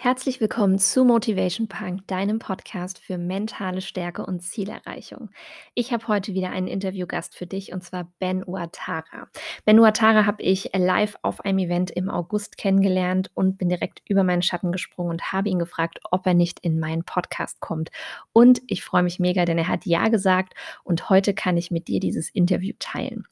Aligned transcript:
Herzlich 0.00 0.40
willkommen 0.40 0.78
zu 0.78 1.04
Motivation 1.04 1.66
Punk, 1.66 2.06
deinem 2.06 2.38
Podcast 2.38 3.00
für 3.00 3.18
mentale 3.18 3.80
Stärke 3.80 4.24
und 4.24 4.42
Zielerreichung. 4.42 5.30
Ich 5.74 5.92
habe 5.92 6.06
heute 6.06 6.34
wieder 6.34 6.50
einen 6.50 6.68
Interviewgast 6.68 7.34
für 7.34 7.48
dich 7.48 7.72
und 7.72 7.82
zwar 7.82 8.06
Ben 8.20 8.44
Uatara. 8.46 9.26
Ben 9.64 9.80
Uatara 9.80 10.24
habe 10.24 10.40
ich 10.40 10.70
live 10.72 11.16
auf 11.22 11.40
einem 11.40 11.58
Event 11.58 11.90
im 11.90 12.10
August 12.10 12.58
kennengelernt 12.58 13.32
und 13.34 13.58
bin 13.58 13.70
direkt 13.70 14.00
über 14.08 14.22
meinen 14.22 14.42
Schatten 14.42 14.70
gesprungen 14.70 15.10
und 15.10 15.32
habe 15.32 15.48
ihn 15.48 15.58
gefragt, 15.58 15.98
ob 16.12 16.24
er 16.28 16.34
nicht 16.34 16.60
in 16.60 16.78
meinen 16.78 17.02
Podcast 17.02 17.58
kommt. 17.58 17.90
Und 18.32 18.62
ich 18.68 18.84
freue 18.84 19.02
mich 19.02 19.18
mega, 19.18 19.46
denn 19.46 19.58
er 19.58 19.66
hat 19.66 19.84
Ja 19.84 20.10
gesagt 20.10 20.54
und 20.84 21.10
heute 21.10 21.34
kann 21.34 21.56
ich 21.56 21.72
mit 21.72 21.88
dir 21.88 21.98
dieses 21.98 22.30
Interview 22.30 22.74
teilen. 22.78 23.26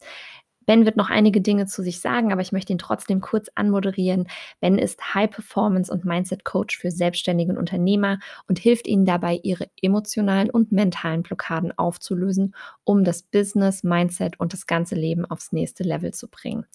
Ben 0.66 0.84
wird 0.84 0.96
noch 0.96 1.10
einige 1.10 1.40
Dinge 1.40 1.66
zu 1.66 1.82
sich 1.82 2.00
sagen, 2.00 2.32
aber 2.32 2.42
ich 2.42 2.52
möchte 2.52 2.72
ihn 2.72 2.78
trotzdem 2.78 3.20
kurz 3.20 3.48
anmoderieren. 3.54 4.28
Ben 4.60 4.78
ist 4.78 5.14
High 5.14 5.30
Performance 5.30 5.92
und 5.92 6.04
Mindset 6.04 6.44
Coach 6.44 6.76
für 6.78 6.90
selbstständige 6.90 7.57
Unternehmer 7.57 8.18
und 8.48 8.58
hilft 8.58 8.86
ihnen 8.86 9.04
dabei, 9.04 9.40
ihre 9.43 9.68
emotionalen 9.80 10.50
und 10.50 10.72
mentalen 10.72 11.22
Blockaden 11.22 11.76
aufzulösen, 11.79 12.54
um 12.84 13.04
das 13.04 13.22
Business, 13.22 13.82
Mindset 13.84 14.38
und 14.38 14.52
das 14.52 14.66
ganze 14.66 14.94
Leben 14.96 15.24
aufs 15.24 15.52
nächste 15.52 15.84
Level 15.84 16.12
zu 16.12 16.29
bringen. 16.29 16.66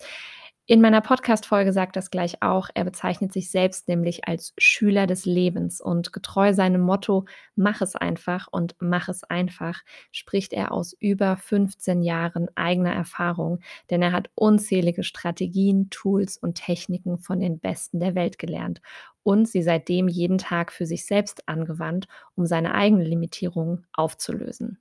In 0.67 0.79
meiner 0.79 1.01
Podcast-Folge 1.01 1.73
sagt 1.73 1.95
das 1.95 2.11
gleich 2.11 2.41
auch. 2.43 2.69
Er 2.75 2.85
bezeichnet 2.85 3.33
sich 3.33 3.49
selbst 3.49 3.87
nämlich 3.87 4.27
als 4.27 4.53
Schüler 4.57 5.07
des 5.07 5.25
Lebens 5.25 5.81
und 5.81 6.13
getreu 6.13 6.53
seinem 6.53 6.81
Motto, 6.81 7.25
mach 7.55 7.81
es 7.81 7.95
einfach 7.95 8.47
und 8.51 8.75
mach 8.79 9.09
es 9.09 9.23
einfach, 9.23 9.81
spricht 10.11 10.53
er 10.53 10.71
aus 10.71 10.93
über 10.93 11.35
15 11.35 12.03
Jahren 12.03 12.47
eigener 12.55 12.93
Erfahrung, 12.93 13.59
denn 13.89 14.01
er 14.03 14.11
hat 14.11 14.29
unzählige 14.35 15.03
Strategien, 15.03 15.89
Tools 15.89 16.37
und 16.37 16.55
Techniken 16.55 17.17
von 17.17 17.39
den 17.39 17.59
Besten 17.59 17.99
der 17.99 18.13
Welt 18.15 18.37
gelernt 18.37 18.81
und 19.23 19.47
sie 19.47 19.63
seitdem 19.63 20.07
jeden 20.07 20.37
Tag 20.37 20.71
für 20.71 20.85
sich 20.85 21.05
selbst 21.05 21.47
angewandt, 21.49 22.07
um 22.35 22.45
seine 22.45 22.73
eigenen 22.73 23.05
Limitierungen 23.05 23.85
aufzulösen. 23.93 24.77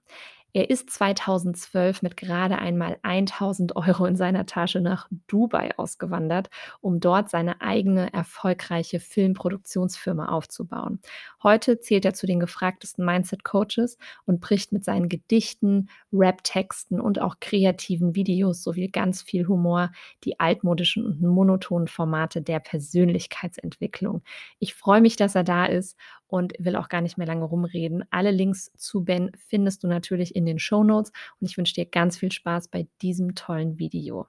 Er 0.52 0.68
ist 0.68 0.90
2012 0.90 2.02
mit 2.02 2.16
gerade 2.16 2.58
einmal 2.58 2.98
1000 3.02 3.76
Euro 3.76 4.04
in 4.06 4.16
seiner 4.16 4.46
Tasche 4.46 4.80
nach 4.80 5.08
Dubai 5.28 5.70
ausgewandert, 5.78 6.50
um 6.80 6.98
dort 6.98 7.30
seine 7.30 7.60
eigene 7.60 8.12
erfolgreiche 8.12 8.98
Filmproduktionsfirma 8.98 10.26
aufzubauen. 10.26 11.00
Heute 11.42 11.78
zählt 11.80 12.04
er 12.04 12.14
zu 12.14 12.26
den 12.26 12.40
gefragtesten 12.40 13.04
Mindset-Coaches 13.04 13.96
und 14.26 14.40
bricht 14.40 14.72
mit 14.72 14.84
seinen 14.84 15.08
Gedichten, 15.08 15.88
Rap-Texten 16.12 17.00
und 17.00 17.20
auch 17.20 17.36
kreativen 17.40 18.16
Videos 18.16 18.62
sowie 18.64 18.88
ganz 18.88 19.22
viel 19.22 19.46
Humor 19.46 19.92
die 20.24 20.40
altmodischen 20.40 21.06
und 21.06 21.22
monotonen 21.22 21.86
Formate 21.86 22.42
der 22.42 22.58
Persönlichkeitsentwicklung. 22.58 24.22
Ich 24.58 24.74
freue 24.74 25.00
mich, 25.00 25.16
dass 25.16 25.34
er 25.36 25.44
da 25.44 25.66
ist 25.66 25.96
und 26.30 26.54
will 26.58 26.76
auch 26.76 26.88
gar 26.88 27.00
nicht 27.00 27.18
mehr 27.18 27.26
lange 27.26 27.44
rumreden. 27.44 28.04
Alle 28.10 28.30
Links 28.30 28.72
zu 28.76 29.04
Ben 29.04 29.30
findest 29.48 29.82
du 29.84 29.88
natürlich 29.88 30.34
in 30.36 30.46
den 30.46 30.58
Show 30.58 30.84
Notes 30.84 31.12
und 31.40 31.50
ich 31.50 31.56
wünsche 31.56 31.74
dir 31.74 31.86
ganz 31.86 32.18
viel 32.18 32.32
Spaß 32.32 32.68
bei 32.68 32.86
diesem 33.02 33.34
tollen 33.34 33.78
Video. 33.78 34.26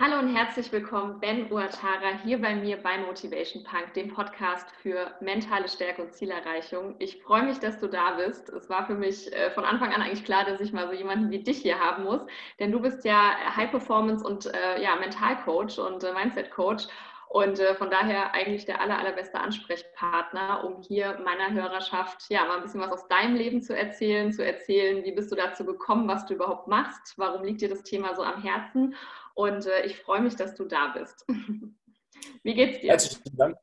Hallo 0.00 0.20
und 0.20 0.32
herzlich 0.32 0.70
willkommen, 0.70 1.18
Ben 1.18 1.50
Uatara, 1.50 2.22
hier 2.22 2.40
bei 2.40 2.54
mir 2.54 2.76
bei 2.76 2.98
Motivation 2.98 3.64
Punk, 3.64 3.94
dem 3.94 4.14
Podcast 4.14 4.70
für 4.80 5.10
mentale 5.20 5.68
Stärke 5.68 6.02
und 6.02 6.14
Zielerreichung. 6.14 6.94
Ich 7.00 7.20
freue 7.20 7.42
mich, 7.42 7.58
dass 7.58 7.80
du 7.80 7.88
da 7.88 8.12
bist. 8.12 8.48
Es 8.50 8.70
war 8.70 8.86
für 8.86 8.94
mich 8.94 9.32
äh, 9.32 9.50
von 9.50 9.64
Anfang 9.64 9.92
an 9.92 10.00
eigentlich 10.00 10.24
klar, 10.24 10.44
dass 10.44 10.60
ich 10.60 10.72
mal 10.72 10.86
so 10.86 10.92
jemanden 10.92 11.32
wie 11.32 11.42
dich 11.42 11.58
hier 11.58 11.80
haben 11.80 12.04
muss, 12.04 12.20
denn 12.60 12.70
du 12.70 12.80
bist 12.80 13.04
ja 13.04 13.32
High 13.56 13.72
Performance 13.72 14.24
und 14.24 14.46
äh, 14.46 14.80
ja, 14.80 14.94
Mentalcoach 14.94 15.80
und 15.80 16.04
äh, 16.04 16.12
Mindset 16.12 16.52
Coach 16.52 16.86
und 17.28 17.58
äh, 17.58 17.74
von 17.74 17.90
daher 17.90 18.32
eigentlich 18.32 18.64
der 18.64 18.80
aller, 18.80 18.98
allerbeste 18.98 19.38
Ansprechpartner, 19.38 20.64
um 20.64 20.80
hier 20.80 21.20
meiner 21.24 21.52
Hörerschaft 21.52 22.24
ja 22.30 22.46
mal 22.46 22.56
ein 22.56 22.62
bisschen 22.62 22.80
was 22.80 22.90
aus 22.90 23.08
deinem 23.08 23.36
Leben 23.36 23.60
zu 23.60 23.76
erzählen, 23.76 24.32
zu 24.32 24.44
erzählen, 24.44 25.04
wie 25.04 25.12
bist 25.12 25.30
du 25.30 25.36
dazu 25.36 25.66
gekommen, 25.66 26.08
was 26.08 26.24
du 26.24 26.34
überhaupt 26.34 26.68
machst, 26.68 27.18
warum 27.18 27.44
liegt 27.44 27.60
dir 27.60 27.68
das 27.68 27.82
Thema 27.82 28.16
so 28.16 28.22
am 28.22 28.42
Herzen. 28.42 28.94
Und 29.34 29.66
äh, 29.66 29.84
ich 29.84 29.98
freue 29.98 30.22
mich, 30.22 30.36
dass 30.36 30.54
du 30.54 30.64
da 30.64 30.88
bist. 30.88 31.26
wie 32.42 32.54
geht's 32.54 32.80
dir? 32.80 32.92
Herzlichen 32.92 33.36
Dank. 33.36 33.56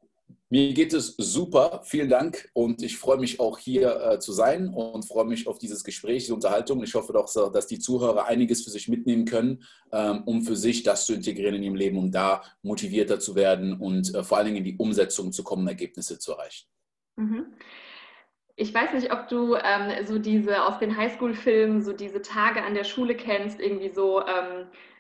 Mir 0.49 0.73
geht 0.73 0.93
es 0.93 1.15
super, 1.17 1.81
vielen 1.85 2.07
Dank 2.07 2.49
und 2.53 2.83
ich 2.83 2.99
freue 2.99 3.17
mich 3.17 3.39
auch 3.39 3.57
hier 3.57 3.99
äh, 3.99 4.19
zu 4.19 4.31
sein 4.31 4.69
und 4.69 5.03
freue 5.03 5.25
mich 5.25 5.47
auf 5.47 5.57
dieses 5.57 5.83
Gespräch, 5.83 6.23
diese 6.23 6.35
Unterhaltung. 6.35 6.83
Ich 6.83 6.93
hoffe 6.93 7.13
doch, 7.13 7.25
dass 7.51 7.65
die 7.65 7.79
Zuhörer 7.79 8.27
einiges 8.27 8.63
für 8.63 8.69
sich 8.69 8.87
mitnehmen 8.87 9.25
können, 9.25 9.63
ähm, 9.91 10.21
um 10.25 10.43
für 10.43 10.55
sich 10.55 10.83
das 10.83 11.07
zu 11.07 11.15
integrieren 11.15 11.55
in 11.55 11.63
ihrem 11.63 11.75
Leben, 11.75 11.97
um 11.97 12.11
da 12.11 12.43
motivierter 12.61 13.19
zu 13.19 13.33
werden 13.33 13.73
und 13.73 14.13
äh, 14.13 14.23
vor 14.23 14.37
allen 14.37 14.45
Dingen 14.45 14.57
in 14.57 14.63
die 14.65 14.77
Umsetzung 14.77 15.31
zu 15.31 15.43
kommen, 15.43 15.67
Ergebnisse 15.67 16.19
zu 16.19 16.33
erreichen. 16.33 16.67
Mhm. 17.15 17.47
Ich 18.55 18.71
weiß 18.71 18.93
nicht, 18.93 19.11
ob 19.11 19.27
du 19.27 19.55
ähm, 19.55 20.05
so 20.05 20.19
diese 20.19 20.63
aus 20.63 20.77
den 20.77 20.95
Highschool-Filmen, 20.95 21.81
so 21.81 21.91
diese 21.91 22.21
Tage 22.21 22.63
an 22.63 22.75
der 22.75 22.83
Schule 22.83 23.15
kennst, 23.15 23.59
irgendwie 23.59 23.89
so. 23.89 24.21
Ähm, 24.21 24.67
äh, 24.67 24.94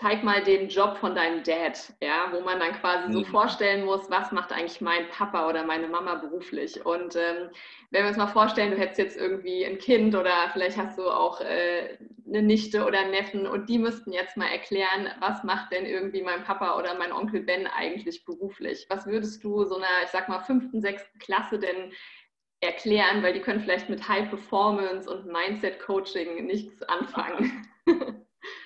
zeig 0.00 0.22
mal 0.22 0.42
den 0.42 0.68
Job 0.68 0.98
von 0.98 1.14
deinem 1.14 1.42
Dad, 1.42 1.92
ja, 2.00 2.28
wo 2.32 2.40
man 2.40 2.60
dann 2.60 2.74
quasi 2.74 3.12
so 3.12 3.20
mhm. 3.20 3.24
vorstellen 3.24 3.84
muss, 3.84 4.08
was 4.08 4.30
macht 4.30 4.52
eigentlich 4.52 4.80
mein 4.80 5.08
Papa 5.08 5.48
oder 5.48 5.64
meine 5.64 5.88
Mama 5.88 6.14
beruflich. 6.14 6.84
Und 6.86 7.16
ähm, 7.16 7.50
wenn 7.90 8.02
wir 8.02 8.08
uns 8.08 8.16
mal 8.16 8.28
vorstellen, 8.28 8.70
du 8.70 8.78
hättest 8.78 8.98
jetzt 8.98 9.16
irgendwie 9.16 9.64
ein 9.66 9.78
Kind 9.78 10.14
oder 10.14 10.48
vielleicht 10.52 10.76
hast 10.76 10.96
du 10.98 11.10
auch 11.10 11.40
äh, 11.40 11.98
eine 12.26 12.42
Nichte 12.42 12.84
oder 12.84 13.00
einen 13.00 13.10
Neffen 13.10 13.46
und 13.48 13.68
die 13.68 13.78
müssten 13.78 14.12
jetzt 14.12 14.36
mal 14.36 14.46
erklären, 14.46 15.08
was 15.18 15.42
macht 15.42 15.72
denn 15.72 15.86
irgendwie 15.86 16.22
mein 16.22 16.44
Papa 16.44 16.78
oder 16.78 16.94
mein 16.94 17.12
Onkel 17.12 17.42
Ben 17.42 17.66
eigentlich 17.66 18.24
beruflich? 18.24 18.86
Was 18.88 19.06
würdest 19.06 19.42
du 19.42 19.64
so 19.64 19.76
einer, 19.76 19.86
ich 20.04 20.10
sag 20.10 20.28
mal, 20.28 20.40
fünften, 20.40 20.80
sechsten 20.80 21.18
Klasse 21.18 21.58
denn 21.58 21.92
erklären, 22.60 23.22
weil 23.22 23.32
die 23.32 23.40
können 23.40 23.60
vielleicht 23.60 23.88
mit 23.88 24.08
High 24.08 24.28
Performance 24.30 25.10
und 25.10 25.26
Mindset 25.26 25.80
Coaching 25.80 26.46
nichts 26.46 26.82
anfangen. 26.84 27.66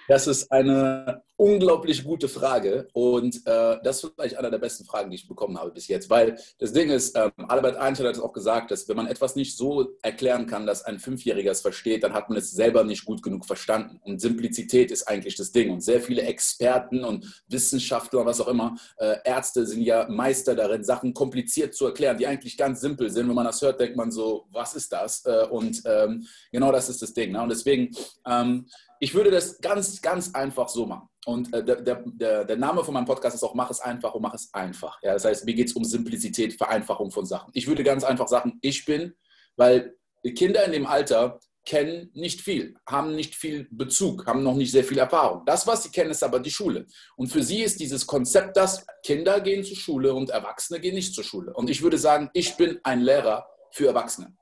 Das 0.09 0.27
ist 0.27 0.51
eine 0.51 1.23
unglaublich 1.37 2.03
gute 2.03 2.29
Frage 2.29 2.89
und 2.95 3.37
äh, 3.47 3.77
das 3.85 4.03
ist 4.03 4.13
vielleicht 4.15 4.37
einer 4.39 4.51
der 4.51 4.59
besten 4.59 4.87
Fragen, 4.87 5.11
die 5.11 5.17
ich 5.17 5.29
bekommen 5.29 5.59
habe 5.59 5.71
bis 5.71 5.87
jetzt, 5.87 6.09
weil 6.09 6.37
das 6.59 6.73
Ding 6.73 6.89
ist, 6.89 7.17
ähm, 7.17 7.31
Albert 7.47 7.77
Einstein 7.77 8.09
hat 8.09 8.17
es 8.17 8.21
auch 8.21 8.33
gesagt, 8.33 8.71
dass 8.71 8.89
wenn 8.89 8.97
man 8.97 9.07
etwas 9.07 9.37
nicht 9.37 9.57
so 9.57 9.91
erklären 10.03 10.47
kann, 10.47 10.67
dass 10.67 10.83
ein 10.83 10.99
Fünfjähriger 10.99 11.53
es 11.53 11.61
versteht, 11.61 12.03
dann 12.03 12.15
hat 12.15 12.31
man 12.31 12.39
es 12.39 12.51
selber 12.51 12.85
nicht 12.85 13.05
gut 13.05 13.23
genug 13.23 13.45
verstanden 13.45 14.01
und 14.03 14.19
Simplizität 14.19 14.91
ist 14.91 15.07
eigentlich 15.07 15.37
das 15.37 15.53
Ding 15.53 15.71
und 15.71 15.83
sehr 15.83 16.01
viele 16.01 16.23
Experten 16.23 17.05
und 17.05 17.45
Wissenschaftler, 17.47 18.25
was 18.25 18.41
auch 18.41 18.49
immer, 18.49 18.77
äh, 18.97 19.17
Ärzte 19.25 19.67
sind 19.67 19.83
ja 19.83 20.09
Meister 20.09 20.57
darin, 20.57 20.83
Sachen 20.83 21.13
kompliziert 21.13 21.75
zu 21.75 21.85
erklären, 21.85 22.17
die 22.17 22.27
eigentlich 22.27 22.57
ganz 22.57 22.81
simpel 22.81 23.11
sind. 23.11 23.29
Wenn 23.29 23.35
man 23.37 23.45
das 23.45 23.61
hört, 23.61 23.79
denkt 23.79 23.97
man 23.97 24.11
so, 24.11 24.47
was 24.51 24.75
ist 24.75 24.91
das? 24.91 25.25
Äh, 25.27 25.47
und 25.51 25.83
ähm, 25.85 26.27
genau 26.51 26.73
das 26.73 26.89
ist 26.89 27.03
das 27.03 27.13
Ding. 27.13 27.33
Ne? 27.33 27.43
Und 27.43 27.51
deswegen 27.51 27.91
ähm, 28.27 28.67
ich 29.01 29.15
würde 29.15 29.31
das 29.31 29.61
ganz, 29.61 30.01
ganz 30.01 30.35
einfach 30.35 30.69
so 30.69 30.87
machen. 30.87 31.09
Und 31.27 31.53
äh, 31.53 31.65
der, 31.65 31.83
der, 31.83 32.45
der, 32.45 32.57
Name 32.57 32.83
von 32.85 32.95
meinem 32.95 33.05
Podcast 33.05 33.37
ist 33.37 33.43
auch 33.43 33.55
Mach 33.55 33.71
es 33.71 33.81
einfach 33.81 34.15
und 34.15 34.23
mach 34.23 34.35
es 34.35 34.53
einfach. 34.53 34.99
Ja, 35.03 35.13
das 35.13 35.25
heißt, 35.25 35.45
mir 35.45 35.55
geht 35.55 35.69
es 35.69 35.75
um 35.75 35.85
Simplizität, 35.85 36.55
Vereinfachung 36.55 37.11
von 37.11 37.27
Sachen. 37.27 37.51
Ich 37.55 37.67
würde 37.67 37.85
ganz 37.85 38.05
einfach 38.05 38.29
sagen, 38.29 38.59
ich 38.63 38.85
bin, 38.85 39.15
weil 39.57 39.95
Kinder 40.37 40.65
in 40.65 40.73
dem 40.73 40.87
Alter 40.87 41.39
kennen 41.69 42.11
nicht 42.15 42.41
viel, 42.41 42.77
haben 42.89 43.15
nicht 43.15 43.35
viel 43.35 43.69
Bezug, 43.71 44.27
haben 44.27 44.43
noch 44.43 44.55
nicht 44.55 44.73
sehr 44.73 44.85
viel 44.85 44.99
Erfahrung. 44.99 45.45
Das, 45.45 45.67
was 45.67 45.83
sie 45.83 45.91
kennen, 45.91 46.11
ist 46.11 46.25
aber 46.25 46.41
die 46.41 46.51
Schule. 46.51 46.87
Und 47.17 47.31
für 47.31 47.43
sie 47.43 47.63
ist 47.63 47.79
dieses 47.79 48.07
Konzept, 48.07 48.57
dass 48.57 48.87
Kinder 49.05 49.41
gehen 49.41 49.63
zur 49.63 49.77
Schule 49.77 50.15
und 50.15 50.31
Erwachsene 50.31 50.81
gehen 50.81 50.95
nicht 50.95 51.15
zur 51.15 51.25
Schule. 51.25 51.53
Und 51.53 51.69
ich 51.69 51.83
würde 51.83 51.99
sagen, 51.99 52.31
ich 52.33 52.57
bin 52.57 52.81
ein 52.85 53.03
Lehrer 53.03 53.47
für 53.71 53.89
Erwachsene. 53.89 54.35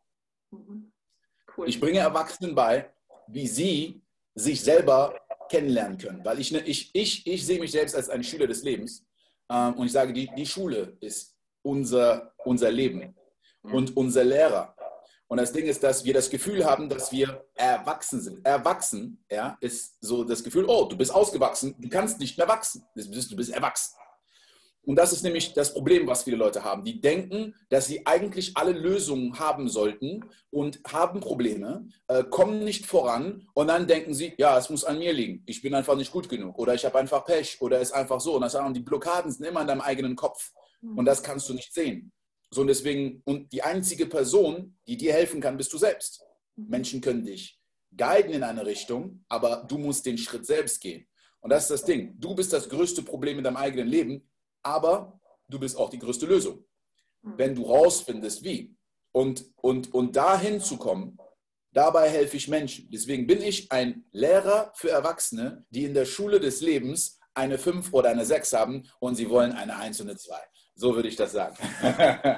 Mhm. 0.52 0.92
Cool. 1.56 1.68
Ich 1.68 1.80
bringe 1.80 1.98
Erwachsenen 1.98 2.54
bei, 2.54 2.92
wie 3.26 3.48
sie 3.48 4.05
sich 4.36 4.62
selber 4.62 5.18
kennenlernen 5.48 5.98
können. 5.98 6.24
Weil 6.24 6.38
ich, 6.38 6.52
ne, 6.52 6.60
ich, 6.60 6.90
ich, 6.92 7.26
ich 7.26 7.44
sehe 7.44 7.58
mich 7.58 7.72
selbst 7.72 7.96
als 7.96 8.08
ein 8.08 8.22
Schüler 8.22 8.46
des 8.46 8.62
Lebens 8.62 9.04
ähm, 9.50 9.74
und 9.74 9.86
ich 9.86 9.92
sage, 9.92 10.12
die, 10.12 10.30
die 10.36 10.46
Schule 10.46 10.96
ist 11.00 11.34
unser, 11.62 12.32
unser 12.44 12.70
Leben 12.70 13.14
und 13.62 13.96
unser 13.96 14.22
Lehrer. 14.22 14.74
Und 15.28 15.38
das 15.38 15.52
Ding 15.52 15.66
ist, 15.66 15.82
dass 15.82 16.04
wir 16.04 16.14
das 16.14 16.30
Gefühl 16.30 16.64
haben, 16.64 16.88
dass 16.88 17.10
wir 17.10 17.44
erwachsen 17.54 18.20
sind. 18.20 18.46
Erwachsen 18.46 19.24
ja, 19.28 19.56
ist 19.60 19.96
so 20.00 20.22
das 20.22 20.44
Gefühl, 20.44 20.66
oh, 20.68 20.84
du 20.84 20.96
bist 20.96 21.12
ausgewachsen, 21.12 21.74
du 21.78 21.88
kannst 21.88 22.20
nicht 22.20 22.38
mehr 22.38 22.46
wachsen. 22.46 22.84
Du 22.94 23.10
bist, 23.10 23.32
du 23.32 23.36
bist 23.36 23.52
erwachsen. 23.52 23.96
Und 24.86 24.94
das 24.96 25.12
ist 25.12 25.24
nämlich 25.24 25.52
das 25.52 25.74
Problem, 25.74 26.06
was 26.06 26.22
viele 26.22 26.36
Leute 26.36 26.62
haben. 26.62 26.84
Die 26.84 27.00
denken, 27.00 27.54
dass 27.68 27.86
sie 27.86 28.06
eigentlich 28.06 28.56
alle 28.56 28.70
Lösungen 28.70 29.36
haben 29.38 29.68
sollten 29.68 30.24
und 30.50 30.80
haben 30.86 31.18
Probleme, 31.18 31.88
äh, 32.06 32.22
kommen 32.22 32.62
nicht 32.62 32.86
voran 32.86 33.48
und 33.52 33.66
dann 33.66 33.88
denken 33.88 34.14
sie, 34.14 34.32
ja, 34.38 34.56
es 34.56 34.70
muss 34.70 34.84
an 34.84 34.98
mir 34.98 35.12
liegen. 35.12 35.42
Ich 35.46 35.60
bin 35.60 35.74
einfach 35.74 35.96
nicht 35.96 36.12
gut 36.12 36.28
genug 36.28 36.56
oder 36.58 36.72
ich 36.72 36.84
habe 36.84 36.98
einfach 36.98 37.24
Pech 37.24 37.60
oder 37.60 37.80
es 37.80 37.88
ist 37.88 37.94
einfach 37.94 38.20
so. 38.20 38.36
Und 38.36 38.42
das 38.42 38.52
sagen, 38.52 38.72
die 38.74 38.80
Blockaden 38.80 39.32
sind 39.32 39.44
immer 39.44 39.62
in 39.62 39.66
deinem 39.66 39.80
eigenen 39.80 40.14
Kopf 40.14 40.52
und 40.80 41.04
das 41.04 41.20
kannst 41.20 41.48
du 41.48 41.54
nicht 41.54 41.74
sehen. 41.74 42.12
So 42.50 42.60
und 42.60 42.68
deswegen, 42.68 43.22
und 43.24 43.52
die 43.52 43.62
einzige 43.62 44.06
Person, 44.06 44.78
die 44.86 44.96
dir 44.96 45.12
helfen 45.12 45.40
kann, 45.40 45.56
bist 45.56 45.72
du 45.72 45.78
selbst. 45.78 46.22
Menschen 46.54 47.00
können 47.00 47.24
dich 47.24 47.58
guiden 47.96 48.32
in 48.32 48.42
eine 48.42 48.64
Richtung, 48.64 49.24
aber 49.28 49.64
du 49.68 49.78
musst 49.78 50.06
den 50.06 50.18
Schritt 50.18 50.46
selbst 50.46 50.80
gehen. 50.80 51.06
Und 51.40 51.50
das 51.50 51.64
ist 51.64 51.70
das 51.70 51.84
Ding. 51.84 52.14
Du 52.18 52.34
bist 52.34 52.52
das 52.52 52.68
größte 52.68 53.02
Problem 53.02 53.38
in 53.38 53.44
deinem 53.44 53.56
eigenen 53.56 53.88
Leben 53.88 54.28
aber 54.66 55.20
du 55.48 55.60
bist 55.60 55.76
auch 55.76 55.90
die 55.90 55.98
größte 55.98 56.26
Lösung. 56.26 56.64
Wenn 57.22 57.54
du 57.54 57.62
rausfindest, 57.62 58.42
wie. 58.42 58.76
Und, 59.12 59.44
und, 59.62 59.94
und 59.94 60.16
dahin 60.16 60.60
zu 60.60 60.76
kommen, 60.76 61.18
dabei 61.72 62.08
helfe 62.08 62.36
ich 62.36 62.48
Menschen. 62.48 62.90
Deswegen 62.90 63.26
bin 63.26 63.42
ich 63.42 63.70
ein 63.70 64.04
Lehrer 64.10 64.72
für 64.74 64.90
Erwachsene, 64.90 65.64
die 65.70 65.84
in 65.84 65.94
der 65.94 66.04
Schule 66.04 66.40
des 66.40 66.60
Lebens 66.60 67.18
eine 67.34 67.58
5 67.58 67.92
oder 67.92 68.10
eine 68.10 68.26
6 68.26 68.52
haben 68.52 68.88
und 68.98 69.14
sie 69.14 69.30
wollen 69.30 69.52
eine 69.52 69.76
1 69.76 70.00
und 70.00 70.08
eine 70.08 70.18
2. 70.18 70.36
So 70.76 70.94
würde 70.94 71.08
ich 71.08 71.16
das 71.16 71.32
sagen. 71.32 71.56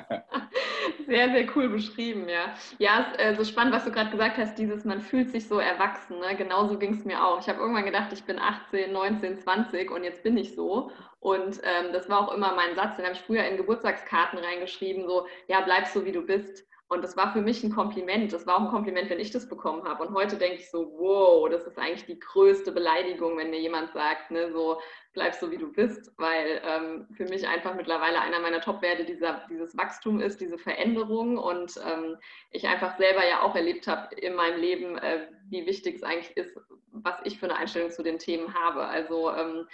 Sehr, 1.06 1.30
sehr 1.30 1.46
cool 1.56 1.70
beschrieben, 1.70 2.28
ja. 2.28 2.54
Ja, 2.78 3.00
es 3.00 3.12
ist 3.12 3.18
äh, 3.18 3.34
so 3.34 3.44
spannend, 3.44 3.74
was 3.74 3.84
du 3.86 3.90
gerade 3.90 4.10
gesagt 4.10 4.36
hast, 4.36 4.58
dieses, 4.58 4.84
man 4.84 5.00
fühlt 5.00 5.30
sich 5.30 5.48
so 5.48 5.58
erwachsen. 5.58 6.18
Ne? 6.18 6.36
Genauso 6.36 6.78
ging 6.78 6.92
es 6.92 7.04
mir 7.06 7.24
auch. 7.24 7.40
Ich 7.40 7.48
habe 7.48 7.60
irgendwann 7.60 7.86
gedacht, 7.86 8.12
ich 8.12 8.24
bin 8.24 8.38
18, 8.38 8.92
19, 8.92 9.38
20 9.38 9.90
und 9.90 10.04
jetzt 10.04 10.22
bin 10.22 10.36
ich 10.36 10.54
so. 10.54 10.90
Und 11.20 11.60
ähm, 11.62 11.92
das 11.94 12.10
war 12.10 12.20
auch 12.20 12.34
immer 12.34 12.54
mein 12.54 12.74
Satz, 12.74 12.96
den 12.96 13.06
habe 13.06 13.14
ich 13.14 13.22
früher 13.22 13.44
in 13.44 13.56
Geburtstagskarten 13.56 14.38
reingeschrieben, 14.38 15.06
so, 15.06 15.26
ja, 15.46 15.62
bleib 15.62 15.86
so, 15.86 16.04
wie 16.04 16.12
du 16.12 16.20
bist. 16.20 16.67
Und 16.88 17.04
das 17.04 17.18
war 17.18 17.34
für 17.34 17.42
mich 17.42 17.62
ein 17.62 17.74
Kompliment. 17.74 18.32
Das 18.32 18.46
war 18.46 18.56
auch 18.56 18.62
ein 18.62 18.70
Kompliment, 18.70 19.10
wenn 19.10 19.20
ich 19.20 19.30
das 19.30 19.46
bekommen 19.46 19.84
habe. 19.84 20.06
Und 20.06 20.14
heute 20.14 20.36
denke 20.36 20.56
ich 20.56 20.70
so, 20.70 20.90
wow, 20.96 21.46
das 21.50 21.66
ist 21.66 21.78
eigentlich 21.78 22.06
die 22.06 22.18
größte 22.18 22.72
Beleidigung, 22.72 23.36
wenn 23.36 23.50
mir 23.50 23.60
jemand 23.60 23.92
sagt, 23.92 24.30
ne, 24.30 24.50
so 24.52 24.80
bleib 25.12 25.34
so, 25.34 25.50
wie 25.50 25.58
du 25.58 25.70
bist, 25.70 26.12
weil 26.16 26.62
ähm, 26.64 27.06
für 27.12 27.24
mich 27.24 27.46
einfach 27.46 27.74
mittlerweile 27.74 28.20
einer 28.22 28.40
meiner 28.40 28.62
Top-Werte 28.62 29.04
dieses 29.04 29.76
Wachstum 29.76 30.20
ist, 30.20 30.40
diese 30.40 30.56
Veränderung. 30.56 31.36
Und 31.36 31.78
ähm, 31.86 32.16
ich 32.52 32.66
einfach 32.66 32.96
selber 32.96 33.26
ja 33.28 33.42
auch 33.42 33.54
erlebt 33.54 33.86
habe 33.86 34.14
in 34.14 34.34
meinem 34.34 34.58
Leben, 34.58 34.96
äh, 34.96 35.28
wie 35.50 35.66
wichtig 35.66 35.96
es 35.96 36.02
eigentlich 36.02 36.34
ist, 36.38 36.58
was 36.92 37.16
ich 37.24 37.38
für 37.38 37.46
eine 37.46 37.56
Einstellung 37.56 37.90
zu 37.90 38.02
den 38.02 38.18
Themen 38.18 38.54
habe. 38.54 38.86
Also 38.86 39.30
ähm, 39.34 39.66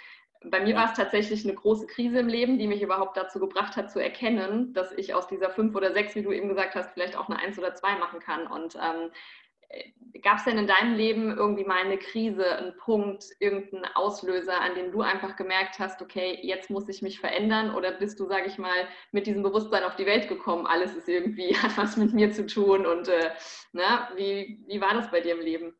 bei 0.49 0.59
mir 0.61 0.75
war 0.75 0.85
es 0.85 0.97
tatsächlich 0.97 1.43
eine 1.43 1.55
große 1.55 1.87
Krise 1.87 2.19
im 2.19 2.27
Leben, 2.27 2.57
die 2.57 2.67
mich 2.67 2.81
überhaupt 2.81 3.17
dazu 3.17 3.39
gebracht 3.39 3.75
hat, 3.75 3.91
zu 3.91 3.99
erkennen, 3.99 4.73
dass 4.73 4.91
ich 4.91 5.13
aus 5.13 5.27
dieser 5.27 5.49
fünf 5.49 5.75
oder 5.75 5.93
sechs, 5.93 6.15
wie 6.15 6.23
du 6.23 6.31
eben 6.31 6.49
gesagt 6.49 6.75
hast, 6.75 6.91
vielleicht 6.93 7.17
auch 7.17 7.29
eine 7.29 7.39
eins 7.39 7.57
oder 7.57 7.73
zwei 7.73 7.97
machen 7.97 8.19
kann. 8.19 8.47
Und 8.47 8.75
ähm, 8.75 9.11
äh, 9.69 10.19
gab 10.19 10.37
es 10.37 10.45
denn 10.45 10.57
in 10.57 10.67
deinem 10.67 10.95
Leben 10.95 11.35
irgendwie 11.35 11.63
mal 11.63 11.77
eine 11.77 11.97
Krise, 11.97 12.57
einen 12.57 12.75
Punkt, 12.77 13.25
irgendeinen 13.39 13.85
Auslöser, 13.95 14.61
an 14.61 14.75
dem 14.75 14.91
du 14.91 15.01
einfach 15.01 15.35
gemerkt 15.35 15.79
hast, 15.79 16.01
okay, 16.01 16.39
jetzt 16.41 16.69
muss 16.69 16.87
ich 16.89 17.01
mich 17.01 17.19
verändern? 17.19 17.73
Oder 17.73 17.91
bist 17.91 18.19
du, 18.19 18.25
sage 18.25 18.47
ich 18.47 18.57
mal, 18.57 18.87
mit 19.11 19.27
diesem 19.27 19.43
Bewusstsein 19.43 19.83
auf 19.83 19.95
die 19.95 20.05
Welt 20.05 20.27
gekommen, 20.27 20.67
alles 20.67 20.95
ist 20.95 21.09
irgendwie, 21.09 21.55
hat 21.61 21.77
was 21.77 21.97
mit 21.97 22.13
mir 22.13 22.31
zu 22.31 22.45
tun? 22.45 22.85
Und 22.85 23.07
äh, 23.07 23.31
na, 23.73 24.09
wie, 24.15 24.63
wie 24.67 24.81
war 24.81 24.93
das 24.93 25.11
bei 25.11 25.21
dir 25.21 25.33
im 25.35 25.41
Leben? 25.41 25.75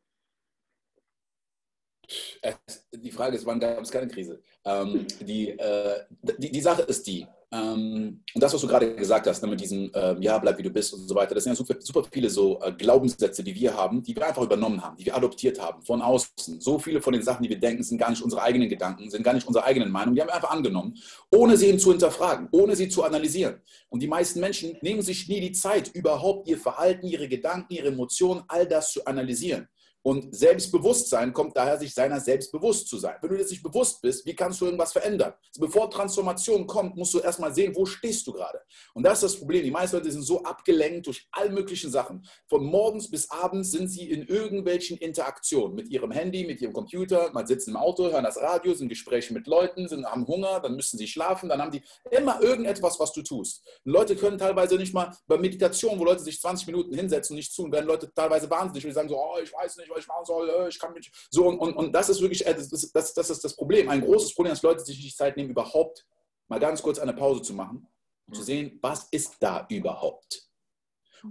Die 2.93 3.11
Frage 3.11 3.35
ist, 3.35 3.45
wann 3.45 3.59
gab 3.59 3.81
es 3.81 3.91
keine 3.91 4.07
Krise? 4.07 4.41
Ähm, 4.63 5.05
die, 5.21 5.49
äh, 5.49 5.99
die, 6.37 6.51
die 6.51 6.61
Sache 6.61 6.83
ist 6.83 7.05
die, 7.07 7.27
ähm, 7.55 8.21
und 8.33 8.43
das, 8.43 8.53
was 8.53 8.61
du 8.61 8.67
gerade 8.67 8.95
gesagt 8.95 9.27
hast, 9.27 9.41
ne, 9.41 9.49
mit 9.49 9.61
diesem, 9.61 9.91
äh, 9.93 10.15
ja, 10.19 10.37
bleib 10.37 10.57
wie 10.57 10.63
du 10.63 10.69
bist 10.69 10.93
und 10.93 11.07
so 11.07 11.15
weiter, 11.15 11.35
das 11.35 11.43
sind 11.43 11.51
ja 11.51 11.55
super, 11.55 11.75
super 11.79 12.03
viele 12.11 12.29
so 12.29 12.59
äh, 12.61 12.71
Glaubenssätze, 12.71 13.43
die 13.43 13.55
wir 13.55 13.75
haben, 13.75 14.01
die 14.03 14.15
wir 14.15 14.27
einfach 14.27 14.41
übernommen 14.41 14.83
haben, 14.83 14.97
die 14.97 15.05
wir 15.05 15.15
adoptiert 15.15 15.61
haben 15.61 15.81
von 15.83 16.01
außen. 16.01 16.59
So 16.59 16.79
viele 16.79 17.01
von 17.01 17.13
den 17.13 17.21
Sachen, 17.21 17.43
die 17.43 17.49
wir 17.49 17.59
denken, 17.59 17.83
sind 17.83 17.97
gar 17.97 18.09
nicht 18.09 18.21
unsere 18.21 18.41
eigenen 18.41 18.67
Gedanken, 18.67 19.09
sind 19.09 19.23
gar 19.23 19.33
nicht 19.33 19.47
unsere 19.47 19.63
eigenen 19.63 19.91
Meinungen, 19.91 20.15
die 20.15 20.21
haben 20.21 20.27
wir 20.27 20.35
einfach 20.35 20.51
angenommen, 20.51 20.95
ohne 21.31 21.55
sie 21.55 21.77
zu 21.77 21.91
hinterfragen, 21.91 22.49
ohne 22.51 22.75
sie 22.75 22.89
zu 22.89 23.03
analysieren. 23.03 23.61
Und 23.89 24.01
die 24.01 24.07
meisten 24.07 24.39
Menschen 24.39 24.77
nehmen 24.81 25.01
sich 25.01 25.29
nie 25.29 25.39
die 25.39 25.51
Zeit, 25.51 25.91
überhaupt 25.93 26.47
ihr 26.49 26.57
Verhalten, 26.57 27.07
ihre 27.07 27.27
Gedanken, 27.27 27.73
ihre 27.73 27.87
Emotionen, 27.87 28.43
all 28.47 28.67
das 28.67 28.91
zu 28.91 29.05
analysieren. 29.05 29.67
Und 30.05 30.35
Selbstbewusstsein 30.35 31.33
kommt 31.33 31.57
daher, 31.57 31.79
sich 31.79 31.91
seiner 31.91 32.19
selbst 32.19 32.51
bewusst 32.51 32.87
zu 32.87 32.99
sein. 32.99 33.15
Wenn 33.21 33.29
du 33.31 33.37
dir 33.37 33.43
nicht 33.43 33.63
bewusst 33.63 34.03
bist, 34.03 34.23
wie 34.27 34.35
kannst 34.35 34.61
du 34.61 34.65
irgendwas 34.65 34.93
verändern? 34.93 35.33
Also 35.47 35.65
bevor 35.65 35.89
Transformation 35.89 36.67
kommt, 36.67 36.95
musst 36.95 37.15
du 37.15 37.19
erstmal 37.21 37.51
sehen, 37.55 37.75
wo 37.75 37.87
stehst 37.87 38.27
du 38.27 38.33
gerade. 38.33 38.61
Und 38.93 39.01
das 39.01 39.13
ist 39.13 39.23
das 39.23 39.39
Problem. 39.39 39.63
Die 39.63 39.71
meisten 39.71 39.95
Leute 39.95 40.11
sind 40.11 40.21
so 40.21 40.43
abgelenkt 40.43 41.07
durch 41.07 41.27
all 41.31 41.49
möglichen 41.49 41.89
Sachen. 41.89 42.23
Von 42.47 42.65
morgens 42.65 43.09
bis 43.09 43.31
abends 43.31 43.71
sind 43.71 43.87
sie 43.87 44.11
in 44.11 44.27
irgendwelchen 44.27 44.95
Interaktionen 44.97 45.73
mit 45.73 45.89
ihrem 45.89 46.11
Handy, 46.11 46.45
mit 46.45 46.61
ihrem 46.61 46.73
Computer. 46.73 47.31
Man 47.33 47.47
sitzt 47.47 47.67
im 47.67 47.75
Auto, 47.75 48.11
hören 48.11 48.25
das 48.25 48.37
Radio, 48.37 48.75
sind 48.75 48.89
Gespräche 48.89 49.33
mit 49.33 49.47
Leuten, 49.47 49.87
sind, 49.87 50.05
haben 50.05 50.27
Hunger, 50.27 50.59
dann 50.59 50.75
müssen 50.75 50.99
sie 50.99 51.07
schlafen, 51.07 51.49
dann 51.49 51.59
haben 51.59 51.71
die 51.71 51.81
immer 52.11 52.39
irgendetwas, 52.43 52.99
was 52.99 53.11
du 53.11 53.23
tust. 53.23 53.65
Und 53.83 53.93
Leute 53.93 54.15
können 54.15 54.37
teilweise 54.37 54.75
nicht 54.75 54.93
mal 54.93 55.17
bei 55.25 55.39
Meditation, 55.39 55.97
wo 55.97 56.05
Leute 56.05 56.21
sich 56.21 56.39
20 56.39 56.67
Minuten 56.67 56.93
hinsetzen 56.93 57.33
und 57.33 57.37
nichts 57.37 57.55
tun, 57.55 57.71
werden 57.71 57.87
Leute 57.87 58.13
teilweise 58.13 58.47
wahnsinnig, 58.47 58.85
und 58.85 58.93
sagen 58.93 59.09
so, 59.09 59.17
oh, 59.17 59.39
ich 59.43 59.51
weiß 59.51 59.77
nicht, 59.77 59.94
was 59.95 60.03
ich 60.03 60.07
machen 60.07 60.25
soll, 60.25 60.49
äh, 60.49 60.69
ich 60.69 60.79
kann 60.79 60.93
mich. 60.93 61.11
So, 61.29 61.47
und, 61.47 61.59
und, 61.59 61.73
und 61.75 61.91
das 61.93 62.09
ist 62.09 62.21
wirklich, 62.21 62.45
äh, 62.45 62.53
das, 62.53 62.69
das, 62.91 63.13
das 63.13 63.29
ist 63.29 63.43
das 63.43 63.55
Problem. 63.55 63.89
Ein 63.89 64.01
großes 64.01 64.33
Problem, 64.35 64.53
dass 64.53 64.61
Leute 64.61 64.83
sich 64.83 65.01
nicht 65.01 65.17
Zeit 65.17 65.37
nehmen, 65.37 65.49
überhaupt 65.49 66.05
mal 66.47 66.59
ganz 66.59 66.81
kurz 66.81 66.99
eine 66.99 67.13
Pause 67.13 67.41
zu 67.41 67.53
machen 67.53 67.87
und 68.27 68.35
zu 68.35 68.43
sehen, 68.43 68.79
was 68.81 69.07
ist 69.11 69.37
da 69.39 69.65
überhaupt. 69.69 70.47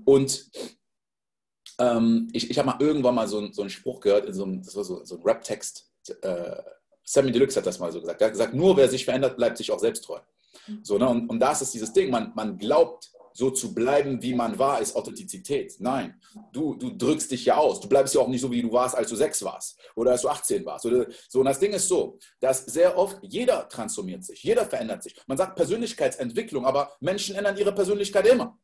Und 0.04 0.50
ähm, 1.78 2.28
ich, 2.32 2.50
ich 2.50 2.58
habe 2.58 2.66
mal 2.66 2.80
irgendwann 2.80 3.14
mal 3.14 3.28
so, 3.28 3.52
so 3.52 3.62
einen 3.62 3.70
Spruch 3.70 4.00
gehört, 4.00 4.26
in 4.26 4.34
so 4.34 4.44
einem, 4.44 4.62
das 4.62 4.74
war 4.76 4.84
so, 4.84 5.04
so 5.04 5.16
ein 5.16 5.22
Rap-Text. 5.22 5.90
Äh, 6.22 6.62
Sammy 7.04 7.32
Deluxe 7.32 7.58
hat 7.58 7.66
das 7.66 7.78
mal 7.78 7.92
so 7.92 8.00
gesagt. 8.00 8.20
Er 8.20 8.26
hat 8.26 8.32
gesagt, 8.32 8.54
nur 8.54 8.76
wer 8.76 8.88
sich 8.88 9.04
verändert, 9.04 9.36
bleibt 9.36 9.58
sich 9.58 9.70
auch 9.70 9.78
selbst 9.78 10.04
treu. 10.04 10.20
So, 10.82 10.98
ne? 10.98 11.08
und, 11.08 11.28
und 11.28 11.40
das 11.40 11.62
ist 11.62 11.74
dieses 11.74 11.92
Ding, 11.92 12.10
man, 12.10 12.32
man 12.34 12.56
glaubt, 12.56 13.10
so 13.36 13.50
zu 13.50 13.74
bleiben, 13.74 14.22
wie 14.22 14.32
man 14.32 14.58
war, 14.58 14.80
ist 14.80 14.94
Authentizität. 14.94 15.74
Nein, 15.80 16.20
du, 16.52 16.76
du 16.76 16.96
drückst 16.96 17.32
dich 17.32 17.44
ja 17.44 17.56
aus. 17.56 17.80
Du 17.80 17.88
bleibst 17.88 18.14
ja 18.14 18.20
auch 18.20 18.28
nicht 18.28 18.40
so, 18.40 18.50
wie 18.50 18.62
du 18.62 18.72
warst, 18.72 18.96
als 18.96 19.10
du 19.10 19.16
sechs 19.16 19.42
warst 19.42 19.78
oder 19.96 20.12
als 20.12 20.22
du 20.22 20.28
18 20.28 20.64
warst. 20.64 20.86
Oder 20.86 21.06
so. 21.28 21.40
Und 21.40 21.46
das 21.46 21.58
Ding 21.58 21.72
ist 21.72 21.88
so, 21.88 22.18
dass 22.40 22.64
sehr 22.64 22.96
oft 22.96 23.18
jeder 23.22 23.68
transformiert 23.68 24.24
sich, 24.24 24.42
jeder 24.42 24.64
verändert 24.64 25.02
sich. 25.02 25.20
Man 25.26 25.36
sagt 25.36 25.56
Persönlichkeitsentwicklung, 25.56 26.64
aber 26.64 26.96
Menschen 27.00 27.34
ändern 27.34 27.56
ihre 27.56 27.74
Persönlichkeit 27.74 28.26
immer. 28.26 28.56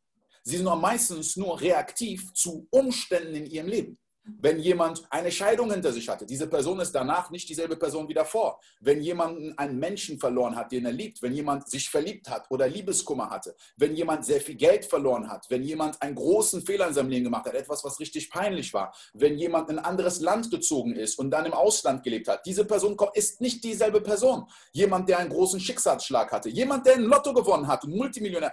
Sie 0.42 0.56
sind 0.56 0.64
nur 0.64 0.76
meistens 0.76 1.36
nur 1.36 1.60
reaktiv 1.60 2.32
zu 2.32 2.66
Umständen 2.70 3.34
in 3.34 3.46
ihrem 3.46 3.68
Leben. 3.68 3.98
Wenn 4.24 4.58
jemand 4.58 5.02
eine 5.10 5.32
Scheidung 5.32 5.70
hinter 5.72 5.92
sich 5.92 6.08
hatte, 6.08 6.26
diese 6.26 6.46
Person 6.46 6.78
ist 6.80 6.92
danach 6.92 7.30
nicht 7.30 7.48
dieselbe 7.48 7.76
Person 7.76 8.06
wie 8.08 8.14
davor. 8.14 8.60
Wenn 8.80 9.00
jemand 9.00 9.58
einen 9.58 9.78
Menschen 9.78 10.18
verloren 10.18 10.56
hat, 10.56 10.72
den 10.72 10.84
er 10.84 10.92
liebt, 10.92 11.22
wenn 11.22 11.32
jemand 11.32 11.68
sich 11.70 11.88
verliebt 11.88 12.28
hat 12.28 12.46
oder 12.50 12.68
Liebeskummer 12.68 13.30
hatte, 13.30 13.56
wenn 13.76 13.94
jemand 13.94 14.26
sehr 14.26 14.40
viel 14.40 14.56
Geld 14.56 14.84
verloren 14.84 15.30
hat, 15.30 15.46
wenn 15.48 15.62
jemand 15.62 16.00
einen 16.02 16.14
großen 16.14 16.62
Fehler 16.62 16.88
in 16.88 16.94
seinem 16.94 17.08
Leben 17.08 17.24
gemacht 17.24 17.46
hat, 17.46 17.54
etwas, 17.54 17.82
was 17.82 17.98
richtig 17.98 18.30
peinlich 18.30 18.74
war, 18.74 18.94
wenn 19.14 19.38
jemand 19.38 19.70
in 19.70 19.78
ein 19.78 19.84
anderes 19.84 20.20
Land 20.20 20.50
gezogen 20.50 20.94
ist 20.94 21.18
und 21.18 21.30
dann 21.30 21.46
im 21.46 21.54
Ausland 21.54 22.02
gelebt 22.02 22.28
hat, 22.28 22.44
diese 22.44 22.64
Person 22.66 22.96
ist 23.14 23.40
nicht 23.40 23.64
dieselbe 23.64 24.02
Person. 24.02 24.46
Jemand, 24.72 25.08
der 25.08 25.18
einen 25.18 25.30
großen 25.30 25.58
Schicksalsschlag 25.58 26.30
hatte, 26.30 26.50
jemand, 26.50 26.86
der 26.86 26.94
ein 26.94 27.02
Lotto 27.02 27.32
gewonnen 27.32 27.66
hat, 27.66 27.84
ein 27.84 27.90
Multimillionär, 27.90 28.52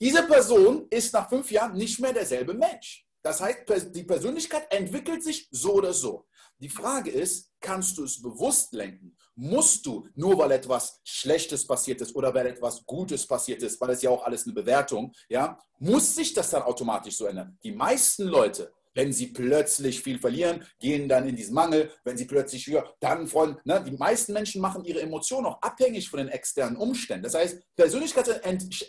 diese 0.00 0.22
Person 0.24 0.86
ist 0.90 1.12
nach 1.12 1.28
fünf 1.28 1.50
Jahren 1.50 1.76
nicht 1.76 1.98
mehr 1.98 2.12
derselbe 2.12 2.54
Mensch. 2.54 3.07
Das 3.22 3.40
heißt, 3.40 3.66
die 3.94 4.04
Persönlichkeit 4.04 4.72
entwickelt 4.72 5.22
sich 5.22 5.48
so 5.50 5.74
oder 5.74 5.92
so. 5.92 6.26
Die 6.60 6.68
Frage 6.68 7.10
ist, 7.10 7.52
kannst 7.60 7.98
du 7.98 8.04
es 8.04 8.20
bewusst 8.20 8.72
lenken? 8.72 9.16
Musst 9.36 9.86
du, 9.86 10.08
nur 10.14 10.38
weil 10.38 10.50
etwas 10.50 11.00
Schlechtes 11.04 11.64
passiert 11.64 12.00
ist 12.00 12.16
oder 12.16 12.34
weil 12.34 12.46
etwas 12.46 12.84
Gutes 12.84 13.26
passiert 13.26 13.62
ist, 13.62 13.80
weil 13.80 13.90
es 13.90 14.02
ja 14.02 14.10
auch 14.10 14.24
alles 14.24 14.44
eine 14.44 14.54
Bewertung, 14.54 15.12
ja, 15.28 15.58
muss 15.78 16.16
sich 16.16 16.32
das 16.34 16.50
dann 16.50 16.62
automatisch 16.62 17.16
so 17.16 17.26
ändern? 17.26 17.56
Die 17.62 17.70
meisten 17.70 18.24
Leute, 18.24 18.72
wenn 18.94 19.12
sie 19.12 19.28
plötzlich 19.28 20.02
viel 20.02 20.18
verlieren, 20.18 20.64
gehen 20.80 21.08
dann 21.08 21.28
in 21.28 21.36
diesen 21.36 21.54
Mangel. 21.54 21.92
Wenn 22.02 22.16
sie 22.16 22.24
plötzlich 22.24 22.66
höher, 22.66 22.92
dann 22.98 23.28
freuen. 23.28 23.56
Ne? 23.64 23.84
Die 23.84 23.96
meisten 23.96 24.32
Menschen 24.32 24.60
machen 24.60 24.84
ihre 24.84 25.00
Emotionen 25.00 25.46
auch 25.46 25.62
abhängig 25.62 26.10
von 26.10 26.18
den 26.18 26.28
externen 26.28 26.76
Umständen. 26.76 27.22
Das 27.22 27.34
heißt, 27.34 27.62
Persönlichkeit 27.76 28.28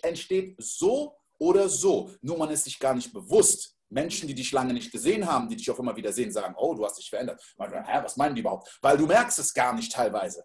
entsteht 0.02 0.56
so 0.58 1.16
oder 1.38 1.70
so. 1.70 2.10
Nur 2.22 2.40
man 2.40 2.50
ist 2.50 2.64
sich 2.64 2.80
gar 2.80 2.96
nicht 2.96 3.14
bewusst. 3.14 3.76
Menschen, 3.90 4.28
die 4.28 4.36
dich 4.36 4.52
lange 4.52 4.74
nicht 4.74 4.92
gesehen 4.92 5.26
haben, 5.26 5.50
die 5.50 5.56
dich 5.56 5.70
auch 5.70 5.80
immer 5.80 5.96
wieder 5.96 6.14
sehen, 6.14 6.32
sagen, 6.32 6.56
oh, 6.58 6.74
du 6.76 6.86
hast 6.86 6.98
dich 6.98 7.10
verändert. 7.10 7.42
Hä, 7.58 8.00
was 8.04 8.18
meinen 8.18 8.36
die 8.36 8.42
überhaupt? 8.42 8.78
Weil 8.82 8.98
du 8.98 9.06
merkst 9.06 9.40
es 9.40 9.54
gar 9.54 9.74
nicht 9.74 9.92
teilweise. 9.92 10.44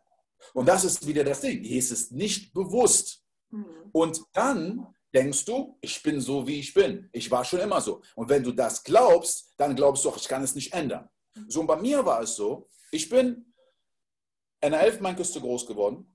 Und 0.53 0.67
das 0.67 0.85
ist 0.85 1.07
wieder 1.07 1.25
das 1.25 1.41
Ding. 1.41 1.63
Hier 1.63 1.79
ist 1.79 1.91
es 1.91 2.11
nicht 2.11 2.53
bewusst. 2.53 3.23
Mhm. 3.51 3.91
Und 3.93 4.23
dann 4.33 4.87
denkst 5.15 5.45
du, 5.45 5.79
ich 5.81 6.03
bin 6.03 6.21
so, 6.21 6.47
wie 6.47 6.59
ich 6.61 6.75
bin. 6.75 7.09
Ich 7.13 7.31
war 7.31 7.45
schon 7.45 7.61
immer 7.61 7.81
so. 7.81 8.03
Und 8.17 8.29
wenn 8.29 8.43
du 8.43 8.53
das 8.53 8.83
glaubst, 8.83 9.55
dann 9.57 9.77
glaubst 9.77 10.05
du 10.05 10.11
auch, 10.11 10.17
ich 10.17 10.29
kann 10.29 10.43
es 10.43 10.55
nicht 10.55 10.73
ändern. 10.73 11.09
Mhm. 11.35 11.51
So, 11.51 11.61
und 11.61 11.67
bei 11.67 11.77
mir 11.77 12.05
war 12.05 12.23
es 12.23 12.35
so, 12.35 12.69
ich 12.91 13.09
bin 13.09 13.55
in 14.61 14.71
der 14.73 14.81
Elfenbeinküste 14.81 15.41
groß 15.41 15.67
geworden 15.67 16.15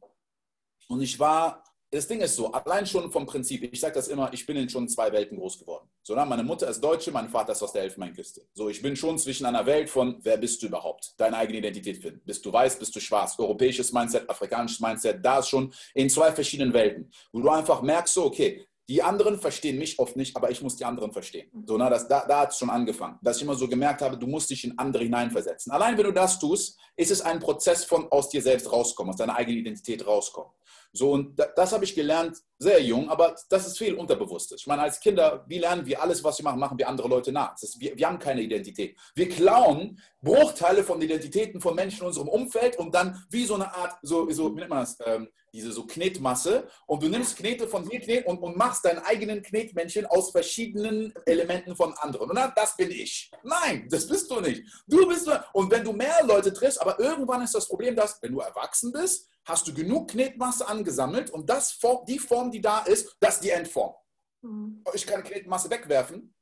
und 0.87 1.01
ich 1.01 1.19
war 1.19 1.63
das 1.91 2.07
Ding 2.07 2.21
ist 2.21 2.35
so, 2.35 2.51
allein 2.51 2.85
schon 2.85 3.11
vom 3.11 3.25
Prinzip, 3.25 3.67
ich 3.71 3.79
sage 3.79 3.95
das 3.95 4.07
immer, 4.09 4.31
ich 4.31 4.45
bin 4.45 4.55
in 4.57 4.69
schon 4.69 4.87
zwei 4.87 5.11
Welten 5.11 5.37
groß 5.37 5.59
geworden. 5.59 5.89
So, 6.03 6.13
ne? 6.13 6.25
Meine 6.25 6.43
Mutter 6.43 6.69
ist 6.69 6.81
Deutsche, 6.81 7.11
mein 7.11 7.29
Vater 7.29 7.53
ist 7.53 7.63
aus 7.63 7.73
der 7.73 7.83
Elfenbeinküste. 7.83 8.41
So, 8.53 8.69
ich 8.69 8.81
bin 8.81 8.95
schon 8.95 9.17
zwischen 9.17 9.45
einer 9.45 9.65
Welt 9.65 9.89
von, 9.89 10.17
wer 10.21 10.37
bist 10.37 10.61
du 10.61 10.67
überhaupt? 10.67 11.13
Deine 11.17 11.37
eigene 11.37 11.57
Identität 11.57 11.97
finden. 12.01 12.21
Bist 12.25 12.45
du 12.45 12.53
weiß, 12.53 12.77
bist 12.77 12.95
du 12.95 12.99
schwarz? 12.99 13.37
Europäisches 13.39 13.91
Mindset, 13.91 14.29
afrikanisches 14.29 14.79
Mindset, 14.79 15.25
da 15.25 15.39
ist 15.39 15.49
schon 15.49 15.73
in 15.95 16.09
zwei 16.09 16.31
verschiedenen 16.31 16.73
Welten. 16.73 17.11
Wo 17.31 17.41
du 17.41 17.49
einfach 17.49 17.81
merkst, 17.81 18.13
so, 18.13 18.25
okay, 18.25 18.65
die 18.89 19.03
anderen 19.03 19.39
verstehen 19.39 19.77
mich 19.77 19.99
oft 19.99 20.15
nicht, 20.15 20.35
aber 20.35 20.49
ich 20.49 20.63
muss 20.63 20.75
die 20.75 20.83
anderen 20.83 21.11
verstehen. 21.11 21.47
So, 21.67 21.77
na, 21.77 21.91
das, 21.91 22.07
da, 22.07 22.25
da 22.27 22.39
hat 22.41 22.51
es 22.51 22.57
schon 22.57 22.71
angefangen, 22.71 23.19
dass 23.21 23.37
ich 23.37 23.43
immer 23.43 23.53
so 23.53 23.67
gemerkt 23.67 24.01
habe, 24.01 24.17
du 24.17 24.25
musst 24.25 24.49
dich 24.49 24.63
in 24.63 24.77
andere 24.79 25.03
hineinversetzen. 25.03 25.71
Allein 25.71 25.95
wenn 25.95 26.05
du 26.05 26.11
das 26.11 26.39
tust, 26.39 26.79
ist 26.95 27.11
es 27.11 27.21
ein 27.21 27.39
Prozess 27.39 27.85
von 27.85 28.11
aus 28.11 28.29
dir 28.29 28.41
selbst 28.41 28.71
rauskommen, 28.71 29.11
aus 29.11 29.17
deiner 29.17 29.35
eigenen 29.35 29.59
Identität 29.59 30.05
rauskommen. 30.07 30.51
So, 30.91 31.11
und 31.11 31.37
das, 31.55 31.71
habe 31.71 31.83
ich 31.83 31.95
gelernt 31.95 32.37
sehr 32.59 32.83
jung, 32.83 33.09
aber 33.09 33.35
das 33.49 33.65
ist 33.65 33.77
viel 33.77 33.95
Unterbewusstes. 33.95 34.61
Ich 34.61 34.67
meine, 34.67 34.81
als 34.81 34.99
Kinder, 34.99 35.45
wie 35.47 35.59
lernen 35.59 35.85
wir 35.85 36.01
alles, 36.01 36.21
was 36.25 36.37
wir 36.39 36.43
machen, 36.43 36.59
machen 36.59 36.77
wir 36.77 36.89
andere 36.89 37.07
Leute 37.07 37.31
nach. 37.31 37.55
Ist, 37.61 37.79
wir, 37.79 37.97
wir, 37.97 38.05
haben 38.05 38.19
keine 38.19 38.41
Identität. 38.41 38.97
Wir 39.15 39.29
klauen 39.29 39.97
Bruchteile 40.21 40.83
von 40.83 41.01
Identitäten 41.01 41.61
von 41.61 41.73
Menschen 41.73 42.01
in 42.01 42.07
unserem 42.07 42.27
Umfeld 42.27 42.77
und 42.77 42.93
dann 42.93 43.25
wie 43.29 43.45
so 43.45 43.55
eine 43.55 43.73
Art, 43.73 43.97
so, 44.01 44.29
so 44.29 44.53
wie 44.53 44.59
nennt 44.59 44.69
man 44.69 44.79
das, 44.79 44.97
ähm, 45.05 45.29
diese 45.53 45.71
so 45.71 45.85
Knetmasse 45.87 46.67
und 46.85 47.01
du 47.01 47.07
nimmst 47.07 47.37
Knete 47.37 47.67
von 47.67 47.89
hier 47.89 48.01
Knet 48.01 48.25
und, 48.25 48.39
und 48.39 48.57
machst 48.57 48.83
deinen 48.83 48.99
eigenen 48.99 49.41
Knetmännchen 49.41 50.05
aus 50.05 50.31
verschiedenen 50.31 51.13
Elementen 51.25 51.75
von 51.75 51.93
anderen. 51.93 52.29
Und 52.29 52.35
dann, 52.35 52.51
das 52.55 52.75
bin 52.75 52.91
ich. 52.91 53.31
Nein, 53.43 53.87
das 53.89 54.05
bist 54.05 54.29
du 54.29 54.41
nicht. 54.41 54.63
Du 54.85 55.07
bist, 55.07 55.29
und 55.53 55.71
wenn 55.71 55.85
du 55.85 55.93
mehr 55.93 56.25
Leute 56.25 56.53
triffst, 56.53 56.81
aber 56.81 56.99
irgendwann 56.99 57.41
ist 57.41 57.55
das 57.55 57.67
Problem, 57.67 57.95
dass, 57.95 58.21
wenn 58.21 58.33
du 58.33 58.39
erwachsen 58.41 58.91
bist, 58.91 59.29
hast 59.45 59.67
du 59.67 59.73
genug 59.73 60.09
Knetmasse 60.11 60.67
angesammelt 60.67 61.31
und 61.31 61.49
das, 61.49 61.77
die 62.07 62.19
Form, 62.19 62.48
die 62.51 62.61
da 62.61 62.79
ist, 62.79 63.15
das 63.19 63.35
ist 63.35 63.43
die 63.43 63.49
Endform. 63.49 63.93
Mhm. 64.41 64.83
Ich 64.93 65.05
kann 65.05 65.23
Knetmasse 65.23 65.69
wegwerfen 65.69 66.33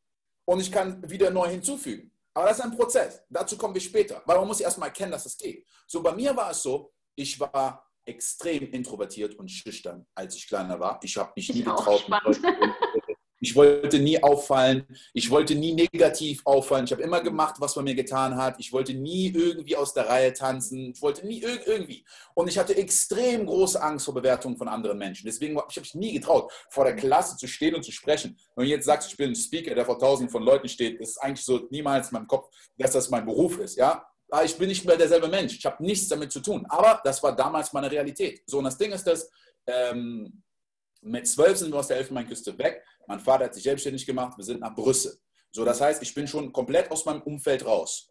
und 0.45 0.59
ich 0.59 0.71
kann 0.71 1.07
wieder 1.09 1.29
neu 1.29 1.47
hinzufügen. 1.47 2.11
Aber 2.33 2.47
das 2.47 2.59
ist 2.59 2.65
ein 2.65 2.75
Prozess. 2.75 3.23
Dazu 3.29 3.57
kommen 3.57 3.73
wir 3.73 3.81
später, 3.81 4.21
weil 4.25 4.37
man 4.37 4.47
muss 4.47 4.59
erstmal 4.59 4.89
erkennen, 4.89 5.11
dass 5.11 5.25
es 5.25 5.37
geht. 5.37 5.65
So, 5.87 6.03
bei 6.03 6.13
mir 6.13 6.35
war 6.35 6.51
es 6.51 6.61
so, 6.61 6.93
ich 7.15 7.39
war 7.39 7.83
extrem 8.05 8.71
introvertiert 8.71 9.35
und 9.35 9.49
schüchtern, 9.49 10.05
als 10.15 10.35
ich 10.35 10.47
kleiner 10.47 10.79
war. 10.79 10.99
Ich 11.03 11.17
habe 11.17 11.33
mich 11.35 11.53
nie 11.53 11.63
getraut, 11.63 12.07
ich 13.39 13.55
wollte 13.55 13.99
nie 13.99 14.21
auffallen. 14.21 14.85
Ich 15.13 15.29
wollte 15.29 15.53
nie 15.53 15.73
negativ 15.73 16.41
auffallen. 16.45 16.85
Ich 16.85 16.91
habe 16.91 17.03
immer 17.03 17.21
gemacht, 17.21 17.55
was 17.59 17.75
man 17.75 17.85
mir 17.85 17.95
getan 17.95 18.35
hat. 18.35 18.55
Ich 18.59 18.73
wollte 18.73 18.93
nie 18.93 19.31
irgendwie 19.31 19.75
aus 19.75 19.93
der 19.93 20.07
Reihe 20.07 20.33
tanzen. 20.33 20.93
Ich 20.95 21.01
wollte 21.01 21.25
nie 21.25 21.41
irgendwie. 21.41 22.05
Und 22.33 22.47
ich 22.47 22.57
hatte 22.57 22.75
extrem 22.75 23.45
große 23.45 23.81
Angst 23.81 24.05
vor 24.05 24.13
Bewertungen 24.15 24.57
von 24.57 24.67
anderen 24.67 24.97
Menschen. 24.97 25.25
Deswegen 25.25 25.57
habe 25.57 25.67
ich 25.69 25.79
mich 25.79 25.93
nie 25.93 26.13
getraut, 26.13 26.51
vor 26.69 26.85
der 26.85 26.95
Klasse 26.95 27.37
zu 27.37 27.47
stehen 27.47 27.75
und 27.75 27.83
zu 27.83 27.91
sprechen. 27.91 28.37
Du 28.55 28.63
jetzt 28.63 28.85
sagst, 28.85 29.11
ich 29.11 29.17
bin 29.17 29.31
ein 29.31 29.35
Speaker, 29.35 29.75
der 29.75 29.85
vor 29.85 29.99
tausenden 29.99 30.31
von 30.31 30.43
Leuten 30.43 30.67
steht, 30.67 30.99
ist 30.99 31.17
eigentlich 31.21 31.45
so 31.45 31.67
niemals 31.69 32.09
in 32.09 32.15
meinem 32.15 32.27
Kopf, 32.27 32.49
dass 32.77 32.91
das 32.91 33.09
mein 33.09 33.25
Beruf 33.25 33.59
ist. 33.59 33.77
Ja? 33.77 34.07
Ich 34.43 34.57
bin 34.57 34.67
nicht 34.67 34.83
mehr 34.83 34.97
derselbe 34.97 35.27
Mensch. 35.27 35.57
Ich 35.57 35.65
habe 35.65 35.83
nichts 35.83 36.07
damit 36.07 36.31
zu 36.31 36.39
tun. 36.39 36.65
Aber 36.69 36.99
das 37.03 37.21
war 37.21 37.35
damals 37.35 37.71
meine 37.71 37.89
Realität. 37.89 38.41
So, 38.47 38.57
und 38.57 38.63
das 38.63 38.77
Ding 38.77 38.91
ist, 38.91 39.05
dass 39.05 39.29
ähm, 39.67 40.41
mit 41.01 41.27
zwölf 41.27 41.57
sind 41.57 41.71
wir 41.71 41.79
aus 41.79 41.87
der 41.87 41.97
Elfenbeinküste 41.97 42.57
weg. 42.57 42.83
Mein 43.07 43.19
Vater 43.19 43.45
hat 43.45 43.53
sich 43.53 43.63
selbstständig 43.63 44.05
gemacht. 44.05 44.37
Wir 44.37 44.45
sind 44.45 44.61
nach 44.61 44.75
Brüssel. 44.75 45.17
So, 45.51 45.65
das 45.65 45.81
heißt, 45.81 46.01
ich 46.03 46.13
bin 46.13 46.27
schon 46.27 46.51
komplett 46.51 46.91
aus 46.91 47.05
meinem 47.05 47.21
Umfeld 47.21 47.65
raus. 47.65 48.09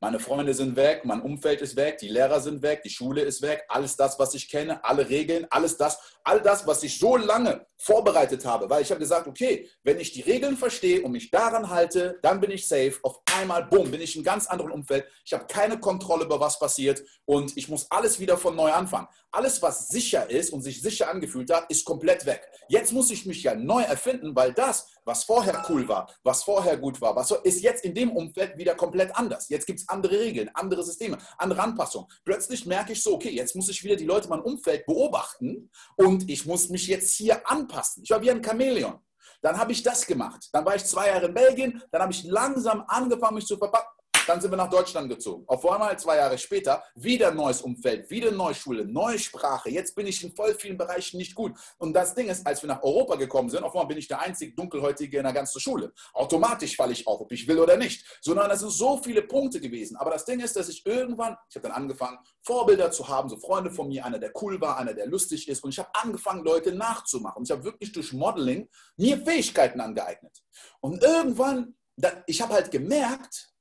Meine 0.00 0.18
Freunde 0.18 0.52
sind 0.52 0.74
weg, 0.76 1.04
mein 1.04 1.22
Umfeld 1.22 1.62
ist 1.62 1.76
weg, 1.76 1.98
die 1.98 2.08
Lehrer 2.08 2.40
sind 2.40 2.60
weg, 2.62 2.82
die 2.82 2.90
Schule 2.90 3.22
ist 3.22 3.40
weg, 3.40 3.64
alles 3.68 3.96
das, 3.96 4.18
was 4.18 4.34
ich 4.34 4.50
kenne, 4.50 4.84
alle 4.84 5.08
Regeln, 5.08 5.46
alles 5.50 5.76
das, 5.76 5.98
all 6.24 6.42
das, 6.42 6.66
was 6.66 6.82
ich 6.82 6.98
so 6.98 7.16
lange 7.16 7.64
vorbereitet 7.82 8.44
habe, 8.44 8.70
weil 8.70 8.82
ich 8.82 8.90
habe 8.90 9.00
gesagt, 9.00 9.26
okay, 9.26 9.68
wenn 9.82 9.98
ich 9.98 10.12
die 10.12 10.20
Regeln 10.20 10.56
verstehe 10.56 11.02
und 11.02 11.12
mich 11.12 11.30
daran 11.30 11.68
halte, 11.68 12.18
dann 12.22 12.40
bin 12.40 12.52
ich 12.52 12.66
safe. 12.68 12.94
Auf 13.02 13.20
einmal, 13.34 13.64
bumm, 13.64 13.90
bin 13.90 14.00
ich 14.00 14.14
in 14.14 14.20
einem 14.20 14.24
ganz 14.24 14.46
anderen 14.46 14.70
Umfeld. 14.70 15.04
Ich 15.24 15.32
habe 15.32 15.46
keine 15.46 15.80
Kontrolle 15.80 16.24
über 16.24 16.38
was 16.38 16.58
passiert 16.58 17.02
und 17.24 17.56
ich 17.56 17.68
muss 17.68 17.90
alles 17.90 18.20
wieder 18.20 18.38
von 18.38 18.54
neu 18.54 18.70
anfangen. 18.70 19.08
Alles, 19.32 19.62
was 19.62 19.88
sicher 19.88 20.28
ist 20.30 20.52
und 20.52 20.62
sich 20.62 20.82
sicher 20.82 21.08
angefühlt 21.08 21.50
hat, 21.50 21.70
ist 21.70 21.84
komplett 21.86 22.26
weg. 22.26 22.46
Jetzt 22.68 22.92
muss 22.92 23.10
ich 23.10 23.26
mich 23.26 23.42
ja 23.42 23.54
neu 23.54 23.82
erfinden, 23.82 24.36
weil 24.36 24.52
das, 24.52 24.88
was 25.04 25.24
vorher 25.24 25.64
cool 25.68 25.88
war, 25.88 26.08
was 26.22 26.44
vorher 26.44 26.76
gut 26.76 27.00
war, 27.00 27.16
was 27.16 27.30
ist 27.42 27.62
jetzt 27.62 27.84
in 27.84 27.94
dem 27.94 28.12
Umfeld 28.12 28.58
wieder 28.58 28.74
komplett 28.74 29.16
anders. 29.16 29.48
Jetzt 29.48 29.66
gibt 29.66 29.80
es 29.80 29.88
andere 29.88 30.20
Regeln, 30.20 30.50
andere 30.54 30.84
Systeme, 30.84 31.18
andere 31.38 31.62
Anpassungen. 31.62 32.08
Plötzlich 32.24 32.66
merke 32.66 32.92
ich 32.92 33.02
so, 33.02 33.14
okay, 33.14 33.30
jetzt 33.30 33.56
muss 33.56 33.70
ich 33.70 33.82
wieder 33.82 33.96
die 33.96 34.04
Leute 34.04 34.24
in 34.24 34.30
meinem 34.30 34.42
Umfeld 34.42 34.84
beobachten 34.86 35.70
und 35.96 36.28
ich 36.28 36.44
muss 36.44 36.68
mich 36.68 36.86
jetzt 36.86 37.14
hier 37.14 37.48
anpassen. 37.50 37.71
Ich 38.02 38.10
war 38.10 38.20
wie 38.20 38.30
ein 38.30 38.42
Chamäleon. 38.42 38.98
Dann 39.40 39.58
habe 39.58 39.72
ich 39.72 39.82
das 39.82 40.06
gemacht. 40.06 40.48
Dann 40.52 40.64
war 40.64 40.76
ich 40.76 40.84
zwei 40.84 41.08
Jahre 41.08 41.26
in 41.26 41.34
Belgien. 41.34 41.82
Dann 41.90 42.02
habe 42.02 42.12
ich 42.12 42.24
langsam 42.24 42.84
angefangen, 42.86 43.36
mich 43.36 43.46
zu 43.46 43.56
verpacken. 43.56 43.90
Dann 44.26 44.40
sind 44.40 44.52
wir 44.52 44.56
nach 44.56 44.70
Deutschland 44.70 45.08
gezogen. 45.08 45.44
Auf 45.48 45.68
einmal 45.68 45.98
zwei 45.98 46.16
Jahre 46.16 46.38
später 46.38 46.82
wieder 46.94 47.32
neues 47.32 47.60
Umfeld, 47.60 48.08
wieder 48.08 48.30
neue 48.30 48.54
Schule, 48.54 48.86
neue 48.86 49.18
Sprache. 49.18 49.68
Jetzt 49.70 49.96
bin 49.96 50.06
ich 50.06 50.22
in 50.22 50.32
voll 50.34 50.54
vielen 50.54 50.78
Bereichen 50.78 51.16
nicht 51.16 51.34
gut. 51.34 51.58
Und 51.78 51.92
das 51.92 52.14
Ding 52.14 52.28
ist, 52.28 52.46
als 52.46 52.62
wir 52.62 52.68
nach 52.68 52.82
Europa 52.82 53.16
gekommen 53.16 53.50
sind, 53.50 53.64
auf 53.64 53.74
einmal 53.74 53.88
bin 53.88 53.98
ich 53.98 54.06
der 54.06 54.20
einzige 54.20 54.54
Dunkelhäutige 54.54 55.18
in 55.18 55.24
der 55.24 55.32
ganzen 55.32 55.60
Schule. 55.60 55.92
Automatisch 56.14 56.76
falle 56.76 56.92
ich 56.92 57.06
auf, 57.06 57.20
ob 57.20 57.32
ich 57.32 57.48
will 57.48 57.58
oder 57.58 57.76
nicht. 57.76 58.06
Sondern 58.20 58.50
es 58.50 58.60
sind 58.60 58.70
so 58.70 59.00
viele 59.02 59.22
Punkte 59.22 59.60
gewesen. 59.60 59.96
Aber 59.96 60.10
das 60.12 60.24
Ding 60.24 60.40
ist, 60.40 60.54
dass 60.54 60.68
ich 60.68 60.86
irgendwann, 60.86 61.36
ich 61.48 61.56
habe 61.56 61.68
dann 61.68 61.76
angefangen, 61.76 62.18
Vorbilder 62.42 62.90
zu 62.92 63.08
haben, 63.08 63.28
so 63.28 63.36
Freunde 63.38 63.70
von 63.70 63.88
mir, 63.88 64.04
einer, 64.04 64.18
der 64.18 64.32
cool 64.40 64.60
war, 64.60 64.78
einer, 64.78 64.94
der 64.94 65.06
lustig 65.06 65.48
ist. 65.48 65.64
Und 65.64 65.70
ich 65.70 65.78
habe 65.78 65.90
angefangen, 65.94 66.44
Leute 66.44 66.72
nachzumachen. 66.72 67.42
Ich 67.42 67.50
habe 67.50 67.64
wirklich 67.64 67.92
durch 67.92 68.12
Modeling 68.12 68.68
mir 68.96 69.18
Fähigkeiten 69.18 69.80
angeeignet. 69.80 70.42
Und 70.80 71.02
irgendwann, 71.02 71.74
ich 72.26 72.40
habe 72.40 72.54
halt 72.54 72.70
gemerkt, 72.70 73.51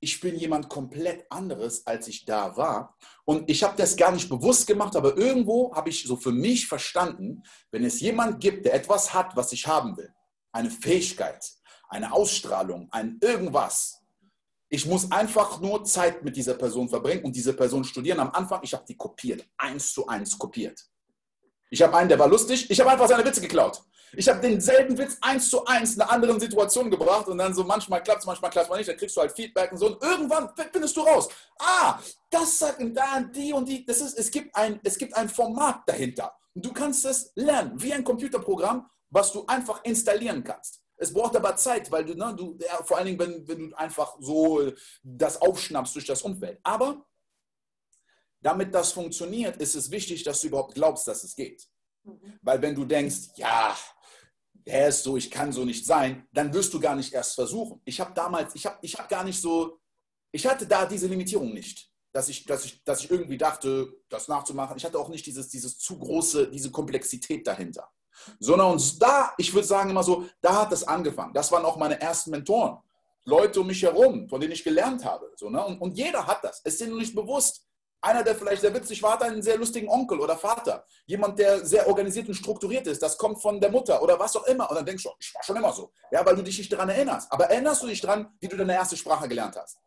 ich 0.00 0.20
bin 0.20 0.36
jemand 0.36 0.68
komplett 0.68 1.30
anderes, 1.30 1.86
als 1.86 2.08
ich 2.08 2.24
da 2.24 2.56
war. 2.56 2.96
Und 3.24 3.48
ich 3.50 3.62
habe 3.62 3.76
das 3.76 3.96
gar 3.96 4.12
nicht 4.12 4.28
bewusst 4.28 4.66
gemacht, 4.66 4.96
aber 4.96 5.16
irgendwo 5.16 5.74
habe 5.74 5.90
ich 5.90 6.04
so 6.04 6.16
für 6.16 6.32
mich 6.32 6.66
verstanden, 6.66 7.42
wenn 7.70 7.84
es 7.84 8.00
jemand 8.00 8.40
gibt, 8.40 8.64
der 8.64 8.74
etwas 8.74 9.12
hat, 9.12 9.36
was 9.36 9.52
ich 9.52 9.66
haben 9.66 9.96
will, 9.96 10.12
eine 10.52 10.70
Fähigkeit, 10.70 11.52
eine 11.88 12.12
Ausstrahlung, 12.12 12.88
ein 12.90 13.18
irgendwas. 13.20 14.02
Ich 14.70 14.86
muss 14.86 15.10
einfach 15.10 15.60
nur 15.60 15.84
Zeit 15.84 16.24
mit 16.24 16.36
dieser 16.36 16.54
Person 16.54 16.88
verbringen 16.88 17.24
und 17.24 17.36
diese 17.36 17.52
Person 17.52 17.84
studieren. 17.84 18.20
Am 18.20 18.30
Anfang, 18.30 18.60
ich 18.62 18.72
habe 18.72 18.84
die 18.88 18.96
kopiert, 18.96 19.46
eins 19.58 19.92
zu 19.92 20.06
eins 20.06 20.38
kopiert. 20.38 20.89
Ich 21.70 21.80
habe 21.82 21.96
einen, 21.96 22.08
der 22.08 22.18
war 22.18 22.28
lustig, 22.28 22.68
ich 22.68 22.80
habe 22.80 22.90
einfach 22.90 23.08
seine 23.08 23.24
Witze 23.24 23.40
geklaut. 23.40 23.80
Ich 24.12 24.28
habe 24.28 24.40
denselben 24.40 24.98
Witz 24.98 25.16
eins 25.20 25.48
zu 25.48 25.64
eins 25.64 25.94
in 25.94 26.02
einer 26.02 26.10
anderen 26.10 26.40
Situation 26.40 26.90
gebracht 26.90 27.28
und 27.28 27.38
dann 27.38 27.54
so 27.54 27.62
manchmal 27.62 28.02
klappt 28.02 28.20
es, 28.20 28.26
manchmal 28.26 28.50
klappt 28.50 28.68
es 28.68 28.76
nicht, 28.76 28.88
dann 28.88 28.96
kriegst 28.96 29.16
du 29.16 29.20
halt 29.20 29.32
Feedback 29.32 29.70
und 29.70 29.78
so 29.78 29.86
und 29.86 30.02
irgendwann 30.02 30.50
findest 30.72 30.96
du 30.96 31.02
raus, 31.02 31.28
ah, 31.60 31.98
das 32.28 32.58
sagt 32.58 32.80
da 32.92 33.20
die 33.20 33.52
und 33.52 33.68
die, 33.68 33.86
das 33.86 34.00
ist, 34.00 34.18
es 34.18 34.30
gibt 34.32 34.54
ein, 34.56 34.80
es 34.82 34.98
gibt 34.98 35.16
ein 35.16 35.28
Format 35.28 35.82
dahinter 35.86 36.32
und 36.54 36.66
du 36.66 36.72
kannst 36.72 37.04
es 37.04 37.30
lernen, 37.36 37.80
wie 37.80 37.92
ein 37.92 38.02
Computerprogramm, 38.02 38.90
was 39.10 39.32
du 39.32 39.44
einfach 39.46 39.84
installieren 39.84 40.42
kannst. 40.42 40.80
Es 40.96 41.14
braucht 41.14 41.36
aber 41.36 41.56
Zeit, 41.56 41.90
weil 41.90 42.04
du, 42.04 42.14
ne, 42.14 42.34
du 42.36 42.58
ja, 42.60 42.82
vor 42.82 42.98
allen 42.98 43.06
Dingen, 43.06 43.18
wenn, 43.18 43.48
wenn 43.48 43.70
du 43.70 43.76
einfach 43.76 44.16
so 44.20 44.70
das 45.02 45.40
aufschnappst 45.40 45.94
durch 45.94 46.04
das 46.04 46.22
Umfeld. 46.22 46.58
Aber 46.62 47.06
damit 48.40 48.74
das 48.74 48.92
funktioniert, 48.92 49.56
ist 49.58 49.74
es 49.74 49.90
wichtig, 49.90 50.22
dass 50.24 50.40
du 50.40 50.48
überhaupt 50.48 50.74
glaubst, 50.74 51.06
dass 51.06 51.24
es 51.24 51.34
geht. 51.34 51.66
Mhm. 52.04 52.38
Weil 52.42 52.62
wenn 52.62 52.74
du 52.74 52.84
denkst, 52.84 53.30
ja, 53.36 53.76
er 54.64 54.88
ist 54.88 55.02
so, 55.02 55.16
ich 55.16 55.30
kann 55.30 55.52
so 55.52 55.64
nicht 55.64 55.84
sein, 55.86 56.26
dann 56.32 56.52
wirst 56.52 56.72
du 56.72 56.80
gar 56.80 56.94
nicht 56.94 57.12
erst 57.12 57.34
versuchen. 57.34 57.80
Ich 57.84 58.00
habe 58.00 58.12
damals, 58.14 58.54
ich 58.54 58.66
habe 58.66 58.78
ich 58.82 58.94
hab 58.98 59.08
gar 59.08 59.24
nicht 59.24 59.40
so, 59.40 59.80
ich 60.32 60.46
hatte 60.46 60.66
da 60.66 60.86
diese 60.86 61.06
Limitierung 61.06 61.52
nicht, 61.52 61.90
dass 62.12 62.28
ich, 62.28 62.44
dass, 62.44 62.64
ich, 62.64 62.82
dass 62.84 63.04
ich 63.04 63.10
irgendwie 63.10 63.38
dachte, 63.38 63.92
das 64.08 64.28
nachzumachen. 64.28 64.76
Ich 64.76 64.84
hatte 64.84 64.98
auch 64.98 65.08
nicht 65.08 65.26
dieses, 65.26 65.48
dieses 65.48 65.78
zu 65.78 65.98
große, 65.98 66.50
diese 66.50 66.70
Komplexität 66.70 67.46
dahinter. 67.46 67.88
Sondern 68.38 68.72
und 68.72 69.02
da, 69.02 69.32
ich 69.38 69.52
würde 69.54 69.66
sagen 69.66 69.90
immer 69.90 70.02
so, 70.02 70.26
da 70.40 70.62
hat 70.62 70.72
das 70.72 70.84
angefangen. 70.84 71.32
Das 71.32 71.50
waren 71.52 71.64
auch 71.64 71.76
meine 71.76 72.00
ersten 72.00 72.30
Mentoren. 72.30 72.78
Leute 73.24 73.60
um 73.60 73.66
mich 73.66 73.82
herum, 73.82 74.28
von 74.28 74.40
denen 74.40 74.52
ich 74.52 74.64
gelernt 74.64 75.04
habe. 75.04 75.30
So, 75.36 75.50
ne? 75.50 75.64
und, 75.64 75.80
und 75.80 75.96
jeder 75.96 76.26
hat 76.26 76.42
das. 76.42 76.60
Es 76.64 76.74
ist 76.74 76.80
ihnen 76.82 76.96
nicht 76.96 77.14
bewusst. 77.14 77.66
Einer, 78.02 78.22
der 78.22 78.34
vielleicht 78.34 78.62
sehr 78.62 78.74
witzig 78.74 79.02
war, 79.02 79.12
hat 79.12 79.22
einen 79.22 79.42
sehr 79.42 79.58
lustigen 79.58 79.88
Onkel 79.88 80.20
oder 80.20 80.36
Vater. 80.36 80.86
Jemand, 81.06 81.38
der 81.38 81.66
sehr 81.66 81.86
organisiert 81.86 82.28
und 82.28 82.34
strukturiert 82.34 82.86
ist. 82.86 83.02
Das 83.02 83.18
kommt 83.18 83.42
von 83.42 83.60
der 83.60 83.70
Mutter 83.70 84.02
oder 84.02 84.18
was 84.18 84.34
auch 84.36 84.46
immer. 84.46 84.70
Und 84.70 84.76
dann 84.76 84.86
denkst 84.86 85.02
du, 85.02 85.10
ich 85.18 85.34
war 85.34 85.42
schon 85.42 85.56
immer 85.56 85.72
so. 85.72 85.92
Ja, 86.10 86.24
weil 86.24 86.34
du 86.36 86.42
dich 86.42 86.56
nicht 86.56 86.72
daran 86.72 86.88
erinnerst. 86.88 87.30
Aber 87.30 87.44
erinnerst 87.46 87.82
du 87.82 87.86
dich 87.86 88.00
daran, 88.00 88.32
wie 88.40 88.48
du 88.48 88.56
deine 88.56 88.74
erste 88.74 88.96
Sprache 88.96 89.28
gelernt 89.28 89.56
hast? 89.56 89.78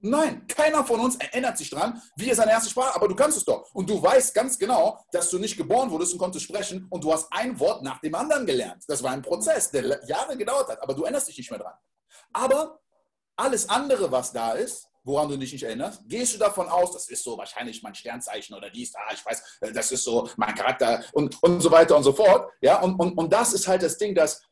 Nein, 0.00 0.46
keiner 0.46 0.84
von 0.84 1.00
uns 1.00 1.16
erinnert 1.16 1.56
sich 1.56 1.70
daran, 1.70 2.02
wie 2.16 2.28
er 2.28 2.36
seine 2.36 2.50
erste 2.50 2.68
Sprache, 2.68 2.94
aber 2.94 3.08
du 3.08 3.14
kannst 3.14 3.38
es 3.38 3.44
doch. 3.44 3.72
Und 3.72 3.88
du 3.88 4.02
weißt 4.02 4.34
ganz 4.34 4.58
genau, 4.58 5.00
dass 5.10 5.30
du 5.30 5.38
nicht 5.38 5.56
geboren 5.56 5.90
wurdest 5.90 6.12
und 6.12 6.18
konntest 6.18 6.44
sprechen 6.44 6.86
und 6.90 7.02
du 7.02 7.12
hast 7.12 7.28
ein 7.32 7.58
Wort 7.58 7.82
nach 7.82 8.00
dem 8.00 8.14
anderen 8.14 8.44
gelernt. 8.44 8.84
Das 8.88 9.02
war 9.02 9.12
ein 9.12 9.22
Prozess, 9.22 9.70
der 9.70 10.04
Jahre 10.06 10.36
gedauert 10.36 10.68
hat, 10.68 10.82
aber 10.82 10.92
du 10.92 11.04
erinnerst 11.04 11.28
dich 11.28 11.38
nicht 11.38 11.50
mehr 11.50 11.60
dran. 11.60 11.72
Aber 12.34 12.78
alles 13.36 13.68
andere, 13.68 14.12
was 14.12 14.32
da 14.32 14.52
ist, 14.52 14.86
woran 15.06 15.28
du 15.28 15.36
dich 15.36 15.52
nicht 15.52 15.62
erinnerst? 15.62 16.02
Gehst 16.08 16.34
du 16.34 16.38
davon 16.38 16.68
aus, 16.68 16.92
das 16.92 17.08
ist 17.08 17.22
so 17.22 17.38
wahrscheinlich 17.38 17.82
mein 17.82 17.94
Sternzeichen 17.94 18.54
oder 18.54 18.68
dies, 18.68 18.94
ah, 18.96 19.12
ich 19.14 19.24
weiß, 19.24 19.58
äh, 19.60 19.72
das 19.72 19.92
ist 19.92 20.02
so 20.02 20.28
mein 20.36 20.54
Charakter 20.54 21.02
und, 21.12 21.40
und 21.42 21.60
so 21.60 21.70
weiter 21.70 21.96
und 21.96 22.02
so 22.02 22.12
fort. 22.12 22.50
Ja, 22.60 22.80
und, 22.82 22.98
und, 22.98 23.16
und 23.16 23.32
das 23.32 23.52
ist 23.54 23.68
halt 23.68 23.82
das 23.82 23.96
Ding, 23.96 24.14
dass 24.14 24.42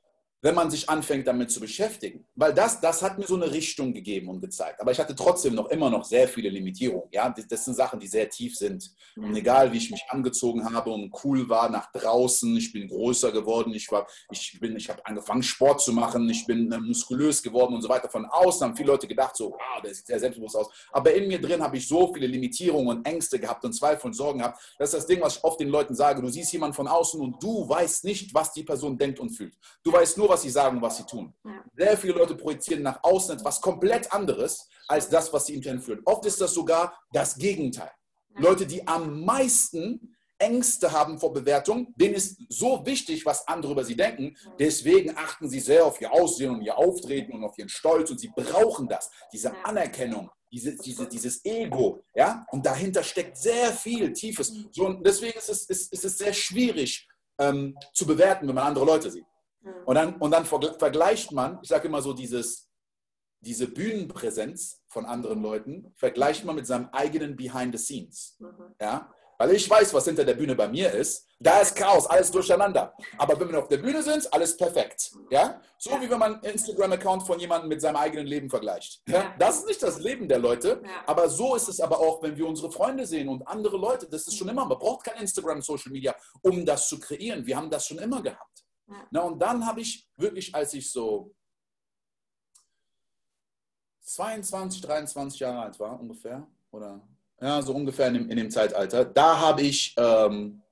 wenn 0.45 0.55
man 0.55 0.71
sich 0.71 0.91
anfängt, 0.91 1.27
damit 1.27 1.51
zu 1.51 1.59
beschäftigen. 1.59 2.27
Weil 2.35 2.53
das, 2.53 2.79
das 2.79 3.01
hat 3.01 3.17
mir 3.17 3.27
so 3.27 3.35
eine 3.35 3.51
Richtung 3.51 3.95
gegeben 3.95 4.29
und 4.29 4.43
gezeigt. 4.43 4.79
Aber 4.79 4.93
ich 4.93 4.99
hatte 4.99 5.15
trotzdem 5.15 5.55
noch 5.55 5.71
immer 5.71 5.89
noch 5.89 6.05
sehr 6.05 6.29
viele 6.29 6.51
Limitierungen. 6.51 7.09
Ja? 7.13 7.35
Das 7.49 7.65
sind 7.65 7.73
Sachen, 7.73 7.99
die 7.99 8.07
sehr 8.07 8.29
tief 8.29 8.55
sind. 8.55 8.91
Und 9.17 9.35
egal, 9.35 9.73
wie 9.73 9.79
ich 9.79 9.91
mich 9.91 10.03
angezogen 10.11 10.71
habe 10.71 10.91
und 10.91 11.11
cool 11.25 11.49
war 11.49 11.71
nach 11.71 11.91
draußen, 11.93 12.55
ich 12.59 12.75
bin 12.75 12.89
größer 12.89 13.33
geworden, 13.33 13.73
ich, 13.73 13.91
war, 13.91 14.07
ich, 14.31 14.61
ich 14.61 14.89
habe 14.91 15.07
angefangen, 15.07 15.43
Sport 15.43 15.81
zu 15.81 15.95
machen, 15.95 16.29
ich 16.29 16.45
bin 16.47 16.71
äh, 16.71 16.79
muskulös 16.79 17.43
geworden 17.43 17.75
und 17.75 17.81
so 17.81 17.89
weiter. 17.89 18.11
Von 18.11 18.27
außen 18.27 18.67
haben 18.67 18.77
viele 18.77 18.89
Leute 18.89 19.09
gedacht, 19.09 19.35
so, 19.35 19.53
wow, 19.53 19.83
der 19.83 19.95
sieht 19.95 20.07
sehr 20.07 20.21
selbstbewusst 20.21 20.57
aus. 20.57 20.69
Aber 20.93 21.15
in 21.15 21.27
mir 21.27 21.41
drin 21.41 21.63
habe 21.63 21.79
ich 21.79 21.89
so 21.89 22.13
viele 22.13 22.27
Limitierungen 22.27 22.99
und 22.99 23.07
Ängste 23.07 23.41
gehabt 23.41 23.65
und 23.65 23.73
Zweifel 23.73 24.09
und 24.09 24.13
Sorgen 24.13 24.41
gehabt. 24.41 24.61
Das 24.79 24.91
ist 24.93 24.95
das 24.99 25.07
Ding, 25.07 25.23
was 25.23 25.39
ich 25.39 25.45
oft 25.45 25.59
den 25.59 25.71
Leuten 25.71 25.95
sage. 25.95 26.21
Du 26.21 26.29
siehst 26.29 26.53
jemanden 26.53 26.75
von 26.75 26.87
außen 26.87 27.19
und 27.19 27.43
du 27.43 27.67
weißt 27.67 28.05
nicht, 28.05 28.35
was 28.35 28.53
die 28.53 28.63
Person 28.63 28.99
denkt 28.99 29.21
und 29.21 29.31
fühlt. 29.31 29.55
Du 29.83 29.91
weißt 29.91 30.19
nur, 30.19 30.34
was 30.35 30.43
sie 30.43 30.51
sagen 30.51 30.77
und 30.77 30.83
was 30.83 30.97
sie 30.97 31.05
tun. 31.05 31.33
Sehr 31.77 31.97
viele 31.97 32.15
Leute 32.15 32.35
projizieren 32.35 32.83
nach 32.83 32.99
außen 33.03 33.39
etwas 33.39 33.61
komplett 33.61 34.13
anderes 34.13 34.69
als 34.89 35.09
das, 35.09 35.33
was 35.33 35.47
sie 35.47 35.55
intern 35.55 35.81
fühlen. 35.81 36.03
Oft 36.05 36.25
ist 36.27 36.41
das 36.41 36.53
sogar 36.53 36.99
das 37.13 37.37
Gegenteil. 37.37 37.91
Leute, 38.37 38.67
die 38.67 38.87
am 38.87 39.25
meisten 39.25 40.17
Ängste 40.39 40.91
haben 40.91 41.21
vor 41.21 41.33
Bewertung, 41.33 41.95
denen 41.97 42.15
ist 42.15 42.37
so 42.49 42.85
wichtig, 42.85 43.25
was 43.25 43.47
andere 43.47 43.73
über 43.73 43.85
sie 43.85 43.97
denken. 43.97 44.37
Deswegen 44.59 45.17
achten 45.17 45.49
sie 45.49 45.61
sehr 45.61 45.85
auf 45.85 46.01
ihr 46.01 46.13
Aussehen 46.13 46.51
und 46.51 46.63
ihr 46.63 46.77
Auftreten 46.77 47.33
und 47.33 47.45
auf 47.45 47.57
ihren 47.57 47.69
Stolz 47.69 48.11
und 48.11 48.19
sie 48.19 48.33
brauchen 48.35 48.89
das, 48.89 49.11
diese 49.33 49.55
Anerkennung, 49.65 50.29
diese, 50.51 50.75
diese, 50.77 51.07
dieses 51.07 51.45
Ego, 51.45 52.03
ja, 52.15 52.45
und 52.51 52.67
dahinter 52.67 53.05
steckt 53.05 53.37
sehr 53.37 53.73
viel 53.73 54.13
Tiefes. 54.13 54.53
So, 54.73 54.87
und 54.87 55.07
deswegen 55.07 55.39
ist 55.39 55.49
es, 55.49 55.65
ist, 55.67 55.93
ist 55.93 56.05
es 56.05 56.19
sehr 56.19 56.33
schwierig 56.33 57.09
ähm, 57.39 57.77
zu 57.93 58.05
bewerten, 58.05 58.49
wenn 58.49 58.55
man 58.57 58.67
andere 58.67 58.85
Leute 58.85 59.13
sieht. 59.13 59.25
Und 59.85 59.95
dann, 59.95 60.17
und 60.17 60.31
dann 60.31 60.45
vergleicht 60.45 61.33
man, 61.33 61.59
ich 61.63 61.69
sage 61.69 61.89
immer 61.89 62.03
so, 62.03 62.13
dieses, 62.13 62.69
diese 63.41 63.69
Bühnenpräsenz 63.69 64.83
von 64.89 65.05
anderen 65.05 65.43
Leuten, 65.43 65.93
vergleicht 65.97 66.45
man 66.45 66.57
mit 66.57 66.67
seinem 66.67 66.89
eigenen 66.93 67.37
Behind 67.37 67.77
the 67.77 67.83
Scenes. 67.83 68.37
Mhm. 68.39 68.75
Ja? 68.81 69.13
Weil 69.37 69.53
ich 69.53 69.69
weiß, 69.69 69.93
was 69.93 70.05
hinter 70.05 70.25
der 70.25 70.35
Bühne 70.35 70.55
bei 70.55 70.69
mir 70.69 70.93
ist. 70.93 71.27
Da 71.41 71.61
ist 71.61 71.75
Chaos, 71.75 72.07
alles 72.07 72.31
durcheinander. 72.31 72.95
Aber 73.19 73.39
wenn 73.39 73.51
wir 73.51 73.59
auf 73.59 73.69
der 73.69 73.79
Bühne 73.79 74.03
sind, 74.03 74.33
alles 74.33 74.57
perfekt. 74.57 75.13
Ja? 75.31 75.61
So 75.77 75.91
wie 76.01 76.09
wenn 76.09 76.19
man 76.19 76.35
einen 76.35 76.55
Instagram-Account 76.55 77.27
von 77.27 77.39
jemandem 77.39 77.69
mit 77.69 77.81
seinem 77.81 77.97
eigenen 77.97 78.27
Leben 78.27 78.49
vergleicht. 78.49 79.03
Ja? 79.09 79.35
Das 79.39 79.59
ist 79.59 79.67
nicht 79.67 79.83
das 79.83 79.99
Leben 79.99 80.29
der 80.29 80.39
Leute, 80.39 80.83
aber 81.07 81.29
so 81.29 81.57
ist 81.57 81.69
es 81.69 81.81
aber 81.81 81.99
auch, 81.99 82.23
wenn 82.23 82.37
wir 82.37 82.47
unsere 82.47 82.71
Freunde 82.71 83.07
sehen 83.07 83.29
und 83.29 83.47
andere 83.47 83.77
Leute. 83.77 84.07
Das 84.09 84.27
ist 84.27 84.37
schon 84.37 84.49
immer. 84.49 84.65
Man 84.65 84.79
braucht 84.79 85.05
kein 85.05 85.21
Instagram, 85.21 85.61
Social 85.61 85.93
Media, 85.93 86.15
um 86.43 86.65
das 86.65 86.89
zu 86.89 86.99
kreieren. 86.99 87.45
Wir 87.45 87.57
haben 87.57 87.71
das 87.71 87.87
schon 87.87 87.99
immer 87.99 88.23
gehabt. 88.23 88.64
Na, 89.11 89.21
und 89.21 89.39
dann 89.41 89.65
habe 89.67 89.81
ich 89.81 90.09
wirklich, 90.17 90.55
als 90.55 90.75
ich 90.75 90.91
so 90.91 91.35
22, 94.01 94.83
23 94.83 95.41
Jahre 95.41 95.61
alt 95.63 95.81
war, 95.81 95.99
ungefähr, 95.99 96.47
oder 96.71 97.01
ja, 97.41 97.63
so 97.63 97.75
ungefähr 97.75 98.09
in 98.09 98.15
dem, 98.15 98.31
in 98.31 98.37
dem 98.37 98.51
Zeitalter, 98.51 99.05
da 99.05 99.39
habe 99.41 99.63
ich 99.63 99.95
ähm, 99.97 100.63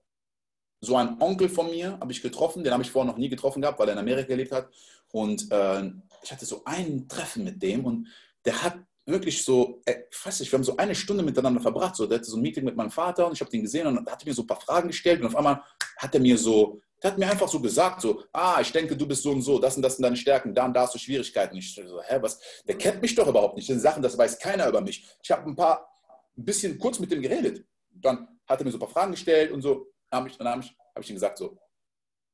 so 0.81 0.97
einen 0.97 1.21
Onkel 1.21 1.49
von 1.49 1.71
mir, 1.71 1.99
habe 2.01 2.13
ich 2.13 2.23
getroffen, 2.23 2.65
den 2.65 2.73
habe 2.73 2.83
ich 2.83 2.91
vorher 2.91 3.11
noch 3.11 3.19
nie 3.19 3.29
getroffen 3.29 3.63
gehabt, 3.63 3.79
weil 3.79 3.89
er 3.89 3.95
in 3.95 3.99
Amerika 3.99 4.29
gelebt 4.29 4.53
hat. 4.53 4.69
Und 5.13 5.51
äh, 5.51 5.91
ich 6.23 6.33
hatte 6.33 6.45
so 6.45 6.63
ein 6.65 7.09
Treffen 7.09 7.45
mit 7.45 7.63
dem 7.63 7.85
und 7.85 8.09
der 8.45 8.63
hat 8.63 8.79
wirklich 9.07 9.45
so, 9.45 9.81
äh, 9.85 10.03
ich 10.11 10.27
weiß 10.27 10.41
nicht, 10.41 10.51
wir 10.51 10.59
haben 10.59 10.65
so 10.65 10.77
eine 10.77 10.95
Stunde 10.95 11.23
miteinander 11.23 11.61
verbracht. 11.61 11.97
So, 11.97 12.07
der 12.07 12.19
hatte 12.19 12.31
so 12.31 12.37
ein 12.37 12.43
Meeting 12.43 12.65
mit 12.65 12.77
meinem 12.77 12.91
Vater 12.91 13.27
und 13.27 13.33
ich 13.33 13.41
habe 13.41 13.51
den 13.51 13.63
gesehen 13.63 13.87
und 13.87 14.11
hat 14.11 14.25
mir 14.25 14.35
so 14.35 14.43
ein 14.43 14.47
paar 14.47 14.61
Fragen 14.61 14.89
gestellt 14.89 15.21
und 15.21 15.27
auf 15.27 15.37
einmal 15.37 15.63
hat 15.99 16.15
er 16.15 16.21
mir 16.21 16.37
so 16.37 16.81
der 17.03 17.11
hat 17.11 17.19
mir 17.19 17.29
einfach 17.29 17.49
so 17.49 17.61
gesagt, 17.61 18.01
so, 18.01 18.23
ah, 18.33 18.61
ich 18.61 18.71
denke, 18.71 18.97
du 18.97 19.07
bist 19.07 19.23
so 19.23 19.33
und 19.33 19.43
so, 19.43 19.59
das 19.59 19.77
und 19.77 19.83
das 19.83 19.97
sind 19.97 20.05
deine 20.05 20.17
Stärken, 20.17 20.55
da 20.55 20.65
und 20.67 20.75
da 20.75 20.83
hast 20.83 20.95
du 20.95 20.99
Schwierigkeiten. 20.99 21.57
Ich 21.57 21.75
so, 21.75 22.01
hä, 22.03 22.19
was? 22.21 22.39
Der 22.67 22.79
kennt 22.79 23.03
mich 23.03 23.15
doch 23.15 23.27
überhaupt 23.27 23.57
nicht. 23.57 23.69
Das 23.69 23.75
sind 23.75 23.83
Sachen, 23.83 24.03
das 24.03 24.17
weiß 24.17 24.39
keiner 24.39 24.69
über 24.69 24.81
mich. 24.81 25.05
Ich 25.23 25.31
habe 25.31 25.49
ein 25.49 25.57
paar, 25.57 25.89
ein 26.37 26.45
bisschen 26.45 26.79
kurz 26.79 26.99
mit 26.99 27.11
dem 27.11 27.21
geredet. 27.21 27.67
Dann 27.91 28.29
hat 28.47 28.61
er 28.61 28.65
mir 28.65 28.71
so 28.71 28.77
ein 28.77 28.81
paar 28.81 28.89
Fragen 28.89 29.13
gestellt 29.13 29.51
und 29.51 29.63
so. 29.63 29.89
Dann 30.11 30.21
habe 30.21 30.29
ich, 30.29 30.39
hab 30.39 30.61
ich, 30.61 30.77
hab 30.95 31.03
ich 31.03 31.11
ihm 31.11 31.17
gesagt, 31.17 31.39
so, 31.39 31.59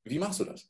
wie 0.04 0.18
machst 0.18 0.40
du 0.40 0.44
das? 0.44 0.68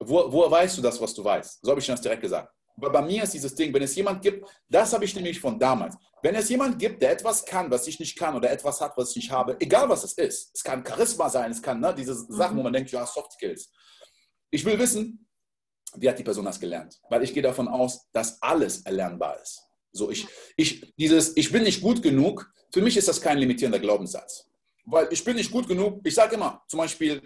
Wo, 0.00 0.32
woher 0.32 0.50
weißt 0.50 0.78
du 0.78 0.82
das, 0.82 1.00
was 1.00 1.12
du 1.12 1.22
weißt? 1.22 1.60
So 1.62 1.70
habe 1.70 1.80
ich 1.80 1.88
ihm 1.88 1.92
das 1.92 2.00
direkt 2.00 2.22
gesagt. 2.22 2.52
Aber 2.78 2.90
bei 2.90 3.02
mir 3.02 3.24
ist 3.24 3.34
dieses 3.34 3.54
Ding, 3.54 3.74
wenn 3.74 3.82
es 3.82 3.94
jemand 3.96 4.22
gibt, 4.22 4.48
das 4.68 4.92
habe 4.92 5.04
ich 5.04 5.14
nämlich 5.14 5.40
von 5.40 5.58
damals. 5.58 5.96
Wenn 6.22 6.34
es 6.36 6.48
jemand 6.48 6.78
gibt, 6.78 7.02
der 7.02 7.12
etwas 7.12 7.44
kann, 7.44 7.70
was 7.70 7.86
ich 7.88 7.98
nicht 7.98 8.16
kann, 8.16 8.36
oder 8.36 8.50
etwas 8.50 8.80
hat, 8.80 8.96
was 8.96 9.10
ich 9.10 9.16
nicht 9.16 9.30
habe, 9.30 9.56
egal 9.60 9.88
was 9.88 10.04
es 10.04 10.12
ist, 10.12 10.50
es 10.54 10.62
kann 10.62 10.84
Charisma 10.86 11.28
sein, 11.28 11.50
es 11.50 11.60
kann 11.60 11.80
ne, 11.80 11.92
diese 11.94 12.14
Sachen, 12.14 12.56
wo 12.56 12.62
man 12.62 12.72
denkt, 12.72 12.90
ja, 12.92 13.04
Soft 13.04 13.32
Skills. 13.32 13.70
Ich 14.50 14.64
will 14.64 14.78
wissen, 14.78 15.28
wie 15.96 16.08
hat 16.08 16.18
die 16.18 16.24
Person 16.24 16.44
das 16.44 16.60
gelernt? 16.60 17.00
Weil 17.10 17.22
ich 17.24 17.34
gehe 17.34 17.42
davon 17.42 17.66
aus, 17.66 18.08
dass 18.12 18.40
alles 18.42 18.82
erlernbar 18.82 19.40
ist. 19.42 19.60
So, 19.92 20.10
ich, 20.10 20.26
ich, 20.56 20.94
dieses, 20.96 21.36
ich 21.36 21.50
bin 21.50 21.64
nicht 21.64 21.80
gut 21.80 22.02
genug, 22.02 22.48
für 22.72 22.82
mich 22.82 22.96
ist 22.96 23.08
das 23.08 23.20
kein 23.20 23.38
limitierender 23.38 23.80
Glaubenssatz. 23.80 24.48
Weil 24.84 25.08
ich 25.10 25.24
bin 25.24 25.36
nicht 25.36 25.50
gut 25.50 25.66
genug, 25.66 26.00
ich 26.04 26.14
sage 26.14 26.36
immer, 26.36 26.62
zum 26.68 26.78
Beispiel 26.78 27.22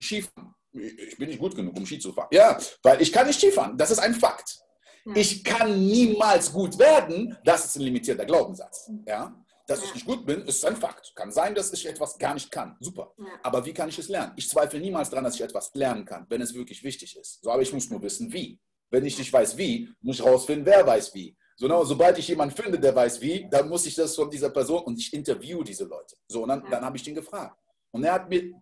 Skifahren 0.00 0.54
ich 0.72 1.16
bin 1.16 1.28
nicht 1.28 1.38
gut 1.38 1.54
genug, 1.54 1.76
um 1.76 1.86
Ski 1.86 1.98
zu 1.98 2.12
fahren. 2.12 2.28
Ja, 2.30 2.58
weil 2.82 3.00
ich 3.02 3.12
kann 3.12 3.26
nicht 3.26 3.38
Skifahren. 3.38 3.76
Das 3.76 3.90
ist 3.90 3.98
ein 3.98 4.14
Fakt. 4.14 4.58
Ja. 5.04 5.16
Ich 5.16 5.42
kann 5.42 5.84
niemals 5.84 6.52
gut 6.52 6.78
werden. 6.78 7.36
Das 7.44 7.64
ist 7.64 7.76
ein 7.76 7.82
limitierter 7.82 8.24
Glaubenssatz. 8.24 8.90
Ja, 9.06 9.34
dass 9.66 9.80
ja. 9.80 9.86
ich 9.86 9.94
nicht 9.94 10.06
gut 10.06 10.24
bin, 10.24 10.42
ist 10.42 10.64
ein 10.64 10.76
Fakt. 10.76 11.12
Kann 11.14 11.30
sein, 11.30 11.54
dass 11.54 11.72
ich 11.72 11.86
etwas 11.86 12.18
gar 12.18 12.34
nicht 12.34 12.50
kann. 12.50 12.76
Super. 12.80 13.12
Ja. 13.18 13.24
Aber 13.42 13.64
wie 13.64 13.72
kann 13.72 13.88
ich 13.88 13.98
es 13.98 14.08
lernen? 14.08 14.32
Ich 14.36 14.48
zweifle 14.48 14.80
niemals 14.80 15.10
daran, 15.10 15.24
dass 15.24 15.34
ich 15.34 15.40
etwas 15.40 15.70
lernen 15.74 16.04
kann, 16.04 16.26
wenn 16.28 16.40
es 16.40 16.54
wirklich 16.54 16.82
wichtig 16.82 17.16
ist. 17.16 17.42
So, 17.42 17.50
aber 17.50 17.62
ich 17.62 17.72
muss 17.72 17.90
nur 17.90 18.02
wissen, 18.02 18.32
wie. 18.32 18.60
Wenn 18.90 19.04
ich 19.06 19.18
nicht 19.18 19.32
weiß, 19.32 19.56
wie, 19.56 19.88
muss 20.02 20.20
ich 20.20 20.24
rausfinden, 20.24 20.66
wer 20.66 20.86
weiß, 20.86 21.14
wie. 21.14 21.36
So, 21.56 21.66
no, 21.66 21.84
sobald 21.84 22.18
ich 22.18 22.28
jemanden 22.28 22.54
finde, 22.54 22.78
der 22.78 22.94
weiß, 22.94 23.20
wie, 23.20 23.48
dann 23.48 23.68
muss 23.68 23.86
ich 23.86 23.94
das 23.94 24.14
von 24.14 24.28
dieser 24.30 24.50
Person 24.50 24.82
und 24.82 24.98
ich 24.98 25.12
interview 25.12 25.62
diese 25.62 25.84
Leute. 25.84 26.16
So, 26.26 26.42
und 26.42 26.48
dann, 26.48 26.68
dann 26.70 26.84
habe 26.84 26.96
ich 26.96 27.02
den 27.02 27.14
gefragt. 27.14 27.56
Und 27.90 28.04
er 28.04 28.14
hat 28.14 28.28
mir, 28.28 28.52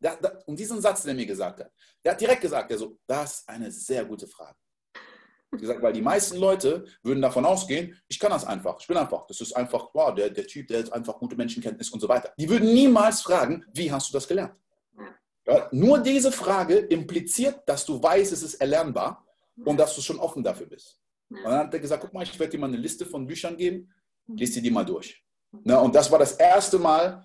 da, 0.00 0.16
da, 0.16 0.38
und 0.46 0.58
diesen 0.58 0.80
Satz, 0.80 1.02
den 1.02 1.10
er 1.10 1.14
mir 1.14 1.26
gesagt 1.26 1.60
hat, 1.60 1.72
der 2.04 2.12
hat 2.12 2.20
direkt 2.20 2.42
gesagt, 2.42 2.70
er 2.70 2.78
so, 2.78 2.98
das 3.06 3.40
ist 3.40 3.48
eine 3.48 3.70
sehr 3.70 4.04
gute 4.04 4.26
Frage. 4.26 4.56
Gesagt, 5.52 5.80
weil 5.80 5.92
die 5.92 6.02
meisten 6.02 6.36
Leute 6.36 6.84
würden 7.02 7.22
davon 7.22 7.46
ausgehen, 7.46 7.98
ich 8.08 8.18
kann 8.18 8.30
das 8.30 8.44
einfach, 8.44 8.78
ich 8.80 8.86
bin 8.86 8.96
einfach, 8.96 9.26
das 9.26 9.40
ist 9.40 9.56
einfach, 9.56 9.88
wow, 9.94 10.14
der, 10.14 10.28
der 10.28 10.46
Typ, 10.46 10.66
der 10.68 10.80
hat 10.80 10.92
einfach 10.92 11.18
gute 11.18 11.36
Menschenkenntnis 11.36 11.88
und 11.90 12.00
so 12.00 12.08
weiter. 12.08 12.32
Die 12.36 12.48
würden 12.48 12.74
niemals 12.74 13.22
fragen, 13.22 13.64
wie 13.72 13.90
hast 13.90 14.08
du 14.08 14.12
das 14.12 14.28
gelernt? 14.28 14.54
Ja, 15.46 15.68
nur 15.70 16.00
diese 16.00 16.32
Frage 16.32 16.76
impliziert, 16.76 17.62
dass 17.66 17.86
du 17.86 18.02
weißt, 18.02 18.32
es 18.32 18.42
ist 18.42 18.54
erlernbar 18.56 19.24
und 19.64 19.78
dass 19.78 19.94
du 19.94 20.02
schon 20.02 20.18
offen 20.18 20.42
dafür 20.42 20.66
bist. 20.66 21.00
Und 21.30 21.44
dann 21.44 21.58
hat 21.58 21.74
er 21.74 21.80
gesagt, 21.80 22.02
guck 22.02 22.12
mal, 22.12 22.22
ich 22.24 22.38
werde 22.38 22.50
dir 22.50 22.58
mal 22.58 22.68
eine 22.68 22.76
Liste 22.76 23.06
von 23.06 23.26
Büchern 23.26 23.56
geben, 23.56 23.92
lest 24.26 24.56
dir 24.56 24.62
die 24.62 24.70
mal 24.70 24.84
durch. 24.84 25.24
Na, 25.64 25.78
und 25.78 25.94
das 25.94 26.10
war 26.10 26.18
das 26.18 26.32
erste 26.32 26.78
Mal, 26.78 27.24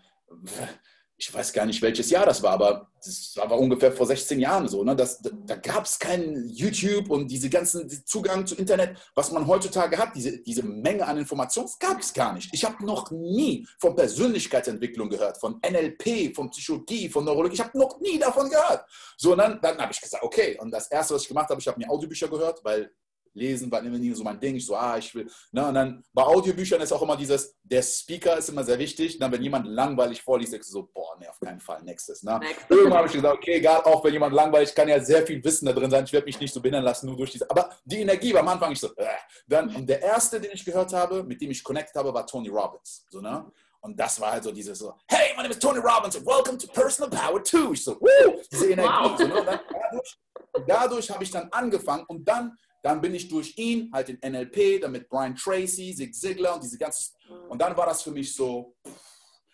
ich 1.22 1.32
weiß 1.32 1.54
gar 1.54 1.68
nicht, 1.68 1.80
welches 1.84 2.10
Jahr 2.10 2.26
das 2.26 2.42
war, 2.42 2.54
aber 2.54 2.88
das 3.06 3.36
war 3.36 3.60
ungefähr 3.60 3.92
vor 3.92 4.08
16 4.08 4.40
Jahren 4.40 4.68
so. 4.68 4.84
Ne? 4.84 4.96
Das, 4.96 5.22
da, 5.22 5.30
da 5.46 5.56
gab 5.56 5.86
es 5.86 6.00
kein 6.00 6.48
YouTube 6.48 7.12
und 7.12 7.30
diese 7.30 7.48
ganzen 7.48 7.88
Zugang 8.08 8.48
zu 8.48 8.56
Internet, 8.56 8.98
was 9.14 9.32
man 9.32 9.46
heutzutage 9.46 10.00
hat, 10.00 10.16
diese, 10.16 10.42
diese 10.42 10.64
Menge 10.64 11.06
an 11.06 11.20
Informationen, 11.20 11.70
gab 11.80 12.00
es 12.00 12.12
gar 12.12 12.34
nicht. 12.34 12.50
Ich 12.54 12.66
habe 12.66 12.84
noch 12.84 13.12
nie 13.12 13.68
von 13.80 13.96
Persönlichkeitsentwicklung 13.96 15.10
gehört, 15.10 15.40
von 15.40 15.62
NLP, 15.64 16.36
von 16.36 16.50
Psychologie, 16.50 17.08
von 17.08 17.24
Neurologie. 17.24 17.54
Ich 17.54 17.62
habe 17.62 17.78
noch 17.78 18.00
nie 18.00 18.18
davon 18.18 18.50
gehört. 18.50 18.84
So, 19.16 19.34
und 19.34 19.38
dann, 19.38 19.60
dann 19.62 19.78
habe 19.78 19.94
ich 19.94 20.02
gesagt, 20.02 20.24
okay. 20.24 20.58
Und 20.60 20.72
das 20.72 20.90
Erste, 20.90 21.14
was 21.14 21.22
ich 21.22 21.28
gemacht 21.28 21.50
habe, 21.50 21.62
ich 21.62 21.68
habe 21.68 21.80
mir 21.80 21.90
Audiobücher 21.90 22.30
gehört, 22.30 22.62
weil 22.64 22.92
Lesen 23.34 23.72
war 23.72 23.84
immer 23.84 24.16
so 24.16 24.24
mein 24.24 24.40
Ding. 24.40 24.56
Ich 24.56 24.66
so, 24.66 24.76
ah, 24.76 24.98
ich 24.98 25.14
will. 25.16 25.30
Ne? 25.52 25.68
Und 25.68 25.74
dann 25.74 26.04
bei 26.14 26.24
Audiobüchern 26.24 26.82
ist 26.82 26.92
auch 26.92 27.02
immer 27.02 27.16
dieses, 27.16 27.56
der 27.64 27.82
Speaker 27.82 28.38
ist 28.38 28.50
immer 28.50 28.64
sehr 28.64 28.78
wichtig. 28.80 29.18
dann, 29.20 29.32
wenn 29.32 29.42
jemand 29.42 29.68
langweilig 29.68 30.22
vorliest, 30.22 30.54
denkst 30.54 30.68
du 30.68 30.74
so, 30.74 30.90
boah, 30.94 31.18
nee, 31.20 31.28
auf 31.28 31.40
keinen 31.40 31.60
Fall, 31.60 31.82
nächstes. 31.84 32.24
Ne? 32.24 32.40
Irgendwann 32.70 32.98
habe 33.00 33.08
ich 33.08 33.14
gesagt, 33.14 33.38
okay, 33.38 33.56
egal, 33.56 33.82
auch 33.84 34.04
wenn 34.04 34.14
jemand 34.14 34.34
langweilig, 34.34 34.76
kann 34.76 34.88
ja 34.88 35.00
sehr 35.00 35.26
viel 35.26 35.44
Wissen 35.44 35.66
da 35.66 35.74
drin 35.74 35.90
sein. 35.90 36.04
Ich 36.04 36.14
werde 36.14 36.26
mich 36.26 36.40
nicht 36.40 36.54
so 36.54 36.62
behindern 36.62 36.84
lassen, 36.84 37.08
nur 37.08 37.18
durch 37.18 37.32
diese. 37.32 37.50
Aber 37.50 37.70
die 37.86 38.02
Energie 38.02 38.34
war 38.34 38.42
am 38.42 38.50
Anfang 38.50 38.72
ich 38.72 38.80
so, 38.80 38.88
äh. 38.96 39.06
dann, 39.48 39.74
und 39.76 39.88
der 39.88 40.02
erste, 40.02 40.40
den 40.40 40.52
ich 40.54 40.66
gehört 40.66 40.94
habe, 40.94 41.24
mit 41.24 41.42
dem 41.42 41.52
ich 41.52 41.64
connected 41.64 41.96
habe, 41.96 42.14
war 42.14 42.26
Tony 42.28 42.50
Robbins. 42.50 43.06
So, 43.10 43.22
ne? 43.22 43.52
Und 43.84 44.00
das 44.00 44.22
war 44.22 44.34
halt 44.34 44.44
so 44.44 44.52
dieses 44.52 44.78
so, 44.78 44.94
hey, 45.08 45.34
my 45.36 45.42
name 45.42 45.52
is 45.52 45.60
Tony 45.60 45.80
Robbins 45.80 46.16
and 46.16 46.26
welcome 46.26 46.58
to 46.58 46.68
Personal 46.68 47.10
Power 47.10 47.44
2. 47.44 47.72
Ich 47.74 47.84
so, 47.84 48.00
woo, 48.00 48.42
diese 48.52 48.72
Energie. 48.72 48.88
Wow. 48.88 49.18
So, 49.18 49.28
ne? 49.28 49.60
dadurch, 49.74 50.18
dadurch 50.68 51.12
habe 51.12 51.24
ich 51.24 51.32
dann 51.32 51.50
angefangen 51.52 52.06
und 52.08 52.24
dann 52.28 52.56
dann 52.82 53.02
bin 53.02 53.14
ich 53.14 53.28
durch 53.28 53.58
ihn 53.58 53.92
halt 53.94 54.10
in 54.10 54.32
NLP, 54.32 54.82
dann 54.82 54.92
mit 54.92 55.08
Brian 55.08 55.36
Tracy, 55.36 55.94
Zig 55.96 56.14
Ziglar 56.14 56.56
und 56.56 56.64
diese 56.64 56.78
ganze. 56.78 57.12
Und 57.50 57.62
dann 57.62 57.76
war 57.78 57.86
das 57.86 58.02
für 58.02 58.12
mich 58.12 58.34
so, 58.34 58.76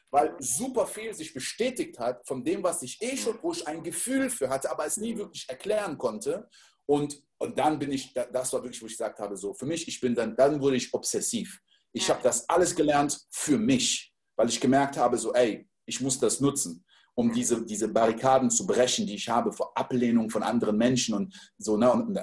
weil 0.09 0.35
super 0.39 0.87
viel 0.87 1.13
sich 1.13 1.33
bestätigt 1.33 1.99
hat 1.99 2.25
von 2.25 2.43
dem, 2.43 2.63
was 2.63 2.81
ich 2.81 3.01
eh 3.01 3.17
schon, 3.17 3.37
wo 3.41 3.51
ich 3.51 3.67
ein 3.67 3.83
Gefühl 3.83 4.29
für 4.29 4.49
hatte, 4.49 4.71
aber 4.71 4.85
es 4.85 4.97
nie 4.97 5.17
wirklich 5.17 5.47
erklären 5.49 5.97
konnte. 5.97 6.47
Und, 6.85 7.21
und 7.37 7.59
dann 7.59 7.77
bin 7.77 7.91
ich, 7.91 8.13
das 8.13 8.53
war 8.53 8.63
wirklich, 8.63 8.81
wo 8.81 8.85
ich 8.85 8.93
gesagt 8.93 9.19
habe, 9.19 9.35
so 9.35 9.53
für 9.53 9.65
mich, 9.65 9.87
ich 9.87 9.99
bin 9.99 10.15
dann, 10.15 10.35
dann 10.35 10.61
wurde 10.61 10.77
ich 10.77 10.93
obsessiv. 10.93 11.59
Ich 11.91 12.09
habe 12.09 12.21
das 12.23 12.47
alles 12.47 12.73
gelernt 12.75 13.19
für 13.29 13.57
mich, 13.57 14.13
weil 14.37 14.47
ich 14.47 14.61
gemerkt 14.61 14.95
habe, 14.97 15.17
so, 15.17 15.33
ey, 15.33 15.67
ich 15.85 15.99
muss 15.99 16.19
das 16.19 16.39
nutzen. 16.39 16.85
um 17.19 17.33
diese, 17.33 17.65
diese 17.65 17.87
Barrikaden 17.87 18.51
zu 18.51 18.67
brechen, 18.67 19.07
die 19.07 19.15
ich 19.15 19.27
habe 19.27 19.51
vor 19.51 19.75
Ablehnung 19.75 20.29
von 20.29 20.43
anderen 20.43 20.77
Menschen 20.77 21.15
und 21.15 21.35
so. 21.57 21.75
Ne? 21.75 21.91
Und, 21.91 22.15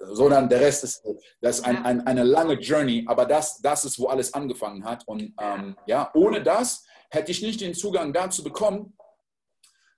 sondern 0.00 0.48
der 0.48 0.60
Rest 0.60 0.84
ist, 0.84 1.02
das 1.40 1.58
ist 1.58 1.64
ein, 1.64 1.84
ein, 1.84 2.06
eine 2.06 2.24
lange 2.24 2.54
Journey, 2.54 3.04
aber 3.06 3.26
das, 3.26 3.60
das 3.60 3.84
ist, 3.84 3.98
wo 3.98 4.06
alles 4.06 4.32
angefangen 4.34 4.84
hat. 4.84 5.06
Und 5.06 5.34
ähm, 5.40 5.76
ja, 5.86 6.10
ohne 6.14 6.42
das 6.42 6.84
hätte 7.10 7.30
ich 7.30 7.42
nicht 7.42 7.60
den 7.60 7.74
Zugang 7.74 8.12
dazu 8.12 8.42
bekommen, 8.42 8.96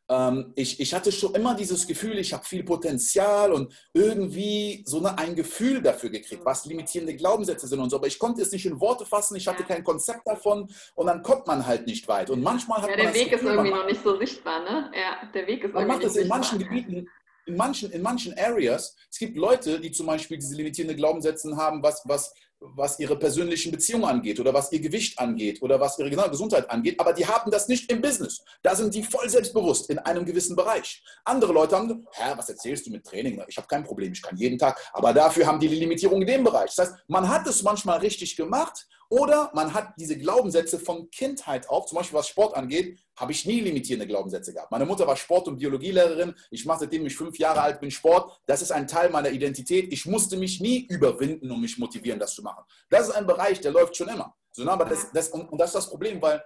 ähm, 0.08 0.52
ich, 0.56 0.80
ich 0.80 0.92
hatte 0.92 1.12
schon 1.12 1.34
immer 1.34 1.54
dieses 1.54 1.86
Gefühl, 1.86 2.18
ich 2.18 2.32
habe 2.32 2.44
viel 2.44 2.64
Potenzial 2.64 3.52
und 3.52 3.72
irgendwie 3.94 4.82
so 4.84 4.98
eine, 4.98 5.16
ein 5.16 5.34
Gefühl 5.36 5.80
dafür 5.80 6.10
gekriegt, 6.10 6.44
was 6.44 6.66
limitierende 6.66 7.14
Glaubenssätze 7.14 7.66
sind 7.66 7.78
und 7.80 7.88
so. 7.88 7.96
Aber 7.96 8.08
ich 8.08 8.18
konnte 8.18 8.42
es 8.42 8.50
nicht 8.50 8.66
in 8.66 8.80
Worte 8.80 9.06
fassen, 9.06 9.36
ich 9.36 9.46
hatte 9.46 9.62
kein 9.62 9.84
Konzept 9.84 10.26
davon 10.26 10.68
und 10.96 11.06
dann 11.06 11.22
kommt 11.22 11.46
man 11.46 11.64
halt 11.64 11.86
nicht 11.86 12.08
weit. 12.08 12.30
Und 12.30 12.42
manchmal 12.42 12.82
hat 12.82 12.90
ja, 12.90 12.96
der 12.96 13.04
man 13.06 13.14
Weg 13.14 13.30
Gefühl, 13.30 13.48
ist 13.48 13.54
irgendwie 13.54 13.70
noch 13.70 13.86
nicht 13.86 14.02
so 14.02 14.18
sichtbar, 14.18 14.60
ne? 14.64 14.90
Ja, 14.94 15.28
der 15.32 15.46
Weg 15.46 15.64
ist 15.64 15.72
man 15.72 15.84
irgendwie 15.84 16.04
macht 16.04 16.16
es 16.16 16.16
in 16.16 16.28
manchen 16.28 16.58
Gebieten 16.58 17.08
in 17.46 17.56
manchen, 17.56 17.90
in 17.90 18.02
manchen 18.02 18.38
Areas, 18.38 18.96
es 19.10 19.18
gibt 19.18 19.36
Leute, 19.36 19.80
die 19.80 19.90
zum 19.90 20.06
Beispiel 20.06 20.38
diese 20.38 20.54
limitierende 20.54 20.96
Glaubenssätze 20.96 21.56
haben, 21.56 21.82
was, 21.82 22.02
was 22.04 22.32
was 22.74 22.98
ihre 22.98 23.18
persönlichen 23.18 23.72
Beziehungen 23.72 24.04
angeht 24.04 24.38
oder 24.40 24.54
was 24.54 24.70
ihr 24.72 24.80
Gewicht 24.80 25.18
angeht 25.18 25.62
oder 25.62 25.80
was 25.80 25.98
ihre 25.98 26.10
Gesundheit 26.30 26.70
angeht, 26.70 26.98
aber 27.00 27.12
die 27.12 27.26
haben 27.26 27.50
das 27.50 27.68
nicht 27.68 27.90
im 27.90 28.00
Business. 28.00 28.44
Da 28.62 28.74
sind 28.74 28.94
die 28.94 29.02
voll 29.02 29.28
selbstbewusst 29.28 29.90
in 29.90 29.98
einem 29.98 30.24
gewissen 30.24 30.56
Bereich. 30.56 31.02
Andere 31.24 31.52
Leute 31.52 31.76
haben, 31.76 32.06
hä, 32.12 32.32
was 32.36 32.48
erzählst 32.48 32.86
du 32.86 32.90
mit 32.90 33.04
Training? 33.04 33.42
Ich 33.48 33.56
habe 33.56 33.66
kein 33.66 33.84
Problem, 33.84 34.12
ich 34.12 34.22
kann 34.22 34.36
jeden 34.36 34.58
Tag, 34.58 34.80
aber 34.92 35.12
dafür 35.12 35.46
haben 35.46 35.58
die 35.58 35.68
die 35.68 35.76
Limitierung 35.76 36.20
in 36.20 36.26
dem 36.26 36.44
Bereich. 36.44 36.74
Das 36.74 36.86
heißt, 36.88 37.04
man 37.08 37.28
hat 37.28 37.46
es 37.46 37.62
manchmal 37.62 37.98
richtig 37.98 38.36
gemacht 38.36 38.86
oder 39.12 39.50
man 39.52 39.74
hat 39.74 39.92
diese 39.98 40.16
Glaubenssätze 40.16 40.78
von 40.78 41.10
Kindheit 41.10 41.68
auf, 41.68 41.84
zum 41.84 41.98
Beispiel 41.98 42.18
was 42.18 42.28
Sport 42.28 42.56
angeht, 42.56 42.98
habe 43.14 43.32
ich 43.32 43.44
nie 43.44 43.60
limitierende 43.60 44.06
Glaubenssätze 44.06 44.54
gehabt. 44.54 44.70
Meine 44.70 44.86
Mutter 44.86 45.06
war 45.06 45.16
Sport- 45.16 45.48
und 45.48 45.58
Biologielehrerin. 45.58 46.34
Ich 46.50 46.64
mache 46.64 46.80
seitdem 46.80 47.04
ich 47.04 47.14
fünf 47.14 47.38
Jahre 47.38 47.60
alt 47.60 47.78
bin 47.78 47.90
Sport. 47.90 48.40
Das 48.46 48.62
ist 48.62 48.72
ein 48.72 48.88
Teil 48.88 49.10
meiner 49.10 49.28
Identität. 49.28 49.92
Ich 49.92 50.06
musste 50.06 50.38
mich 50.38 50.62
nie 50.62 50.86
überwinden 50.86 51.50
und 51.50 51.60
mich 51.60 51.76
motivieren, 51.76 52.18
das 52.18 52.34
zu 52.34 52.42
machen. 52.42 52.64
Das 52.88 53.08
ist 53.08 53.14
ein 53.14 53.26
Bereich, 53.26 53.60
der 53.60 53.72
läuft 53.72 53.94
schon 53.94 54.08
immer. 54.08 54.34
So, 54.50 54.66
aber 54.66 54.86
das, 54.86 55.12
das, 55.12 55.28
und, 55.28 55.52
und 55.52 55.58
das 55.58 55.68
ist 55.68 55.74
das 55.74 55.90
Problem, 55.90 56.22
weil 56.22 56.42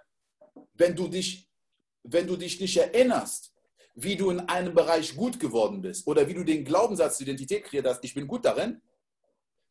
wenn 0.74 0.96
du, 0.96 1.06
dich, 1.06 1.48
wenn 2.02 2.26
du 2.26 2.34
dich 2.34 2.58
nicht 2.60 2.76
erinnerst, 2.76 3.54
wie 3.94 4.16
du 4.16 4.30
in 4.30 4.40
einem 4.40 4.74
Bereich 4.74 5.14
gut 5.14 5.38
geworden 5.38 5.82
bist 5.82 6.04
oder 6.08 6.26
wie 6.26 6.34
du 6.34 6.42
den 6.42 6.64
Glaubenssatz, 6.64 7.20
Identität 7.20 7.62
kreiert 7.62 7.86
hast, 7.86 8.02
ich 8.02 8.12
bin 8.12 8.26
gut 8.26 8.44
darin, 8.44 8.82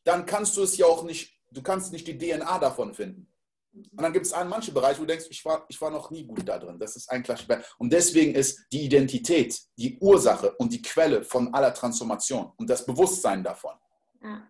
dann 0.05 0.25
kannst 0.25 0.55
du 0.55 0.63
es 0.63 0.77
ja 0.77 0.85
auch 0.85 1.03
nicht, 1.03 1.34
du 1.55 1.63
kannst 1.63 1.91
nicht 1.91 2.07
die 2.07 2.17
DNA 2.17 2.59
davon 2.59 2.93
finden. 2.93 3.27
Und 3.73 4.01
dann 4.01 4.13
gibt 4.13 4.25
es 4.25 4.33
manche 4.45 4.71
Bereiche, 4.71 4.99
wo 4.99 5.03
du 5.03 5.07
denkst, 5.07 5.25
ich 5.29 5.43
war, 5.43 5.65
ich 5.67 5.79
war 5.81 5.91
noch 5.91 6.09
nie 6.09 6.25
gut 6.25 6.47
da 6.47 6.57
drin. 6.57 6.79
Das 6.79 6.95
ist 6.95 7.11
ein 7.11 7.23
Klassiker. 7.23 7.61
Und 7.77 7.91
deswegen 7.91 8.33
ist 8.33 8.65
die 8.71 8.85
Identität 8.85 9.59
die 9.77 9.97
Ursache 9.99 10.55
und 10.57 10.71
die 10.71 10.81
Quelle 10.81 11.23
von 11.23 11.53
aller 11.53 11.73
Transformation 11.73 12.53
und 12.55 12.69
das 12.69 12.85
Bewusstsein 12.85 13.43
davon. 13.43 13.75
Ja, 14.21 14.47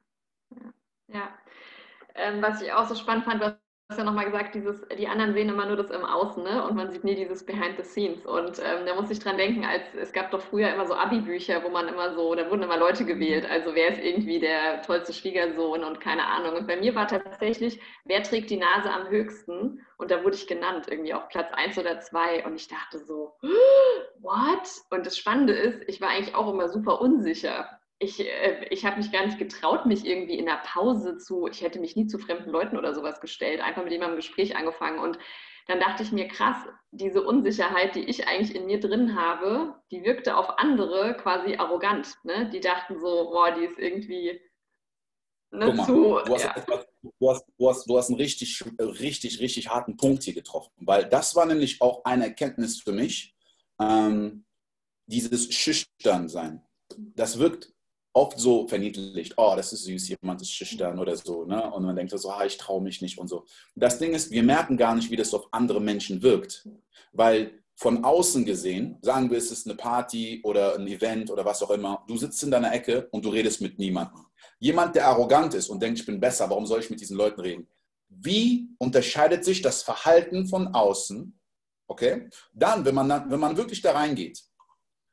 ja. 0.51 0.73
ja. 1.07 1.39
Ähm, 2.13 2.41
was 2.41 2.61
ich 2.61 2.71
auch 2.71 2.87
so 2.87 2.95
spannend 2.95 3.25
fand, 3.25 3.41
was 3.41 3.53
hast 3.89 3.99
ja 3.99 4.03
nochmal 4.03 4.25
gesagt, 4.25 4.55
dieses, 4.55 4.81
die 4.97 5.07
anderen 5.07 5.33
sehen 5.33 5.49
immer 5.49 5.67
nur 5.67 5.77
das 5.77 5.91
im 5.91 6.03
Außen 6.03 6.43
ne? 6.43 6.65
und 6.65 6.75
man 6.75 6.89
sieht 6.89 7.03
nie 7.03 7.13
dieses 7.13 7.45
Behind 7.45 7.77
the 7.77 7.83
Scenes. 7.83 8.25
Und 8.25 8.59
ähm, 8.59 8.85
da 8.85 8.95
muss 8.95 9.11
ich 9.11 9.19
dran 9.19 9.37
denken, 9.37 9.63
als 9.63 9.83
es 9.93 10.11
gab 10.11 10.31
doch 10.31 10.41
früher 10.41 10.73
immer 10.73 10.87
so 10.87 10.95
Abi-Bücher, 10.95 11.63
wo 11.63 11.69
man 11.69 11.87
immer 11.87 12.15
so, 12.15 12.33
da 12.33 12.49
wurden 12.49 12.63
immer 12.63 12.77
Leute 12.77 13.05
gewählt. 13.05 13.45
Also 13.47 13.75
wer 13.75 13.89
ist 13.89 14.01
irgendwie 14.01 14.39
der 14.39 14.81
tollste 14.81 15.13
Schwiegersohn 15.13 15.83
und 15.83 16.01
keine 16.01 16.25
Ahnung. 16.25 16.55
Und 16.55 16.67
bei 16.67 16.77
mir 16.77 16.95
war 16.95 17.07
tatsächlich, 17.07 17.79
wer 18.05 18.23
trägt 18.23 18.49
die 18.49 18.57
Nase 18.57 18.91
am 18.91 19.07
höchsten? 19.09 19.85
Und 19.97 20.09
da 20.09 20.23
wurde 20.23 20.35
ich 20.35 20.47
genannt, 20.47 20.87
irgendwie 20.89 21.13
auf 21.13 21.29
Platz 21.29 21.51
1 21.53 21.77
oder 21.77 21.99
2. 21.99 22.45
Und 22.45 22.55
ich 22.55 22.67
dachte 22.67 22.97
so, 22.97 23.35
what? 24.19 24.67
Und 24.89 25.05
das 25.05 25.15
Spannende 25.15 25.53
ist, 25.53 25.87
ich 25.87 26.01
war 26.01 26.09
eigentlich 26.09 26.33
auch 26.33 26.51
immer 26.51 26.69
super 26.69 27.01
unsicher 27.01 27.69
ich, 27.99 28.19
äh, 28.19 28.65
ich 28.69 28.85
habe 28.85 28.97
mich 28.97 29.11
gar 29.11 29.25
nicht 29.25 29.39
getraut, 29.39 29.85
mich 29.85 30.05
irgendwie 30.05 30.37
in 30.37 30.45
der 30.45 30.61
Pause 30.65 31.17
zu, 31.17 31.47
ich 31.47 31.61
hätte 31.61 31.79
mich 31.79 31.95
nie 31.95 32.07
zu 32.07 32.19
fremden 32.19 32.49
Leuten 32.49 32.77
oder 32.77 32.93
sowas 32.93 33.21
gestellt, 33.21 33.61
einfach 33.61 33.83
mit 33.83 33.91
jemandem 33.91 34.17
Gespräch 34.17 34.55
angefangen. 34.55 34.99
Und 34.99 35.17
dann 35.67 35.79
dachte 35.79 36.03
ich 36.03 36.11
mir, 36.11 36.27
krass, 36.27 36.57
diese 36.91 37.23
Unsicherheit, 37.23 37.95
die 37.95 38.03
ich 38.03 38.27
eigentlich 38.27 38.55
in 38.55 38.65
mir 38.65 38.79
drin 38.79 39.19
habe, 39.19 39.75
die 39.91 40.03
wirkte 40.03 40.37
auf 40.37 40.59
andere 40.59 41.15
quasi 41.17 41.55
arrogant. 41.55 42.15
Ne? 42.23 42.49
Die 42.51 42.59
dachten 42.59 42.99
so, 42.99 43.29
boah, 43.31 43.51
die 43.51 43.65
ist 43.65 43.79
irgendwie 43.79 44.39
ne, 45.51 45.73
mal, 45.73 45.85
zu. 45.85 46.19
Du 46.25 46.33
hast, 46.33 46.43
ja. 46.43 46.53
du, 46.53 46.73
hast, 47.29 47.45
du, 47.57 47.69
hast, 47.69 47.89
du 47.89 47.97
hast 47.97 48.09
einen 48.09 48.19
richtig, 48.19 48.63
richtig, 48.79 49.39
richtig 49.39 49.69
harten 49.69 49.97
Punkt 49.97 50.23
hier 50.23 50.33
getroffen, 50.33 50.71
weil 50.77 51.05
das 51.05 51.35
war 51.35 51.45
nämlich 51.45 51.81
auch 51.81 52.03
eine 52.03 52.25
Erkenntnis 52.25 52.81
für 52.81 52.91
mich, 52.91 53.35
ähm, 53.79 54.45
dieses 55.07 55.53
Schüchternsein. 55.53 56.61
Das 56.97 57.39
wirkt 57.39 57.74
oft 58.15 58.39
so 58.39 58.65
verniedlicht, 58.67 59.33
oh, 59.35 59.53
das 59.57 59.73
ist 59.73 59.83
süß, 59.83 60.07
jemand 60.07 60.41
ist 60.41 60.51
schüchtern 60.51 60.99
oder 60.99 61.17
so, 61.17 61.43
ne? 61.43 61.69
Und 61.71 61.83
man 61.83 61.97
denkt 61.97 62.17
so, 62.17 62.29
ah, 62.29 62.45
ich 62.45 62.57
traue 62.57 62.81
mich 62.81 63.01
nicht 63.01 63.17
und 63.17 63.27
so. 63.27 63.45
Das 63.75 63.99
Ding 63.99 64.13
ist, 64.13 64.31
wir 64.31 64.41
merken 64.41 64.77
gar 64.77 64.95
nicht, 64.95 65.11
wie 65.11 65.17
das 65.17 65.33
auf 65.33 65.49
andere 65.51 65.81
Menschen 65.81 66.21
wirkt, 66.23 66.67
weil 67.11 67.61
von 67.75 68.05
außen 68.05 68.45
gesehen, 68.45 68.97
sagen 69.01 69.29
wir, 69.29 69.37
es 69.37 69.51
ist 69.51 69.67
eine 69.67 69.75
Party 69.75 70.39
oder 70.45 70.75
ein 70.75 70.87
Event 70.87 71.29
oder 71.29 71.43
was 71.43 71.61
auch 71.61 71.71
immer, 71.71 72.05
du 72.07 72.15
sitzt 72.15 72.41
in 72.41 72.51
deiner 72.51 72.73
Ecke 72.73 73.09
und 73.11 73.25
du 73.25 73.29
redest 73.29 73.59
mit 73.59 73.77
niemandem. 73.79 74.25
Jemand, 74.59 74.95
der 74.95 75.07
arrogant 75.07 75.53
ist 75.53 75.67
und 75.67 75.83
denkt, 75.83 75.99
ich 75.99 76.05
bin 76.05 76.21
besser, 76.21 76.49
warum 76.49 76.65
soll 76.65 76.79
ich 76.79 76.89
mit 76.89 77.01
diesen 77.01 77.17
Leuten 77.17 77.41
reden? 77.41 77.67
Wie 78.07 78.69
unterscheidet 78.77 79.43
sich 79.43 79.61
das 79.61 79.83
Verhalten 79.83 80.47
von 80.47 80.69
außen? 80.69 81.37
Okay? 81.87 82.29
Dann, 82.53 82.85
wenn 82.85 82.95
man, 82.95 83.29
wenn 83.29 83.39
man 83.41 83.57
wirklich 83.57 83.81
da 83.81 83.91
reingeht, 83.91 84.41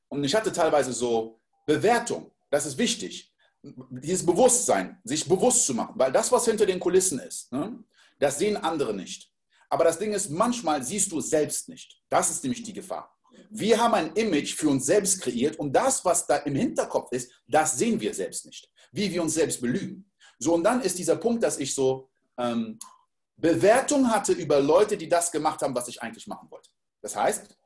und 0.09 0.23
ich 0.23 0.37
hatte 0.37 0.53
teilweise 0.53 0.93
so 0.93 1.41
Bewertung, 1.67 2.31
das 2.53 2.67
ist 2.67 2.79
wichtig. 2.79 3.33
Dieses 3.63 4.27
Bewusstsein, 4.27 5.01
sich 5.05 5.27
bewusst 5.27 5.67
zu 5.67 5.75
machen, 5.75 5.95
weil 5.97 6.13
das, 6.13 6.31
was 6.31 6.45
hinter 6.45 6.67
den 6.67 6.79
Kulissen 6.79 7.19
ist, 7.21 7.51
ne, 7.53 7.83
das 8.19 8.39
sehen 8.39 8.57
andere 8.57 8.95
nicht. 8.95 9.33
Aber 9.71 9.85
das 9.85 9.99
Ding 9.99 10.13
ist, 10.13 10.29
manchmal 10.29 10.85
siehst 10.85 11.11
du 11.13 11.19
es 11.19 11.31
selbst 11.31 11.69
nicht. 11.69 12.03
Das 12.11 12.31
ist 12.31 12.43
nämlich 12.43 12.63
die 12.63 12.75
Gefahr. 12.75 13.17
Wir 13.49 13.81
haben 13.81 13.95
ein 13.95 14.13
Image 14.15 14.55
für 14.55 14.69
uns 14.69 14.85
selbst 14.85 15.23
kreiert 15.23 15.57
und 15.57 15.73
das, 15.73 16.05
was 16.05 16.27
da 16.27 16.37
im 16.37 16.55
Hinterkopf 16.55 17.11
ist, 17.13 17.33
das 17.49 17.79
sehen 17.79 17.99
wir 17.99 18.13
selbst 18.13 18.45
nicht. 18.45 18.71
Wie 18.93 19.11
wir 19.11 19.23
uns 19.23 19.35
selbst 19.35 19.61
belügen. 19.61 20.11
So, 20.39 20.55
und 20.55 20.65
dann 20.65 20.83
ist 20.83 20.99
dieser 20.99 21.17
Punkt, 21.17 21.43
dass 21.43 21.59
ich 21.59 21.75
so 21.75 22.11
ähm, 22.37 22.79
Bewertung 23.37 24.11
hatte 24.11 24.33
über 24.33 24.61
Leute, 24.61 24.99
die 24.99 25.09
das 25.09 25.33
gemacht 25.33 25.63
haben, 25.63 25.75
was 25.75 25.89
ich 25.89 26.03
eigentlich 26.03 26.27
machen 26.27 26.51
wollte. 26.51 26.69
Das 27.01 27.17
heißt, 27.17 27.57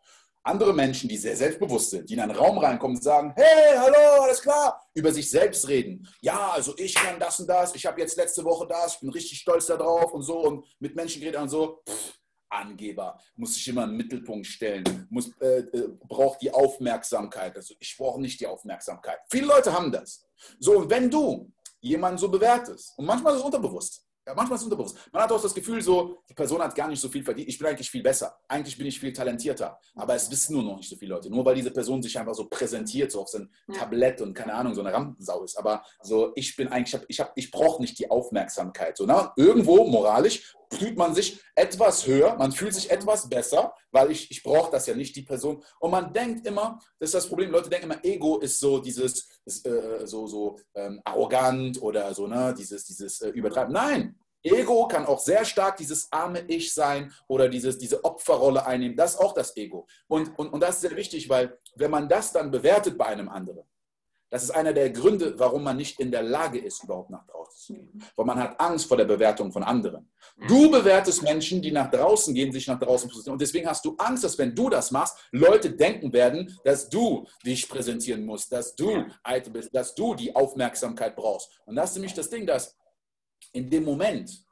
andere 0.47 0.73
Menschen, 0.73 1.09
die 1.09 1.17
sehr 1.17 1.37
selbstbewusst 1.37 1.91
sind, 1.91 2.09
die 2.09 2.15
in 2.15 2.21
einen 2.21 2.37
Raum 2.37 2.59
reinkommen 2.59 2.97
und 2.97 3.03
sagen, 3.03 3.33
hey, 3.37 3.77
hallo, 3.77 4.23
alles 4.23 4.41
klar, 4.41 4.81
über 4.95 5.13
sich 5.13 5.29
selbst 5.29 5.67
reden. 5.69 6.07
Ja, 6.21 6.51
also 6.51 6.75
ich 6.79 6.95
kann 6.95 7.19
das 7.19 7.41
und 7.41 7.49
das, 7.49 7.75
ich 7.75 7.85
habe 7.85 8.01
jetzt 8.01 8.17
letzte 8.17 8.45
Woche 8.45 8.67
das, 8.69 8.95
ich 8.95 9.01
bin 9.01 9.11
richtig 9.11 9.39
stolz 9.41 9.67
darauf 9.67 10.13
und 10.13 10.23
so 10.23 10.39
und 10.39 10.65
mit 10.79 10.95
Menschen 10.95 11.21
geredet 11.21 11.41
und 11.41 11.49
so. 11.49 11.83
Pff, 11.89 12.15
Angeber, 12.49 13.21
muss 13.35 13.55
sich 13.55 13.67
immer 13.69 13.85
im 13.85 13.97
Mittelpunkt 13.97 14.47
stellen, 14.47 15.07
muss, 15.11 15.33
äh, 15.41 15.59
äh, 15.59 15.89
braucht 16.09 16.41
die 16.41 16.51
Aufmerksamkeit. 16.51 17.57
Also 17.57 17.75
ich 17.81 17.97
brauche 17.97 18.21
nicht 18.21 18.39
die 18.39 18.47
Aufmerksamkeit. 18.47 19.19
Viele 19.29 19.47
Leute 19.47 19.73
haben 19.73 19.91
das. 19.91 20.25
So, 20.61 20.79
und 20.79 20.89
wenn 20.89 21.11
du 21.11 21.53
jemanden 21.81 22.19
so 22.19 22.29
bewertest, 22.31 22.97
und 22.97 23.05
manchmal 23.05 23.33
ist 23.33 23.41
es 23.41 23.45
unterbewusst, 23.45 24.06
ja, 24.27 24.35
manchmal 24.35 24.57
ist 24.57 24.63
es 24.63 24.65
unterbewusst. 24.65 24.99
Man 25.13 25.23
hat 25.23 25.31
auch 25.31 25.41
das 25.41 25.55
Gefühl, 25.55 25.81
so, 25.81 26.19
die 26.29 26.35
Person 26.35 26.61
hat 26.61 26.75
gar 26.75 26.89
nicht 26.89 27.01
so 27.01 27.09
viel 27.09 27.23
verdient. 27.23 27.49
Ich 27.49 27.59
bin 27.59 27.69
eigentlich 27.69 27.89
viel 27.89 28.03
besser. 28.03 28.37
Eigentlich 28.49 28.77
bin 28.77 28.87
ich 28.89 28.99
viel 28.99 29.13
talentierter. 29.13 29.79
Aber 29.95 30.17
es 30.17 30.29
wissen 30.29 30.55
nur 30.55 30.65
noch 30.65 30.77
nicht 30.79 30.89
so 30.89 30.97
viele 30.97 31.15
Leute. 31.15 31.31
Nur 31.31 31.45
weil 31.45 31.55
diese 31.55 31.71
Person 31.71 32.03
sich 32.03 32.19
einfach 32.19 32.35
so 32.35 32.49
präsentiert, 32.49 33.13
so 33.13 33.21
auf 33.21 33.29
sein 33.29 33.49
ja. 33.69 33.79
Tablett 33.79 34.21
und 34.21 34.35
keine 34.35 34.55
Ahnung, 34.55 34.75
so 34.75 34.81
eine 34.81 34.93
Rampensau 34.93 35.45
ist. 35.45 35.57
Aber 35.57 35.85
so, 36.03 36.33
ich 36.35 36.57
bin 36.57 36.67
eigentlich, 36.69 37.01
ich, 37.07 37.21
hab, 37.21 37.33
ich 37.37 37.53
brauche 37.53 37.81
nicht 37.81 37.97
die 38.01 38.11
Aufmerksamkeit. 38.11 38.97
So, 38.97 39.07
na, 39.07 39.33
irgendwo 39.37 39.87
moralisch 39.87 40.57
fühlt 40.73 40.97
man 40.97 41.15
sich 41.15 41.41
etwas 41.55 42.07
höher, 42.07 42.37
man 42.37 42.53
fühlt 42.53 42.75
sich 42.75 42.91
etwas 42.91 43.29
besser, 43.29 43.75
weil 43.91 44.11
ich, 44.11 44.31
ich 44.31 44.43
brauche 44.43 44.71
das 44.71 44.87
ja 44.87 44.95
nicht, 44.95 45.15
die 45.17 45.23
Person. 45.23 45.63
Und 45.81 45.91
man 45.91 46.13
denkt 46.13 46.47
immer, 46.47 46.79
das 46.99 47.09
ist 47.09 47.15
das 47.15 47.29
Problem, 47.29 47.51
Leute 47.51 47.71
denken 47.71 47.91
immer, 47.91 48.05
Ego 48.05 48.39
ist 48.39 48.59
so 48.61 48.79
dieses, 48.79 49.29
ist, 49.45 49.67
äh, 49.67 50.07
so, 50.07 50.27
so 50.27 50.59
ähm, 50.75 51.01
arrogant 51.05 51.81
oder 51.81 52.13
so, 52.15 52.27
ne, 52.27 52.55
dieses, 52.57 52.85
dieses 52.85 53.21
äh, 53.21 53.29
Übertreiben. 53.31 53.73
Nein, 53.73 54.19
Ego 54.43 54.87
kann 54.87 55.07
auch 55.07 55.19
sehr 55.19 55.45
stark 55.45 55.77
dieses 55.77 56.11
arme 56.13 56.41
Ich 56.49 56.73
sein 56.73 57.13
oder 57.27 57.49
dieses, 57.49 57.79
diese 57.79 58.05
Opferrolle 58.05 58.65
einnehmen. 58.65 58.97
Das 58.97 59.15
ist 59.15 59.21
auch 59.21 59.35
das 59.35 59.57
Ego. 59.57 59.87
Und, 60.09 60.39
und, 60.39 60.53
und 60.53 60.61
das 60.61 60.77
ist 60.77 60.81
sehr 60.83 60.97
wichtig, 60.97 61.29
weil 61.29 61.59
wenn 61.75 61.91
man 61.91 62.09
das 62.09 62.33
dann 62.33 62.51
bewertet 62.51 62.97
bei 62.97 63.07
einem 63.07 63.29
anderen, 63.29 63.65
das 64.37 64.43
ist 64.43 64.51
einer 64.51 64.75
der 64.75 64.91
Gründe, 64.91 65.39
warum 65.39 65.63
man 65.63 65.79
nicht 65.79 65.99
in 65.99 66.11
der 66.11 66.23
Lage 66.23 66.59
ist, 66.59 66.85
überhaupt 66.85 67.09
nach 67.09 67.27
draußen 67.27 67.59
zu 67.59 67.73
gehen. 67.73 68.05
Weil 68.17 68.27
man 68.27 68.39
hat 68.39 68.61
Angst 68.61 68.87
vor 68.87 68.99
der 68.99 69.07
Bewertung 69.07 69.51
von 69.51 69.63
anderen. 69.63 70.11
Du 70.47 70.71
bewertest 70.71 71.23
Menschen, 71.23 71.63
die 71.63 71.73
nach 71.73 71.91
draußen 71.91 72.35
gehen, 72.35 72.53
sich 72.53 72.67
nach 72.67 72.79
draußen 72.79 73.09
positionieren. 73.09 73.37
Und 73.37 73.41
deswegen 73.41 73.67
hast 73.67 73.83
du 73.87 73.97
Angst, 73.97 74.25
dass 74.25 74.37
wenn 74.37 74.55
du 74.55 74.69
das 74.69 74.91
machst, 74.91 75.17
Leute 75.33 75.71
denken 75.71 76.13
werden, 76.13 76.55
dass 76.65 76.91
du 76.91 77.27
dich 77.47 77.67
präsentieren 77.67 78.27
musst, 78.27 78.53
dass 78.53 78.77
du 78.77 79.07
eitel 79.23 79.55
bist, 79.55 79.75
dass 79.75 79.95
du 79.95 80.15
die 80.15 80.37
Aufmerksamkeit 80.37 81.17
brauchst. 81.17 81.49
Und 81.65 81.77
das 81.77 81.91
ist 81.93 81.97
nämlich 81.97 82.13
das 82.13 82.29
Ding, 82.29 82.47
dass 82.47 82.77
in 83.55 83.71
dem 83.71 83.85
Moment 83.85 84.45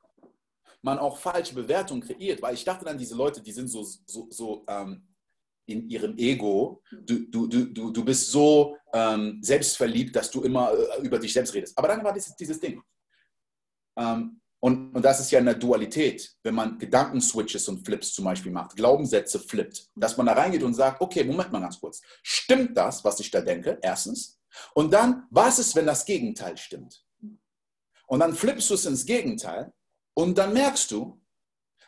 man 0.80 0.98
auch 0.98 1.18
falsche 1.18 1.54
Bewertungen 1.54 2.00
kreiert, 2.00 2.40
weil 2.40 2.54
ich 2.54 2.64
dachte 2.64 2.86
dann, 2.86 2.96
diese 2.96 3.16
Leute, 3.16 3.42
die 3.42 3.52
sind 3.52 3.68
so, 3.68 3.82
so, 3.82 4.28
so 4.30 4.64
ähm, 4.66 5.06
in 5.66 5.88
ihrem 5.88 6.16
Ego. 6.18 6.82
Du, 6.90 7.26
du, 7.28 7.46
du, 7.46 7.90
du 7.90 8.04
bist 8.04 8.30
so 8.30 8.76
ähm, 8.92 9.38
selbstverliebt, 9.42 10.14
dass 10.14 10.30
du 10.30 10.42
immer 10.42 10.72
äh, 10.72 11.02
über 11.02 11.18
dich 11.18 11.32
selbst 11.32 11.54
redest. 11.54 11.76
Aber 11.76 11.88
dann 11.88 12.04
war 12.04 12.12
dieses, 12.12 12.34
dieses 12.36 12.60
Ding. 12.60 12.82
Ähm, 13.98 14.40
und, 14.60 14.94
und 14.94 15.04
das 15.04 15.20
ist 15.20 15.30
ja 15.30 15.40
eine 15.40 15.56
Dualität, 15.56 16.36
wenn 16.42 16.54
man 16.54 16.78
Gedankenswitches 16.78 17.68
und 17.68 17.84
Flips 17.84 18.14
zum 18.14 18.24
Beispiel 18.24 18.50
macht, 18.50 18.76
Glaubenssätze 18.76 19.38
flippt, 19.38 19.90
dass 19.94 20.16
man 20.16 20.24
da 20.24 20.32
reingeht 20.32 20.62
und 20.62 20.72
sagt, 20.72 21.02
okay, 21.02 21.22
Moment 21.22 21.52
mal 21.52 21.60
ganz 21.60 21.78
kurz. 21.78 22.00
Stimmt 22.22 22.74
das, 22.76 23.04
was 23.04 23.20
ich 23.20 23.30
da 23.30 23.42
denke? 23.42 23.78
Erstens. 23.82 24.40
Und 24.72 24.92
dann, 24.92 25.26
was 25.30 25.58
ist, 25.58 25.76
wenn 25.76 25.84
das 25.84 26.06
Gegenteil 26.06 26.56
stimmt? 26.56 27.04
Und 28.06 28.20
dann 28.20 28.34
flippst 28.34 28.70
du 28.70 28.74
es 28.74 28.86
ins 28.86 29.04
Gegenteil 29.04 29.72
und 30.14 30.38
dann 30.38 30.52
merkst 30.52 30.90
du, 30.90 31.20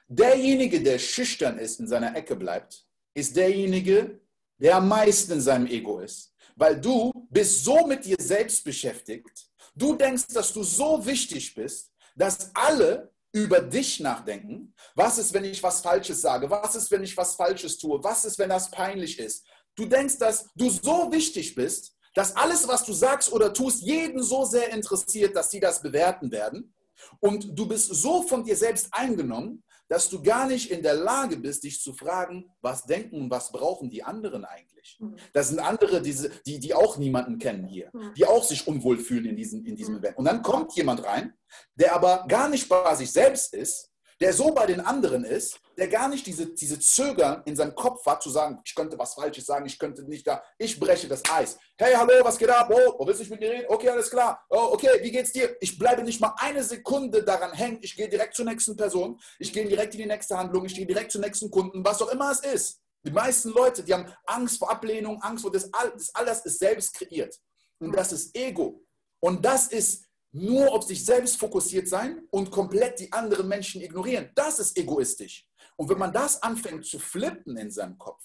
derjenige, 0.08 0.82
der 0.82 0.98
schüchtern 0.98 1.58
ist, 1.58 1.80
in 1.80 1.88
seiner 1.88 2.14
Ecke 2.14 2.36
bleibt, 2.36 2.86
ist 3.16 3.35
derjenige, 3.35 4.20
der 4.59 4.76
am 4.76 4.88
meisten 4.88 5.33
in 5.33 5.40
seinem 5.40 5.66
Ego 5.66 6.00
ist. 6.00 6.35
Weil 6.55 6.81
du 6.81 7.12
bist 7.31 7.64
so 7.64 7.87
mit 7.87 8.05
dir 8.05 8.16
selbst 8.18 8.62
beschäftigt. 8.62 9.48
Du 9.74 9.94
denkst, 9.94 10.29
dass 10.29 10.52
du 10.52 10.62
so 10.62 11.05
wichtig 11.05 11.55
bist, 11.55 11.92
dass 12.14 12.50
alle 12.55 13.11
über 13.33 13.61
dich 13.61 14.00
nachdenken. 14.00 14.74
Was 14.94 15.18
ist, 15.18 15.33
wenn 15.33 15.44
ich 15.44 15.62
was 15.62 15.81
Falsches 15.81 16.20
sage? 16.20 16.48
Was 16.50 16.74
ist, 16.74 16.90
wenn 16.90 17.02
ich 17.02 17.16
was 17.16 17.35
Falsches 17.35 17.79
tue? 17.79 18.02
Was 18.02 18.24
ist, 18.24 18.38
wenn 18.38 18.50
das 18.50 18.70
peinlich 18.70 19.18
ist? 19.18 19.44
Du 19.74 19.87
denkst, 19.87 20.18
dass 20.18 20.48
du 20.55 20.70
so 20.70 21.11
wichtig 21.11 21.55
bist, 21.55 21.94
dass 22.14 22.35
alles, 22.37 22.66
was 22.68 22.85
du 22.85 22.92
sagst 22.92 23.31
oder 23.33 23.52
tust, 23.52 23.83
jeden 23.83 24.22
so 24.22 24.44
sehr 24.44 24.72
interessiert, 24.72 25.37
dass 25.37 25.50
sie 25.50 25.61
das 25.61 25.83
bewerten 25.83 26.31
werden. 26.31 26.74
Und 27.20 27.59
du 27.59 27.66
bist 27.66 27.94
so 27.94 28.22
von 28.22 28.44
dir 28.44 28.57
selbst 28.57 28.88
eingenommen, 28.90 29.62
dass 29.88 30.09
du 30.09 30.22
gar 30.22 30.46
nicht 30.46 30.70
in 30.70 30.83
der 30.83 30.94
Lage 30.94 31.37
bist, 31.37 31.64
dich 31.64 31.81
zu 31.81 31.92
fragen, 31.92 32.51
was 32.61 32.85
denken 32.85 33.22
und 33.22 33.31
was 33.31 33.53
brauchen 33.53 33.90
die 33.90 34.03
anderen 34.03 34.44
eigentlich. 34.44 34.96
Mhm. 34.99 35.16
Das 35.33 35.49
sind 35.49 35.61
andere, 35.61 36.03
die, 36.03 36.16
die, 36.46 36.59
die 36.59 36.75
auch 36.75 36.99
niemanden 36.99 37.38
kennen 37.38 37.66
hier, 37.66 37.90
die 38.16 38.27
auch 38.27 38.44
sich 38.44 38.66
unwohl 38.66 38.99
fühlen 38.99 39.27
in 39.27 39.37
diesem, 39.37 39.64
in 39.64 39.77
diesem 39.77 39.94
mhm. 39.94 40.01
Event. 40.01 40.18
Und 40.18 40.25
dann 40.25 40.42
kommt 40.42 40.75
jemand 40.75 41.05
rein, 41.05 41.35
der 41.75 41.94
aber 41.94 42.25
gar 42.29 42.49
nicht 42.49 42.68
bei 42.68 42.94
sich 42.94 43.12
selbst 43.12 43.55
ist, 43.55 43.90
der 44.20 44.33
so 44.33 44.52
bei 44.52 44.66
den 44.66 44.81
anderen 44.81 45.24
ist, 45.24 45.61
der 45.76 45.88
gar 45.88 46.09
nicht 46.09 46.26
diese, 46.26 46.46
diese 46.46 46.79
Zögern 46.81 47.42
in 47.44 47.55
seinem 47.55 47.74
Kopf 47.74 48.05
hat, 48.07 48.22
zu 48.22 48.31
sagen, 48.31 48.61
ich 48.64 48.74
könnte 48.74 48.98
was 48.98 49.14
Falsches 49.14 49.44
sagen, 49.44 49.66
ich 49.66 49.79
könnte 49.79 50.02
nicht 50.05 50.26
da, 50.26 50.42
ich 50.59 50.81
breche 50.81 51.07
das 51.07 51.22
Eis. 51.31 51.59
Hey, 51.76 51.94
hallo, 51.94 52.12
was 52.22 52.38
geht 52.38 52.48
ab? 52.48 52.72
Oh, 52.72 53.07
willst 53.07 53.20
du 53.20 53.24
nicht 53.24 53.31
mit 53.31 53.40
mir 53.40 53.50
reden? 53.50 53.66
Okay, 53.68 53.90
alles 53.90 54.11
klar. 54.11 54.42
Oh, 54.48 54.70
okay, 54.72 54.88
wie 55.02 55.11
geht's 55.11 55.33
dir? 55.33 55.55
Ich 55.61 55.79
bleibe 55.79 56.02
nicht 56.02 56.20
mal 56.20 56.35
eine 56.38 56.64
Sekunde 56.64 57.22
daran 57.22 57.52
hängen. 57.52 57.79
Ich 57.83 57.94
gehe 57.94 58.09
direkt 58.09 58.35
zur 58.35 58.46
nächsten 58.46 58.76
Person, 58.76 59.20
ich 59.38 59.52
gehe 59.52 59.66
direkt 59.66 59.94
in 59.94 60.00
die 60.00 60.07
nächste 60.07 60.38
Handlung, 60.38 60.64
ich 60.64 60.74
gehe 60.74 60.87
direkt 60.87 61.12
zum 61.12 61.20
nächsten 61.20 61.50
Kunden, 61.50 61.85
was 61.85 62.00
auch 62.00 62.11
immer 62.11 62.31
es 62.31 62.40
ist. 62.40 62.81
Die 63.05 63.12
meisten 63.12 63.50
Leute, 63.50 63.85
die 63.85 63.92
haben 63.92 64.11
Angst 64.24 64.59
vor 64.59 64.70
Ablehnung, 64.70 65.20
Angst 65.22 65.42
vor 65.42 65.52
das, 65.52 65.70
das 65.70 66.14
alles 66.14 66.40
ist 66.40 66.59
selbst 66.59 66.94
kreiert. 66.94 67.38
Und 67.79 67.94
das 67.94 68.12
ist 68.12 68.37
Ego. 68.37 68.83
Und 69.20 69.44
das 69.44 69.68
ist 69.68 70.06
nur 70.37 70.72
auf 70.72 70.85
sich 70.85 71.05
selbst 71.05 71.38
fokussiert 71.38 71.88
sein 71.88 72.27
und 72.31 72.51
komplett 72.51 73.01
die 73.01 73.12
anderen 73.12 73.49
Menschen 73.49 73.81
ignorieren. 73.81 74.31
Das 74.35 74.59
ist 74.59 74.77
egoistisch. 74.79 75.46
Und 75.77 75.88
wenn 75.88 75.99
man 75.99 76.12
das 76.12 76.42
anfängt 76.42 76.85
zu 76.85 76.99
flippen 76.99 77.57
in 77.57 77.70
seinem 77.70 77.96
Kopf, 77.99 78.22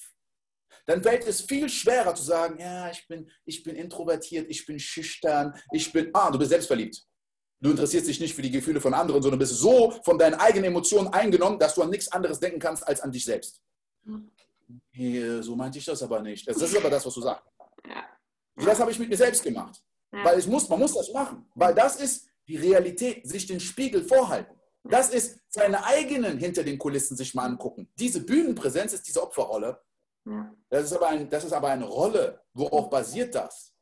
dann 0.85 1.03
fällt 1.03 1.27
es 1.27 1.41
viel 1.41 1.69
schwerer 1.69 2.15
zu 2.15 2.23
sagen, 2.23 2.59
ja, 2.59 2.89
ich 2.89 3.07
bin, 3.07 3.29
ich 3.45 3.63
bin 3.63 3.75
introvertiert, 3.75 4.49
ich 4.49 4.65
bin 4.65 4.79
schüchtern, 4.79 5.53
ich 5.71 5.91
bin, 5.93 6.09
ah, 6.13 6.31
du 6.31 6.39
bist 6.39 6.49
selbstverliebt. 6.49 7.05
Du 7.59 7.69
interessierst 7.69 8.07
dich 8.07 8.19
nicht 8.19 8.33
für 8.33 8.41
die 8.41 8.49
Gefühle 8.49 8.81
von 8.81 8.93
anderen, 8.93 9.21
sondern 9.21 9.37
bist 9.37 9.53
so 9.53 9.91
von 10.03 10.17
deinen 10.17 10.33
eigenen 10.33 10.65
Emotionen 10.65 11.09
eingenommen, 11.09 11.59
dass 11.59 11.75
du 11.75 11.83
an 11.83 11.91
nichts 11.91 12.11
anderes 12.11 12.39
denken 12.39 12.59
kannst 12.59 12.87
als 12.87 13.01
an 13.01 13.11
dich 13.11 13.23
selbst. 13.23 13.61
So 15.41 15.55
meinte 15.55 15.77
ich 15.77 15.85
das 15.85 16.01
aber 16.01 16.21
nicht. 16.21 16.47
Das 16.47 16.59
ist 16.59 16.75
aber 16.75 16.89
das, 16.89 17.05
was 17.05 17.13
du 17.13 17.21
sagst. 17.21 17.45
Das 18.55 18.79
habe 18.79 18.91
ich 18.91 18.97
mit 18.97 19.09
mir 19.09 19.17
selbst 19.17 19.43
gemacht. 19.43 19.79
Ja. 20.11 20.25
Weil 20.25 20.39
ich 20.39 20.47
muss, 20.47 20.67
man 20.69 20.79
muss 20.79 20.93
das 20.93 21.11
machen. 21.13 21.49
Weil 21.55 21.73
das 21.73 21.95
ist 21.97 22.27
die 22.47 22.57
Realität, 22.57 23.27
sich 23.27 23.45
den 23.45 23.59
Spiegel 23.59 24.03
vorhalten. 24.03 24.55
Das 24.83 25.09
ist 25.09 25.39
seine 25.47 25.85
eigenen 25.85 26.37
hinter 26.37 26.63
den 26.63 26.77
Kulissen 26.77 27.15
sich 27.15 27.33
mal 27.35 27.45
angucken. 27.45 27.87
Diese 27.99 28.21
Bühnenpräsenz 28.21 28.93
ist 28.93 29.07
diese 29.07 29.21
Opferrolle. 29.21 29.79
Ja. 30.25 30.53
Das, 30.69 30.85
ist 30.85 30.93
aber 30.93 31.09
ein, 31.09 31.29
das 31.29 31.43
ist 31.43 31.53
aber 31.53 31.69
eine 31.69 31.85
Rolle. 31.85 32.41
Worauf 32.53 32.89
basiert 32.89 33.35
das? 33.35 33.73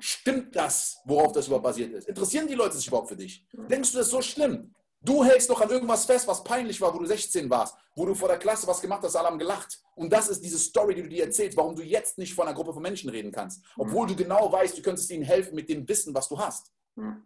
Stimmt 0.00 0.56
das, 0.56 0.98
worauf 1.04 1.32
das 1.32 1.46
überhaupt 1.46 1.64
basiert 1.64 1.92
ist? 1.92 2.08
Interessieren 2.08 2.48
die 2.48 2.54
Leute 2.54 2.76
sich 2.76 2.88
überhaupt 2.88 3.08
für 3.08 3.16
dich? 3.16 3.46
Denkst 3.52 3.92
du, 3.92 3.98
das 3.98 4.06
ist 4.06 4.12
so 4.12 4.22
schlimm? 4.22 4.74
Du 5.08 5.24
hältst 5.24 5.48
noch 5.48 5.62
an 5.62 5.70
irgendwas 5.70 6.04
fest, 6.04 6.28
was 6.28 6.44
peinlich 6.44 6.78
war, 6.82 6.92
wo 6.92 6.98
du 6.98 7.06
16 7.06 7.48
warst, 7.48 7.78
wo 7.96 8.04
du 8.04 8.14
vor 8.14 8.28
der 8.28 8.36
Klasse 8.36 8.66
was 8.66 8.82
gemacht 8.82 9.02
hast, 9.02 9.16
alle 9.16 9.28
haben 9.28 9.38
gelacht. 9.38 9.78
Und 9.94 10.12
das 10.12 10.28
ist 10.28 10.44
diese 10.44 10.58
Story, 10.58 10.94
die 10.94 11.02
du 11.02 11.08
dir 11.08 11.24
erzählst, 11.24 11.56
warum 11.56 11.74
du 11.74 11.82
jetzt 11.82 12.18
nicht 12.18 12.34
vor 12.34 12.44
einer 12.44 12.52
Gruppe 12.52 12.74
von 12.74 12.82
Menschen 12.82 13.08
reden 13.08 13.32
kannst. 13.32 13.64
Obwohl 13.78 14.06
du 14.06 14.14
genau 14.14 14.52
weißt, 14.52 14.76
du 14.76 14.82
könntest 14.82 15.10
ihnen 15.10 15.22
helfen 15.22 15.54
mit 15.54 15.70
dem 15.70 15.88
Wissen, 15.88 16.14
was 16.14 16.28
du 16.28 16.38
hast. 16.38 16.74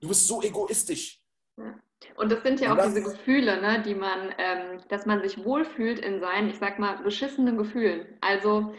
Du 0.00 0.06
bist 0.06 0.28
so 0.28 0.40
egoistisch. 0.42 1.20
Und 2.14 2.30
das 2.30 2.44
sind 2.44 2.60
ja 2.60 2.72
auch 2.72 2.84
diese 2.84 3.02
Gefühle, 3.02 3.60
ne, 3.60 3.82
die 3.84 3.96
man, 3.96 4.32
ähm, 4.38 4.80
dass 4.88 5.04
man 5.04 5.20
sich 5.20 5.44
wohlfühlt 5.44 5.98
in 5.98 6.20
seinen, 6.20 6.50
ich 6.50 6.58
sag 6.60 6.78
mal, 6.78 7.02
beschissenen 7.02 7.58
Gefühlen. 7.58 8.06
Also 8.20 8.72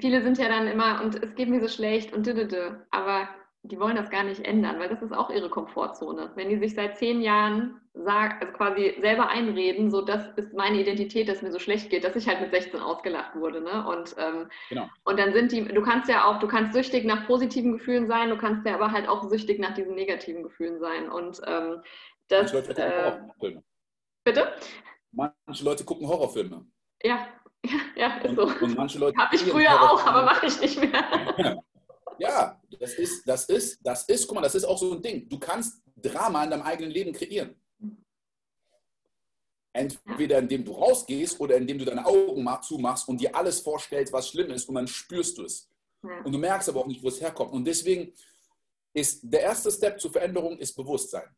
viele 0.00 0.22
sind 0.22 0.36
ja 0.36 0.48
dann 0.48 0.66
immer, 0.66 1.02
und 1.02 1.22
es 1.22 1.34
geht 1.34 1.48
mir 1.48 1.62
so 1.62 1.68
schlecht 1.68 2.12
und 2.12 2.26
didede, 2.26 2.86
aber 2.90 3.26
die 3.62 3.78
wollen 3.78 3.96
das 3.96 4.08
gar 4.08 4.24
nicht 4.24 4.46
ändern, 4.46 4.78
weil 4.78 4.88
das 4.88 5.02
ist 5.02 5.12
auch 5.12 5.28
ihre 5.28 5.50
Komfortzone. 5.50 6.30
Wenn 6.34 6.48
die 6.48 6.58
sich 6.58 6.74
seit 6.74 6.96
zehn 6.96 7.20
Jahren 7.20 7.78
sagen, 7.92 8.36
also 8.40 8.52
quasi 8.54 8.96
selber 9.00 9.28
einreden, 9.28 9.90
so 9.90 10.00
das 10.00 10.28
ist 10.36 10.54
meine 10.54 10.80
Identität, 10.80 11.28
dass 11.28 11.42
mir 11.42 11.52
so 11.52 11.58
schlecht 11.58 11.90
geht, 11.90 12.04
dass 12.04 12.16
ich 12.16 12.26
halt 12.26 12.40
mit 12.40 12.52
16 12.52 12.80
ausgelacht 12.80 13.36
wurde. 13.36 13.60
Ne? 13.60 13.86
Und, 13.86 14.14
ähm, 14.18 14.48
genau. 14.70 14.88
und 15.04 15.18
dann 15.18 15.34
sind 15.34 15.52
die, 15.52 15.64
du 15.64 15.82
kannst 15.82 16.08
ja 16.08 16.24
auch, 16.24 16.38
du 16.38 16.48
kannst 16.48 16.72
süchtig 16.72 17.04
nach 17.04 17.26
positiven 17.26 17.72
Gefühlen 17.72 18.06
sein, 18.08 18.30
du 18.30 18.38
kannst 18.38 18.66
ja 18.66 18.74
aber 18.74 18.92
halt 18.92 19.08
auch 19.08 19.28
süchtig 19.28 19.58
nach 19.58 19.74
diesen 19.74 19.94
negativen 19.94 20.42
Gefühlen 20.42 20.80
sein. 20.80 21.10
Und 21.10 21.42
ähm, 21.46 21.82
das. 22.28 22.52
Manche 22.52 22.68
Leute 22.68 22.82
äh, 22.82 23.04
Horrorfilme. 23.04 23.62
Bitte? 24.24 24.52
Manche 25.12 25.64
Leute 25.64 25.84
gucken 25.84 26.08
Horrorfilme. 26.08 26.64
Ja, 27.02 27.28
ja, 27.66 27.78
ja 27.94 28.16
ist 28.16 28.30
und, 28.30 28.36
so. 28.36 28.64
Und 28.64 28.76
manche 28.76 28.98
Leute. 28.98 29.18
Habe 29.18 29.36
ich 29.36 29.42
früher 29.42 29.82
auch, 29.82 30.02
aber 30.06 30.22
mache 30.22 30.46
ich 30.46 30.58
nicht 30.62 30.80
mehr. 30.80 31.62
Ja, 32.20 32.60
das 32.78 32.94
ist, 32.94 33.26
das 33.26 33.46
ist, 33.46 33.78
das 33.82 34.04
ist, 34.04 34.26
guck 34.26 34.34
mal, 34.34 34.42
das 34.42 34.54
ist 34.54 34.64
auch 34.64 34.78
so 34.78 34.92
ein 34.92 35.02
Ding. 35.02 35.26
Du 35.28 35.38
kannst 35.38 35.80
Drama 35.96 36.44
in 36.44 36.50
deinem 36.50 36.62
eigenen 36.62 36.90
Leben 36.90 37.12
kreieren. 37.12 37.54
Entweder 39.72 40.38
indem 40.38 40.64
du 40.64 40.72
rausgehst 40.72 41.40
oder 41.40 41.56
indem 41.56 41.78
du 41.78 41.84
deine 41.84 42.04
Augen 42.04 42.46
zumachst 42.62 43.08
und 43.08 43.20
dir 43.20 43.34
alles 43.34 43.60
vorstellst, 43.60 44.12
was 44.12 44.28
schlimm 44.28 44.50
ist 44.50 44.68
und 44.68 44.74
dann 44.74 44.86
spürst 44.86 45.38
du 45.38 45.44
es. 45.44 45.70
Und 46.02 46.32
du 46.32 46.38
merkst 46.38 46.68
aber 46.68 46.80
auch 46.80 46.86
nicht, 46.86 47.02
wo 47.02 47.08
es 47.08 47.20
herkommt. 47.20 47.52
Und 47.52 47.64
deswegen 47.64 48.12
ist 48.92 49.20
der 49.22 49.40
erste 49.42 49.70
Step 49.70 49.98
zur 50.00 50.12
Veränderung 50.12 50.58
ist 50.58 50.74
Bewusstsein. 50.74 51.28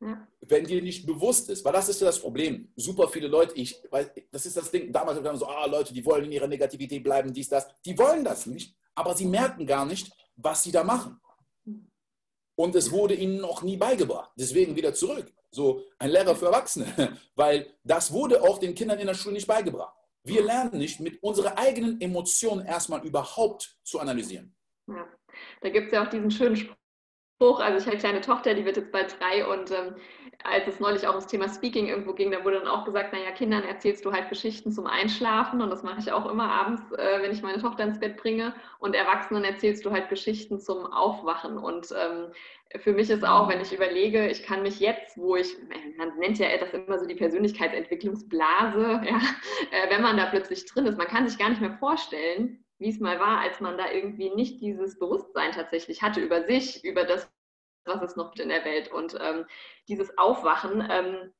Ja. 0.00 0.26
Wenn 0.40 0.64
dir 0.64 0.82
nicht 0.82 1.06
bewusst 1.06 1.48
ist, 1.50 1.64
weil 1.64 1.72
das 1.72 1.88
ist 1.88 2.00
ja 2.00 2.06
das 2.06 2.20
Problem. 2.20 2.72
Super 2.76 3.08
viele 3.08 3.28
Leute, 3.28 3.54
ich, 3.54 3.80
weil 3.90 4.10
das 4.30 4.44
ist 4.46 4.56
das 4.56 4.70
Ding, 4.70 4.92
damals 4.92 5.18
haben 5.18 5.24
wir 5.24 5.36
so, 5.36 5.46
ah, 5.46 5.66
Leute, 5.66 5.94
die 5.94 6.04
wollen 6.04 6.24
in 6.26 6.32
ihrer 6.32 6.48
Negativität 6.48 7.02
bleiben, 7.02 7.32
dies, 7.32 7.48
das. 7.48 7.66
Die 7.84 7.96
wollen 7.96 8.24
das 8.24 8.46
nicht, 8.46 8.76
aber 8.96 9.14
sie 9.14 9.26
merken 9.26 9.66
gar 9.66 9.86
nicht, 9.86 10.12
was 10.34 10.64
sie 10.64 10.72
da 10.72 10.82
machen. 10.82 11.20
Und 12.56 12.74
es 12.74 12.90
wurde 12.90 13.14
ihnen 13.14 13.40
noch 13.40 13.62
nie 13.62 13.76
beigebracht. 13.76 14.32
Deswegen 14.36 14.74
wieder 14.74 14.94
zurück. 14.94 15.32
So 15.50 15.84
ein 15.98 16.10
Lehrer 16.10 16.34
für 16.34 16.46
Erwachsene. 16.46 17.16
Weil 17.36 17.74
das 17.84 18.12
wurde 18.12 18.42
auch 18.42 18.58
den 18.58 18.74
Kindern 18.74 18.98
in 18.98 19.06
der 19.06 19.14
Schule 19.14 19.34
nicht 19.34 19.46
beigebracht. 19.46 19.94
Wir 20.24 20.42
lernen 20.42 20.78
nicht, 20.78 20.98
mit 20.98 21.22
unseren 21.22 21.52
eigenen 21.52 22.00
Emotionen 22.00 22.66
erstmal 22.66 23.04
überhaupt 23.06 23.78
zu 23.84 24.00
analysieren. 24.00 24.56
Ja. 24.88 25.06
Da 25.60 25.68
gibt 25.68 25.86
es 25.86 25.92
ja 25.92 26.04
auch 26.04 26.10
diesen 26.10 26.30
schönen 26.30 26.56
Spruch. 26.56 26.76
Also 27.38 27.76
ich 27.76 27.84
habe 27.84 27.90
eine 27.92 27.98
kleine 27.98 28.20
Tochter, 28.22 28.54
die 28.54 28.64
wird 28.64 28.78
jetzt 28.78 28.92
bald 28.92 29.14
drei 29.20 29.46
und 29.46 29.70
ähm, 29.70 29.94
als 30.42 30.66
es 30.68 30.80
neulich 30.80 31.06
auch 31.06 31.10
ums 31.10 31.26
Thema 31.26 31.48
Speaking 31.50 31.86
irgendwo 31.86 32.14
ging, 32.14 32.30
da 32.30 32.42
wurde 32.44 32.60
dann 32.60 32.68
auch 32.68 32.86
gesagt, 32.86 33.12
naja, 33.12 33.30
Kindern 33.32 33.62
erzählst 33.62 34.06
du 34.06 34.12
halt 34.12 34.30
Geschichten 34.30 34.72
zum 34.72 34.86
Einschlafen 34.86 35.60
und 35.60 35.68
das 35.68 35.82
mache 35.82 36.00
ich 36.00 36.10
auch 36.12 36.24
immer 36.30 36.50
abends, 36.50 36.80
äh, 36.92 37.20
wenn 37.20 37.32
ich 37.32 37.42
meine 37.42 37.60
Tochter 37.60 37.84
ins 37.84 38.00
Bett 38.00 38.16
bringe 38.16 38.54
und 38.78 38.94
Erwachsenen 38.94 39.44
erzählst 39.44 39.84
du 39.84 39.90
halt 39.90 40.08
Geschichten 40.08 40.60
zum 40.60 40.86
Aufwachen 40.86 41.58
und 41.58 41.88
ähm, 41.92 42.32
für 42.80 42.92
mich 42.92 43.10
ist 43.10 43.24
auch, 43.24 43.48
wenn 43.50 43.60
ich 43.60 43.72
überlege, 43.72 44.28
ich 44.28 44.42
kann 44.42 44.62
mich 44.62 44.80
jetzt, 44.80 45.18
wo 45.18 45.36
ich, 45.36 45.54
man 45.98 46.16
nennt 46.18 46.38
ja 46.38 46.48
das 46.58 46.72
immer 46.72 46.98
so 46.98 47.06
die 47.06 47.14
Persönlichkeitsentwicklungsblase, 47.14 48.80
ja, 49.04 49.20
äh, 49.72 49.90
wenn 49.90 50.00
man 50.02 50.16
da 50.16 50.26
plötzlich 50.26 50.64
drin 50.64 50.86
ist, 50.86 50.96
man 50.96 51.06
kann 51.06 51.28
sich 51.28 51.38
gar 51.38 51.50
nicht 51.50 51.60
mehr 51.60 51.76
vorstellen, 51.78 52.64
wie 52.78 52.90
es 52.90 53.00
mal 53.00 53.18
war, 53.18 53.40
als 53.40 53.60
man 53.60 53.78
da 53.78 53.90
irgendwie 53.90 54.30
nicht 54.34 54.60
dieses 54.60 54.98
Bewusstsein 54.98 55.52
tatsächlich 55.52 56.02
hatte 56.02 56.20
über 56.20 56.42
sich, 56.42 56.84
über 56.84 57.04
das, 57.04 57.30
was 57.84 58.02
es 58.02 58.16
noch 58.16 58.34
in 58.36 58.48
der 58.48 58.64
Welt. 58.64 58.92
Und 58.92 59.16
ähm, 59.20 59.46
dieses 59.88 60.16
Aufwachen, 60.18 60.86
ähm, 60.90 61.32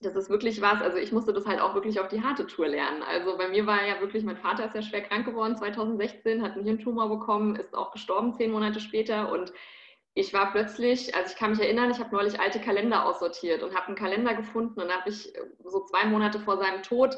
das 0.00 0.16
ist 0.16 0.30
wirklich 0.30 0.60
was, 0.60 0.82
also 0.82 0.98
ich 0.98 1.12
musste 1.12 1.32
das 1.32 1.46
halt 1.46 1.60
auch 1.60 1.74
wirklich 1.74 1.98
auf 2.00 2.08
die 2.08 2.22
harte 2.22 2.46
Tour 2.46 2.68
lernen. 2.68 3.02
Also 3.02 3.36
bei 3.36 3.48
mir 3.48 3.66
war 3.66 3.84
ja 3.86 4.00
wirklich, 4.00 4.24
mein 4.24 4.36
Vater 4.36 4.66
ist 4.66 4.74
ja 4.74 4.82
schwer 4.82 5.02
krank 5.02 5.24
geworden 5.24 5.56
2016, 5.56 6.42
hat 6.42 6.52
einen 6.52 6.64
Hirntumor 6.64 7.08
bekommen, 7.08 7.56
ist 7.56 7.74
auch 7.74 7.92
gestorben 7.92 8.34
zehn 8.34 8.50
Monate 8.50 8.80
später 8.80 9.32
und 9.32 9.52
ich 10.16 10.32
war 10.32 10.52
plötzlich, 10.52 11.14
also 11.14 11.32
ich 11.32 11.36
kann 11.36 11.50
mich 11.50 11.60
erinnern, 11.60 11.90
ich 11.90 11.98
habe 11.98 12.14
neulich 12.14 12.38
alte 12.38 12.60
Kalender 12.60 13.04
aussortiert 13.04 13.62
und 13.64 13.74
habe 13.74 13.88
einen 13.88 13.96
Kalender 13.96 14.34
gefunden 14.34 14.80
und 14.80 14.92
habe 14.92 15.10
ich 15.10 15.32
so 15.64 15.84
zwei 15.84 16.04
Monate 16.04 16.38
vor 16.38 16.56
seinem 16.58 16.82
Tod 16.82 17.16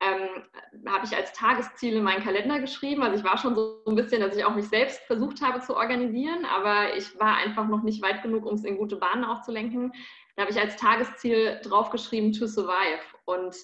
ähm, 0.00 0.42
habe 0.86 1.06
ich 1.06 1.16
als 1.16 1.32
Tagesziel 1.32 1.96
in 1.96 2.04
meinen 2.04 2.22
Kalender 2.22 2.60
geschrieben. 2.60 3.02
Also 3.02 3.16
ich 3.16 3.24
war 3.24 3.38
schon 3.38 3.54
so 3.54 3.82
ein 3.86 3.94
bisschen, 3.94 4.20
dass 4.20 4.36
ich 4.36 4.44
auch 4.44 4.54
mich 4.54 4.68
selbst 4.68 5.00
versucht 5.06 5.40
habe 5.40 5.60
zu 5.60 5.76
organisieren, 5.76 6.44
aber 6.44 6.96
ich 6.96 7.18
war 7.18 7.36
einfach 7.36 7.66
noch 7.66 7.82
nicht 7.82 8.02
weit 8.02 8.22
genug, 8.22 8.44
um 8.44 8.54
es 8.54 8.64
in 8.64 8.76
gute 8.76 8.96
Bahnen 8.96 9.24
aufzulenken. 9.24 9.92
Da 10.36 10.42
habe 10.42 10.52
ich 10.52 10.60
als 10.60 10.76
Tagesziel 10.76 11.60
draufgeschrieben, 11.62 12.32
to 12.32 12.46
survive. 12.46 13.00
Und 13.24 13.56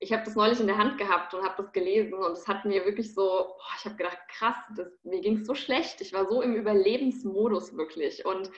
ich 0.00 0.12
habe 0.12 0.24
das 0.24 0.36
neulich 0.36 0.60
in 0.60 0.66
der 0.66 0.78
Hand 0.78 0.98
gehabt 0.98 1.32
und 1.34 1.42
habe 1.42 1.62
das 1.62 1.72
gelesen 1.72 2.14
und 2.14 2.32
es 2.32 2.46
hat 2.46 2.64
mir 2.64 2.84
wirklich 2.84 3.14
so, 3.14 3.22
boah, 3.22 3.74
ich 3.78 3.84
habe 3.84 3.96
gedacht, 3.96 4.18
krass, 4.28 4.56
das, 4.76 4.88
mir 5.02 5.20
ging 5.20 5.38
es 5.38 5.46
so 5.46 5.54
schlecht. 5.54 6.00
Ich 6.00 6.12
war 6.12 6.28
so 6.28 6.42
im 6.42 6.54
Überlebensmodus 6.54 7.76
wirklich. 7.76 8.24
Und 8.24 8.50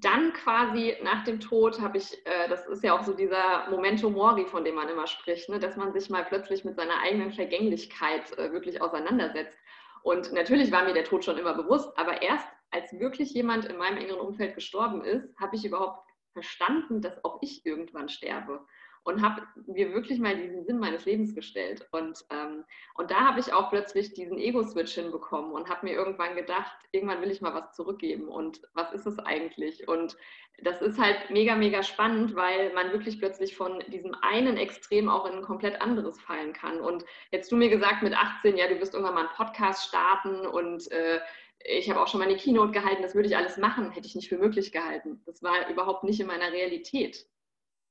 dann 0.00 0.32
quasi 0.32 0.96
nach 1.02 1.24
dem 1.24 1.40
Tod 1.40 1.80
habe 1.80 1.98
ich, 1.98 2.14
äh, 2.26 2.48
das 2.48 2.66
ist 2.66 2.82
ja 2.82 2.98
auch 2.98 3.02
so 3.02 3.12
dieser 3.12 3.68
Momento 3.70 4.10
Mori, 4.10 4.46
von 4.46 4.64
dem 4.64 4.74
man 4.74 4.88
immer 4.88 5.06
spricht, 5.06 5.48
ne, 5.48 5.58
dass 5.58 5.76
man 5.76 5.92
sich 5.92 6.10
mal 6.10 6.24
plötzlich 6.24 6.64
mit 6.64 6.76
seiner 6.76 7.00
eigenen 7.02 7.32
Vergänglichkeit 7.32 8.36
äh, 8.38 8.52
wirklich 8.52 8.80
auseinandersetzt. 8.80 9.56
Und 10.02 10.32
natürlich 10.32 10.72
war 10.72 10.84
mir 10.84 10.94
der 10.94 11.04
Tod 11.04 11.24
schon 11.24 11.38
immer 11.38 11.54
bewusst, 11.54 11.96
aber 11.96 12.22
erst 12.22 12.46
als 12.70 12.92
wirklich 12.98 13.32
jemand 13.32 13.66
in 13.66 13.76
meinem 13.76 13.98
engeren 13.98 14.20
Umfeld 14.20 14.54
gestorben 14.54 15.04
ist, 15.04 15.34
habe 15.38 15.56
ich 15.56 15.64
überhaupt 15.64 16.08
verstanden, 16.32 17.00
dass 17.00 17.24
auch 17.24 17.38
ich 17.40 17.64
irgendwann 17.64 18.08
sterbe 18.08 18.66
und 19.04 19.22
habe 19.22 19.42
mir 19.66 19.92
wirklich 19.92 20.18
mal 20.18 20.36
diesen 20.36 20.64
Sinn 20.64 20.78
meines 20.78 21.04
Lebens 21.04 21.34
gestellt. 21.34 21.86
Und, 21.92 22.24
ähm, 22.30 22.64
und 22.94 23.10
da 23.10 23.20
habe 23.20 23.38
ich 23.38 23.52
auch 23.52 23.70
plötzlich 23.70 24.14
diesen 24.14 24.38
Ego-Switch 24.38 24.94
hinbekommen 24.94 25.52
und 25.52 25.68
habe 25.68 25.86
mir 25.86 25.92
irgendwann 25.92 26.34
gedacht, 26.34 26.76
irgendwann 26.90 27.20
will 27.20 27.30
ich 27.30 27.42
mal 27.42 27.54
was 27.54 27.76
zurückgeben 27.76 28.28
und 28.28 28.62
was 28.72 28.92
ist 28.92 29.06
es 29.06 29.18
eigentlich? 29.18 29.86
Und 29.88 30.16
das 30.62 30.80
ist 30.80 30.98
halt 30.98 31.30
mega, 31.30 31.54
mega 31.54 31.82
spannend, 31.82 32.34
weil 32.34 32.72
man 32.72 32.92
wirklich 32.92 33.18
plötzlich 33.18 33.56
von 33.56 33.80
diesem 33.88 34.14
einen 34.22 34.56
Extrem 34.56 35.10
auch 35.10 35.26
in 35.26 35.34
ein 35.34 35.42
komplett 35.42 35.82
anderes 35.82 36.18
fallen 36.20 36.54
kann. 36.54 36.80
Und 36.80 37.04
jetzt 37.30 37.52
du 37.52 37.56
mir 37.56 37.68
gesagt 37.68 38.02
mit 38.02 38.14
18, 38.14 38.56
ja, 38.56 38.68
du 38.68 38.80
wirst 38.80 38.94
irgendwann 38.94 39.14
mal 39.14 39.26
einen 39.26 39.36
Podcast 39.36 39.86
starten 39.86 40.46
und 40.46 40.90
äh, 40.92 41.20
ich 41.58 41.90
habe 41.90 42.00
auch 42.00 42.08
schon 42.08 42.20
mal 42.20 42.28
eine 42.28 42.36
Keynote 42.36 42.72
gehalten, 42.72 43.02
das 43.02 43.14
würde 43.14 43.28
ich 43.28 43.36
alles 43.36 43.56
machen, 43.58 43.90
hätte 43.90 44.06
ich 44.06 44.14
nicht 44.14 44.28
für 44.28 44.38
möglich 44.38 44.72
gehalten. 44.72 45.22
Das 45.26 45.42
war 45.42 45.68
überhaupt 45.68 46.04
nicht 46.04 46.20
in 46.20 46.26
meiner 46.26 46.52
Realität. 46.52 47.26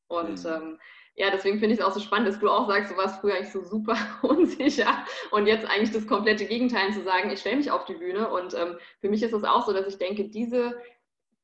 Und 0.07 0.43
mhm. 0.43 0.49
ähm, 0.49 0.79
ja, 1.15 1.29
deswegen 1.29 1.59
finde 1.59 1.75
ich 1.75 1.79
es 1.79 1.85
auch 1.85 1.93
so 1.93 1.99
spannend, 1.99 2.27
dass 2.27 2.39
du 2.39 2.49
auch 2.49 2.67
sagst, 2.67 2.91
du 2.91 2.97
warst 2.97 3.21
früher 3.21 3.35
eigentlich 3.35 3.51
so 3.51 3.63
super 3.63 3.95
unsicher 4.23 5.05
und 5.31 5.45
jetzt 5.45 5.65
eigentlich 5.65 5.91
das 5.91 6.07
komplette 6.07 6.45
Gegenteil 6.45 6.91
zu 6.91 7.03
sagen, 7.03 7.29
ich 7.29 7.39
stelle 7.39 7.57
mich 7.57 7.69
auf 7.69 7.85
die 7.85 7.93
Bühne. 7.93 8.29
Und 8.29 8.55
ähm, 8.55 8.77
für 8.99 9.09
mich 9.09 9.21
ist 9.21 9.33
es 9.33 9.43
auch 9.43 9.65
so, 9.65 9.73
dass 9.73 9.87
ich 9.87 9.97
denke, 9.97 10.29
diese, 10.29 10.81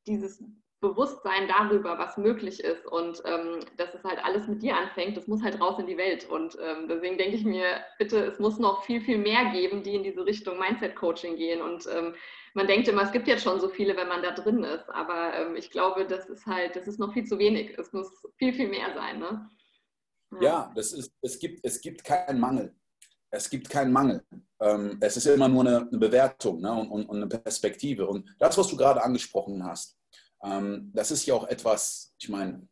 dieses 0.08 0.44
Bewusstsein 0.82 1.50
darüber, 1.50 1.98
was 1.98 2.16
möglich 2.18 2.64
ist 2.64 2.86
und 2.86 3.22
ähm, 3.26 3.60
dass 3.76 3.94
es 3.94 4.04
halt 4.06 4.24
alles 4.24 4.48
mit 4.48 4.62
dir 4.62 4.78
anfängt, 4.78 5.18
das 5.18 5.28
muss 5.28 5.44
halt 5.44 5.60
raus 5.60 5.78
in 5.78 5.88
die 5.88 5.98
Welt. 5.98 6.30
Und 6.30 6.58
ähm, 6.62 6.88
deswegen 6.88 7.18
denke 7.18 7.36
ich 7.36 7.44
mir, 7.44 7.82
bitte, 7.98 8.24
es 8.24 8.40
muss 8.40 8.60
noch 8.60 8.84
viel, 8.84 9.02
viel 9.02 9.18
mehr 9.18 9.52
geben, 9.52 9.84
die 9.84 9.96
in 9.96 10.04
diese 10.04 10.26
Richtung 10.26 10.58
Mindset-Coaching 10.58 11.36
gehen. 11.36 11.62
Und 11.62 11.86
ähm, 11.94 12.16
man 12.54 12.68
denkt 12.68 12.88
immer, 12.88 13.04
es 13.04 13.12
gibt 13.12 13.28
jetzt 13.28 13.44
schon 13.44 13.60
so 13.60 13.68
viele, 13.68 13.98
wenn 13.98 14.08
man 14.08 14.24
da 14.24 14.32
drin 14.32 14.64
ist. 14.64 14.90
Aber 14.90 15.34
ähm, 15.34 15.58
ich 15.58 15.70
glaube, 15.70 16.06
das 16.08 16.30
ist 16.30 16.46
halt, 16.46 16.78
das 16.78 16.88
ist 16.88 16.98
noch 16.98 17.12
viel 17.14 17.26
zu 17.26 17.38
wenig. 17.38 17.78
Es 17.78 17.92
muss 17.92 18.08
viel, 18.38 18.54
viel 18.54 18.70
mehr 18.70 18.94
sein. 18.96 19.20
Ne? 19.20 19.50
Ja, 20.40 20.72
das 20.76 20.94
ist, 20.94 21.12
es, 21.22 21.38
gibt, 21.40 21.60
es 21.64 21.82
gibt 21.82 22.06
keinen 22.06 22.40
Mangel. 22.40 22.74
Es 23.32 23.50
gibt 23.50 23.70
keinen 23.70 23.92
Mangel. 23.92 24.24
Ähm, 24.62 24.98
es 25.02 25.18
ist 25.18 25.26
immer 25.26 25.50
nur 25.50 25.68
eine, 25.68 25.86
Bewertung 25.92 26.62
ne? 26.62 26.72
und, 26.72 27.10
eine 27.10 27.28
Perspektive. 27.28 28.08
Und 28.08 28.34
das, 28.40 28.58
was 28.58 28.70
du 28.70 28.78
gerade 28.78 29.04
angesprochen 29.04 29.64
hast, 29.66 29.99
das 30.94 31.12
ist 31.12 31.26
ja 31.26 31.34
auch 31.34 31.48
etwas, 31.48 32.14
ich 32.20 32.30
meine, 32.30 32.68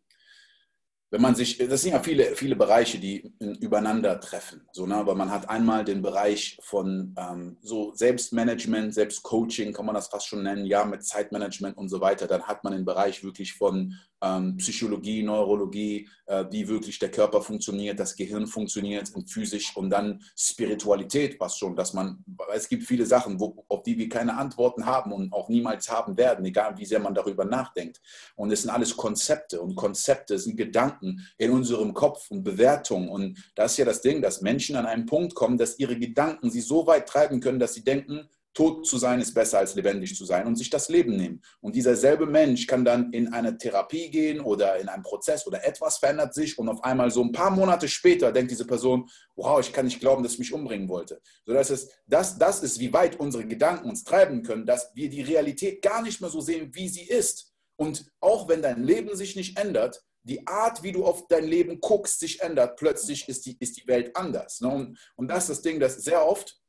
wenn 1.09 1.21
man 1.21 1.35
sich, 1.35 1.57
das 1.57 1.81
sind 1.81 1.93
ja 1.93 1.99
viele, 1.99 2.35
viele 2.35 2.55
Bereiche, 2.55 2.99
die 2.99 3.33
übereinander 3.39 4.19
treffen. 4.19 4.67
So, 4.71 4.85
ne? 4.85 4.95
Aber 4.95 5.15
man 5.15 5.31
hat 5.31 5.49
einmal 5.49 5.85
den 5.85 6.01
Bereich 6.01 6.57
von 6.61 7.15
ähm, 7.17 7.57
so 7.61 7.93
Selbstmanagement, 7.93 8.93
Selbstcoaching, 8.93 9.71
kann 9.71 9.85
man 9.85 9.95
das 9.95 10.09
fast 10.09 10.27
schon 10.27 10.43
nennen, 10.43 10.65
ja, 10.65 10.83
mit 10.83 11.03
Zeitmanagement 11.03 11.77
und 11.77 11.87
so 11.87 12.01
weiter. 12.01 12.27
Dann 12.27 12.43
hat 12.43 12.63
man 12.63 12.73
den 12.73 12.83
Bereich 12.83 13.23
wirklich 13.23 13.53
von 13.53 13.95
ähm, 14.21 14.57
Psychologie, 14.57 15.23
Neurologie, 15.23 16.09
äh, 16.25 16.45
wie 16.51 16.67
wirklich 16.67 16.99
der 16.99 17.11
Körper 17.11 17.41
funktioniert, 17.41 17.99
das 17.99 18.15
Gehirn 18.15 18.47
funktioniert 18.47 19.13
und 19.13 19.29
physisch 19.29 19.75
und 19.75 19.89
dann 19.89 20.21
Spiritualität, 20.35 21.39
was 21.39 21.57
schon, 21.57 21.75
dass 21.75 21.93
man, 21.93 22.23
es 22.53 22.67
gibt 22.67 22.83
viele 22.83 23.05
Sachen, 23.05 23.39
wo, 23.39 23.63
auf 23.69 23.83
die 23.83 23.97
wir 23.97 24.09
keine 24.09 24.35
Antworten 24.35 24.85
haben 24.85 25.11
und 25.11 25.31
auch 25.33 25.49
niemals 25.49 25.89
haben 25.89 26.17
werden, 26.17 26.43
egal 26.45 26.77
wie 26.77 26.85
sehr 26.85 26.99
man 26.99 27.13
darüber 27.13 27.45
nachdenkt. 27.45 28.01
Und 28.35 28.51
es 28.51 28.63
sind 28.63 28.71
alles 28.71 28.97
Konzepte 28.97 29.61
und 29.61 29.75
Konzepte 29.75 30.39
sind 30.39 30.57
Gedanken 30.57 30.96
in 31.01 31.51
unserem 31.51 31.93
Kopf 31.93 32.29
und 32.29 32.43
Bewertungen. 32.43 33.09
Und 33.09 33.37
das 33.55 33.71
ist 33.73 33.77
ja 33.77 33.85
das 33.85 34.01
Ding, 34.01 34.21
dass 34.21 34.41
Menschen 34.41 34.75
an 34.75 34.85
einen 34.85 35.05
Punkt 35.05 35.35
kommen, 35.35 35.57
dass 35.57 35.79
ihre 35.79 35.97
Gedanken 35.97 36.49
sie 36.49 36.61
so 36.61 36.87
weit 36.87 37.07
treiben 37.07 37.39
können, 37.39 37.59
dass 37.59 37.73
sie 37.73 37.83
denken, 37.83 38.29
tot 38.57 38.87
zu 38.87 38.97
sein 38.97 39.21
ist 39.21 39.35
besser 39.35 39.59
als 39.59 39.75
lebendig 39.75 40.15
zu 40.15 40.25
sein 40.25 40.47
und 40.47 40.55
sich 40.55 40.71
das 40.71 40.89
Leben 40.89 41.15
nehmen. 41.15 41.43
Und 41.61 41.75
dieser 41.75 41.95
selbe 41.95 42.25
Mensch 42.25 42.65
kann 42.65 42.83
dann 42.83 43.13
in 43.13 43.31
eine 43.31 43.55
Therapie 43.55 44.09
gehen 44.09 44.39
oder 44.39 44.79
in 44.79 44.89
einen 44.89 45.03
Prozess 45.03 45.45
oder 45.45 45.63
etwas 45.63 45.99
verändert 45.99 46.33
sich 46.33 46.57
und 46.57 46.67
auf 46.67 46.83
einmal 46.83 47.11
so 47.11 47.21
ein 47.23 47.31
paar 47.31 47.51
Monate 47.51 47.87
später 47.87 48.31
denkt 48.31 48.49
diese 48.49 48.65
Person, 48.65 49.07
wow, 49.35 49.59
ich 49.59 49.71
kann 49.71 49.85
nicht 49.85 49.99
glauben, 49.99 50.23
dass 50.23 50.33
ich 50.33 50.39
mich 50.39 50.53
umbringen 50.53 50.89
wollte. 50.89 51.21
So 51.45 51.53
dass 51.53 51.69
es, 51.69 51.91
das, 52.07 52.39
das 52.39 52.63
ist, 52.63 52.79
wie 52.79 52.91
weit 52.91 53.19
unsere 53.19 53.45
Gedanken 53.45 53.91
uns 53.91 54.03
treiben 54.03 54.41
können, 54.41 54.65
dass 54.65 54.89
wir 54.95 55.11
die 55.11 55.21
Realität 55.21 55.83
gar 55.83 56.01
nicht 56.01 56.19
mehr 56.19 56.31
so 56.31 56.41
sehen, 56.41 56.71
wie 56.73 56.89
sie 56.89 57.07
ist. 57.07 57.53
Und 57.75 58.11
auch 58.21 58.49
wenn 58.49 58.63
dein 58.63 58.83
Leben 58.83 59.15
sich 59.15 59.35
nicht 59.35 59.59
ändert, 59.59 60.03
die 60.27 60.45
Art, 60.45 60.83
wie 60.83 60.91
du 60.91 61.05
auf 61.05 61.27
dein 61.27 61.45
Leben 61.45 61.79
guckst, 61.79 62.19
sich 62.19 62.41
ändert, 62.41 62.77
plötzlich 62.77 63.27
ist 63.29 63.45
die, 63.45 63.57
ist 63.59 63.77
die 63.77 63.87
Welt 63.87 64.15
anders. 64.15 64.61
Ne? 64.61 64.69
Und, 64.69 64.99
und 65.15 65.27
das 65.27 65.43
ist 65.43 65.49
das 65.49 65.61
Ding, 65.61 65.79
dass 65.79 65.95
sehr 66.03 66.25
oft 66.25 66.59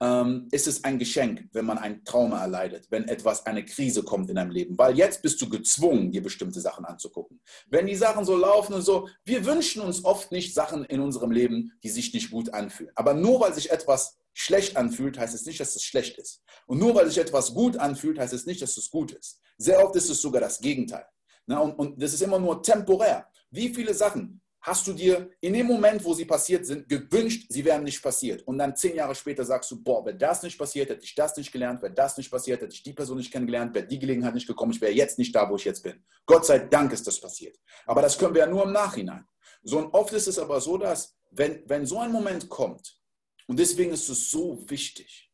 ähm, 0.00 0.48
ist 0.52 0.66
es 0.66 0.84
ein 0.84 0.98
Geschenk, 0.98 1.48
wenn 1.52 1.64
man 1.64 1.78
ein 1.78 2.04
Trauma 2.04 2.40
erleidet, 2.42 2.86
wenn 2.90 3.08
etwas, 3.08 3.46
eine 3.46 3.64
Krise 3.64 4.02
kommt 4.02 4.28
in 4.28 4.36
deinem 4.36 4.50
Leben. 4.50 4.76
Weil 4.76 4.96
jetzt 4.96 5.22
bist 5.22 5.40
du 5.40 5.48
gezwungen, 5.48 6.12
dir 6.12 6.22
bestimmte 6.22 6.60
Sachen 6.60 6.84
anzugucken. 6.84 7.40
Wenn 7.68 7.86
die 7.86 7.96
Sachen 7.96 8.24
so 8.24 8.36
laufen 8.36 8.74
und 8.74 8.82
so, 8.82 9.08
wir 9.24 9.44
wünschen 9.46 9.82
uns 9.82 10.04
oft 10.04 10.32
nicht 10.32 10.54
Sachen 10.54 10.84
in 10.84 11.00
unserem 11.00 11.30
Leben, 11.30 11.72
die 11.82 11.88
sich 11.88 12.12
nicht 12.12 12.30
gut 12.30 12.52
anfühlen. 12.52 12.92
Aber 12.94 13.14
nur 13.14 13.40
weil 13.40 13.54
sich 13.54 13.70
etwas 13.70 14.18
schlecht 14.34 14.76
anfühlt, 14.76 15.18
heißt 15.18 15.34
es 15.34 15.46
nicht, 15.46 15.60
dass 15.60 15.76
es 15.76 15.82
schlecht 15.82 16.18
ist. 16.18 16.42
Und 16.66 16.78
nur 16.78 16.94
weil 16.94 17.08
sich 17.08 17.18
etwas 17.18 17.54
gut 17.54 17.78
anfühlt, 17.78 18.18
heißt 18.18 18.34
es 18.34 18.44
nicht, 18.44 18.60
dass 18.60 18.76
es 18.76 18.90
gut 18.90 19.12
ist. 19.12 19.40
Sehr 19.56 19.82
oft 19.82 19.96
ist 19.96 20.10
es 20.10 20.20
sogar 20.20 20.42
das 20.42 20.60
Gegenteil. 20.60 21.06
Und, 21.46 21.78
und 21.78 22.02
das 22.02 22.12
ist 22.12 22.22
immer 22.22 22.38
nur 22.38 22.62
temporär. 22.62 23.28
Wie 23.50 23.72
viele 23.72 23.94
Sachen 23.94 24.40
hast 24.66 24.86
du 24.88 24.92
dir 24.92 25.30
in 25.40 25.52
dem 25.52 25.66
Moment, 25.66 26.04
wo 26.04 26.12
sie 26.12 26.24
passiert 26.24 26.66
sind, 26.66 26.88
gewünscht, 26.88 27.46
sie 27.48 27.64
wären 27.64 27.84
nicht 27.84 28.02
passiert. 28.02 28.42
Und 28.42 28.58
dann 28.58 28.74
zehn 28.74 28.96
Jahre 28.96 29.14
später 29.14 29.44
sagst 29.44 29.70
du, 29.70 29.80
boah, 29.80 30.04
wäre 30.04 30.16
das 30.16 30.42
nicht 30.42 30.58
passiert, 30.58 30.90
hätte 30.90 31.04
ich 31.04 31.14
das 31.14 31.36
nicht 31.36 31.52
gelernt, 31.52 31.82
wäre 31.82 31.94
das 31.94 32.16
nicht 32.16 32.30
passiert, 32.30 32.60
hätte 32.60 32.74
ich 32.74 32.82
die 32.82 32.92
Person 32.92 33.18
nicht 33.18 33.32
kennengelernt, 33.32 33.74
wäre 33.74 33.86
die 33.86 33.98
Gelegenheit 33.98 34.34
nicht 34.34 34.48
gekommen, 34.48 34.72
ich 34.72 34.80
wäre 34.80 34.92
jetzt 34.92 35.18
nicht 35.18 35.34
da, 35.34 35.48
wo 35.48 35.54
ich 35.54 35.64
jetzt 35.64 35.84
bin. 35.84 36.04
Gott 36.26 36.44
sei 36.44 36.58
Dank 36.58 36.92
ist 36.92 37.06
das 37.06 37.20
passiert. 37.20 37.56
Aber 37.86 38.02
das 38.02 38.18
können 38.18 38.34
wir 38.34 38.40
ja 38.40 38.48
nur 38.48 38.64
im 38.64 38.72
Nachhinein. 38.72 39.24
So 39.62 39.78
und 39.78 39.94
oft 39.94 40.12
ist 40.12 40.26
es 40.26 40.38
aber 40.38 40.60
so, 40.60 40.76
dass 40.78 41.16
wenn, 41.30 41.62
wenn 41.66 41.86
so 41.86 42.00
ein 42.00 42.10
Moment 42.10 42.48
kommt, 42.48 43.00
und 43.46 43.60
deswegen 43.60 43.92
ist 43.92 44.08
es 44.08 44.30
so 44.30 44.68
wichtig, 44.68 45.30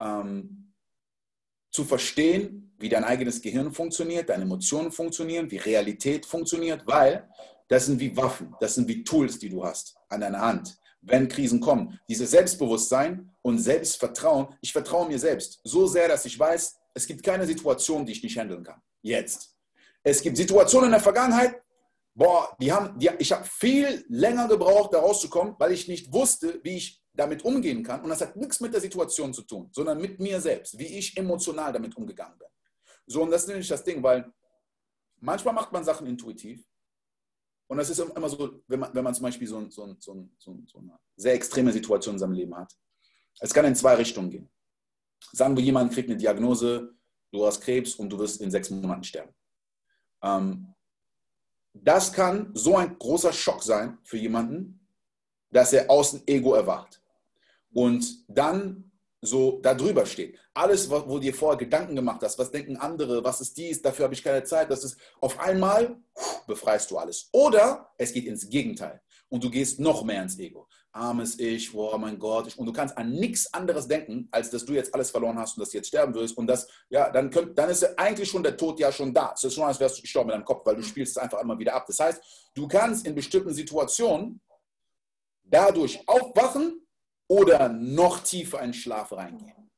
ähm, 0.00 0.65
zu 1.76 1.84
verstehen, 1.84 2.72
wie 2.78 2.88
dein 2.88 3.04
eigenes 3.04 3.42
Gehirn 3.42 3.70
funktioniert, 3.70 4.30
deine 4.30 4.44
Emotionen 4.44 4.90
funktionieren, 4.90 5.50
wie 5.50 5.58
Realität 5.58 6.24
funktioniert, 6.24 6.82
weil 6.86 7.28
das 7.68 7.84
sind 7.84 8.00
wie 8.00 8.16
Waffen, 8.16 8.54
das 8.60 8.76
sind 8.76 8.88
wie 8.88 9.04
Tools, 9.04 9.38
die 9.38 9.50
du 9.50 9.62
hast 9.62 9.94
an 10.08 10.22
deiner 10.22 10.40
Hand, 10.40 10.78
wenn 11.02 11.28
Krisen 11.28 11.60
kommen. 11.60 12.00
Dieses 12.08 12.30
Selbstbewusstsein 12.30 13.30
und 13.42 13.58
Selbstvertrauen, 13.58 14.48
ich 14.62 14.72
vertraue 14.72 15.06
mir 15.06 15.18
selbst 15.18 15.60
so 15.64 15.86
sehr, 15.86 16.08
dass 16.08 16.24
ich 16.24 16.38
weiß, 16.38 16.76
es 16.94 17.06
gibt 17.06 17.22
keine 17.22 17.44
Situation, 17.44 18.06
die 18.06 18.12
ich 18.12 18.22
nicht 18.22 18.38
handeln 18.38 18.64
kann. 18.64 18.80
Jetzt. 19.02 19.54
Es 20.02 20.22
gibt 20.22 20.38
Situationen 20.38 20.86
in 20.86 20.92
der 20.92 21.00
Vergangenheit, 21.00 21.60
boah, 22.14 22.56
die 22.58 22.72
haben, 22.72 22.98
die, 22.98 23.10
ich 23.18 23.32
habe 23.32 23.44
viel 23.44 24.02
länger 24.08 24.48
gebraucht, 24.48 24.94
da 24.94 25.00
rauszukommen, 25.00 25.56
weil 25.58 25.72
ich 25.72 25.88
nicht 25.88 26.10
wusste, 26.10 26.58
wie 26.62 26.78
ich 26.78 27.02
damit 27.16 27.44
umgehen 27.44 27.82
kann. 27.82 28.02
Und 28.02 28.10
das 28.10 28.20
hat 28.20 28.36
nichts 28.36 28.60
mit 28.60 28.72
der 28.72 28.80
Situation 28.80 29.32
zu 29.32 29.42
tun, 29.42 29.68
sondern 29.72 30.00
mit 30.00 30.20
mir 30.20 30.40
selbst, 30.40 30.78
wie 30.78 30.98
ich 30.98 31.16
emotional 31.16 31.72
damit 31.72 31.96
umgegangen 31.96 32.38
bin. 32.38 32.48
So, 33.06 33.22
und 33.22 33.30
das 33.30 33.42
ist 33.42 33.48
nämlich 33.48 33.68
das 33.68 33.84
Ding, 33.84 34.02
weil 34.02 34.30
manchmal 35.20 35.54
macht 35.54 35.72
man 35.72 35.84
Sachen 35.84 36.06
intuitiv 36.06 36.64
und 37.68 37.78
das 37.78 37.90
ist 37.90 37.98
immer 37.98 38.28
so, 38.28 38.62
wenn 38.68 38.80
man, 38.80 38.94
wenn 38.94 39.04
man 39.04 39.14
zum 39.14 39.24
Beispiel 39.24 39.48
so, 39.48 39.68
so, 39.68 39.96
so, 39.98 40.28
so, 40.38 40.78
eine 40.78 40.98
sehr 41.16 41.34
extreme 41.34 41.72
Situation 41.72 42.14
in 42.14 42.18
seinem 42.18 42.32
Leben 42.32 42.56
hat. 42.56 42.72
Es 43.40 43.52
kann 43.52 43.64
in 43.64 43.74
zwei 43.74 43.94
Richtungen 43.94 44.30
gehen. 44.30 44.48
Sagen 45.32 45.56
wir, 45.56 45.64
jemand 45.64 45.92
kriegt 45.92 46.08
eine 46.08 46.16
Diagnose, 46.16 46.94
du 47.32 47.44
hast 47.44 47.60
Krebs 47.60 47.96
und 47.96 48.10
du 48.10 48.18
wirst 48.18 48.40
in 48.40 48.50
sechs 48.50 48.70
Monaten 48.70 49.02
sterben. 49.02 49.34
Ähm, 50.22 50.74
das 51.74 52.12
kann 52.12 52.50
so 52.54 52.76
ein 52.76 52.96
großer 52.98 53.32
Schock 53.32 53.62
sein 53.62 53.98
für 54.04 54.16
jemanden, 54.16 54.86
dass 55.50 55.72
er 55.72 55.90
außen 55.90 56.22
Ego 56.26 56.54
erwacht. 56.54 57.02
Und 57.76 58.24
dann 58.26 58.90
so 59.20 59.60
darüber 59.62 60.06
steht. 60.06 60.38
Alles, 60.54 60.88
wo 60.88 61.00
du 61.00 61.18
dir 61.18 61.34
vorher 61.34 61.58
Gedanken 61.58 61.94
gemacht 61.94 62.22
hast, 62.22 62.38
was 62.38 62.50
denken 62.50 62.78
andere, 62.78 63.22
was 63.22 63.42
ist 63.42 63.54
dies, 63.58 63.82
dafür 63.82 64.04
habe 64.04 64.14
ich 64.14 64.22
keine 64.22 64.44
Zeit, 64.44 64.70
das 64.70 64.82
ist 64.82 64.98
auf 65.20 65.38
einmal 65.38 65.98
befreist 66.46 66.90
du 66.90 66.96
alles. 66.96 67.28
Oder 67.32 67.90
es 67.98 68.14
geht 68.14 68.24
ins 68.24 68.48
Gegenteil. 68.48 69.02
und 69.28 69.42
du 69.42 69.50
gehst 69.50 69.78
noch 69.78 70.04
mehr 70.04 70.22
ins 70.22 70.38
Ego. 70.38 70.68
Armes 70.92 71.38
Ich, 71.38 71.74
oh 71.74 71.98
mein 71.98 72.18
Gott. 72.18 72.46
Ich, 72.46 72.58
und 72.58 72.64
du 72.64 72.72
kannst 72.72 72.96
an 72.96 73.10
nichts 73.10 73.52
anderes 73.52 73.88
denken, 73.88 74.28
als 74.30 74.48
dass 74.48 74.64
du 74.64 74.72
jetzt 74.72 74.94
alles 74.94 75.10
verloren 75.10 75.36
hast 75.36 75.56
und 75.56 75.60
dass 75.60 75.70
du 75.70 75.76
jetzt 75.76 75.88
sterben 75.88 76.14
wirst. 76.14 76.38
Und 76.38 76.46
das, 76.46 76.66
ja, 76.88 77.10
dann, 77.10 77.28
könnt, 77.28 77.58
dann 77.58 77.68
ist 77.68 77.84
eigentlich 77.98 78.30
schon 78.30 78.42
der 78.42 78.56
Tod 78.56 78.78
ja 78.80 78.90
schon 78.90 79.12
da. 79.12 79.32
Es 79.34 79.44
ist 79.44 79.54
schon, 79.54 79.64
als 79.64 79.80
wärst 79.80 79.98
du 79.98 80.02
gestorben 80.02 80.30
in 80.30 80.34
deinem 80.36 80.44
Kopf, 80.44 80.64
weil 80.64 80.76
du 80.76 80.82
spielst 80.82 81.16
es 81.16 81.22
einfach 81.22 81.42
immer 81.42 81.58
wieder 81.58 81.74
ab. 81.74 81.84
Das 81.86 81.98
heißt, 81.98 82.22
du 82.54 82.68
kannst 82.68 83.04
in 83.04 83.14
bestimmten 83.14 83.52
Situationen 83.52 84.40
dadurch 85.42 86.00
aufwachen 86.06 86.85
oder 87.28 87.68
noch 87.68 88.20
tiefer 88.20 88.62
in 88.62 88.72
Schlaf 88.72 89.12
reingehen. 89.12 89.70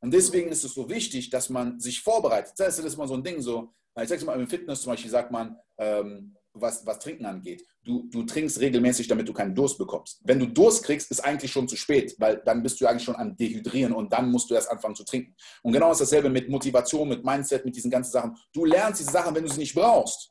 Und 0.00 0.12
deswegen 0.12 0.50
ist 0.50 0.64
es 0.64 0.74
so 0.74 0.88
wichtig, 0.88 1.30
dass 1.30 1.48
man 1.48 1.78
sich 1.78 2.00
vorbereitet. 2.00 2.54
Das 2.56 2.78
ist 2.78 2.94
immer 2.94 3.06
so 3.06 3.14
ein 3.14 3.22
Ding, 3.22 3.40
so, 3.40 3.72
ich 4.00 4.08
sage 4.08 4.24
mal, 4.24 4.40
im 4.40 4.48
Fitness 4.48 4.82
zum 4.82 4.92
Beispiel 4.92 5.10
sagt 5.10 5.30
man, 5.30 5.56
ähm, 5.78 6.36
was, 6.54 6.84
was 6.84 6.98
Trinken 6.98 7.24
angeht. 7.24 7.64
Du, 7.82 8.08
du 8.10 8.24
trinkst 8.24 8.60
regelmäßig, 8.60 9.08
damit 9.08 9.28
du 9.28 9.32
keinen 9.32 9.54
Durst 9.54 9.78
bekommst. 9.78 10.20
Wenn 10.24 10.38
du 10.38 10.46
Durst 10.46 10.84
kriegst, 10.84 11.10
ist 11.10 11.20
eigentlich 11.20 11.50
schon 11.50 11.68
zu 11.68 11.76
spät, 11.76 12.14
weil 12.18 12.42
dann 12.44 12.62
bist 12.62 12.80
du 12.80 12.86
eigentlich 12.86 13.04
schon 13.04 13.16
am 13.16 13.36
Dehydrieren 13.36 13.92
und 13.92 14.12
dann 14.12 14.30
musst 14.30 14.50
du 14.50 14.54
erst 14.54 14.70
anfangen 14.70 14.94
zu 14.94 15.04
trinken. 15.04 15.34
Und 15.62 15.72
genau 15.72 15.92
ist 15.92 16.00
dasselbe 16.00 16.28
mit 16.28 16.48
Motivation, 16.48 17.08
mit 17.08 17.24
Mindset, 17.24 17.64
mit 17.64 17.74
diesen 17.74 17.90
ganzen 17.90 18.12
Sachen. 18.12 18.36
Du 18.52 18.64
lernst 18.64 19.00
diese 19.00 19.12
Sachen, 19.12 19.34
wenn 19.34 19.44
du 19.44 19.50
sie 19.50 19.60
nicht 19.60 19.74
brauchst. 19.74 20.30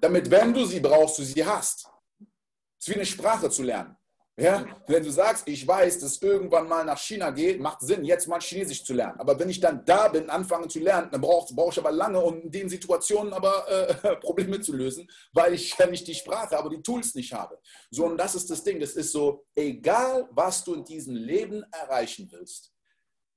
Damit, 0.00 0.30
wenn 0.30 0.54
du 0.54 0.64
sie 0.64 0.80
brauchst, 0.80 1.18
du 1.18 1.22
sie 1.22 1.44
hast. 1.44 1.88
Es 2.78 2.86
ist 2.86 2.88
wie 2.88 2.94
eine 2.94 3.06
Sprache 3.06 3.50
zu 3.50 3.62
lernen. 3.62 3.96
Ja, 4.36 4.66
wenn 4.88 5.04
du 5.04 5.12
sagst, 5.12 5.46
ich 5.46 5.64
weiß, 5.66 6.00
dass 6.00 6.20
irgendwann 6.20 6.66
mal 6.66 6.84
nach 6.84 6.98
China 6.98 7.30
geht, 7.30 7.60
macht 7.60 7.82
Sinn, 7.82 8.04
jetzt 8.04 8.26
mal 8.26 8.40
Chinesisch 8.40 8.84
zu 8.84 8.92
lernen. 8.92 9.20
Aber 9.20 9.38
wenn 9.38 9.48
ich 9.48 9.60
dann 9.60 9.84
da 9.84 10.08
bin, 10.08 10.28
anfange 10.28 10.66
zu 10.66 10.80
lernen, 10.80 11.08
dann 11.12 11.20
brauche 11.20 11.54
brauch 11.54 11.70
ich 11.70 11.78
aber 11.78 11.92
lange, 11.92 12.20
um 12.20 12.40
in 12.40 12.50
den 12.50 12.68
Situationen 12.68 13.32
aber 13.32 13.68
äh, 13.68 14.16
Probleme 14.20 14.60
zu 14.60 14.74
lösen, 14.74 15.08
weil 15.32 15.54
ich 15.54 15.78
ja 15.78 15.86
nicht 15.86 16.08
die 16.08 16.16
Sprache, 16.16 16.58
aber 16.58 16.68
die 16.68 16.82
Tools 16.82 17.14
nicht 17.14 17.32
habe. 17.32 17.60
So, 17.90 18.06
und 18.06 18.18
das 18.18 18.34
ist 18.34 18.50
das 18.50 18.64
Ding. 18.64 18.80
Das 18.80 18.94
ist 18.94 19.12
so, 19.12 19.46
egal 19.54 20.28
was 20.32 20.64
du 20.64 20.74
in 20.74 20.84
diesem 20.84 21.14
Leben 21.14 21.64
erreichen 21.70 22.28
willst, 22.32 22.72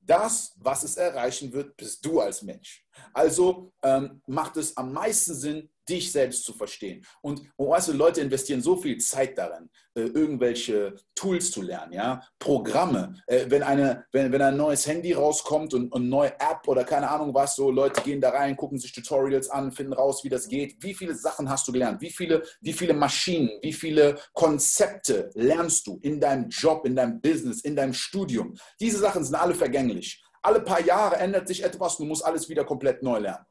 das, 0.01 0.55
was 0.57 0.83
es 0.83 0.97
erreichen 0.97 1.53
wird, 1.53 1.77
bist 1.77 2.03
du 2.03 2.21
als 2.21 2.41
Mensch. 2.41 2.83
Also 3.13 3.71
ähm, 3.83 4.21
macht 4.25 4.57
es 4.57 4.75
am 4.75 4.93
meisten 4.93 5.35
Sinn, 5.35 5.69
dich 5.87 6.11
selbst 6.11 6.43
zu 6.43 6.53
verstehen. 6.53 7.05
Und, 7.21 7.41
und 7.55 7.69
weißt 7.69 7.89
du, 7.89 7.93
Leute 7.93 8.21
investieren 8.21 8.61
so 8.61 8.75
viel 8.75 8.97
Zeit 8.97 9.37
darin, 9.37 9.69
äh, 9.95 10.01
irgendwelche 10.01 10.95
Tools 11.15 11.51
zu 11.51 11.61
lernen, 11.61 11.93
ja, 11.93 12.21
Programme. 12.39 13.15
Äh, 13.27 13.45
wenn, 13.49 13.63
eine, 13.63 14.05
wenn, 14.11 14.31
wenn 14.31 14.41
ein 14.41 14.57
neues 14.57 14.85
Handy 14.85 15.13
rauskommt 15.13 15.73
und 15.73 15.93
eine 15.93 16.05
neue 16.05 16.33
App 16.39 16.67
oder 16.67 16.83
keine 16.83 17.09
Ahnung 17.09 17.33
was, 17.33 17.55
so 17.55 17.71
Leute 17.71 18.01
gehen 18.01 18.21
da 18.21 18.29
rein, 18.29 18.55
gucken 18.55 18.77
sich 18.77 18.93
Tutorials 18.93 19.49
an, 19.49 19.71
finden 19.71 19.93
raus, 19.93 20.23
wie 20.23 20.29
das 20.29 20.47
geht. 20.47 20.75
Wie 20.81 20.93
viele 20.93 21.15
Sachen 21.15 21.49
hast 21.49 21.67
du 21.67 21.71
gelernt? 21.71 22.01
Wie 22.01 22.11
viele, 22.11 22.43
wie 22.61 22.73
viele 22.73 22.93
Maschinen, 22.93 23.49
wie 23.61 23.73
viele 23.73 24.17
Konzepte 24.33 25.29
lernst 25.33 25.87
du 25.87 25.99
in 26.01 26.19
deinem 26.19 26.49
Job, 26.49 26.85
in 26.85 26.95
deinem 26.95 27.19
Business, 27.21 27.61
in 27.61 27.75
deinem 27.75 27.93
Studium? 27.93 28.55
Diese 28.79 28.99
Sachen 28.99 29.23
sind 29.23 29.35
alle 29.35 29.55
vergänglich. 29.55 30.23
Alle 30.41 30.61
paar 30.61 30.81
Jahre 30.81 31.17
ändert 31.17 31.47
sich 31.47 31.63
etwas, 31.63 31.97
du 31.97 32.05
musst 32.05 32.23
alles 32.23 32.47
wieder 32.47 32.63
komplett 32.63 33.03
neu 33.03 33.19
lernen. 33.19 33.45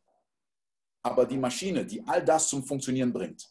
Aber 1.07 1.25
die 1.25 1.39
Maschine, 1.39 1.87
die 1.87 2.03
all 2.05 2.25
das 2.25 2.49
zum 2.49 2.65
Funktionieren 2.65 3.13
bringt, 3.13 3.49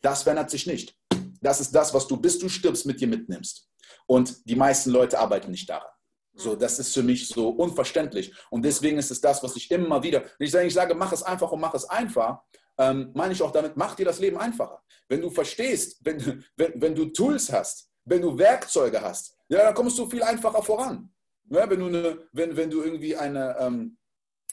das 0.00 0.22
verändert 0.22 0.48
sich 0.48 0.66
nicht. 0.66 0.96
Das 1.42 1.60
ist 1.60 1.72
das, 1.72 1.92
was 1.92 2.06
du 2.06 2.16
bis 2.16 2.38
du 2.38 2.48
stirbst 2.48 2.86
mit 2.86 2.98
dir 3.00 3.06
mitnimmst. 3.06 3.68
Und 4.06 4.48
die 4.48 4.56
meisten 4.56 4.90
Leute 4.90 5.18
arbeiten 5.18 5.50
nicht 5.50 5.68
daran. 5.68 5.90
So, 6.32 6.56
das 6.56 6.78
ist 6.78 6.94
für 6.94 7.02
mich 7.02 7.28
so 7.28 7.50
unverständlich. 7.50 8.32
Und 8.50 8.62
deswegen 8.64 8.96
ist 8.96 9.10
es 9.10 9.20
das, 9.20 9.42
was 9.42 9.56
ich 9.56 9.70
immer 9.70 10.02
wieder, 10.02 10.22
wenn 10.38 10.46
ich 10.46 10.52
sage, 10.52 10.66
ich 10.66 10.72
sage 10.72 10.94
mach 10.94 11.12
es 11.12 11.22
einfach 11.22 11.52
und 11.52 11.60
mach 11.60 11.74
es 11.74 11.84
einfach, 11.84 12.40
ähm, 12.78 13.10
meine 13.14 13.34
ich 13.34 13.42
auch 13.42 13.50
damit, 13.50 13.76
mach 13.76 13.94
dir 13.94 14.06
das 14.06 14.18
Leben 14.18 14.38
einfacher. 14.38 14.82
Wenn 15.06 15.20
du 15.20 15.28
verstehst, 15.28 15.98
wenn, 16.00 16.42
wenn, 16.56 16.80
wenn 16.80 16.94
du 16.94 17.06
Tools 17.06 17.52
hast, 17.52 17.90
wenn 18.06 18.22
du 18.22 18.38
Werkzeuge 18.38 19.02
hast, 19.02 19.36
ja, 19.50 19.64
dann 19.64 19.74
kommst 19.74 19.98
du 19.98 20.08
viel 20.08 20.22
einfacher 20.22 20.62
voran. 20.62 21.12
Ja, 21.50 21.68
wenn, 21.68 21.80
du 21.80 21.86
eine, 21.88 22.28
wenn, 22.32 22.56
wenn 22.56 22.70
du 22.70 22.82
irgendwie 22.82 23.14
eine, 23.16 23.54
ähm, 23.58 23.98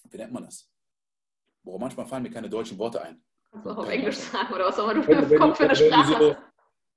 wie 0.09 0.17
nennt 0.17 0.33
man 0.33 0.43
das? 0.43 0.69
Boah, 1.67 1.77
manchmal 1.77 2.05
fallen 2.05 2.23
mir 2.23 2.29
keine 2.29 2.49
deutschen 2.49 2.77
Worte 2.77 3.01
ein. 3.01 3.21
Kannst 3.51 3.65
du 3.65 3.71
auch 3.71 3.77
auf 3.79 3.89
Englisch 3.89 4.15
sagen 4.15 4.53
oder 4.53 4.67
was 4.67 4.79
auch 4.79 4.89
immer 4.89 5.03
du 5.03 5.07
wenn, 5.09 5.29
wenn, 5.29 5.53
für 5.53 5.65
eine 5.65 5.75
Sprache 5.75 6.17
so, 6.17 6.35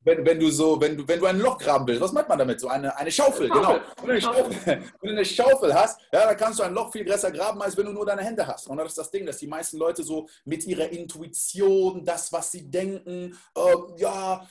wenn, 0.04 0.24
wenn, 0.24 0.38
du 0.38 0.48
so, 0.48 0.80
wenn 0.80 0.96
du, 0.96 1.08
wenn 1.08 1.18
du 1.18 1.26
ein 1.26 1.40
Loch 1.40 1.58
graben 1.58 1.88
willst, 1.88 2.00
was 2.00 2.12
meint 2.12 2.28
man 2.28 2.38
damit? 2.38 2.60
So 2.60 2.68
eine, 2.68 2.96
eine 2.96 3.10
Schaufel, 3.10 3.50
eine 3.50 3.60
genau. 3.60 3.80
Wenn 3.96 4.06
du 4.06 4.12
eine 4.12 4.20
Schaufel, 4.20 4.50
wenn 4.64 4.82
du 5.02 5.08
eine 5.10 5.24
Schaufel 5.24 5.74
hast, 5.74 6.00
ja, 6.12 6.24
dann 6.24 6.36
kannst 6.36 6.60
du 6.60 6.62
ein 6.62 6.72
Loch 6.72 6.92
viel 6.92 7.04
größer 7.04 7.32
graben, 7.32 7.60
als 7.62 7.76
wenn 7.76 7.86
du 7.86 7.92
nur 7.92 8.06
deine 8.06 8.22
Hände 8.22 8.46
hast. 8.46 8.68
Und 8.68 8.76
das 8.76 8.90
ist 8.90 8.98
das 8.98 9.10
Ding, 9.10 9.26
dass 9.26 9.38
die 9.38 9.48
meisten 9.48 9.76
Leute 9.76 10.04
so 10.04 10.28
mit 10.44 10.64
ihrer 10.64 10.88
Intuition, 10.88 12.04
das, 12.04 12.32
was 12.32 12.52
sie 12.52 12.70
denken, 12.70 13.36
äh, 13.56 13.74
ja, 13.96 14.46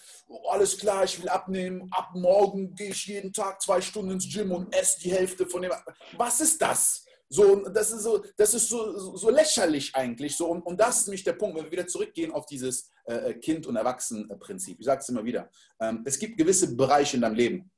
alles 0.49 0.77
klar, 0.77 1.05
ich 1.05 1.17
will 1.21 1.29
abnehmen, 1.29 1.89
ab 1.91 2.09
morgen 2.13 2.75
gehe 2.75 2.89
ich 2.89 3.07
jeden 3.07 3.31
Tag 3.31 3.61
zwei 3.61 3.79
Stunden 3.79 4.11
ins 4.11 4.29
Gym 4.29 4.51
und 4.51 4.75
esse 4.75 4.99
die 4.99 5.13
Hälfte 5.13 5.47
von 5.47 5.61
dem. 5.61 5.71
Was 6.17 6.41
ist 6.41 6.61
das? 6.61 7.05
So, 7.31 7.57
das 7.69 7.91
ist 7.91 8.01
so, 8.01 8.23
das 8.35 8.53
ist 8.55 8.67
so, 8.67 9.15
so 9.15 9.29
lächerlich 9.29 9.95
eigentlich. 9.95 10.35
So, 10.35 10.47
und, 10.47 10.63
und 10.63 10.79
das 10.79 11.01
ist 11.01 11.07
nämlich 11.07 11.23
der 11.23 11.33
Punkt, 11.33 11.55
wenn 11.55 11.65
wir 11.65 11.71
wieder 11.71 11.87
zurückgehen 11.87 12.31
auf 12.31 12.47
dieses 12.47 12.89
äh, 13.05 13.35
Kind- 13.35 13.67
und 13.67 13.75
Erwachsenen-Prinzip. 13.75 14.79
Ich 14.79 14.85
sage 14.85 15.01
es 15.01 15.09
immer 15.09 15.23
wieder. 15.23 15.49
Ähm, 15.79 16.01
es 16.05 16.17
gibt 16.17 16.37
gewisse 16.37 16.75
Bereiche 16.75 17.17
in 17.17 17.21
deinem 17.21 17.35
Leben, 17.35 17.71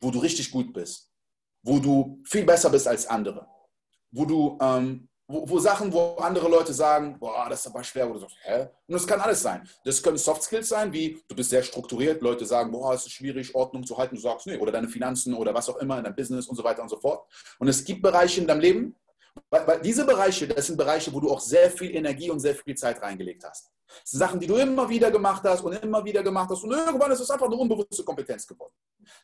wo 0.00 0.10
du 0.10 0.18
richtig 0.18 0.50
gut 0.50 0.72
bist, 0.72 1.08
wo 1.62 1.78
du 1.78 2.20
viel 2.24 2.44
besser 2.44 2.70
bist 2.70 2.88
als 2.88 3.06
andere, 3.06 3.46
wo 4.10 4.24
du 4.24 4.58
ähm, 4.60 5.08
wo, 5.30 5.46
wo, 5.46 5.58
Sachen, 5.58 5.92
wo 5.92 6.16
andere 6.16 6.48
Leute 6.48 6.72
sagen, 6.72 7.18
boah, 7.18 7.46
das 7.50 7.60
ist 7.60 7.66
aber 7.66 7.84
schwer, 7.84 8.10
oder 8.10 8.20
so, 8.20 8.26
hä? 8.44 8.62
Und 8.86 8.94
das 8.94 9.06
kann 9.06 9.20
alles 9.20 9.42
sein. 9.42 9.68
Das 9.84 10.02
können 10.02 10.16
Soft 10.16 10.42
Skills 10.42 10.70
sein, 10.70 10.90
wie 10.90 11.22
du 11.28 11.36
bist 11.36 11.50
sehr 11.50 11.62
strukturiert, 11.62 12.22
Leute 12.22 12.46
sagen, 12.46 12.72
boah, 12.72 12.94
es 12.94 13.04
ist 13.04 13.12
schwierig, 13.12 13.54
Ordnung 13.54 13.84
zu 13.84 13.96
halten, 13.98 14.16
du 14.16 14.20
sagst, 14.22 14.46
nee, 14.46 14.56
oder 14.56 14.72
deine 14.72 14.88
Finanzen 14.88 15.34
oder 15.34 15.52
was 15.52 15.68
auch 15.68 15.76
immer 15.76 15.98
in 15.98 16.04
deinem 16.04 16.16
Business 16.16 16.46
und 16.46 16.56
so 16.56 16.64
weiter 16.64 16.82
und 16.82 16.88
so 16.88 16.98
fort. 16.98 17.26
Und 17.58 17.68
es 17.68 17.84
gibt 17.84 18.00
Bereiche 18.00 18.40
in 18.40 18.46
deinem 18.46 18.60
Leben, 18.60 18.96
weil, 19.50 19.66
weil 19.66 19.80
diese 19.82 20.06
Bereiche, 20.06 20.48
das 20.48 20.66
sind 20.66 20.78
Bereiche, 20.78 21.12
wo 21.12 21.20
du 21.20 21.30
auch 21.30 21.40
sehr 21.40 21.70
viel 21.70 21.94
Energie 21.94 22.30
und 22.30 22.40
sehr 22.40 22.54
viel 22.54 22.74
Zeit 22.74 23.00
reingelegt 23.02 23.44
hast. 23.44 23.70
Das 23.86 24.10
sind 24.10 24.20
Sachen, 24.20 24.40
die 24.40 24.46
du 24.46 24.56
immer 24.56 24.88
wieder 24.88 25.10
gemacht 25.10 25.42
hast 25.44 25.62
und 25.62 25.74
immer 25.74 26.02
wieder 26.04 26.22
gemacht 26.22 26.48
hast 26.50 26.64
und 26.64 26.72
irgendwann 26.72 27.10
ist 27.10 27.20
es 27.20 27.30
einfach 27.30 27.46
eine 27.46 27.56
unbewusste 27.56 28.02
Kompetenz 28.02 28.46
geworden. 28.46 28.72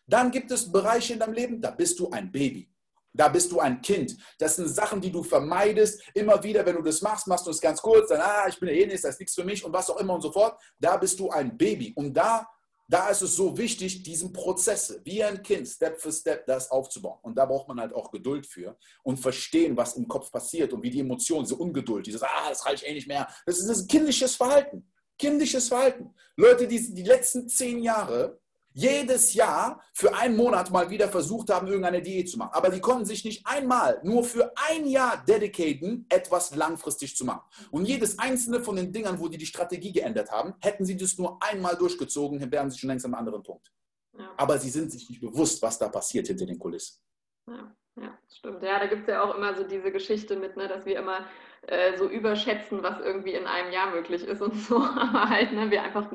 Dann 0.06 0.30
gibt 0.30 0.50
es 0.50 0.70
Bereiche 0.70 1.14
in 1.14 1.18
deinem 1.18 1.32
Leben, 1.32 1.60
da 1.60 1.70
bist 1.70 1.98
du 1.98 2.10
ein 2.10 2.30
Baby. 2.30 2.68
Da 3.16 3.28
bist 3.28 3.52
du 3.52 3.60
ein 3.60 3.80
Kind. 3.80 4.16
Das 4.38 4.56
sind 4.56 4.68
Sachen, 4.68 5.00
die 5.00 5.12
du 5.12 5.22
vermeidest. 5.22 6.02
Immer 6.14 6.42
wieder, 6.42 6.66
wenn 6.66 6.76
du 6.76 6.82
das 6.82 7.00
machst, 7.00 7.28
machst 7.28 7.46
du 7.46 7.50
es 7.50 7.60
ganz 7.60 7.80
kurz, 7.80 8.08
dann, 8.08 8.20
ah, 8.20 8.46
ich 8.48 8.58
bin 8.58 8.68
ja 8.68 8.74
eh 8.74 8.86
nichts, 8.86 9.02
das 9.02 9.12
ist 9.12 9.20
nichts 9.20 9.34
für 9.34 9.44
mich 9.44 9.64
und 9.64 9.72
was 9.72 9.88
auch 9.88 9.98
immer 9.98 10.14
und 10.14 10.20
so 10.20 10.32
fort. 10.32 10.60
Da 10.80 10.96
bist 10.96 11.20
du 11.20 11.30
ein 11.30 11.56
Baby. 11.56 11.92
Und 11.94 12.12
da, 12.12 12.48
da 12.88 13.08
ist 13.08 13.22
es 13.22 13.36
so 13.36 13.56
wichtig, 13.56 14.02
diesen 14.02 14.32
Prozesse, 14.32 15.00
wie 15.04 15.22
ein 15.22 15.40
Kind, 15.42 15.68
Step 15.68 16.00
für 16.00 16.12
Step, 16.12 16.44
das 16.46 16.72
aufzubauen. 16.72 17.20
Und 17.22 17.36
da 17.36 17.46
braucht 17.46 17.68
man 17.68 17.78
halt 17.78 17.94
auch 17.94 18.10
Geduld 18.10 18.46
für 18.46 18.76
und 19.04 19.18
verstehen, 19.18 19.76
was 19.76 19.96
im 19.96 20.08
Kopf 20.08 20.32
passiert 20.32 20.72
und 20.72 20.82
wie 20.82 20.90
die 20.90 21.00
Emotionen, 21.00 21.44
diese 21.44 21.56
Ungeduld, 21.56 22.06
dieses, 22.06 22.22
ah, 22.22 22.48
das 22.48 22.66
reicht 22.66 22.84
eh 22.84 22.92
nicht 22.92 23.06
mehr. 23.06 23.28
Das 23.46 23.60
ist 23.60 23.68
ein 23.68 23.86
kindisches 23.86 24.34
Verhalten. 24.34 24.90
Kindisches 25.16 25.68
Verhalten. 25.68 26.12
Leute, 26.36 26.66
die 26.66 26.92
die 26.92 27.04
letzten 27.04 27.48
zehn 27.48 27.80
Jahre 27.80 28.40
jedes 28.74 29.34
Jahr 29.34 29.80
für 29.92 30.14
einen 30.14 30.36
Monat 30.36 30.70
mal 30.70 30.90
wieder 30.90 31.08
versucht 31.08 31.48
haben, 31.50 31.68
irgendeine 31.68 32.02
Diät 32.02 32.28
zu 32.28 32.36
machen. 32.36 32.50
Aber 32.52 32.68
die 32.68 32.80
konnten 32.80 33.06
sich 33.06 33.24
nicht 33.24 33.46
einmal 33.46 34.00
nur 34.02 34.24
für 34.24 34.52
ein 34.68 34.86
Jahr 34.86 35.24
dedicaten, 35.24 36.06
etwas 36.08 36.54
langfristig 36.54 37.16
zu 37.16 37.24
machen. 37.24 37.42
Und 37.70 37.86
jedes 37.86 38.18
einzelne 38.18 38.60
von 38.60 38.76
den 38.76 38.92
Dingern, 38.92 39.18
wo 39.20 39.28
die 39.28 39.38
die 39.38 39.46
Strategie 39.46 39.92
geändert 39.92 40.30
haben, 40.30 40.54
hätten 40.60 40.84
sie 40.84 40.96
das 40.96 41.16
nur 41.16 41.38
einmal 41.40 41.76
durchgezogen, 41.76 42.50
wären 42.50 42.70
sie 42.70 42.78
schon 42.78 42.88
längst 42.88 43.06
an 43.06 43.14
einem 43.14 43.20
anderen 43.20 43.42
Punkt. 43.44 43.72
Ja. 44.18 44.34
Aber 44.36 44.58
sie 44.58 44.70
sind 44.70 44.90
sich 44.90 45.08
nicht 45.08 45.20
bewusst, 45.20 45.62
was 45.62 45.78
da 45.78 45.88
passiert 45.88 46.26
hinter 46.26 46.46
den 46.46 46.58
Kulissen. 46.58 47.00
Ja, 47.46 47.76
ja 48.00 48.18
stimmt. 48.28 48.62
Ja, 48.62 48.80
da 48.80 48.86
gibt 48.86 49.02
es 49.02 49.08
ja 49.08 49.22
auch 49.22 49.36
immer 49.36 49.54
so 49.54 49.62
diese 49.62 49.92
Geschichte 49.92 50.36
mit, 50.36 50.56
ne, 50.56 50.66
dass 50.66 50.84
wir 50.84 50.98
immer 50.98 51.26
äh, 51.66 51.96
so 51.96 52.08
überschätzen, 52.08 52.82
was 52.82 53.00
irgendwie 53.00 53.32
in 53.32 53.46
einem 53.46 53.72
Jahr 53.72 53.90
möglich 53.90 54.26
ist 54.26 54.42
und 54.42 54.54
so, 54.54 54.76
aber 54.82 55.28
halt, 55.28 55.52
ne, 55.52 55.70
wir 55.70 55.82
einfach 55.82 56.10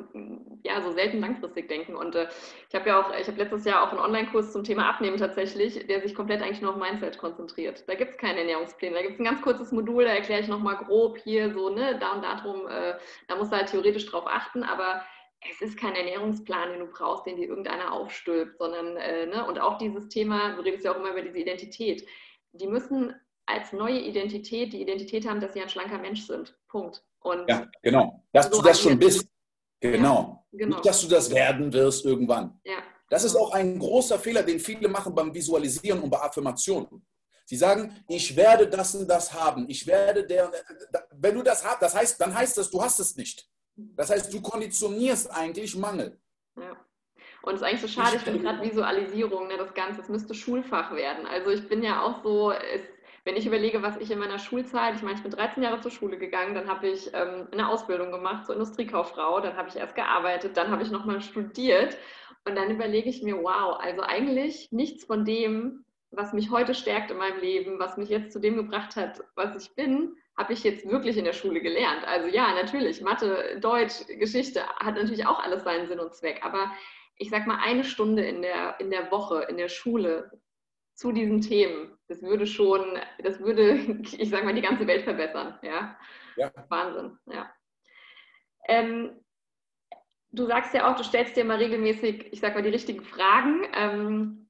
ja 0.64 0.82
so 0.82 0.92
selten 0.92 1.20
langfristig 1.20 1.68
denken. 1.68 1.96
Und 1.96 2.16
äh, 2.16 2.28
ich 2.68 2.76
habe 2.76 2.90
ja 2.90 3.02
auch, 3.02 3.12
ich 3.20 3.28
habe 3.28 3.38
letztes 3.38 3.66
Jahr 3.66 3.84
auch 3.84 3.92
einen 3.92 4.02
Online-Kurs 4.02 4.52
zum 4.52 4.64
Thema 4.64 4.90
Abnehmen 4.90 5.18
tatsächlich, 5.18 5.88
der 5.88 6.02
sich 6.02 6.14
komplett 6.14 6.42
eigentlich 6.42 6.62
nur 6.62 6.72
auf 6.72 6.78
Mindset 6.78 7.18
konzentriert. 7.18 7.84
Da 7.88 7.96
gibt 7.96 8.12
es 8.12 8.18
keine 8.18 8.40
Ernährungspläne, 8.40 8.96
da 8.96 9.02
gibt 9.02 9.14
es 9.16 9.20
ein 9.20 9.26
ganz 9.26 9.42
kurzes 9.42 9.72
Modul, 9.72 10.04
da 10.04 10.12
erkläre 10.12 10.42
ich 10.42 10.48
nochmal 10.48 10.78
grob 10.78 11.18
hier 11.18 11.52
so, 11.54 11.70
ne, 11.70 11.98
da 12.00 12.14
und 12.14 12.24
darum, 12.24 12.68
äh, 12.68 12.96
da 13.28 13.36
musst 13.36 13.52
du 13.52 13.58
halt 13.58 13.70
theoretisch 13.70 14.06
drauf 14.06 14.26
achten, 14.28 14.64
aber 14.64 15.04
es 15.50 15.62
ist 15.62 15.80
kein 15.80 15.96
Ernährungsplan, 15.96 16.72
den 16.72 16.80
du 16.82 16.88
brauchst, 16.88 17.26
den 17.26 17.38
dir 17.38 17.48
irgendeiner 17.48 17.94
aufstülpt, 17.94 18.58
sondern, 18.58 18.98
äh, 18.98 19.26
ne, 19.26 19.46
und 19.46 19.60
auch 19.60 19.78
dieses 19.78 20.10
Thema, 20.10 20.56
du 20.56 20.62
redest 20.62 20.84
ja 20.84 20.92
auch 20.92 20.98
immer 20.98 21.12
über 21.12 21.22
diese 21.22 21.38
Identität, 21.38 22.06
die 22.52 22.68
müssen 22.68 23.16
als 23.50 23.74
neue 23.74 24.00
Identität 24.00 24.74
die 24.74 24.82
Identität 24.82 25.28
haben, 25.28 25.40
dass 25.40 25.54
sie 25.54 25.62
ein 25.62 25.70
schlanker 25.70 25.98
Mensch 25.98 26.26
sind. 26.26 26.56
Punkt. 26.68 27.04
Und 27.20 27.50
ja, 27.50 27.68
genau. 27.82 28.24
Dass 28.32 28.50
so 28.50 28.58
du 28.62 28.68
das 28.68 28.82
schon 28.82 28.98
bist. 28.98 29.28
Genau. 29.80 30.46
Ja, 30.52 30.60
genau. 30.60 30.76
Nicht, 30.76 30.86
dass 30.86 31.02
du 31.02 31.08
das 31.08 31.34
werden 31.34 31.72
wirst 31.74 32.06
irgendwann. 32.06 32.60
Ja. 32.64 32.78
Das 33.10 33.24
ist 33.24 33.36
auch 33.36 33.52
ein 33.54 33.80
großer 33.80 34.20
Fehler, 34.20 34.44
den 34.44 34.60
viele 34.60 34.88
machen 34.88 35.16
beim 35.16 35.34
Visualisieren 35.34 36.02
und 36.02 36.10
bei 36.10 36.22
Affirmationen. 36.22 37.06
Sie 37.46 37.56
sagen, 37.56 38.04
ich 38.08 38.36
werde 38.36 38.68
das 38.68 38.94
und 38.94 39.08
das 39.08 39.34
haben. 39.34 39.66
Ich 39.68 39.88
werde 39.88 40.26
der. 40.26 40.52
Wenn 41.12 41.34
du 41.34 41.42
das 41.42 41.66
hast, 41.66 41.82
das 41.82 41.96
heißt, 41.96 42.22
dann 42.22 42.34
heißt 42.34 42.58
das, 42.58 42.70
du 42.70 42.82
hast 42.82 43.00
es 43.00 43.16
nicht. 43.16 43.50
Das 43.76 44.12
heißt, 44.12 44.32
du 44.32 44.42
konditionierst 44.42 45.32
eigentlich 45.32 45.76
Mangel. 45.76 46.20
Ja. 46.56 46.78
Und 47.42 47.56
es 47.56 47.62
ist 47.62 47.68
eigentlich 47.68 47.82
so 47.82 47.88
schade, 47.88 48.18
ich 48.18 48.22
finde 48.22 48.42
gerade 48.42 48.62
Visualisierung, 48.62 49.48
ne, 49.48 49.58
das 49.58 49.74
Ganze, 49.74 50.02
es 50.02 50.10
müsste 50.10 50.34
Schulfach 50.34 50.94
werden. 50.94 51.26
Also 51.26 51.52
ich 51.52 51.68
bin 51.70 51.82
ja 51.82 52.04
auch 52.04 52.22
so, 52.22 52.52
es, 52.52 52.82
wenn 53.30 53.38
ich 53.38 53.46
überlege, 53.46 53.84
was 53.84 53.96
ich 53.98 54.10
in 54.10 54.18
meiner 54.18 54.40
Schulzeit, 54.40 54.96
ich 54.96 55.04
meine, 55.04 55.16
ich 55.16 55.22
bin 55.22 55.30
13 55.30 55.62
Jahre 55.62 55.80
zur 55.82 55.92
Schule 55.92 56.18
gegangen, 56.18 56.56
dann 56.56 56.68
habe 56.68 56.88
ich 56.88 57.14
ähm, 57.14 57.48
eine 57.52 57.70
Ausbildung 57.70 58.12
gemacht 58.12 58.48
zur 58.48 58.56
Industriekauffrau, 58.56 59.40
dann 59.40 59.56
habe 59.56 59.70
ich 59.70 59.76
erst 59.76 59.94
gearbeitet, 59.94 60.58
dann 60.58 60.72
habe 60.72 60.82
ich 60.82 60.90
nochmal 60.90 61.22
studiert 61.22 61.96
und 62.46 62.56
dann 62.56 62.72
überlege 62.72 63.08
ich 63.08 63.22
mir, 63.22 63.38
wow, 63.38 63.80
also 63.80 64.02
eigentlich 64.02 64.72
nichts 64.72 65.06
von 65.06 65.26
dem, 65.26 65.86
was 66.10 66.34
mich 66.34 66.50
heute 66.50 66.74
stärkt 66.74 67.12
in 67.12 67.18
meinem 67.18 67.40
Leben, 67.40 67.78
was 67.78 67.98
mich 67.98 68.10
jetzt 68.10 68.34
zu 68.34 68.40
dem 68.40 68.56
gebracht 68.56 68.96
hat, 68.96 69.22
was 69.36 69.64
ich 69.64 69.76
bin, 69.76 70.16
habe 70.36 70.54
ich 70.54 70.64
jetzt 70.64 70.90
wirklich 70.90 71.16
in 71.16 71.26
der 71.26 71.34
Schule 71.34 71.62
gelernt. 71.62 72.08
Also 72.08 72.30
ja, 72.30 72.56
natürlich, 72.56 73.00
Mathe, 73.02 73.60
Deutsch, 73.62 74.08
Geschichte 74.08 74.66
hat 74.78 74.96
natürlich 74.96 75.28
auch 75.28 75.44
alles 75.44 75.64
seinen 75.64 75.88
Sinn 75.88 76.00
und 76.00 76.16
Zweck, 76.16 76.40
aber 76.44 76.72
ich 77.16 77.30
sag 77.30 77.46
mal, 77.46 77.60
eine 77.64 77.84
Stunde 77.84 78.26
in 78.26 78.42
der, 78.42 78.80
in 78.80 78.90
der 78.90 79.12
Woche, 79.12 79.44
in 79.50 79.58
der 79.58 79.70
Schule 79.70 80.32
zu 80.96 81.12
diesen 81.12 81.42
Themen, 81.42 81.99
das 82.10 82.22
würde 82.22 82.48
schon, 82.48 82.98
das 83.24 83.40
würde, 83.40 83.74
ich 84.18 84.30
sag 84.30 84.44
mal, 84.44 84.54
die 84.54 84.62
ganze 84.62 84.86
Welt 84.88 85.04
verbessern. 85.04 85.58
Ja, 85.62 85.98
ja. 86.36 86.52
Wahnsinn, 86.68 87.18
ja. 87.28 87.50
Ähm, 88.68 89.12
du 90.32 90.46
sagst 90.46 90.74
ja 90.74 90.92
auch, 90.92 90.98
du 90.98 91.04
stellst 91.04 91.38
dir 91.38 91.46
mal 91.46 91.58
regelmäßig, 91.58 92.34
ich 92.34 92.40
sag 92.40 92.56
mal, 92.56 92.64
die 92.64 92.70
richtigen 92.70 93.04
Fragen. 93.04 93.66
Ähm, 93.74 94.50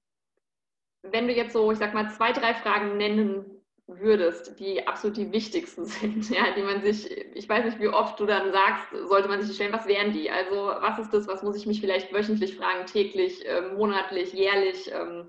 wenn 1.02 1.28
du 1.28 1.34
jetzt 1.34 1.54
so, 1.54 1.72
ich 1.72 1.78
sag 1.78 1.94
mal, 1.94 2.10
zwei, 2.12 2.32
drei 2.32 2.54
Fragen 2.54 2.98
nennen 2.98 3.46
würdest, 3.88 4.60
die 4.60 4.86
absolut 4.88 5.18
die 5.18 5.32
wichtigsten 5.32 5.86
sind, 5.86 6.30
ja, 6.30 6.54
die 6.56 6.62
man 6.62 6.82
sich, 6.82 7.10
ich 7.12 7.50
weiß 7.50 7.66
nicht, 7.66 7.80
wie 7.80 7.88
oft 7.88 8.20
du 8.20 8.26
dann 8.26 8.52
sagst, 8.52 8.88
sollte 9.08 9.28
man 9.28 9.42
sich 9.42 9.56
stellen, 9.56 9.74
was 9.74 9.88
wären 9.88 10.14
die? 10.14 10.30
Also 10.30 10.56
was 10.80 11.00
ist 11.00 11.14
das, 11.14 11.28
was 11.28 11.44
muss 11.44 11.56
ich 11.58 11.66
mich 11.66 11.82
vielleicht 11.82 12.14
wöchentlich 12.14 12.56
fragen, 12.56 12.86
täglich, 12.86 13.46
äh, 13.46 13.62
monatlich, 13.62 14.34
jährlich? 14.34 14.92
Ähm, 14.94 15.28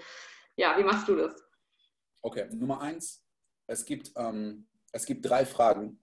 ja, 0.57 0.76
wie 0.78 0.85
machst 0.85 1.09
du 1.09 1.16
das? 1.16 1.50
Okay, 2.23 2.47
Nummer 2.53 2.81
eins, 2.81 3.23
es 3.66 3.85
gibt, 3.85 4.12
ähm, 4.16 4.66
es 4.93 5.07
gibt 5.07 5.25
drei 5.25 5.47
Fragen, 5.47 5.99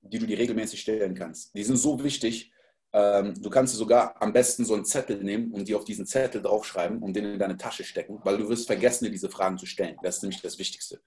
die 0.00 0.18
du 0.18 0.26
dir 0.26 0.38
regelmäßig 0.38 0.80
stellen 0.80 1.14
kannst. 1.14 1.54
Die 1.54 1.64
sind 1.64 1.76
so 1.76 2.02
wichtig, 2.02 2.52
ähm, 2.92 3.34
du 3.42 3.50
kannst 3.50 3.74
sogar 3.74 4.20
am 4.22 4.32
besten 4.32 4.64
so 4.64 4.74
einen 4.74 4.84
Zettel 4.84 5.22
nehmen 5.22 5.52
und 5.52 5.68
die 5.68 5.74
auf 5.74 5.84
diesen 5.84 6.06
Zettel 6.06 6.40
draufschreiben 6.40 7.02
und 7.02 7.14
den 7.14 7.24
in 7.24 7.38
deine 7.38 7.56
Tasche 7.56 7.84
stecken, 7.84 8.20
weil 8.24 8.38
du 8.38 8.48
wirst 8.48 8.66
vergessen, 8.66 9.04
dir 9.04 9.10
diese 9.10 9.28
Fragen 9.28 9.58
zu 9.58 9.66
stellen. 9.66 9.98
Das 10.02 10.16
ist 10.16 10.22
nämlich 10.22 10.40
das 10.40 10.58
Wichtigste. 10.58 11.00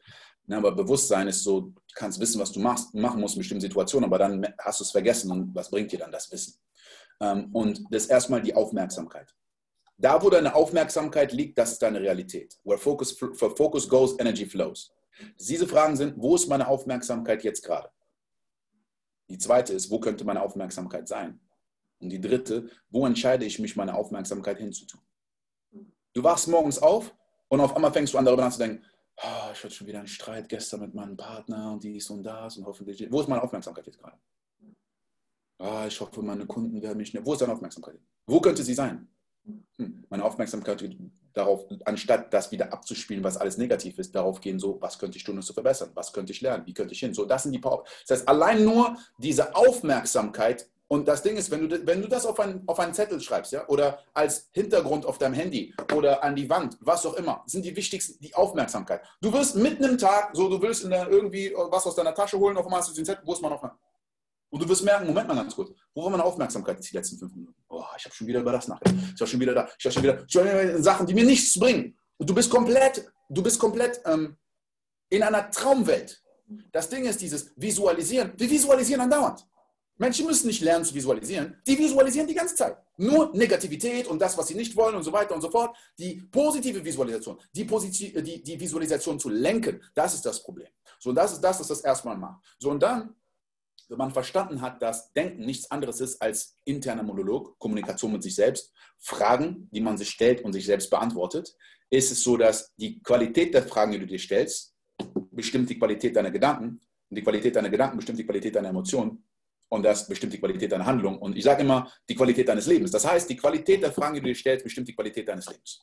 Ja, 0.47 0.57
aber 0.57 0.73
Bewusstsein 0.73 1.27
ist 1.27 1.43
so, 1.43 1.61
du 1.61 1.73
kannst 1.95 2.19
wissen, 2.19 2.39
was 2.39 2.51
du 2.51 2.59
machst, 2.59 2.93
machen 2.93 3.21
musst 3.21 3.35
in 3.35 3.39
bestimmten 3.39 3.61
Situationen, 3.61 4.07
aber 4.07 4.19
dann 4.19 4.53
hast 4.59 4.79
du 4.79 4.83
es 4.83 4.91
vergessen 4.91 5.31
und 5.31 5.55
was 5.55 5.69
bringt 5.69 5.91
dir 5.91 5.99
dann 5.99 6.11
das 6.11 6.31
Wissen? 6.31 6.59
Ähm, 7.21 7.49
und 7.53 7.81
das 7.91 8.03
ist 8.03 8.09
erstmal 8.09 8.41
die 8.41 8.53
Aufmerksamkeit. 8.53 9.33
Da, 10.01 10.23
wo 10.23 10.29
deine 10.29 10.55
Aufmerksamkeit 10.55 11.33
liegt, 11.33 11.57
das 11.57 11.73
ist 11.73 11.81
deine 11.81 11.99
Realität. 11.99 12.57
Where 12.63 12.77
focus, 12.77 13.11
for 13.11 13.55
focus 13.55 13.87
goes, 13.87 14.17
energy 14.17 14.45
flows. 14.45 14.93
Diese 15.37 15.67
Fragen 15.67 15.97
sind, 15.97 16.13
wo 16.17 16.35
ist 16.35 16.47
meine 16.47 16.69
Aufmerksamkeit 16.69 17.43
jetzt 17.43 17.65
gerade? 17.65 17.89
Die 19.29 19.37
zweite 19.37 19.73
ist, 19.73 19.91
wo 19.91 19.99
könnte 19.99 20.23
meine 20.23 20.41
Aufmerksamkeit 20.41 21.05
sein? 21.09 21.41
Und 21.99 22.09
die 22.11 22.21
dritte, 22.21 22.69
wo 22.89 23.05
entscheide 23.05 23.43
ich 23.43 23.59
mich, 23.59 23.75
meine 23.75 23.93
Aufmerksamkeit 23.93 24.57
hinzutun? 24.57 25.01
Du 26.13 26.23
wachst 26.23 26.47
morgens 26.47 26.79
auf 26.79 27.13
und 27.49 27.59
auf 27.59 27.75
einmal 27.75 27.91
fängst 27.91 28.13
du 28.13 28.17
an, 28.17 28.23
darüber 28.23 28.43
nachzudenken, 28.43 28.85
oh, 29.17 29.51
ich 29.51 29.61
hatte 29.61 29.71
schon 29.71 29.85
wieder 29.87 29.99
einen 29.99 30.07
Streit 30.07 30.47
gestern 30.47 30.79
mit 30.79 30.93
meinem 30.93 31.17
Partner 31.17 31.73
und 31.73 31.83
dies 31.83 32.09
und 32.09 32.23
das 32.23 32.55
und 32.55 32.65
hoffentlich. 32.65 33.05
Wo 33.11 33.19
ist 33.19 33.27
meine 33.27 33.43
Aufmerksamkeit 33.43 33.85
jetzt 33.85 33.99
gerade? 33.99 34.17
Oh, 35.57 35.83
ich 35.85 35.99
hoffe, 35.99 36.21
meine 36.21 36.45
Kunden 36.45 36.81
werden 36.81 36.97
mich. 36.97 37.13
Wo 37.25 37.33
ist 37.33 37.41
deine 37.41 37.51
Aufmerksamkeit? 37.51 37.99
Wo 38.25 38.39
könnte 38.39 38.63
sie 38.63 38.73
sein? 38.73 39.09
Hm, 39.77 40.05
meine 40.09 40.23
Aufmerksamkeit 40.23 40.83
darauf, 41.33 41.65
anstatt 41.85 42.33
das 42.33 42.51
wieder 42.51 42.73
abzuspielen, 42.73 43.23
was 43.23 43.37
alles 43.37 43.57
negativ 43.57 43.97
ist, 43.99 44.13
darauf 44.15 44.41
gehen, 44.41 44.59
so, 44.59 44.81
was 44.81 44.99
könnte 44.99 45.17
ich 45.17 45.23
tun, 45.23 45.37
um 45.37 45.41
zu 45.41 45.53
verbessern? 45.53 45.91
Was 45.93 46.11
könnte 46.11 46.31
ich 46.33 46.41
lernen? 46.41 46.65
Wie 46.65 46.73
könnte 46.73 46.93
ich 46.93 46.99
hin? 46.99 47.13
So, 47.13 47.25
das 47.25 47.43
sind 47.43 47.53
die 47.53 47.59
Power. 47.59 47.83
Das 48.07 48.19
heißt, 48.19 48.27
allein 48.27 48.63
nur 48.63 48.97
diese 49.17 49.55
Aufmerksamkeit 49.55 50.69
und 50.91 51.07
das 51.07 51.21
Ding 51.21 51.37
ist, 51.37 51.51
wenn 51.51 51.69
du, 51.69 51.85
wenn 51.85 52.01
du 52.01 52.07
das 52.07 52.25
auf, 52.25 52.39
ein, 52.39 52.63
auf 52.65 52.79
einen 52.79 52.95
Zettel 52.95 53.21
schreibst, 53.21 53.51
ja, 53.51 53.67
oder 53.67 53.99
als 54.15 54.49
Hintergrund 54.53 55.05
auf 55.05 55.19
deinem 55.19 55.35
Handy 55.35 55.71
oder 55.93 56.23
an 56.23 56.35
die 56.35 56.49
Wand, 56.49 56.77
was 56.81 57.05
auch 57.05 57.13
immer, 57.13 57.43
sind 57.45 57.63
die 57.63 57.75
wichtigsten, 57.75 58.19
die 58.19 58.33
Aufmerksamkeit. 58.33 59.03
Du 59.21 59.31
wirst 59.31 59.55
mitten 59.55 59.83
im 59.83 59.99
Tag, 59.99 60.31
so 60.33 60.49
du 60.49 60.59
willst 60.59 60.83
in 60.83 60.89
der, 60.89 61.07
irgendwie 61.07 61.53
was 61.69 61.85
aus 61.85 61.93
deiner 61.93 62.15
Tasche 62.15 62.39
holen, 62.39 62.57
auf 62.57 62.65
einmal 62.65 62.79
hast 62.79 62.89
du 62.89 62.95
den 62.95 63.05
Zettel, 63.05 63.23
wo 63.23 63.33
ist 63.33 63.41
man 63.41 63.53
auf 63.53 63.61
Und 64.49 64.63
du 64.63 64.67
wirst 64.67 64.83
merken, 64.83 65.05
Moment 65.05 65.27
mal 65.27 65.35
ganz 65.35 65.55
kurz, 65.55 65.69
wo 65.93 66.03
war 66.03 66.09
meine 66.09 66.23
Aufmerksamkeit 66.23 66.79
die 66.83 66.95
letzten 66.95 67.19
fünf 67.19 67.35
Minuten? 67.35 67.58
Oh, 67.69 67.85
ich 67.97 68.05
habe 68.05 68.15
schon 68.15 68.27
wieder 68.27 68.39
über 68.39 68.51
das 68.51 68.67
nachgedacht. 68.67 68.95
Ich 69.13 69.21
habe 69.21 69.29
schon 69.29 69.39
wieder 69.39 69.53
da, 69.53 69.69
ich 69.77 69.85
habe 69.85 69.93
schon 69.93 70.03
wieder, 70.03 70.25
schon 70.27 70.83
Sachen, 70.83 71.05
die 71.05 71.13
mir 71.13 71.23
nichts 71.23 71.57
bringen. 71.57 71.97
Und 72.17 72.29
du 72.29 72.33
bist 72.33 72.49
komplett, 72.49 73.11
du 73.29 73.43
bist 73.43 73.59
komplett 73.59 74.01
ähm, 74.05 74.35
in 75.09 75.21
einer 75.23 75.49
Traumwelt. 75.51 76.21
Das 76.71 76.89
Ding 76.89 77.05
ist 77.05 77.21
dieses 77.21 77.53
Visualisieren. 77.55 78.33
Wir 78.35 78.49
visualisieren 78.49 79.01
andauernd. 79.01 79.45
Menschen 79.97 80.25
müssen 80.25 80.47
nicht 80.47 80.61
lernen 80.61 80.85
zu 80.85 80.95
visualisieren. 80.95 81.61
Die 81.67 81.77
visualisieren 81.77 82.25
die 82.25 82.33
ganze 82.33 82.55
Zeit. 82.55 82.77
Nur 82.97 83.35
Negativität 83.35 84.07
und 84.07 84.19
das, 84.19 84.37
was 84.37 84.47
sie 84.47 84.55
nicht 84.55 84.75
wollen 84.75 84.95
und 84.95 85.03
so 85.03 85.11
weiter 85.11 85.35
und 85.35 85.41
so 85.41 85.51
fort. 85.51 85.75
Die 85.97 86.15
positive 86.31 86.83
Visualisation, 86.83 87.37
die, 87.53 87.65
Positiv 87.65 88.23
die, 88.23 88.41
die 88.41 88.59
Visualisation 88.59 89.19
zu 89.19 89.29
lenken, 89.29 89.81
das 89.93 90.15
ist 90.15 90.25
das 90.25 90.41
Problem. 90.41 90.69
So, 90.99 91.09
und 91.09 91.15
das 91.17 91.33
ist 91.33 91.41
das, 91.41 91.59
was 91.59 91.67
das 91.67 91.81
erstmal 91.81 92.17
macht. 92.17 92.41
So, 92.57 92.71
und 92.71 92.81
dann, 92.81 93.13
wenn 93.89 93.97
man 93.97 94.11
verstanden 94.11 94.61
hat, 94.61 94.81
dass 94.81 95.11
Denken 95.13 95.45
nichts 95.45 95.69
anderes 95.71 95.99
ist 95.99 96.21
als 96.21 96.55
interner 96.63 97.03
Monolog, 97.03 97.57
Kommunikation 97.57 98.13
mit 98.13 98.23
sich 98.23 98.35
selbst, 98.35 98.71
Fragen, 98.99 99.67
die 99.71 99.81
man 99.81 99.97
sich 99.97 100.09
stellt 100.09 100.41
und 100.41 100.53
sich 100.53 100.65
selbst 100.65 100.89
beantwortet, 100.89 101.55
ist 101.89 102.11
es 102.11 102.23
so, 102.23 102.37
dass 102.37 102.73
die 102.75 103.01
Qualität 103.01 103.53
der 103.53 103.63
Fragen, 103.63 103.91
die 103.91 103.99
du 103.99 104.05
dir 104.05 104.19
stellst, 104.19 104.75
bestimmt 105.31 105.69
die 105.69 105.79
Qualität 105.79 106.15
deiner 106.15 106.29
Gedanken 106.29 106.79
und 107.09 107.15
die 107.17 107.23
Qualität 107.23 107.55
deiner 107.55 107.69
Gedanken 107.69 107.97
bestimmt 107.97 108.19
die 108.19 108.25
Qualität 108.25 108.55
deiner 108.55 108.69
Emotionen 108.69 109.23
und 109.69 109.83
das 109.83 110.07
bestimmt 110.07 110.33
die 110.33 110.39
Qualität 110.39 110.71
deiner 110.71 110.85
Handlung. 110.85 111.17
Und 111.17 111.35
ich 111.35 111.43
sage 111.43 111.63
immer, 111.63 111.91
die 112.07 112.15
Qualität 112.15 112.47
deines 112.47 112.67
Lebens. 112.67 112.91
Das 112.91 113.09
heißt, 113.09 113.29
die 113.29 113.37
Qualität 113.37 113.81
der 113.81 113.91
Fragen, 113.91 114.15
die 114.15 114.21
du 114.21 114.27
dir 114.27 114.35
stellst, 114.35 114.63
bestimmt 114.63 114.87
die 114.87 114.95
Qualität 114.95 115.27
deines 115.27 115.47
Lebens. 115.47 115.81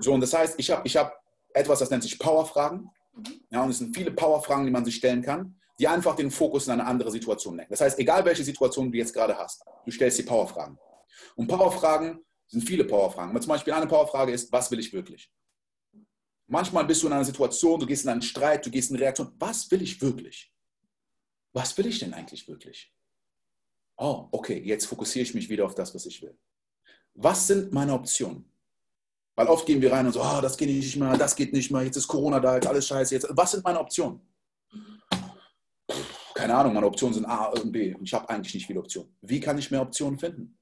So, 0.00 0.12
und 0.12 0.20
das 0.20 0.32
heißt, 0.32 0.54
ich 0.58 0.70
habe 0.70 0.82
ich 0.84 0.96
hab 0.96 1.12
etwas, 1.52 1.80
das 1.80 1.90
nennt 1.90 2.02
sich 2.02 2.18
Powerfragen. 2.18 2.88
Ja, 3.50 3.62
und 3.62 3.70
es 3.70 3.78
sind 3.78 3.94
viele 3.94 4.10
Powerfragen, 4.10 4.64
die 4.64 4.70
man 4.70 4.84
sich 4.84 4.94
stellen 4.94 5.22
kann, 5.22 5.56
die 5.82 5.88
einfach 5.88 6.16
den 6.16 6.30
Fokus 6.30 6.66
in 6.66 6.72
eine 6.72 6.86
andere 6.86 7.10
Situation 7.10 7.56
lenken. 7.56 7.72
Das 7.72 7.80
heißt, 7.80 7.98
egal 7.98 8.24
welche 8.24 8.44
Situation 8.44 8.90
du 8.90 8.96
jetzt 8.96 9.12
gerade 9.12 9.36
hast, 9.36 9.62
du 9.84 9.90
stellst 9.90 10.18
dir 10.18 10.24
Powerfragen. 10.24 10.78
Und 11.36 11.48
Powerfragen 11.48 12.24
sind 12.46 12.62
viele 12.62 12.84
Powerfragen. 12.84 13.30
Aber 13.30 13.40
zum 13.40 13.50
Beispiel 13.50 13.72
eine 13.72 13.86
Powerfrage 13.86 14.32
ist, 14.32 14.50
was 14.52 14.70
will 14.70 14.78
ich 14.78 14.92
wirklich? 14.92 15.30
Manchmal 16.46 16.84
bist 16.84 17.02
du 17.02 17.08
in 17.08 17.12
einer 17.12 17.24
Situation, 17.24 17.80
du 17.80 17.86
gehst 17.86 18.04
in 18.04 18.10
einen 18.10 18.22
Streit, 18.22 18.64
du 18.64 18.70
gehst 18.70 18.90
in 18.90 18.96
eine 18.96 19.04
Reaktion. 19.04 19.32
Was 19.38 19.70
will 19.70 19.82
ich 19.82 20.00
wirklich? 20.00 20.52
Was 21.52 21.76
will 21.76 21.86
ich 21.86 21.98
denn 21.98 22.14
eigentlich 22.14 22.48
wirklich? 22.48 22.92
oh, 24.02 24.28
okay, 24.32 24.60
jetzt 24.64 24.86
fokussiere 24.86 25.22
ich 25.22 25.34
mich 25.34 25.48
wieder 25.48 25.64
auf 25.64 25.74
das, 25.74 25.94
was 25.94 26.06
ich 26.06 26.20
will. 26.22 26.36
Was 27.14 27.46
sind 27.46 27.72
meine 27.72 27.92
Optionen? 27.92 28.44
Weil 29.34 29.46
oft 29.46 29.64
gehen 29.64 29.80
wir 29.80 29.92
rein 29.92 30.06
und 30.06 30.12
so, 30.12 30.20
oh, 30.20 30.40
das 30.40 30.56
geht 30.56 30.68
nicht 30.68 30.96
mehr, 30.96 31.16
das 31.16 31.36
geht 31.36 31.52
nicht 31.52 31.70
mehr, 31.70 31.82
jetzt 31.82 31.96
ist 31.96 32.08
Corona 32.08 32.40
da, 32.40 32.56
jetzt 32.56 32.66
alles 32.66 32.86
scheiße. 32.86 33.14
Jetzt. 33.14 33.26
Was 33.30 33.52
sind 33.52 33.64
meine 33.64 33.80
Optionen? 33.80 34.20
Keine 36.42 36.56
Ahnung, 36.56 36.74
meine 36.74 36.86
Optionen 36.86 37.14
sind 37.14 37.24
A 37.26 37.44
und 37.44 37.70
B 37.70 37.94
und 37.94 38.02
ich 38.02 38.12
habe 38.12 38.28
eigentlich 38.28 38.52
nicht 38.52 38.66
viele 38.66 38.80
Optionen. 38.80 39.14
Wie 39.20 39.38
kann 39.38 39.56
ich 39.58 39.70
mehr 39.70 39.80
Optionen 39.80 40.18
finden? 40.18 40.58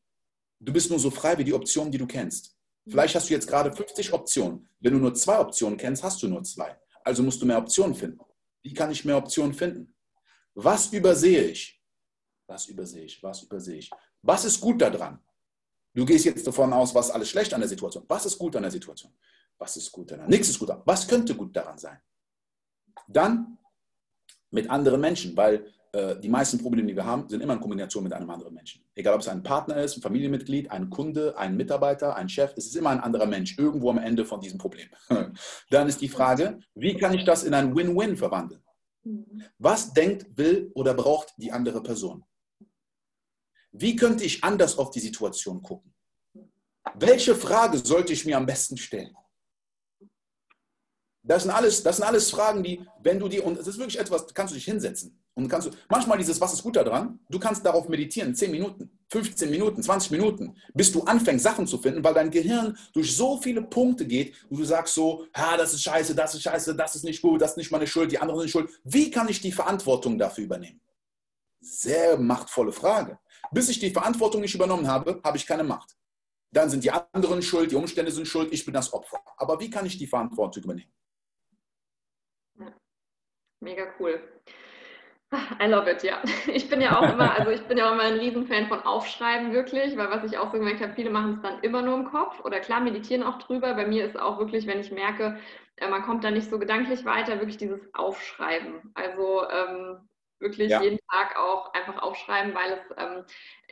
Du 0.59 0.75
bist 0.75 0.91
nur 0.91 0.99
so 0.99 1.11
frei 1.11 1.39
wie 1.39 1.45
die 1.45 1.55
Optionen, 1.55 1.91
die 1.91 1.97
du 1.97 2.07
kennst. 2.07 2.55
Vielleicht 2.87 3.15
hast 3.15 3.31
du 3.31 3.33
jetzt 3.33 3.49
gerade 3.49 3.73
50 3.73 4.13
Optionen. 4.13 4.69
Wenn 4.81 4.93
du 4.93 4.99
nur 4.99 5.15
zwei 5.15 5.39
Optionen 5.41 5.79
kennst, 5.79 6.03
hast 6.03 6.23
du 6.23 6.29
nur 6.29 6.43
zwei. 6.43 6.79
Also 7.03 7.23
musst 7.23 7.41
du 7.41 7.47
mehr 7.47 7.57
Optionen 7.57 7.95
finden. 7.95 8.21
Wie 8.61 8.75
kann 8.75 8.91
ich 8.91 9.07
mehr 9.07 9.17
Optionen 9.17 9.55
finden? 9.55 9.95
Was 10.53 10.93
übersehe 10.93 11.45
ich? 11.45 11.83
Was 12.47 12.67
übersehe 12.67 13.05
ich? 13.05 13.23
Was 13.23 13.43
übersehe 13.43 13.79
ich? 13.79 13.91
Was 14.21 14.45
ist 14.45 14.61
gut 14.61 14.83
daran? 14.83 15.19
Du 15.95 16.05
gehst 16.05 16.27
jetzt 16.27 16.47
davon 16.47 16.75
aus, 16.75 16.95
was 16.95 17.11
alles 17.11 17.31
schlecht 17.31 17.55
an 17.55 17.61
der 17.61 17.71
Situation. 17.71 18.05
Was 18.07 18.27
ist 18.27 18.37
gut 18.37 18.55
an 18.55 18.65
der 18.65 18.71
Situation? 18.71 19.15
Was 19.57 19.79
ist 19.79 19.91
gut 19.91 20.11
daran? 20.11 20.29
Nichts 20.29 20.51
ist 20.51 20.59
gut 20.59 20.69
daran. 20.69 20.83
Was 20.85 21.09
könnte 21.09 21.35
gut 21.35 21.57
daran 21.57 21.79
sein? 21.79 21.99
Dann 23.09 23.57
mit 24.51 24.69
anderen 24.69 25.01
Menschen, 25.01 25.37
weil 25.37 25.67
äh, 25.93 26.17
die 26.21 26.29
meisten 26.29 26.59
Probleme, 26.59 26.89
die 26.89 26.97
wir 26.97 27.05
haben, 27.05 27.29
sind 27.29 27.41
immer 27.41 27.55
in 27.55 27.61
Kombination 27.61 28.05
mit 28.05 28.13
einem 28.13 28.31
anderen 28.31 28.55
Menschen. 28.55 28.85
Egal, 28.95 29.15
ob 29.15 29.21
es 29.21 29.29
ein 29.29 29.43
Partner 29.43 29.77
ist, 29.77 29.97
ein 29.97 30.03
Familienmitglied, 30.03 30.71
ein 30.71 30.89
Kunde, 30.89 31.37
ein 31.37 31.57
Mitarbeiter, 31.57 32.15
ein 32.17 32.29
Chef, 32.29 32.53
es 32.57 32.67
ist 32.67 32.77
immer 32.77 32.91
ein 32.91 33.01
anderer 33.01 33.27
Mensch 33.27 33.59
irgendwo 33.59 33.91
am 33.91 33.99
Ende 33.99 34.25
von 34.25 34.41
diesem 34.41 34.59
Problem. 34.59 34.89
Dann 35.71 35.89
ist 35.89 36.01
die 36.01 36.09
Frage, 36.09 36.61
wie 36.75 36.97
kann 36.97 37.15
ich 37.15 37.25
das 37.25 37.43
in 37.43 37.55
ein 37.55 37.75
Win-Win 37.75 38.17
verwandeln? 38.17 38.63
Mhm. 39.03 39.43
Was 39.59 39.93
denkt, 39.93 40.27
will 40.37 40.71
oder 40.75 40.95
braucht 40.95 41.35
die 41.39 41.51
andere 41.51 41.83
Person? 41.83 42.25
Wie 43.73 43.97
könnte 43.97 44.25
ich 44.25 44.43
anders 44.45 44.79
auf 44.79 44.91
die 44.91 45.01
Situation 45.01 45.63
gucken? 45.63 45.93
Welche 46.95 47.35
Frage 47.35 47.79
sollte 47.79 48.13
ich 48.13 48.25
mir 48.27 48.37
am 48.37 48.47
besten 48.47 48.77
stellen? 48.77 49.15
Das 51.23 51.43
sind 51.43 51.51
alles, 51.51 51.83
das 51.83 51.97
sind 51.97 52.07
alles 52.07 52.31
Fragen, 52.31 52.63
die, 52.63 52.81
wenn 53.03 53.19
du 53.19 53.29
dir, 53.29 53.45
und 53.45 53.59
es 53.59 53.67
ist 53.67 53.79
wirklich 53.79 53.99
etwas, 53.99 54.33
kannst 54.33 54.53
du 54.53 54.55
dich 54.57 54.65
hinsetzen 54.65 55.23
und 55.35 55.49
kannst 55.49 55.69
du, 55.69 55.71
manchmal 55.89 56.17
dieses, 56.17 56.41
was 56.41 56.55
ist 56.55 56.63
gut 56.63 56.77
daran? 56.77 57.21
Du 57.29 57.39
kannst 57.39 57.65
darauf 57.65 57.89
meditieren, 57.89 58.35
10 58.35 58.51
Minuten, 58.51 58.99
15 59.11 59.51
Minuten, 59.51 59.83
20 59.83 60.13
Minuten, 60.13 60.57
bis 60.73 60.91
du 60.93 61.03
anfängst, 61.03 61.45
Sachen 61.45 61.67
zu 61.67 61.77
finden, 61.77 62.03
weil 62.03 62.15
dein 62.15 62.31
Gehirn 62.31 62.77
durch 62.95 63.15
so 63.15 63.39
viele 63.41 63.63
Punkte 63.63 64.07
geht, 64.07 64.35
wo 64.49 64.57
du 64.57 64.65
sagst 64.65 64.95
so, 64.95 65.27
ha, 65.35 65.59
das 65.59 65.75
ist 65.75 65.83
scheiße, 65.83 66.15
das 66.15 66.35
ist 66.35 66.43
scheiße, 66.43 66.75
das 66.75 66.97
ist 66.97 67.05
nicht 67.05 67.21
gut, 67.21 67.43
das 67.43 67.53
ist 67.53 67.57
nicht 67.59 67.71
meine 67.71 67.87
Schuld, 67.87 68.11
die 68.11 68.19
anderen 68.19 68.41
sind 68.41 68.51
schuld. 68.51 68.71
Wie 68.85 69.11
kann 69.11 69.29
ich 69.29 69.43
die 69.43 69.53
Verantwortung 69.53 70.19
dafür 70.19 70.45
übernehmen? 70.45 70.81
Sehr 71.61 72.19
machtvolle 72.19 72.73
Frage. 72.73 73.19
Bis 73.53 73.69
ich 73.69 73.79
die 73.79 73.91
Verantwortung 73.91 74.41
nicht 74.41 74.55
übernommen 74.55 74.89
habe, 74.89 75.21
habe 75.23 75.37
ich 75.37 75.47
keine 75.47 75.65
Macht. 75.65 75.97
Dann 76.53 76.71
sind 76.71 76.83
die 76.83 76.91
anderen 76.91 77.43
schuld, 77.43 77.71
die 77.71 77.77
Umstände 77.77 78.11
sind 78.11 78.27
schuld, 78.27 78.53
ich 78.53 78.65
bin 78.65 78.73
das 78.73 78.93
Opfer. 78.93 79.21
Aber 79.37 79.61
wie 79.61 79.69
kann 79.69 79.85
ich 79.85 79.99
die 79.99 80.07
Verantwortung 80.07 80.65
übernehmen? 80.65 80.91
Mega 83.61 83.87
cool. 83.99 84.21
I 85.61 85.67
love 85.67 85.89
it, 85.89 86.03
ja. 86.03 86.21
Ich 86.49 86.69
bin 86.69 86.81
ja 86.81 86.99
auch 86.99 87.13
immer, 87.13 87.33
also 87.39 87.51
ich 87.51 87.63
bin 87.63 87.79
ja 87.79 87.89
auch 87.89 87.93
immer 87.93 88.03
ein 88.03 88.19
Riesenfan 88.19 88.67
von 88.67 88.81
Aufschreiben 88.83 89.53
wirklich, 89.53 89.97
weil 89.97 90.11
was 90.11 90.25
ich 90.25 90.39
auch 90.39 90.51
so 90.51 90.59
gemerkt 90.59 90.81
habe, 90.81 90.95
viele 90.95 91.11
machen 91.11 91.35
es 91.35 91.43
dann 91.43 91.61
immer 91.63 91.83
nur 91.83 91.97
im 91.97 92.07
Kopf 92.07 92.41
oder 92.45 92.59
klar 92.61 92.81
meditieren 92.81 93.23
auch 93.23 93.39
drüber. 93.39 93.75
Bei 93.75 93.87
mir 93.87 94.05
ist 94.05 94.19
auch 94.19 94.39
wirklich, 94.39 94.67
wenn 94.67 94.81
ich 94.81 94.91
merke, 94.91 95.39
äh, 95.77 95.89
man 95.89 96.03
kommt 96.03 96.25
da 96.25 96.31
nicht 96.31 96.51
so 96.51 96.59
gedanklich 96.59 97.05
weiter, 97.05 97.35
wirklich 97.39 97.59
dieses 97.59 97.95
Aufschreiben. 97.95 98.93
Also 98.95 99.49
ähm, 99.49 99.99
wirklich 100.41 100.71
ja. 100.71 100.83
jeden 100.83 100.99
Tag 101.11 101.37
auch 101.39 101.73
einfach 101.75 102.03
aufschreiben, 102.03 102.55
weil 102.55 102.73
es 102.73 102.97
ähm, 102.97 103.25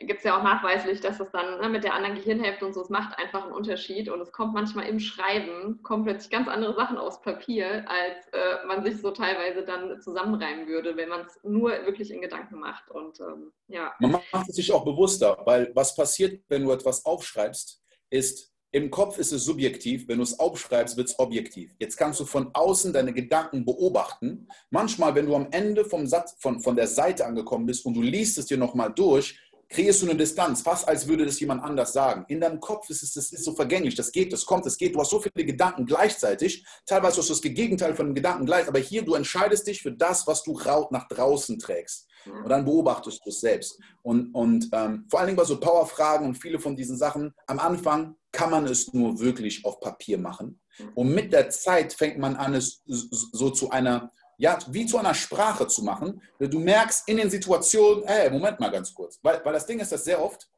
gibt 0.07 0.19
es 0.19 0.23
ja 0.23 0.37
auch 0.37 0.43
nachweislich, 0.43 1.01
dass 1.01 1.19
es 1.19 1.29
dann 1.31 1.59
ne, 1.59 1.69
mit 1.69 1.83
der 1.83 1.93
anderen 1.93 2.15
Gehirnhälfte 2.15 2.65
und 2.65 2.73
so, 2.73 2.81
es 2.81 2.89
macht 2.89 3.17
einfach 3.17 3.43
einen 3.43 3.53
Unterschied 3.53 4.09
und 4.09 4.21
es 4.21 4.31
kommt 4.31 4.53
manchmal 4.53 4.87
im 4.87 4.99
Schreiben, 4.99 5.81
kommen 5.83 6.03
plötzlich 6.03 6.29
ganz 6.29 6.47
andere 6.47 6.75
Sachen 6.75 6.97
aus 6.97 7.21
Papier, 7.21 7.85
als 7.89 8.27
äh, 8.27 8.65
man 8.67 8.83
sich 8.83 9.01
so 9.01 9.11
teilweise 9.11 9.63
dann 9.63 10.01
zusammenreimen 10.01 10.67
würde, 10.67 10.95
wenn 10.95 11.09
man 11.09 11.21
es 11.21 11.39
nur 11.43 11.71
wirklich 11.85 12.11
in 12.11 12.21
Gedanken 12.21 12.59
macht 12.59 12.89
und 12.89 13.19
ähm, 13.19 13.51
ja. 13.67 13.93
Man 13.99 14.11
macht 14.11 14.49
es 14.49 14.55
sich 14.55 14.71
auch 14.71 14.85
bewusster, 14.85 15.41
weil 15.45 15.71
was 15.75 15.95
passiert, 15.95 16.43
wenn 16.47 16.63
du 16.63 16.71
etwas 16.71 17.05
aufschreibst, 17.05 17.81
ist, 18.09 18.53
im 18.71 18.91
Kopf 18.91 19.17
ist 19.17 19.31
es 19.31 19.45
subjektiv, 19.45 20.07
wenn 20.07 20.17
du 20.17 20.23
es 20.23 20.39
aufschreibst, 20.39 20.95
wird 20.95 21.09
es 21.09 21.17
objektiv. 21.17 21.71
Jetzt 21.79 21.97
kannst 21.97 22.19
du 22.19 22.25
von 22.25 22.51
außen 22.53 22.93
deine 22.93 23.13
Gedanken 23.13 23.65
beobachten. 23.65 24.47
Manchmal, 24.69 25.15
wenn 25.15 25.25
du 25.25 25.35
am 25.35 25.47
Ende 25.51 25.85
vom 25.85 26.05
Satz, 26.05 26.35
von, 26.39 26.59
von 26.59 26.75
der 26.75 26.87
Seite 26.87 27.25
angekommen 27.25 27.65
bist 27.65 27.85
und 27.85 27.95
du 27.95 28.01
liest 28.01 28.37
es 28.37 28.45
dir 28.45 28.57
nochmal 28.57 28.93
durch, 28.93 29.39
kreierst 29.69 30.01
du 30.01 30.07
eine 30.07 30.17
Distanz, 30.17 30.61
fast 30.61 30.87
als 30.87 31.07
würde 31.07 31.25
das 31.25 31.39
jemand 31.39 31.63
anders 31.63 31.93
sagen. 31.93 32.25
In 32.27 32.41
deinem 32.41 32.59
Kopf 32.59 32.89
ist 32.89 33.03
es 33.03 33.13
das 33.13 33.31
ist 33.31 33.43
so 33.43 33.53
vergänglich, 33.53 33.95
das 33.95 34.11
geht, 34.11 34.33
das 34.33 34.45
kommt, 34.45 34.65
das 34.65 34.77
geht. 34.77 34.95
Du 34.95 34.99
hast 34.99 35.11
so 35.11 35.19
viele 35.19 35.45
Gedanken 35.45 35.85
gleichzeitig. 35.85 36.65
Teilweise 36.85 37.17
hast 37.17 37.29
du 37.29 37.33
das 37.33 37.41
Gegenteil 37.41 37.95
von 37.95 38.07
dem 38.07 38.15
Gedanken 38.15 38.45
gleich, 38.45 38.67
aber 38.67 38.79
hier, 38.79 39.03
du 39.03 39.15
entscheidest 39.15 39.67
dich 39.67 39.81
für 39.81 39.91
das, 39.91 40.27
was 40.27 40.43
du 40.43 40.59
nach 40.91 41.07
draußen 41.07 41.57
trägst. 41.59 42.07
Und 42.25 42.49
dann 42.49 42.65
beobachtest 42.65 43.21
du 43.25 43.29
es 43.29 43.39
selbst. 43.39 43.79
Und, 44.01 44.33
und 44.33 44.69
ähm, 44.73 45.05
vor 45.09 45.19
allen 45.19 45.27
Dingen 45.27 45.37
bei 45.37 45.45
so 45.45 45.59
Powerfragen 45.59 46.27
und 46.27 46.35
viele 46.35 46.59
von 46.59 46.75
diesen 46.75 46.97
Sachen, 46.97 47.33
am 47.47 47.59
Anfang 47.59 48.15
kann 48.39 48.51
man 48.51 48.65
es 48.67 48.93
nur 48.93 49.19
wirklich 49.19 49.65
auf 49.65 49.81
Papier 49.81 50.17
machen. 50.17 50.61
Und 50.95 51.13
mit 51.13 51.33
der 51.33 51.49
Zeit 51.49 51.91
fängt 51.91 52.17
man 52.19 52.37
an, 52.37 52.53
es 52.53 52.81
so 52.85 53.49
zu 53.49 53.69
einer, 53.69 54.13
ja, 54.37 54.57
wie 54.69 54.85
zu 54.85 54.97
einer 54.97 55.13
Sprache 55.13 55.67
zu 55.67 55.83
machen. 55.83 56.21
Du 56.39 56.57
merkst 56.57 57.09
in 57.09 57.17
den 57.17 57.29
Situationen, 57.29 58.05
hey, 58.07 58.29
Moment 58.29 58.57
mal 58.61 58.71
ganz 58.71 58.93
kurz. 58.93 59.19
Weil, 59.21 59.43
weil 59.43 59.51
das 59.51 59.65
Ding 59.65 59.81
ist, 59.81 59.91
dass 59.91 60.05
sehr 60.05 60.23
oft, 60.23 60.49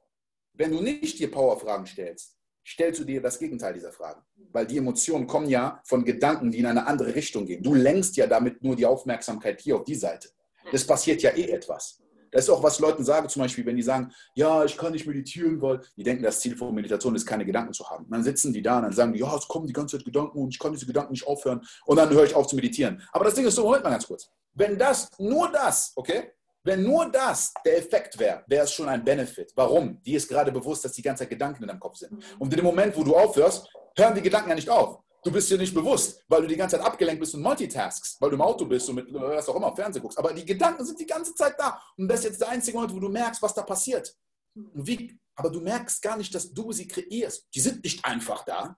wenn 0.53 0.71
du 0.71 0.79
nicht 0.79 1.17
dir 1.17 1.31
Powerfragen 1.31 1.87
stellst, 1.87 2.37
stellst 2.63 2.99
du 2.99 3.03
dir 3.03 3.19
das 3.19 3.39
Gegenteil 3.39 3.73
dieser 3.73 3.91
Fragen. 3.91 4.21
Weil 4.51 4.67
die 4.67 4.77
Emotionen 4.77 5.25
kommen 5.25 5.49
ja 5.49 5.81
von 5.83 6.05
Gedanken, 6.05 6.51
die 6.51 6.59
in 6.59 6.67
eine 6.67 6.85
andere 6.85 7.15
Richtung 7.15 7.47
gehen. 7.47 7.63
Du 7.63 7.73
lenkst 7.73 8.15
ja 8.15 8.27
damit 8.27 8.61
nur 8.61 8.75
die 8.75 8.85
Aufmerksamkeit 8.85 9.59
hier 9.59 9.77
auf 9.77 9.85
die 9.85 9.95
Seite. 9.95 10.29
Das 10.71 10.85
passiert 10.85 11.23
ja 11.23 11.31
eh 11.31 11.49
etwas. 11.49 11.99
Das 12.31 12.45
ist 12.45 12.49
auch, 12.49 12.63
was 12.63 12.79
Leuten 12.79 13.03
sage, 13.03 13.27
zum 13.27 13.41
Beispiel, 13.41 13.65
wenn 13.65 13.75
die 13.75 13.83
sagen, 13.83 14.11
ja, 14.35 14.63
ich 14.63 14.77
kann 14.77 14.93
nicht 14.93 15.05
meditieren, 15.05 15.61
weil 15.61 15.81
die 15.97 16.03
denken, 16.03 16.23
das 16.23 16.39
Ziel 16.39 16.55
von 16.55 16.73
Meditation 16.73 17.15
ist, 17.15 17.25
keine 17.25 17.45
Gedanken 17.45 17.73
zu 17.73 17.89
haben. 17.89 18.05
Und 18.05 18.11
dann 18.11 18.23
sitzen 18.23 18.53
die 18.53 18.61
da 18.61 18.77
und 18.77 18.83
dann 18.83 18.93
sagen 18.93 19.13
die, 19.13 19.19
ja, 19.19 19.35
es 19.35 19.47
kommen 19.47 19.67
die 19.67 19.73
ganze 19.73 19.97
Zeit 19.97 20.05
Gedanken 20.05 20.39
und 20.39 20.49
ich 20.49 20.59
kann 20.59 20.71
diese 20.71 20.85
Gedanken 20.85 21.11
nicht 21.11 21.27
aufhören. 21.27 21.61
Und 21.85 21.97
dann 21.97 22.09
höre 22.09 22.23
ich 22.23 22.35
auf 22.35 22.47
zu 22.47 22.55
meditieren. 22.55 23.01
Aber 23.11 23.25
das 23.25 23.35
Ding 23.35 23.45
ist 23.45 23.55
so, 23.55 23.63
Moment 23.63 23.83
mal 23.83 23.91
ganz 23.91 24.07
kurz. 24.07 24.29
Wenn 24.53 24.77
das, 24.77 25.09
nur 25.17 25.51
das, 25.51 25.91
okay, 25.95 26.31
wenn 26.63 26.83
nur 26.83 27.09
das 27.11 27.53
der 27.65 27.79
Effekt 27.79 28.19
wäre, 28.19 28.43
wäre 28.47 28.65
es 28.65 28.71
schon 28.71 28.87
ein 28.87 29.03
Benefit. 29.03 29.51
Warum? 29.55 30.01
Die 30.03 30.13
ist 30.13 30.27
gerade 30.27 30.51
bewusst, 30.51 30.85
dass 30.85 30.91
die 30.93 31.01
ganze 31.01 31.23
Zeit 31.23 31.31
Gedanken 31.31 31.63
in 31.63 31.67
deinem 31.67 31.79
Kopf 31.79 31.97
sind. 31.97 32.23
Und 32.37 32.53
in 32.53 32.57
dem 32.57 32.65
Moment, 32.65 32.95
wo 32.95 33.03
du 33.03 33.15
aufhörst, 33.15 33.67
hören 33.97 34.15
die 34.15 34.21
Gedanken 34.21 34.49
ja 34.49 34.55
nicht 34.55 34.69
auf. 34.69 34.99
Du 35.23 35.31
bist 35.31 35.49
dir 35.51 35.57
nicht 35.57 35.73
bewusst, 35.73 36.23
weil 36.27 36.41
du 36.41 36.47
die 36.47 36.55
ganze 36.55 36.77
Zeit 36.77 36.85
abgelenkt 36.85 37.19
bist 37.19 37.35
und 37.35 37.41
multitaskst, 37.41 38.19
weil 38.19 38.29
du 38.31 38.35
im 38.35 38.41
Auto 38.41 38.65
bist 38.65 38.89
und 38.89 38.95
mit 38.95 39.13
was 39.13 39.47
auch 39.47 39.55
immer 39.55 39.75
Fernsehen 39.75 40.01
guckst. 40.01 40.17
Aber 40.17 40.33
die 40.33 40.45
Gedanken 40.45 40.83
sind 40.83 40.99
die 40.99 41.05
ganze 41.05 41.35
Zeit 41.35 41.59
da. 41.59 41.79
Und 41.95 42.07
das 42.07 42.21
ist 42.21 42.25
jetzt 42.25 42.41
der 42.41 42.49
einzige 42.49 42.75
Moment, 42.75 42.95
wo 42.95 42.99
du 42.99 43.09
merkst, 43.09 43.41
was 43.41 43.53
da 43.53 43.61
passiert. 43.61 44.15
Wie, 44.55 45.19
aber 45.35 45.51
du 45.51 45.61
merkst 45.61 46.01
gar 46.01 46.17
nicht, 46.17 46.33
dass 46.33 46.51
du 46.51 46.71
sie 46.71 46.87
kreierst. 46.87 47.47
Die 47.53 47.59
sind 47.59 47.83
nicht 47.83 48.03
einfach 48.03 48.43
da. 48.45 48.75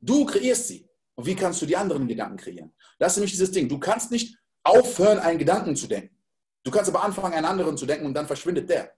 Du 0.00 0.26
kreierst 0.26 0.68
sie. 0.68 0.88
Und 1.14 1.26
wie 1.26 1.36
kannst 1.36 1.62
du 1.62 1.66
die 1.66 1.76
anderen 1.76 2.08
Gedanken 2.08 2.38
kreieren? 2.38 2.74
Das 2.98 3.12
ist 3.12 3.18
nämlich 3.18 3.32
dieses 3.32 3.52
Ding. 3.52 3.68
Du 3.68 3.78
kannst 3.78 4.10
nicht 4.10 4.36
aufhören, 4.64 5.20
einen 5.20 5.38
Gedanken 5.38 5.76
zu 5.76 5.86
denken. 5.86 6.16
Du 6.64 6.72
kannst 6.72 6.90
aber 6.90 7.04
anfangen, 7.04 7.34
einen 7.34 7.46
anderen 7.46 7.76
zu 7.76 7.86
denken 7.86 8.06
und 8.06 8.14
dann 8.14 8.26
verschwindet 8.26 8.68
der. 8.68 8.92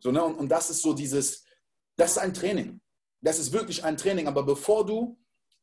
So, 0.00 0.10
ne? 0.10 0.24
und, 0.24 0.36
und 0.36 0.48
das 0.48 0.70
ist 0.70 0.80
so 0.80 0.94
dieses, 0.94 1.44
das 1.96 2.12
ist 2.12 2.18
ein 2.18 2.32
Training. 2.32 2.80
Das 3.20 3.38
ist 3.38 3.52
wirklich 3.52 3.84
ein 3.84 3.96
Training. 3.98 4.26
Aber 4.28 4.44
bevor 4.44 4.86
du 4.86 5.18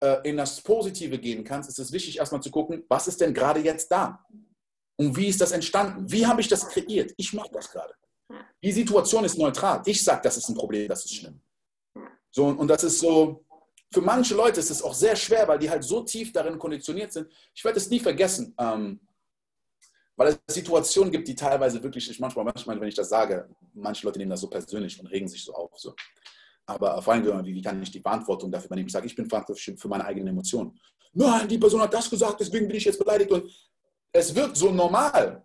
äh, 0.05 0.21
in 0.23 0.37
das 0.37 0.61
Positive 0.61 1.17
gehen 1.17 1.43
kannst, 1.43 1.69
ist 1.69 1.79
es 1.79 1.91
wichtig, 1.91 2.19
erstmal 2.19 2.41
zu 2.41 2.51
gucken, 2.51 2.83
was 2.87 3.07
ist 3.07 3.19
denn 3.19 3.33
gerade 3.33 3.59
jetzt 3.59 3.91
da? 3.91 4.23
Und 4.97 5.17
wie 5.17 5.27
ist 5.27 5.41
das 5.41 5.51
entstanden? 5.51 6.09
Wie 6.11 6.25
habe 6.25 6.41
ich 6.41 6.47
das 6.47 6.69
kreiert? 6.69 7.13
Ich 7.17 7.33
mache 7.33 7.49
das 7.51 7.69
gerade. 7.71 7.93
Die 8.63 8.71
Situation 8.71 9.25
ist 9.25 9.37
neutral. 9.37 9.81
Ich 9.85 10.03
sage, 10.03 10.21
das 10.23 10.37
ist 10.37 10.47
ein 10.49 10.55
Problem, 10.55 10.87
das 10.87 11.05
ist 11.05 11.15
schlimm. 11.15 11.41
So, 12.31 12.47
und 12.47 12.67
das 12.67 12.83
ist 12.83 12.99
so, 12.99 13.45
für 13.91 14.01
manche 14.01 14.35
Leute 14.35 14.59
ist 14.59 14.71
es 14.71 14.81
auch 14.81 14.93
sehr 14.93 15.15
schwer, 15.15 15.47
weil 15.47 15.59
die 15.59 15.69
halt 15.69 15.83
so 15.83 16.01
tief 16.01 16.31
darin 16.31 16.59
konditioniert 16.59 17.11
sind. 17.11 17.27
Ich 17.53 17.63
werde 17.63 17.77
es 17.77 17.89
nie 17.89 17.99
vergessen, 17.99 18.53
ähm, 18.59 18.99
weil 20.15 20.29
es 20.29 20.39
Situationen 20.53 21.11
gibt, 21.11 21.27
die 21.27 21.35
teilweise 21.35 21.81
wirklich, 21.83 22.09
ich 22.09 22.19
manchmal, 22.19 22.45
manchmal, 22.45 22.79
wenn 22.79 22.87
ich 22.87 22.95
das 22.95 23.09
sage, 23.09 23.49
manche 23.73 24.05
Leute 24.05 24.19
nehmen 24.19 24.31
das 24.31 24.41
so 24.41 24.49
persönlich 24.49 24.99
und 24.99 25.07
regen 25.07 25.27
sich 25.27 25.43
so 25.43 25.53
auf. 25.53 25.71
So. 25.77 25.93
Aber 26.65 27.01
vor 27.01 27.13
allem, 27.13 27.45
wie, 27.45 27.61
kann 27.61 27.81
ich 27.81 27.91
die 27.91 27.99
Verantwortung 27.99 28.51
dafür 28.51 28.67
übernehmen? 28.67 28.87
Ich 28.87 28.93
sage, 28.93 29.05
ich 29.05 29.15
bin 29.15 29.29
verantwortlich 29.29 29.79
für 29.79 29.87
meine 29.87 30.05
eigenen 30.05 30.29
Emotionen. 30.29 30.79
Nein, 31.13 31.47
die 31.47 31.57
Person 31.57 31.81
hat 31.81 31.93
das 31.93 32.09
gesagt, 32.09 32.39
deswegen 32.39 32.67
bin 32.67 32.77
ich 32.77 32.85
jetzt 32.85 32.99
beleidigt. 32.99 33.31
Und 33.31 33.51
es 34.11 34.33
wird 34.33 34.57
so 34.57 34.71
normal. 34.71 35.43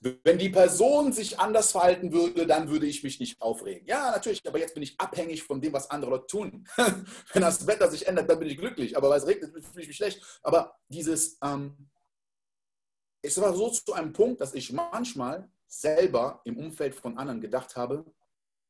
Wenn 0.00 0.38
die 0.38 0.48
Person 0.48 1.12
sich 1.12 1.38
anders 1.38 1.72
verhalten 1.72 2.10
würde, 2.10 2.46
dann 2.46 2.70
würde 2.70 2.86
ich 2.86 3.02
mich 3.02 3.20
nicht 3.20 3.40
aufregen. 3.42 3.86
Ja, 3.86 4.10
natürlich, 4.12 4.40
aber 4.46 4.58
jetzt 4.58 4.72
bin 4.72 4.82
ich 4.82 4.98
abhängig 4.98 5.42
von 5.42 5.60
dem, 5.60 5.74
was 5.74 5.90
andere 5.90 6.12
Leute 6.12 6.26
tun. 6.26 6.66
Wenn 7.34 7.42
das 7.42 7.66
Wetter 7.66 7.90
sich 7.90 8.08
ändert, 8.08 8.30
dann 8.30 8.38
bin 8.38 8.48
ich 8.48 8.56
glücklich. 8.56 8.96
Aber 8.96 9.10
weil 9.10 9.18
es 9.18 9.26
regnet, 9.26 9.52
fühle 9.52 9.82
ich 9.82 9.88
mich 9.88 9.96
schlecht. 9.96 10.40
Aber 10.42 10.74
dieses, 10.88 11.36
ähm, 11.44 11.90
es 13.20 13.38
war 13.38 13.54
so 13.54 13.68
zu 13.68 13.92
einem 13.92 14.14
Punkt, 14.14 14.40
dass 14.40 14.54
ich 14.54 14.72
manchmal 14.72 15.50
selber 15.66 16.40
im 16.44 16.56
Umfeld 16.56 16.94
von 16.94 17.18
anderen 17.18 17.42
gedacht 17.42 17.76
habe, 17.76 18.04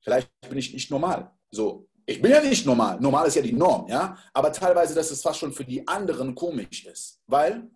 vielleicht 0.01 0.29
bin 0.49 0.59
ich 0.59 0.73
nicht 0.73 0.91
normal. 0.91 1.33
So, 1.51 1.89
ich 2.11 2.21
bin 2.21 2.33
ja 2.33 2.43
nicht 2.43 2.67
normal. 2.67 2.99
Normal 3.01 3.29
ist 3.29 3.37
ja 3.37 3.43
die 3.43 3.53
Norm, 3.53 3.89
ja. 3.89 4.19
Aber 4.35 4.53
teilweise, 4.53 4.95
dass 4.95 5.13
es 5.13 5.23
fast 5.23 5.39
schon 5.39 5.53
für 5.53 5.65
die 5.65 5.87
anderen 5.87 6.35
komisch 6.35 6.85
ist. 6.85 7.21
Weil, 7.29 7.71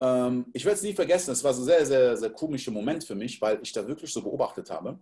ähm, 0.00 0.46
ich 0.52 0.64
werde 0.64 0.76
es 0.76 0.82
nie 0.84 0.92
vergessen, 0.92 1.32
es 1.32 1.42
war 1.42 1.52
so 1.52 1.62
ein 1.62 1.64
sehr, 1.64 1.84
sehr, 1.84 2.16
sehr 2.16 2.30
komischer 2.30 2.70
Moment 2.70 3.02
für 3.02 3.16
mich, 3.16 3.40
weil 3.42 3.58
ich 3.62 3.72
da 3.72 3.86
wirklich 3.86 4.12
so 4.12 4.22
beobachtet 4.22 4.70
habe. 4.70 4.96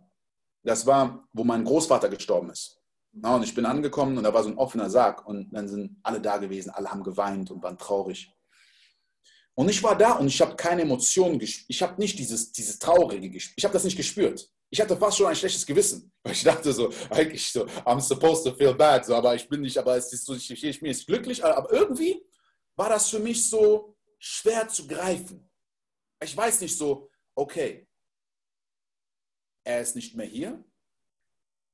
Das 0.62 0.86
war, 0.86 1.28
wo 1.34 1.44
mein 1.44 1.64
Großvater 1.64 2.08
gestorben 2.08 2.48
ist. 2.48 2.80
Ja, 3.12 3.36
und 3.36 3.42
ich 3.42 3.54
bin 3.54 3.66
angekommen 3.66 4.16
und 4.16 4.24
da 4.24 4.32
war 4.32 4.42
so 4.42 4.48
ein 4.48 4.58
offener 4.58 4.88
Sarg 4.88 5.26
und 5.26 5.50
dann 5.52 5.68
sind 5.68 5.98
alle 6.02 6.20
da 6.20 6.38
gewesen, 6.38 6.70
alle 6.70 6.90
haben 6.90 7.02
geweint 7.02 7.50
und 7.50 7.62
waren 7.62 7.76
traurig. 7.76 8.32
Und 9.54 9.68
ich 9.68 9.82
war 9.82 9.98
da 9.98 10.12
und 10.12 10.28
ich 10.28 10.40
habe 10.40 10.56
keine 10.56 10.82
Emotionen 10.82 11.38
gespürt. 11.38 11.66
Ich 11.68 11.82
habe 11.82 12.00
nicht 12.00 12.18
dieses, 12.18 12.52
dieses 12.52 12.78
Traurige 12.78 13.28
gespürt. 13.28 13.58
Ich 13.58 13.64
habe 13.64 13.74
das 13.74 13.84
nicht 13.84 13.96
gespürt 13.96 14.50
ich 14.70 14.80
hatte 14.80 14.96
fast 14.96 15.16
schon 15.16 15.26
ein 15.26 15.36
schlechtes 15.36 15.66
Gewissen. 15.66 16.12
Ich 16.30 16.42
dachte 16.42 16.72
so, 16.72 16.92
eigentlich 17.08 17.50
so, 17.50 17.64
I'm 17.86 18.00
supposed 18.00 18.44
to 18.44 18.52
feel 18.52 18.74
bad, 18.74 19.06
so, 19.06 19.14
aber 19.14 19.34
ich 19.34 19.48
bin 19.48 19.62
nicht, 19.62 19.78
aber 19.78 19.96
es 19.96 20.12
ist 20.12 20.26
so, 20.26 20.34
ich, 20.34 20.50
ich 20.50 20.80
bin 20.80 20.90
jetzt 20.90 21.06
glücklich, 21.06 21.42
aber 21.42 21.72
irgendwie 21.72 22.22
war 22.76 22.90
das 22.90 23.08
für 23.08 23.18
mich 23.18 23.48
so 23.48 23.96
schwer 24.18 24.68
zu 24.68 24.86
greifen. 24.86 25.48
Ich 26.22 26.36
weiß 26.36 26.60
nicht 26.60 26.76
so, 26.76 27.08
okay, 27.34 27.88
er 29.64 29.80
ist 29.80 29.96
nicht 29.96 30.14
mehr 30.16 30.26
hier. 30.26 30.64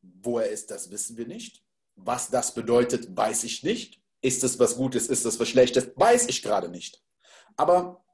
Wo 0.02 0.38
er 0.38 0.50
ist, 0.50 0.70
das 0.70 0.90
wissen 0.90 1.16
wir 1.16 1.26
nicht. 1.26 1.64
Was 1.96 2.28
das 2.28 2.52
bedeutet, 2.52 3.16
weiß 3.16 3.44
ich 3.44 3.62
nicht. 3.62 4.02
Ist 4.20 4.42
es 4.44 4.58
was 4.58 4.76
Gutes, 4.76 5.06
ist 5.08 5.24
es 5.24 5.38
was 5.38 5.48
Schlechtes, 5.48 5.92
weiß 5.96 6.28
ich 6.28 6.42
gerade 6.42 6.68
nicht. 6.68 7.02
Aber 7.56 8.04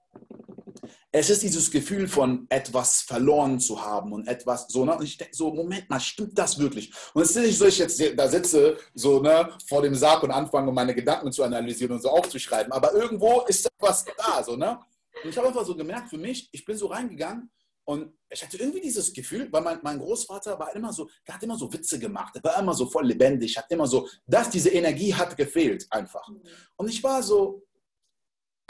es 1.13 1.29
ist 1.29 1.43
dieses 1.43 1.71
Gefühl 1.71 2.07
von 2.07 2.47
etwas 2.51 3.01
verloren 3.03 3.59
zu 3.59 3.85
haben 3.85 4.13
und 4.13 4.29
etwas 4.29 4.69
so, 4.69 4.85
ne? 4.85 4.97
Und 4.97 5.05
ich 5.05 5.17
denke 5.17 5.35
so, 5.35 5.53
Moment 5.53 5.91
mal, 5.91 5.99
stimmt 5.99 6.39
das 6.39 6.59
wirklich? 6.59 6.93
Und 7.15 7.23
es 7.23 7.31
ist 7.31 7.45
nicht 7.45 7.59
so, 7.59 7.67
ich 7.67 7.79
jetzt 7.79 8.01
da 8.17 8.29
sitze, 8.29 8.77
so, 8.95 9.21
ne, 9.21 9.51
vor 9.67 9.83
dem 9.83 9.95
Sarg 9.95 10.23
und 10.23 10.31
anfange, 10.31 10.71
meine 10.71 10.95
Gedanken 10.95 11.33
zu 11.33 11.43
analysieren 11.43 11.95
und 11.95 12.03
so 12.03 12.11
aufzuschreiben. 12.11 12.73
Aber 12.73 12.95
irgendwo 12.95 13.41
ist 13.43 13.67
etwas 13.67 14.05
da, 14.17 14.43
so, 14.45 14.57
ne? 14.57 14.79
Und 15.25 15.31
ich 15.31 15.37
habe 15.37 15.49
einfach 15.49 15.67
so 15.67 15.75
gemerkt, 15.75 16.11
für 16.11 16.19
mich, 16.19 16.49
ich 16.53 16.65
bin 16.65 16.77
so 16.77 16.87
reingegangen 16.87 17.51
und 17.85 18.13
ich 18.31 18.43
hatte 18.43 18.57
irgendwie 18.59 18.81
dieses 18.81 19.13
Gefühl, 19.13 19.49
weil 19.51 19.63
mein, 19.63 19.81
mein 19.83 19.99
Großvater 19.99 20.57
war 20.61 20.75
immer 20.77 20.93
so, 20.93 21.11
der 21.27 21.35
hat 21.35 21.43
immer 21.43 21.59
so 21.59 21.73
Witze 21.73 21.99
gemacht, 21.99 22.37
der 22.37 22.45
war 22.45 22.61
immer 22.61 22.73
so 22.73 22.87
voll 22.87 23.07
lebendig, 23.07 23.57
hat 23.59 23.67
immer 23.71 23.89
so, 23.89 24.09
dass 24.27 24.49
diese 24.49 24.71
Energie 24.71 25.13
hat 25.13 25.37
gefehlt 25.37 25.89
einfach. 25.91 26.29
Mhm. 26.29 26.41
Und 26.77 26.89
ich 26.89 27.03
war 27.03 27.21
so, 27.21 27.65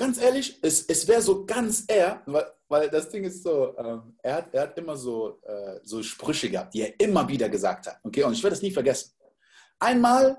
ganz 0.01 0.19
ehrlich, 0.19 0.59
es, 0.63 0.87
es 0.87 1.07
wäre 1.07 1.21
so 1.21 1.45
ganz 1.45 1.85
er, 1.87 2.23
weil, 2.25 2.47
weil 2.69 2.89
das 2.89 3.11
Ding 3.11 3.23
ist 3.25 3.43
so, 3.43 3.77
ähm, 3.77 4.17
er, 4.23 4.37
hat, 4.37 4.55
er 4.55 4.63
hat 4.63 4.79
immer 4.79 4.97
so, 4.97 5.39
äh, 5.43 5.79
so 5.83 6.03
Sprüche 6.03 6.49
gehabt, 6.49 6.73
die 6.73 6.81
er 6.81 6.99
immer 6.99 7.29
wieder 7.29 7.51
gesagt 7.51 7.87
hat. 7.87 8.01
Okay, 8.03 8.25
und 8.25 8.33
ich 8.33 8.43
werde 8.43 8.57
das 8.57 8.63
nie 8.63 8.73
vergessen. 8.73 9.13
Einmal, 9.79 10.39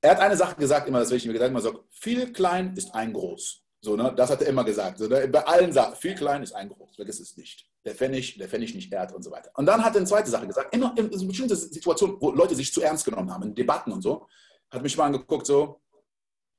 er 0.00 0.12
hat 0.12 0.20
eine 0.20 0.36
Sache 0.36 0.54
gesagt, 0.54 0.86
immer, 0.86 1.00
das 1.00 1.10
will 1.10 1.16
ich 1.16 1.26
mir 1.26 1.32
gesagt, 1.32 1.50
immer 1.50 1.60
so, 1.60 1.84
viel 1.90 2.32
klein 2.32 2.76
ist 2.76 2.94
ein 2.94 3.12
groß. 3.12 3.60
So, 3.80 3.96
ne? 3.96 4.14
Das 4.16 4.30
hat 4.30 4.40
er 4.42 4.48
immer 4.48 4.62
gesagt. 4.62 4.98
So, 4.98 5.08
ne? 5.08 5.26
Bei 5.26 5.44
allen 5.44 5.72
Sachen, 5.72 5.96
viel 5.96 6.14
klein 6.14 6.44
ist 6.44 6.52
ein 6.52 6.68
groß, 6.68 6.94
vergiss 6.94 7.18
es 7.18 7.36
nicht. 7.36 7.68
Der 7.84 7.96
Pfennig, 7.96 8.38
der 8.38 8.48
Pfennig 8.48 8.72
nicht 8.72 8.92
ehrt 8.92 9.12
und 9.12 9.24
so 9.24 9.32
weiter. 9.32 9.50
Und 9.54 9.66
dann 9.66 9.84
hat 9.84 9.94
er 9.94 9.98
eine 9.98 10.06
zweite 10.06 10.30
Sache 10.30 10.46
gesagt, 10.46 10.72
immer 10.72 10.94
in 10.96 11.10
bestimmten 11.10 11.56
Situationen, 11.56 12.16
wo 12.20 12.30
Leute 12.30 12.54
sich 12.54 12.72
zu 12.72 12.82
ernst 12.82 13.04
genommen 13.04 13.32
haben, 13.32 13.42
in 13.42 13.54
Debatten 13.54 13.90
und 13.90 14.02
so, 14.02 14.28
hat 14.70 14.82
mich 14.82 14.96
mal 14.96 15.06
angeguckt, 15.06 15.46
so, 15.46 15.80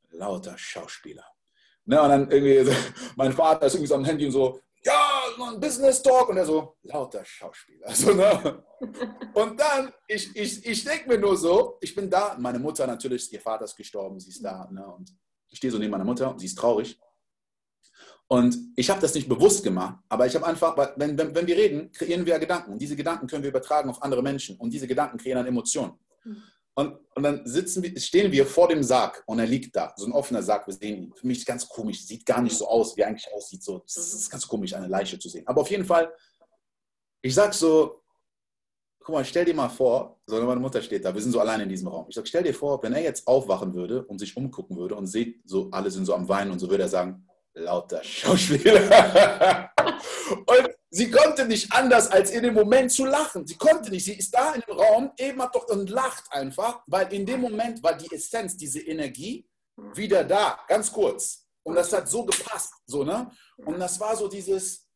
lauter 0.09 0.57
Schauspieler. 0.57 1.25
Ne, 1.85 2.01
und 2.01 2.09
dann 2.09 2.31
irgendwie, 2.31 2.75
mein 3.15 3.33
Vater 3.33 3.65
ist 3.65 3.73
irgendwie 3.73 3.87
so 3.87 3.95
am 3.95 4.05
Handy 4.05 4.25
und 4.25 4.31
so, 4.31 4.59
ja, 4.85 5.19
ein 5.51 5.59
Business 5.59 6.01
Talk. 6.01 6.29
Und 6.29 6.37
er 6.37 6.45
so, 6.45 6.77
lauter 6.83 7.23
Schauspieler. 7.25 7.79
Also, 7.87 8.13
ne? 8.13 8.63
Und 9.33 9.59
dann, 9.59 9.91
ich, 10.07 10.35
ich, 10.35 10.65
ich 10.65 10.83
denke 10.83 11.09
mir 11.09 11.17
nur 11.17 11.35
so, 11.35 11.77
ich 11.81 11.95
bin 11.95 12.09
da, 12.09 12.35
meine 12.39 12.59
Mutter 12.59 12.85
natürlich, 12.87 13.31
ihr 13.33 13.41
Vater 13.41 13.65
ist 13.65 13.75
gestorben, 13.75 14.19
sie 14.19 14.29
ist 14.29 14.43
da. 14.43 14.69
Ne? 14.71 14.85
Und 14.85 15.11
ich 15.49 15.57
stehe 15.57 15.71
so 15.71 15.77
neben 15.77 15.91
meiner 15.91 16.05
Mutter 16.05 16.29
und 16.29 16.39
sie 16.39 16.45
ist 16.45 16.57
traurig. 16.57 16.99
Und 18.27 18.55
ich 18.75 18.89
habe 18.89 19.01
das 19.01 19.15
nicht 19.15 19.27
bewusst 19.27 19.63
gemacht, 19.63 19.97
aber 20.07 20.27
ich 20.27 20.35
habe 20.35 20.45
einfach, 20.45 20.77
wenn, 20.97 21.17
wenn, 21.17 21.33
wenn 21.33 21.47
wir 21.47 21.57
reden, 21.57 21.91
kreieren 21.91 22.25
wir 22.27 22.37
Gedanken. 22.37 22.73
Und 22.73 22.79
diese 22.79 22.95
Gedanken 22.95 23.25
können 23.25 23.41
wir 23.41 23.49
übertragen 23.49 23.89
auf 23.89 24.03
andere 24.03 24.21
Menschen. 24.21 24.55
Und 24.57 24.71
diese 24.71 24.87
Gedanken 24.87 25.17
kreieren 25.17 25.37
dann 25.37 25.47
Emotionen. 25.47 25.93
Mhm. 26.77 26.83
Und, 26.83 26.99
und 27.15 27.23
dann 27.23 27.45
sitzen 27.45 27.83
wir, 27.83 27.99
stehen 27.99 28.31
wir 28.31 28.45
vor 28.45 28.67
dem 28.67 28.83
Sarg 28.83 29.23
und 29.25 29.39
er 29.39 29.47
liegt 29.47 29.75
da, 29.75 29.93
so 29.97 30.05
ein 30.05 30.11
offener 30.11 30.41
Sarg, 30.41 30.67
wir 30.67 30.73
sehen 30.73 31.03
ihn. 31.03 31.13
Für 31.13 31.27
mich 31.27 31.39
ist 31.39 31.45
ganz 31.45 31.67
komisch, 31.67 32.05
sieht 32.05 32.25
gar 32.25 32.41
nicht 32.41 32.57
so 32.57 32.67
aus, 32.67 32.95
wie 32.95 33.01
er 33.01 33.07
eigentlich 33.07 33.31
aussieht. 33.33 33.63
So, 33.63 33.83
es 33.85 33.97
ist 33.97 34.29
ganz 34.29 34.47
komisch, 34.47 34.73
eine 34.73 34.87
Leiche 34.87 35.19
zu 35.19 35.29
sehen. 35.29 35.45
Aber 35.47 35.61
auf 35.61 35.69
jeden 35.69 35.85
Fall, 35.85 36.13
ich 37.21 37.35
sag 37.35 37.53
so, 37.53 38.01
guck 39.09 39.15
mal, 39.15 39.25
stell 39.25 39.45
dir 39.45 39.55
mal 39.55 39.69
vor, 39.69 40.19
so 40.25 40.39
meine 40.41 40.59
Mutter 40.59 40.81
steht 40.81 41.03
da, 41.03 41.13
wir 41.13 41.21
sind 41.21 41.31
so 41.31 41.39
allein 41.39 41.61
in 41.61 41.69
diesem 41.69 41.87
Raum. 41.87 42.05
Ich 42.09 42.15
sag, 42.15 42.27
stell 42.27 42.43
dir 42.43 42.53
vor, 42.53 42.81
wenn 42.83 42.93
er 42.93 43.01
jetzt 43.01 43.27
aufwachen 43.27 43.73
würde 43.73 44.05
und 44.05 44.19
sich 44.19 44.37
umgucken 44.37 44.77
würde 44.77 44.95
und 44.95 45.07
sieht, 45.07 45.41
so 45.45 45.69
alle 45.71 45.89
sind 45.89 46.05
so 46.05 46.13
am 46.13 46.29
Weinen 46.29 46.51
und 46.51 46.59
so 46.59 46.69
würde 46.69 46.83
er 46.83 46.89
sagen, 46.89 47.27
lauter 47.55 48.03
Schauspieler. 48.03 49.71
und 50.29 50.68
sie 50.89 51.11
konnte 51.11 51.45
nicht 51.45 51.71
anders, 51.71 52.07
als 52.09 52.31
in 52.31 52.43
dem 52.43 52.53
Moment 52.53 52.91
zu 52.91 53.05
lachen. 53.05 53.45
Sie 53.45 53.55
konnte 53.57 53.91
nicht. 53.91 54.05
Sie 54.05 54.13
ist 54.13 54.33
da 54.33 54.53
in 54.53 54.61
dem 54.61 54.77
Raum, 54.77 55.11
eben 55.17 55.41
hat 55.41 55.55
doch 55.55 55.67
und 55.69 55.89
lacht 55.89 56.31
einfach, 56.31 56.83
weil 56.87 57.11
in 57.13 57.25
dem 57.25 57.41
Moment 57.41 57.81
war 57.83 57.95
die 57.95 58.13
Essenz, 58.13 58.57
diese 58.57 58.81
Energie 58.81 59.47
wieder 59.93 60.23
da, 60.23 60.59
ganz 60.67 60.91
kurz. 60.91 61.45
Und 61.63 61.75
das 61.75 61.93
hat 61.93 62.09
so 62.09 62.25
gepasst, 62.25 62.73
so, 62.85 63.03
ne? 63.03 63.29
Und 63.57 63.79
das 63.79 63.99
war 63.99 64.15
so 64.15 64.27
dieses, 64.27 64.87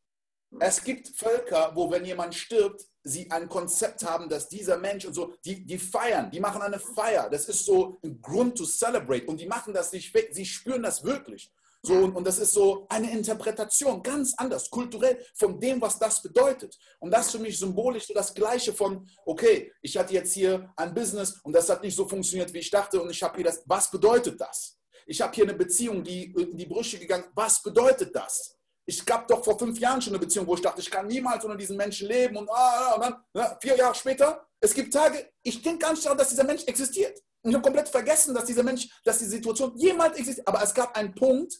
es 0.60 0.84
gibt 0.84 1.10
Völker, 1.10 1.72
wo 1.76 1.90
wenn 1.92 2.06
jemand 2.06 2.36
stirbt, 2.36 2.86
sie 3.04 3.30
ein 3.32 3.50
Konzept 3.50 4.04
haben, 4.04 4.30
dass 4.30 4.48
dieser 4.48 4.78
Mensch 4.78 5.06
und 5.06 5.14
so, 5.14 5.34
die, 5.44 5.66
die 5.66 5.78
feiern, 5.78 6.32
die 6.32 6.40
machen 6.40 6.62
eine 6.62 6.80
Feier. 6.80 7.30
Das 7.30 7.46
ist 7.46 7.66
so 7.66 8.00
ein 8.04 8.22
Grund 8.22 8.58
to 8.58 8.66
celebrate. 8.66 9.26
Und 9.26 9.40
die 9.40 9.46
machen 9.46 9.74
das 9.74 9.92
nicht 9.92 10.14
weg, 10.14 10.30
sie 10.32 10.46
spüren 10.46 10.84
das 10.84 11.04
wirklich. 11.04 11.52
So, 11.86 11.96
und, 11.96 12.16
und 12.16 12.26
das 12.26 12.40
ist 12.40 12.54
so 12.54 12.86
eine 12.88 13.12
Interpretation, 13.12 14.02
ganz 14.02 14.34
anders, 14.38 14.70
kulturell, 14.70 15.22
von 15.36 15.60
dem, 15.60 15.82
was 15.82 16.00
das 16.00 16.22
bedeutet. 16.22 16.78
Und 17.00 17.12
das 17.12 17.32
für 17.32 17.40
mich 17.40 17.60
symbolisch 17.60 18.08
so 18.08 18.14
das 18.14 18.34
Gleiche 18.34 18.72
von, 18.72 19.06
okay, 19.26 19.70
ich 19.82 19.98
hatte 19.98 20.14
jetzt 20.14 20.34
hier 20.34 20.72
ein 20.78 20.94
Business 20.94 21.42
und 21.44 21.52
das 21.52 21.70
hat 21.70 21.84
nicht 21.84 21.96
so 21.96 22.08
funktioniert, 22.08 22.54
wie 22.54 22.60
ich 22.60 22.72
dachte, 22.72 23.02
und 23.02 23.10
ich 23.10 23.22
habe 23.22 23.36
hier 23.36 23.44
das, 23.44 23.64
was 23.66 23.92
bedeutet 23.92 24.40
das? 24.40 24.80
Ich 25.06 25.20
habe 25.20 25.36
hier 25.36 25.44
eine 25.44 25.56
Beziehung, 25.56 26.06
die 26.06 26.32
in 26.32 26.56
die 26.56 26.66
Brüche 26.66 26.98
gegangen, 26.98 27.26
was 27.36 27.62
bedeutet 27.62 28.16
das? 28.16 28.58
Ich 28.86 29.06
gab 29.06 29.28
doch 29.28 29.44
vor 29.44 29.60
fünf 29.60 29.78
Jahren 29.78 30.02
schon 30.02 30.14
eine 30.14 30.20
Beziehung, 30.20 30.48
wo 30.48 30.56
ich 30.56 30.62
dachte, 30.62 30.80
ich 30.80 30.90
kann 30.90 31.08
niemals 31.08 31.44
unter 31.44 31.58
diesen 31.58 31.76
Menschen 31.76 32.08
leben 32.08 32.38
und, 32.38 32.50
ah, 32.50 32.94
und 32.96 33.02
dann 33.02 33.16
ja, 33.34 33.58
vier 33.62 33.76
Jahre 33.76 33.96
später, 33.96 34.48
es 34.62 34.74
gibt 34.74 34.94
Tage, 34.94 35.32
ich 35.42 35.62
denke 35.62 35.80
gar 35.80 35.92
nicht 35.92 36.06
daran, 36.06 36.18
dass 36.18 36.30
dieser 36.30 36.46
Mensch 36.46 36.64
existiert. 36.66 37.20
Ich 37.46 37.54
habe 37.54 37.62
komplett 37.62 37.90
vergessen, 37.90 38.34
dass 38.34 38.46
dieser 38.46 38.64
Mensch, 38.64 38.88
dass 39.04 39.20
die 39.20 39.26
Situation 39.26 39.76
jemals 39.76 40.18
existiert. 40.18 40.48
Aber 40.48 40.64
es 40.64 40.74
gab 40.74 40.96
einen 40.96 41.14
Punkt, 41.14 41.54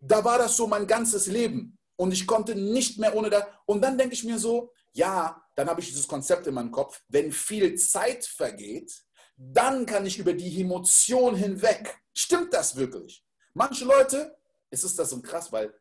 da 0.00 0.24
war 0.24 0.38
das 0.38 0.56
so 0.56 0.66
mein 0.66 0.86
ganzes 0.86 1.26
Leben. 1.26 1.78
Und 1.96 2.12
ich 2.12 2.26
konnte 2.26 2.54
nicht 2.54 2.98
mehr 2.98 3.14
ohne 3.14 3.28
das. 3.28 3.44
Und 3.66 3.82
dann 3.82 3.98
denke 3.98 4.14
ich 4.14 4.24
mir 4.24 4.38
so, 4.38 4.72
ja, 4.92 5.42
dann 5.54 5.68
habe 5.68 5.80
ich 5.80 5.88
dieses 5.88 6.08
Konzept 6.08 6.46
in 6.46 6.54
meinem 6.54 6.70
Kopf, 6.70 7.02
wenn 7.08 7.30
viel 7.30 7.74
Zeit 7.76 8.24
vergeht, 8.24 8.92
dann 9.36 9.86
kann 9.86 10.06
ich 10.06 10.18
über 10.18 10.32
die 10.32 10.60
Emotion 10.60 11.34
hinweg. 11.34 11.98
Stimmt 12.14 12.54
das 12.54 12.76
wirklich? 12.76 13.24
Manche 13.54 13.84
Leute, 13.84 14.36
es 14.70 14.84
ist 14.84 14.98
das 14.98 15.10
so 15.10 15.20
krass, 15.20 15.52
weil 15.52 15.74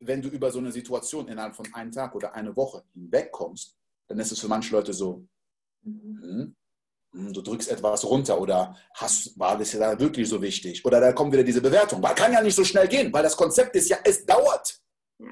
wenn 0.00 0.22
du 0.22 0.28
über 0.28 0.50
so 0.50 0.58
eine 0.58 0.72
Situation 0.72 1.28
innerhalb 1.28 1.56
von 1.56 1.72
einem 1.74 1.92
Tag 1.92 2.14
oder 2.14 2.34
eine 2.34 2.54
Woche 2.56 2.84
hinwegkommst, 2.92 3.76
dann 4.06 4.18
ist 4.18 4.32
es 4.32 4.40
für 4.40 4.48
manche 4.48 4.72
Leute 4.74 4.92
so, 4.92 5.26
mhm. 5.82 6.54
Hm, 7.12 7.32
du 7.32 7.40
drückst 7.40 7.70
etwas 7.70 8.04
runter 8.04 8.40
oder 8.40 8.76
hast, 8.94 9.38
war 9.38 9.56
das 9.56 9.72
ja 9.72 9.98
wirklich 9.98 10.28
so 10.28 10.40
wichtig? 10.42 10.84
Oder 10.84 11.00
da 11.00 11.12
kommt 11.12 11.32
wieder 11.32 11.44
diese 11.44 11.60
Bewertung. 11.60 12.02
Weil 12.02 12.14
kann 12.14 12.32
ja 12.32 12.42
nicht 12.42 12.54
so 12.54 12.64
schnell 12.64 12.88
gehen, 12.88 13.12
weil 13.12 13.22
das 13.22 13.36
Konzept 13.36 13.74
ist 13.76 13.88
ja, 13.88 13.98
es 14.04 14.24
dauert. 14.26 14.78
Ja, 15.18 15.26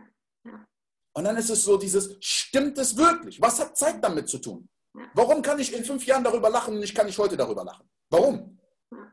ja. 0.44 0.66
Und 1.14 1.24
dann 1.24 1.36
ist 1.36 1.50
es 1.50 1.64
so 1.64 1.76
dieses, 1.76 2.16
stimmt 2.20 2.78
es 2.78 2.96
wirklich? 2.96 3.40
Was 3.40 3.60
hat 3.60 3.76
Zeit 3.76 4.02
damit 4.02 4.28
zu 4.28 4.38
tun? 4.38 4.68
Warum 5.14 5.42
kann 5.42 5.58
ich 5.58 5.74
in 5.74 5.84
fünf 5.84 6.06
Jahren 6.06 6.24
darüber 6.24 6.48
lachen 6.48 6.76
und 6.76 6.82
ich 6.82 6.94
kann 6.94 7.06
nicht 7.06 7.18
heute 7.18 7.36
darüber 7.36 7.64
lachen? 7.64 7.88
Warum? 8.10 8.58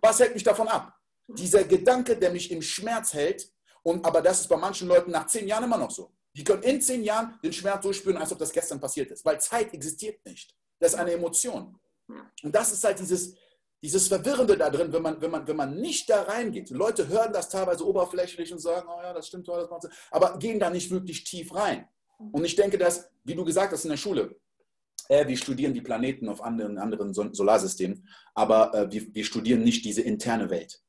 Was 0.02 0.20
hält 0.20 0.34
mich 0.34 0.44
davon 0.44 0.68
ab? 0.68 0.94
Dieser 1.28 1.64
Gedanke, 1.64 2.18
der 2.18 2.32
mich 2.32 2.52
im 2.52 2.62
Schmerz 2.62 3.14
hält, 3.14 3.52
und 3.84 4.06
aber 4.06 4.22
das 4.22 4.42
ist 4.42 4.48
bei 4.48 4.56
manchen 4.56 4.88
Leuten 4.88 5.12
nach 5.12 5.28
zehn 5.28 5.48
Jahren 5.48 5.66
immer 5.66 5.78
noch 5.78 5.92
so. 5.92 6.14
Die 6.36 6.44
können 6.44 6.64
in 6.64 6.82
zehn 6.82 7.04
Jahren 7.04 7.38
den 7.44 7.52
Schmerz 7.52 7.84
so 7.84 7.92
spüren, 7.92 8.18
als 8.18 8.32
ob 8.32 8.40
das 8.40 8.52
gestern 8.52 8.80
passiert 8.80 9.12
ist, 9.12 9.24
weil 9.26 9.40
Zeit 9.40 9.74
existiert 9.74 10.26
nicht. 10.26 10.56
Das 10.80 10.94
ist 10.94 11.00
eine 11.00 11.12
Emotion. 11.12 11.78
Und 12.08 12.54
das 12.54 12.74
ist 12.74 12.84
halt 12.84 13.00
dieses, 13.00 13.36
dieses 13.82 14.08
Verwirrende 14.08 14.58
da 14.58 14.70
drin, 14.70 14.92
wenn 14.94 15.02
man, 15.02 15.22
wenn, 15.22 15.32
man, 15.32 15.48
wenn 15.48 15.56
man 15.56 15.76
nicht 15.76 16.10
da 16.10 16.24
reingeht. 16.24 16.70
Leute 16.70 17.08
hören 17.08 17.34
das 17.34 17.50
teilweise 17.50 17.86
oberflächlich 17.86 18.52
und 18.52 18.60
sagen, 18.60 18.88
oh 18.88 19.02
ja, 19.02 19.14
das 19.14 19.28
stimmt, 19.28 19.48
das 19.48 19.70
macht 19.70 19.84
Sinn, 19.84 19.92
aber 20.12 20.38
gehen 20.40 20.60
da 20.60 20.70
nicht 20.70 20.90
wirklich 20.90 21.24
tief 21.24 21.54
rein. 21.54 21.88
Und 22.32 22.46
ich 22.46 22.56
denke, 22.56 22.78
dass, 22.78 23.10
wie 23.24 23.36
du 23.36 23.44
gesagt 23.44 23.74
hast 23.74 23.84
in 23.84 23.90
der 23.90 23.98
Schule, 23.98 24.36
äh, 25.10 25.28
wir 25.28 25.36
studieren 25.36 25.74
die 25.74 25.82
Planeten 25.82 26.30
auf 26.30 26.42
anderen, 26.42 26.78
anderen 26.78 27.14
Solarsystemen, 27.14 28.08
aber 28.34 28.74
äh, 28.74 28.92
wir, 28.92 29.14
wir 29.14 29.26
studieren 29.26 29.64
nicht 29.64 29.84
diese 29.84 30.02
interne 30.02 30.50
Welt. 30.50 30.82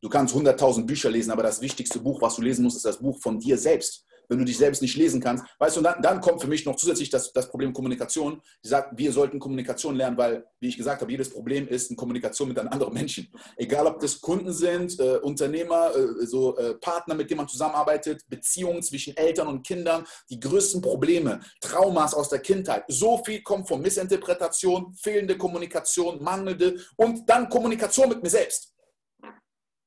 Du 0.00 0.08
kannst 0.08 0.36
100.000 0.36 0.86
Bücher 0.86 1.10
lesen, 1.10 1.32
aber 1.32 1.42
das 1.42 1.60
wichtigste 1.60 1.98
Buch, 1.98 2.22
was 2.22 2.36
du 2.36 2.42
lesen 2.42 2.62
musst, 2.62 2.76
ist 2.76 2.84
das 2.84 2.98
Buch 2.98 3.18
von 3.20 3.40
dir 3.40 3.58
selbst 3.58 4.05
wenn 4.28 4.38
du 4.38 4.44
dich 4.44 4.58
selbst 4.58 4.82
nicht 4.82 4.96
lesen 4.96 5.20
kannst. 5.20 5.44
Weißt 5.58 5.76
du, 5.76 5.80
dann, 5.80 6.02
dann 6.02 6.20
kommt 6.20 6.40
für 6.40 6.48
mich 6.48 6.64
noch 6.64 6.76
zusätzlich 6.76 7.10
das, 7.10 7.32
das 7.32 7.48
Problem 7.48 7.72
Kommunikation. 7.72 8.40
Ich 8.62 8.70
sage, 8.70 8.90
wir 8.96 9.12
sollten 9.12 9.38
Kommunikation 9.38 9.96
lernen, 9.96 10.16
weil, 10.16 10.44
wie 10.60 10.68
ich 10.68 10.76
gesagt 10.76 11.00
habe, 11.00 11.10
jedes 11.10 11.30
Problem 11.30 11.68
ist 11.68 11.90
eine 11.90 11.96
Kommunikation 11.96 12.48
mit 12.48 12.58
einem 12.58 12.68
anderen 12.68 12.94
Menschen. 12.94 13.32
Egal, 13.56 13.86
ob 13.86 14.00
das 14.00 14.20
Kunden 14.20 14.52
sind, 14.52 14.98
äh, 14.98 15.16
Unternehmer, 15.18 15.90
äh, 15.94 16.26
so 16.26 16.56
äh, 16.56 16.74
Partner, 16.74 17.14
mit 17.14 17.30
denen 17.30 17.38
man 17.38 17.48
zusammenarbeitet, 17.48 18.22
Beziehungen 18.28 18.82
zwischen 18.82 19.16
Eltern 19.16 19.48
und 19.48 19.66
Kindern, 19.66 20.04
die 20.30 20.40
größten 20.40 20.80
Probleme, 20.80 21.40
Traumas 21.60 22.14
aus 22.14 22.28
der 22.28 22.40
Kindheit. 22.40 22.84
So 22.88 23.22
viel 23.24 23.42
kommt 23.42 23.68
von 23.68 23.80
Missinterpretation, 23.80 24.94
fehlende 24.94 25.36
Kommunikation, 25.36 26.22
mangelnde 26.22 26.76
und 26.96 27.28
dann 27.28 27.48
Kommunikation 27.48 28.08
mit 28.08 28.22
mir 28.22 28.30
selbst. 28.30 28.72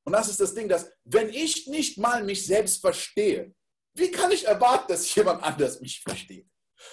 Und 0.09 0.13
das 0.13 0.27
ist 0.27 0.39
das 0.39 0.55
Ding, 0.55 0.67
dass 0.67 0.91
wenn 1.05 1.29
ich 1.29 1.67
nicht 1.67 1.97
mal 1.97 2.23
mich 2.23 2.45
selbst 2.45 2.81
verstehe, 2.81 3.53
wie 3.93 4.11
kann 4.11 4.31
ich 4.31 4.45
erwarten, 4.47 4.91
dass 4.91 5.13
jemand 5.13 5.43
anders 5.43 5.81
mich 5.81 6.01
versteht? 6.01 6.47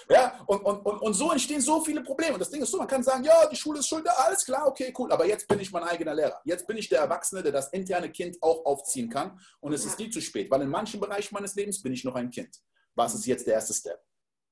Ja, 0.09 0.43
und, 0.47 0.61
und, 0.63 0.85
und, 0.85 1.01
und 1.01 1.13
so 1.13 1.31
entstehen 1.31 1.61
so 1.61 1.81
viele 1.81 2.01
Probleme. 2.01 2.33
Und 2.33 2.39
das 2.39 2.49
Ding 2.49 2.61
ist 2.61 2.71
so, 2.71 2.77
man 2.77 2.87
kann 2.87 3.03
sagen, 3.03 3.23
ja, 3.23 3.47
die 3.47 3.55
Schule 3.55 3.79
ist 3.79 3.87
schuld, 3.87 4.07
alles 4.07 4.43
klar, 4.43 4.67
okay, 4.67 4.93
cool. 4.97 5.11
Aber 5.11 5.25
jetzt 5.25 5.47
bin 5.47 5.59
ich 5.59 5.71
mein 5.71 5.83
eigener 5.83 6.13
Lehrer. 6.13 6.41
Jetzt 6.43 6.67
bin 6.67 6.77
ich 6.77 6.89
der 6.89 6.99
Erwachsene, 6.99 7.41
der 7.41 7.51
das 7.51 7.69
interne 7.69 8.11
Kind 8.11 8.37
auch 8.41 8.65
aufziehen 8.65 9.09
kann. 9.09 9.39
Und 9.59 9.73
es 9.73 9.85
ist 9.85 9.97
nie 9.97 10.09
zu 10.09 10.21
spät, 10.21 10.51
weil 10.51 10.61
in 10.61 10.69
manchen 10.69 10.99
Bereichen 10.99 11.33
meines 11.33 11.55
Lebens 11.55 11.81
bin 11.81 11.93
ich 11.93 12.03
noch 12.03 12.15
ein 12.15 12.29
Kind. 12.29 12.61
Was 12.95 13.13
ist 13.13 13.25
jetzt 13.25 13.47
der 13.47 13.55
erste 13.55 13.73
Step? 13.73 14.03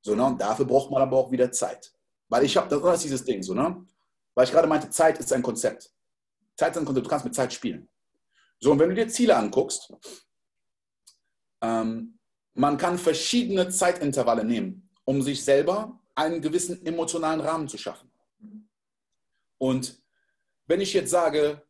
So, 0.01 0.15
ne? 0.15 0.25
Und 0.25 0.39
dafür 0.39 0.65
braucht 0.65 0.91
man 0.91 1.01
aber 1.01 1.17
auch 1.17 1.31
wieder 1.31 1.51
Zeit. 1.51 1.93
Weil 2.29 2.43
ich 2.43 2.55
habe, 2.55 2.69
das 2.69 2.95
ist 2.95 3.03
dieses 3.03 3.23
Ding, 3.23 3.43
so, 3.43 3.53
ne? 3.53 3.85
Weil 4.33 4.45
ich 4.45 4.51
gerade 4.51 4.67
meinte, 4.67 4.89
Zeit 4.89 5.19
ist 5.19 5.31
ein 5.33 5.41
Konzept. 5.41 5.91
Zeit 6.55 6.71
ist 6.71 6.77
ein 6.77 6.85
Konzept, 6.85 7.05
du 7.05 7.09
kannst 7.09 7.25
mit 7.25 7.35
Zeit 7.35 7.51
spielen. 7.51 7.89
So, 8.59 8.71
und 8.71 8.79
wenn 8.79 8.89
du 8.89 8.95
dir 8.95 9.07
Ziele 9.07 9.35
anguckst, 9.35 9.93
ähm, 11.61 12.14
man 12.55 12.77
kann 12.77 12.97
verschiedene 12.97 13.69
Zeitintervalle 13.69 14.43
nehmen, 14.43 14.89
um 15.03 15.21
sich 15.21 15.43
selber 15.43 15.99
einen 16.15 16.41
gewissen 16.41 16.83
emotionalen 16.85 17.41
Rahmen 17.41 17.67
zu 17.67 17.77
schaffen. 17.77 18.09
Und 19.57 20.01
wenn 20.65 20.81
ich 20.81 20.93
jetzt 20.93 21.11
sage, 21.11 21.61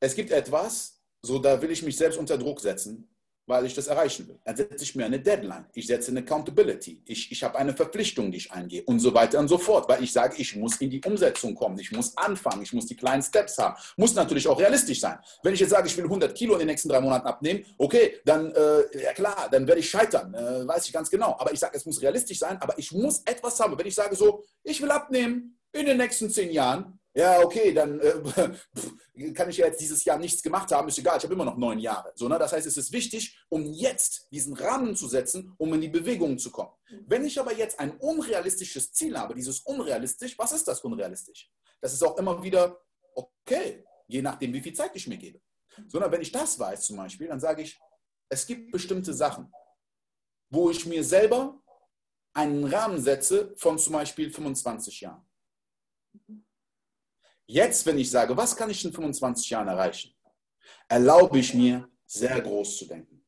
es 0.00 0.14
gibt 0.14 0.30
etwas, 0.30 1.00
so 1.20 1.38
da 1.38 1.60
will 1.62 1.70
ich 1.70 1.82
mich 1.82 1.96
selbst 1.96 2.18
unter 2.18 2.38
Druck 2.38 2.60
setzen, 2.60 3.11
weil 3.46 3.66
ich 3.66 3.74
das 3.74 3.88
erreichen 3.88 4.28
will. 4.28 4.38
Dann 4.44 4.56
setze 4.56 4.84
ich 4.84 4.94
mir 4.94 5.04
eine 5.04 5.18
Deadline. 5.18 5.66
Ich 5.74 5.86
setze 5.86 6.10
eine 6.10 6.20
Accountability. 6.20 7.02
Ich, 7.06 7.32
ich 7.32 7.42
habe 7.42 7.58
eine 7.58 7.74
Verpflichtung, 7.74 8.30
die 8.30 8.38
ich 8.38 8.52
eingehe 8.52 8.82
und 8.84 9.00
so 9.00 9.12
weiter 9.14 9.38
und 9.38 9.48
so 9.48 9.58
fort, 9.58 9.88
weil 9.88 10.02
ich 10.02 10.12
sage, 10.12 10.36
ich 10.38 10.54
muss 10.56 10.76
in 10.76 10.90
die 10.90 11.00
Umsetzung 11.04 11.54
kommen. 11.54 11.78
Ich 11.78 11.92
muss 11.92 12.16
anfangen. 12.16 12.62
Ich 12.62 12.72
muss 12.72 12.86
die 12.86 12.96
kleinen 12.96 13.22
Steps 13.22 13.58
haben. 13.58 13.76
Muss 13.96 14.14
natürlich 14.14 14.46
auch 14.46 14.58
realistisch 14.58 15.00
sein. 15.00 15.18
Wenn 15.42 15.54
ich 15.54 15.60
jetzt 15.60 15.70
sage, 15.70 15.88
ich 15.88 15.96
will 15.96 16.04
100 16.04 16.34
Kilo 16.34 16.54
in 16.54 16.60
den 16.60 16.68
nächsten 16.68 16.88
drei 16.88 17.00
Monaten 17.00 17.26
abnehmen, 17.26 17.64
okay, 17.78 18.20
dann, 18.24 18.52
äh, 18.52 19.02
ja 19.02 19.12
klar, 19.12 19.48
dann 19.50 19.66
werde 19.66 19.80
ich 19.80 19.90
scheitern. 19.90 20.32
Äh, 20.34 20.66
weiß 20.66 20.86
ich 20.86 20.92
ganz 20.92 21.10
genau. 21.10 21.36
Aber 21.38 21.52
ich 21.52 21.58
sage, 21.58 21.76
es 21.76 21.84
muss 21.84 22.00
realistisch 22.00 22.38
sein, 22.38 22.58
aber 22.58 22.78
ich 22.78 22.92
muss 22.92 23.22
etwas 23.24 23.58
haben. 23.60 23.76
Wenn 23.78 23.86
ich 23.86 23.94
sage 23.94 24.14
so, 24.14 24.44
ich 24.62 24.80
will 24.80 24.90
abnehmen 24.90 25.58
in 25.72 25.86
den 25.86 25.96
nächsten 25.96 26.30
zehn 26.30 26.50
Jahren, 26.52 26.98
ja, 27.14 27.40
okay, 27.40 27.74
dann 27.74 28.00
äh, 28.00 28.52
kann 29.34 29.50
ich 29.50 29.58
ja 29.58 29.66
jetzt 29.66 29.80
dieses 29.80 30.04
Jahr 30.04 30.18
nichts 30.18 30.42
gemacht 30.42 30.72
haben, 30.72 30.88
ist 30.88 30.98
egal, 30.98 31.18
ich 31.18 31.24
habe 31.24 31.34
immer 31.34 31.44
noch 31.44 31.58
neun 31.58 31.78
Jahre. 31.78 32.12
So, 32.14 32.28
ne? 32.28 32.38
Das 32.38 32.52
heißt, 32.52 32.66
es 32.66 32.76
ist 32.76 32.92
wichtig, 32.92 33.38
um 33.48 33.64
jetzt 33.64 34.28
diesen 34.32 34.54
Rahmen 34.54 34.96
zu 34.96 35.08
setzen, 35.08 35.54
um 35.58 35.74
in 35.74 35.80
die 35.82 35.88
Bewegung 35.88 36.38
zu 36.38 36.50
kommen. 36.50 36.72
Wenn 37.06 37.24
ich 37.24 37.38
aber 37.38 37.54
jetzt 37.54 37.78
ein 37.78 37.96
unrealistisches 37.98 38.92
Ziel 38.92 39.18
habe, 39.18 39.34
dieses 39.34 39.60
unrealistisch, 39.60 40.38
was 40.38 40.52
ist 40.52 40.66
das 40.66 40.80
unrealistisch? 40.80 41.50
Das 41.80 41.92
ist 41.92 42.02
auch 42.02 42.16
immer 42.16 42.42
wieder 42.42 42.80
okay, 43.14 43.84
je 44.06 44.22
nachdem, 44.22 44.52
wie 44.54 44.60
viel 44.60 44.72
Zeit 44.72 44.92
ich 44.94 45.06
mir 45.06 45.18
gebe. 45.18 45.40
Sondern 45.88 46.12
wenn 46.12 46.22
ich 46.22 46.32
das 46.32 46.58
weiß 46.58 46.82
zum 46.82 46.96
Beispiel, 46.96 47.28
dann 47.28 47.40
sage 47.40 47.62
ich, 47.62 47.78
es 48.28 48.46
gibt 48.46 48.72
bestimmte 48.72 49.12
Sachen, 49.12 49.52
wo 50.50 50.70
ich 50.70 50.86
mir 50.86 51.04
selber 51.04 51.62
einen 52.34 52.64
Rahmen 52.64 53.00
setze 53.00 53.54
von 53.56 53.78
zum 53.78 53.92
Beispiel 53.94 54.30
25 54.30 55.00
Jahren. 55.02 55.26
Jetzt, 57.46 57.84
wenn 57.86 57.98
ich 57.98 58.10
sage, 58.10 58.36
was 58.36 58.56
kann 58.56 58.70
ich 58.70 58.84
in 58.84 58.92
25 58.92 59.50
Jahren 59.50 59.68
erreichen, 59.68 60.14
erlaube 60.88 61.38
ich 61.38 61.54
mir, 61.54 61.88
sehr 62.06 62.40
groß 62.40 62.76
zu 62.76 62.86
denken 62.86 63.24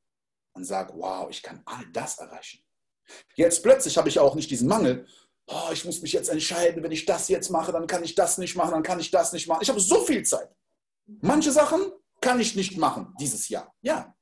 und 0.52 0.64
sage, 0.64 0.92
wow, 0.96 1.28
ich 1.30 1.42
kann 1.42 1.62
all 1.64 1.84
das 1.92 2.18
erreichen. 2.18 2.62
Jetzt 3.34 3.62
plötzlich 3.62 3.96
habe 3.96 4.08
ich 4.08 4.18
auch 4.18 4.34
nicht 4.34 4.50
diesen 4.50 4.68
Mangel, 4.68 5.06
oh, 5.46 5.70
ich 5.72 5.84
muss 5.84 6.02
mich 6.02 6.12
jetzt 6.12 6.28
entscheiden, 6.28 6.82
wenn 6.82 6.92
ich 6.92 7.06
das 7.06 7.28
jetzt 7.28 7.50
mache, 7.50 7.72
dann 7.72 7.86
kann 7.86 8.04
ich 8.04 8.14
das 8.14 8.38
nicht 8.38 8.56
machen, 8.56 8.72
dann 8.72 8.82
kann 8.82 9.00
ich 9.00 9.10
das 9.10 9.32
nicht 9.32 9.46
machen. 9.46 9.60
Ich 9.62 9.68
habe 9.68 9.80
so 9.80 10.02
viel 10.04 10.22
Zeit. 10.24 10.54
Manche 11.06 11.52
Sachen 11.52 11.92
kann 12.20 12.40
ich 12.40 12.54
nicht 12.54 12.76
machen 12.78 13.14
dieses 13.20 13.48
Jahr. 13.48 13.74
Ja. 13.82 14.14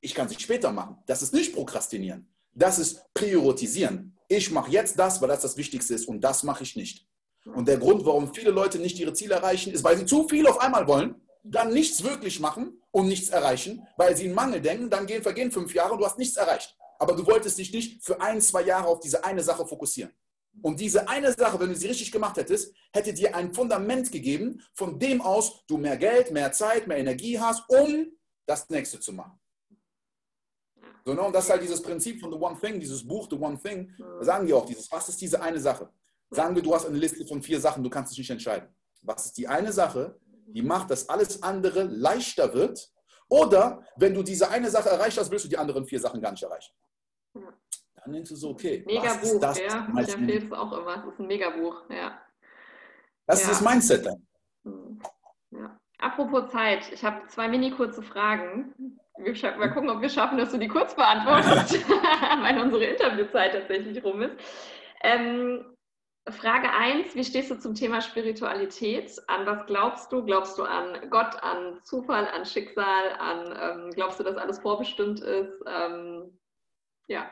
Ich 0.00 0.14
kann 0.14 0.28
sie 0.28 0.38
später 0.38 0.72
machen. 0.72 0.98
Das 1.06 1.22
ist 1.22 1.32
nicht 1.32 1.54
prokrastinieren. 1.54 2.32
Das 2.52 2.78
ist 2.78 3.12
priorisieren. 3.14 4.18
Ich 4.28 4.50
mache 4.50 4.70
jetzt 4.70 4.98
das, 4.98 5.20
weil 5.20 5.28
das 5.28 5.42
das 5.42 5.56
Wichtigste 5.56 5.94
ist 5.94 6.08
und 6.08 6.20
das 6.20 6.42
mache 6.42 6.64
ich 6.64 6.76
nicht. 6.76 7.06
Und 7.44 7.66
der 7.66 7.78
Grund, 7.78 8.04
warum 8.04 8.32
viele 8.32 8.50
Leute 8.50 8.78
nicht 8.78 8.98
ihre 8.98 9.12
Ziele 9.12 9.34
erreichen, 9.34 9.72
ist, 9.72 9.82
weil 9.82 9.96
sie 9.96 10.06
zu 10.06 10.28
viel 10.28 10.46
auf 10.46 10.60
einmal 10.60 10.86
wollen, 10.86 11.16
dann 11.42 11.72
nichts 11.72 12.04
wirklich 12.04 12.38
machen 12.38 12.80
und 12.92 13.08
nichts 13.08 13.30
erreichen, 13.30 13.86
weil 13.96 14.16
sie 14.16 14.26
in 14.26 14.34
Mangel 14.34 14.60
denken, 14.60 14.90
dann 14.90 15.06
gehen, 15.06 15.22
vergehen 15.22 15.50
fünf 15.50 15.74
Jahre 15.74 15.94
und 15.94 15.98
du 15.98 16.06
hast 16.06 16.18
nichts 16.18 16.36
erreicht. 16.36 16.76
Aber 16.98 17.16
du 17.16 17.26
wolltest 17.26 17.58
dich 17.58 17.72
nicht 17.72 18.04
für 18.04 18.20
ein, 18.20 18.40
zwei 18.40 18.62
Jahre 18.62 18.86
auf 18.86 19.00
diese 19.00 19.24
eine 19.24 19.42
Sache 19.42 19.66
fokussieren. 19.66 20.12
Und 20.60 20.78
diese 20.78 21.08
eine 21.08 21.32
Sache, 21.32 21.58
wenn 21.58 21.70
du 21.70 21.74
sie 21.74 21.88
richtig 21.88 22.12
gemacht 22.12 22.36
hättest, 22.36 22.74
hätte 22.92 23.12
dir 23.12 23.34
ein 23.34 23.54
Fundament 23.54 24.12
gegeben, 24.12 24.62
von 24.74 24.98
dem 24.98 25.20
aus 25.22 25.64
du 25.66 25.78
mehr 25.78 25.96
Geld, 25.96 26.30
mehr 26.30 26.52
Zeit, 26.52 26.86
mehr 26.86 26.98
Energie 26.98 27.40
hast, 27.40 27.68
um 27.68 28.12
das 28.46 28.68
nächste 28.68 29.00
zu 29.00 29.12
machen. 29.12 29.40
So, 31.04 31.14
ne? 31.14 31.22
Und 31.22 31.32
das 31.34 31.44
ist 31.44 31.50
halt 31.50 31.62
dieses 31.62 31.82
Prinzip 31.82 32.20
von 32.20 32.30
The 32.30 32.38
One 32.38 32.58
Thing, 32.60 32.78
dieses 32.78 33.06
Buch 33.06 33.26
The 33.28 33.36
One 33.36 33.58
Thing, 33.58 33.92
da 33.98 34.24
sagen 34.24 34.46
die 34.46 34.52
auch 34.52 34.66
dieses, 34.66 34.90
was 34.92 35.08
ist 35.08 35.20
diese 35.20 35.40
eine 35.40 35.58
Sache? 35.58 35.90
Sagen 36.32 36.54
wir, 36.54 36.62
du 36.62 36.74
hast 36.74 36.86
eine 36.86 36.96
Liste 36.96 37.26
von 37.26 37.42
vier 37.42 37.60
Sachen, 37.60 37.84
du 37.84 37.90
kannst 37.90 38.12
dich 38.12 38.18
nicht 38.18 38.30
entscheiden. 38.30 38.68
Was 39.02 39.26
ist 39.26 39.36
die 39.36 39.48
eine 39.48 39.70
Sache, 39.70 40.18
die 40.46 40.62
macht, 40.62 40.90
dass 40.90 41.08
alles 41.08 41.42
andere 41.42 41.82
leichter 41.82 42.54
wird? 42.54 42.90
Oder 43.28 43.82
wenn 43.96 44.14
du 44.14 44.22
diese 44.22 44.50
eine 44.50 44.70
Sache 44.70 44.88
erreicht 44.88 45.18
hast, 45.18 45.30
willst 45.30 45.44
du 45.44 45.48
die 45.48 45.58
anderen 45.58 45.84
vier 45.84 46.00
Sachen 46.00 46.22
gar 46.22 46.30
nicht 46.30 46.42
erreichen. 46.42 46.72
Dann 47.34 48.12
denkst 48.12 48.30
du 48.30 48.36
so, 48.36 48.50
okay. 48.50 48.82
Megabuch, 48.86 49.40
das, 49.40 49.58
ja. 49.58 49.88
Ich 50.00 50.14
empfehle 50.14 50.46
es 50.46 50.52
auch 50.52 50.72
immer. 50.72 50.96
Das 50.96 51.12
ist 51.12 51.20
ein 51.20 51.26
Megabuch, 51.26 51.82
ja. 51.90 52.18
Das 53.26 53.42
ja. 53.42 53.50
ist 53.50 53.60
das 53.60 53.60
Mindset 53.60 54.06
dann. 54.06 54.26
Hm. 54.64 55.00
Ja. 55.50 55.80
Apropos 55.98 56.50
Zeit, 56.50 56.90
ich 56.92 57.04
habe 57.04 57.26
zwei 57.28 57.46
mini 57.46 57.70
kurze 57.70 58.02
Fragen. 58.02 58.74
Wir 59.18 59.56
mal 59.56 59.72
gucken, 59.72 59.90
ob 59.90 60.00
wir 60.00 60.08
schaffen, 60.08 60.38
dass 60.38 60.50
du 60.50 60.58
die 60.58 60.68
kurz 60.68 60.96
beantwortest, 60.96 61.74
weil 62.42 62.58
unsere 62.60 62.84
Interviewzeit 62.84 63.52
tatsächlich 63.52 64.02
rum 64.02 64.22
ist. 64.22 64.36
Ähm, 65.02 65.71
Frage 66.30 66.70
1, 66.70 67.16
wie 67.16 67.24
stehst 67.24 67.50
du 67.50 67.58
zum 67.58 67.74
Thema 67.74 68.00
Spiritualität? 68.00 69.20
An 69.26 69.44
was 69.44 69.66
glaubst 69.66 70.12
du? 70.12 70.24
Glaubst 70.24 70.56
du 70.56 70.62
an 70.62 71.10
Gott, 71.10 71.34
an 71.42 71.80
Zufall, 71.82 72.28
an 72.28 72.44
Schicksal, 72.44 73.10
an 73.18 73.58
ähm, 73.60 73.90
glaubst 73.90 74.20
du, 74.20 74.24
dass 74.24 74.36
alles 74.36 74.60
vorbestimmt 74.60 75.20
ist? 75.20 75.52
Ähm, 75.66 76.38
ja. 77.08 77.28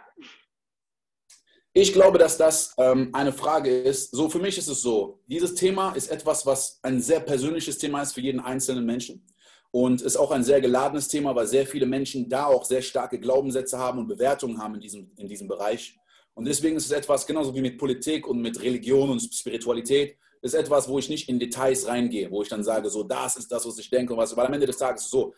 Ich 1.73 1.93
glaube, 1.93 2.19
dass 2.19 2.37
das 2.37 2.75
ähm, 2.79 3.11
eine 3.13 3.33
Frage 3.33 3.71
ist. 3.71 4.11
So, 4.11 4.29
für 4.29 4.41
mich 4.41 4.59
ist 4.59 4.67
es 4.67 4.83
so, 4.83 5.21
dieses 5.29 5.55
Thema 5.55 5.93
ist 5.93 6.11
etwas, 6.11 6.45
was 6.45 6.81
ein 6.83 7.01
sehr 7.01 7.21
persönliches 7.21 7.79
Thema 7.79 8.03
ist 8.03 8.15
für 8.15 8.21
jeden 8.21 8.41
einzelnen 8.41 8.85
Menschen. 8.85 9.25
Und 9.71 10.03
ist 10.03 10.17
auch 10.17 10.33
ein 10.33 10.43
sehr 10.43 10.61
geladenes 10.61 11.07
Thema, 11.07 11.37
weil 11.37 11.47
sehr 11.47 11.65
viele 11.65 11.87
Menschen 11.87 12.29
da 12.29 12.47
auch 12.47 12.65
sehr 12.65 12.83
starke 12.83 13.21
Glaubenssätze 13.21 13.79
haben 13.79 14.01
und 14.01 14.09
Bewertungen 14.09 14.61
haben 14.61 14.75
in 14.75 14.81
diesem, 14.81 15.13
in 15.17 15.29
diesem 15.29 15.47
Bereich. 15.47 16.00
Und 16.41 16.47
deswegen 16.47 16.77
ist 16.77 16.87
es 16.87 16.93
etwas, 16.93 17.27
genauso 17.27 17.55
wie 17.55 17.61
mit 17.61 17.77
Politik 17.77 18.27
und 18.27 18.41
mit 18.41 18.63
Religion 18.63 19.11
und 19.11 19.21
Spiritualität, 19.21 20.17
ist 20.41 20.55
etwas, 20.55 20.89
wo 20.89 20.99
ich 20.99 21.11
nicht 21.11 21.29
in 21.29 21.39
Details 21.39 21.87
reingehe, 21.87 22.31
wo 22.31 22.41
ich 22.41 22.49
dann 22.49 22.65
sage, 22.65 22.89
so, 22.89 23.03
das 23.03 23.37
ist 23.37 23.53
das, 23.53 23.67
was 23.67 23.77
ich 23.77 23.91
denke 23.91 24.15
und 24.15 24.19
was, 24.19 24.35
weil 24.35 24.47
am 24.47 24.55
Ende 24.55 24.65
des 24.65 24.79
Tages 24.79 25.03
ist 25.03 25.11
so, 25.11 25.35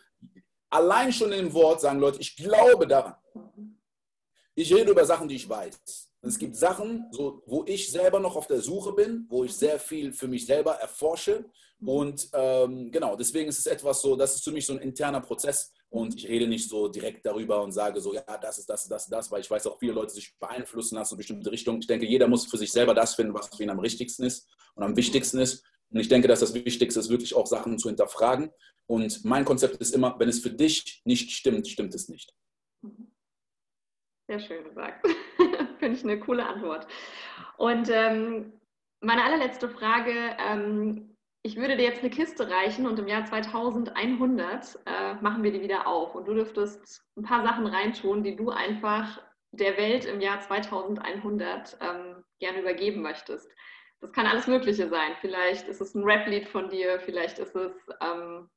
allein 0.69 1.11
schon 1.11 1.31
dem 1.31 1.51
Wort 1.53 1.81
sagen 1.81 1.99
Leute, 1.99 2.21
ich 2.21 2.37
glaube 2.37 2.87
daran. 2.87 3.15
Ich 4.55 4.73
rede 4.73 4.91
über 4.91 5.03
Sachen, 5.03 5.27
die 5.27 5.35
ich 5.35 5.49
weiß. 5.49 6.09
Es 6.25 6.39
gibt 6.39 6.55
Sachen, 6.55 7.05
so, 7.11 7.43
wo 7.45 7.65
ich 7.67 7.91
selber 7.91 8.19
noch 8.21 8.37
auf 8.37 8.47
der 8.47 8.61
Suche 8.61 8.93
bin, 8.93 9.25
wo 9.29 9.43
ich 9.43 9.53
sehr 9.53 9.77
viel 9.77 10.13
für 10.13 10.29
mich 10.29 10.45
selber 10.45 10.75
erforsche. 10.75 11.43
Und 11.83 12.29
ähm, 12.31 12.91
genau, 12.91 13.17
deswegen 13.17 13.49
ist 13.49 13.59
es 13.59 13.65
etwas 13.65 14.01
so, 14.01 14.15
das 14.15 14.35
ist 14.35 14.43
für 14.45 14.53
mich 14.53 14.65
so 14.65 14.71
ein 14.71 14.79
interner 14.79 15.19
Prozess. 15.19 15.73
Und 15.89 16.15
ich 16.15 16.29
rede 16.29 16.47
nicht 16.47 16.69
so 16.69 16.87
direkt 16.87 17.25
darüber 17.25 17.61
und 17.61 17.73
sage 17.73 17.99
so, 17.99 18.13
ja, 18.13 18.23
das 18.41 18.57
ist 18.57 18.69
das, 18.69 18.87
das, 18.87 19.07
das, 19.07 19.31
weil 19.31 19.41
ich 19.41 19.51
weiß 19.51 19.67
auch, 19.67 19.77
viele 19.77 19.91
Leute 19.91 20.13
sich 20.13 20.33
beeinflussen 20.39 20.95
lassen 20.95 21.15
in 21.15 21.17
bestimmte 21.17 21.51
Richtungen. 21.51 21.81
Ich 21.81 21.87
denke, 21.87 22.05
jeder 22.05 22.29
muss 22.29 22.45
für 22.45 22.57
sich 22.57 22.71
selber 22.71 22.93
das 22.93 23.15
finden, 23.15 23.33
was 23.33 23.49
für 23.53 23.61
ihn 23.61 23.69
am 23.69 23.79
richtigsten 23.79 24.23
ist 24.23 24.47
und 24.75 24.83
am 24.83 24.95
wichtigsten 24.95 25.39
ist. 25.39 25.65
Und 25.89 25.99
ich 25.99 26.07
denke, 26.07 26.29
dass 26.29 26.39
das 26.39 26.53
Wichtigste 26.53 27.01
ist, 27.01 27.09
wirklich 27.09 27.35
auch 27.35 27.47
Sachen 27.47 27.77
zu 27.77 27.89
hinterfragen. 27.89 28.49
Und 28.87 29.25
mein 29.25 29.43
Konzept 29.43 29.75
ist 29.75 29.93
immer, 29.93 30.17
wenn 30.19 30.29
es 30.29 30.39
für 30.39 30.51
dich 30.51 31.01
nicht 31.03 31.31
stimmt, 31.31 31.67
stimmt 31.67 31.93
es 31.93 32.07
nicht. 32.07 32.33
Sehr 34.29 34.39
schön 34.39 34.63
gesagt. 34.63 35.05
Finde 35.83 35.97
ich 35.97 36.03
eine 36.05 36.17
coole 36.17 36.45
Antwort. 36.45 36.87
Und 37.57 37.89
ähm, 37.91 38.53
meine 39.01 39.21
allerletzte 39.21 39.67
Frage. 39.67 40.13
Ähm, 40.39 41.09
ich 41.45 41.57
würde 41.57 41.75
dir 41.75 41.83
jetzt 41.83 41.99
eine 41.99 42.09
Kiste 42.09 42.49
reichen 42.49 42.87
und 42.87 42.97
im 42.99 43.07
Jahr 43.09 43.25
2100 43.25 44.79
äh, 44.85 45.15
machen 45.15 45.43
wir 45.43 45.51
die 45.51 45.61
wieder 45.61 45.85
auf. 45.87 46.15
Und 46.15 46.25
du 46.25 46.35
dürftest 46.35 47.03
ein 47.17 47.23
paar 47.23 47.43
Sachen 47.43 47.67
reintun, 47.67 48.23
die 48.23 48.37
du 48.37 48.49
einfach 48.49 49.21
der 49.51 49.75
Welt 49.75 50.05
im 50.05 50.21
Jahr 50.21 50.39
2100 50.39 51.77
ähm, 51.81 52.23
gerne 52.39 52.61
übergeben 52.61 53.01
möchtest. 53.01 53.51
Das 53.99 54.13
kann 54.13 54.25
alles 54.25 54.47
Mögliche 54.47 54.87
sein. 54.87 55.11
Vielleicht 55.19 55.67
ist 55.67 55.81
es 55.81 55.93
ein 55.95 56.05
Rap-Lied 56.05 56.47
von 56.47 56.69
dir, 56.69 57.01
vielleicht 57.01 57.39
ist 57.39 57.57
es 57.57 57.73
ähm, 57.99 58.49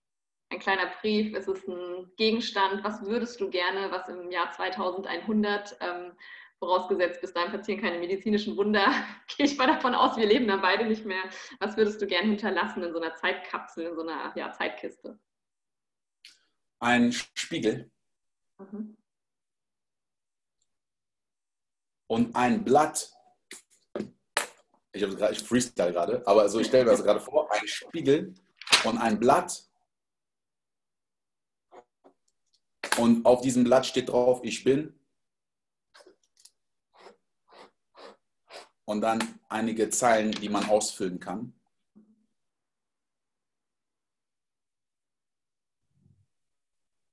ein 0.51 0.61
kleiner 0.61 0.93
Brief, 1.01 1.35
ist 1.35 1.49
es 1.49 1.67
ein 1.67 2.09
Gegenstand. 2.19 2.85
Was 2.85 3.05
würdest 3.05 3.41
du 3.41 3.51
gerne, 3.51 3.91
was 3.91 4.09
im 4.09 4.31
Jahr 4.31 4.53
2100 4.53 5.77
ähm, 5.81 6.13
vorausgesetzt, 6.59 7.21
bis 7.21 7.33
dahin 7.33 7.53
passieren 7.53 7.81
keine 7.81 7.99
medizinischen 7.99 8.57
Wunder, 8.57 8.87
gehe 9.37 9.47
ich 9.47 9.57
mal 9.57 9.67
davon 9.67 9.95
aus, 9.95 10.17
wir 10.17 10.27
leben 10.27 10.47
dann 10.47 10.63
beide 10.63 10.87
nicht 10.87 11.05
mehr. 11.05 11.23
Was 11.61 11.77
würdest 11.77 12.01
du 12.01 12.07
gerne 12.07 12.29
hinterlassen 12.29 12.83
in 12.83 12.93
so 12.93 13.01
einer 13.01 13.15
Zeitkapsel, 13.15 13.87
in 13.87 13.95
so 13.95 14.03
einer 14.03 14.33
ja, 14.37 14.53
Zeitkiste? 14.53 15.19
Ein 16.79 17.13
Spiegel. 17.13 17.91
Mhm. 18.59 18.97
Und 22.09 22.37
ein 22.37 22.65
Blatt. 22.65 23.13
Ich, 24.93 25.03
grad, 25.03 25.33
ich 25.33 25.43
freestyle 25.43 25.93
gerade, 25.93 26.27
aber 26.27 26.43
also 26.43 26.59
ich 26.59 26.69
stelle 26.69 26.85
mir 26.85 26.93
das 26.93 27.03
gerade 27.03 27.21
vor, 27.21 27.53
ein 27.53 27.67
Spiegel 27.67 28.35
und 28.85 28.97
ein 28.99 29.19
Blatt. 29.19 29.69
Und 32.97 33.27
auf 33.27 33.43
diesem 33.43 33.65
Blatt 33.65 33.85
steht 33.85 34.09
drauf, 34.09 34.41
ich 34.43 34.65
bin 34.65 34.96
und 38.87 39.03
dann 39.03 39.19
einige 39.49 39.91
Zeilen, 39.91 40.31
die 40.31 40.49
man 40.49 40.69
ausfüllen 40.69 41.21
kann. 41.21 41.53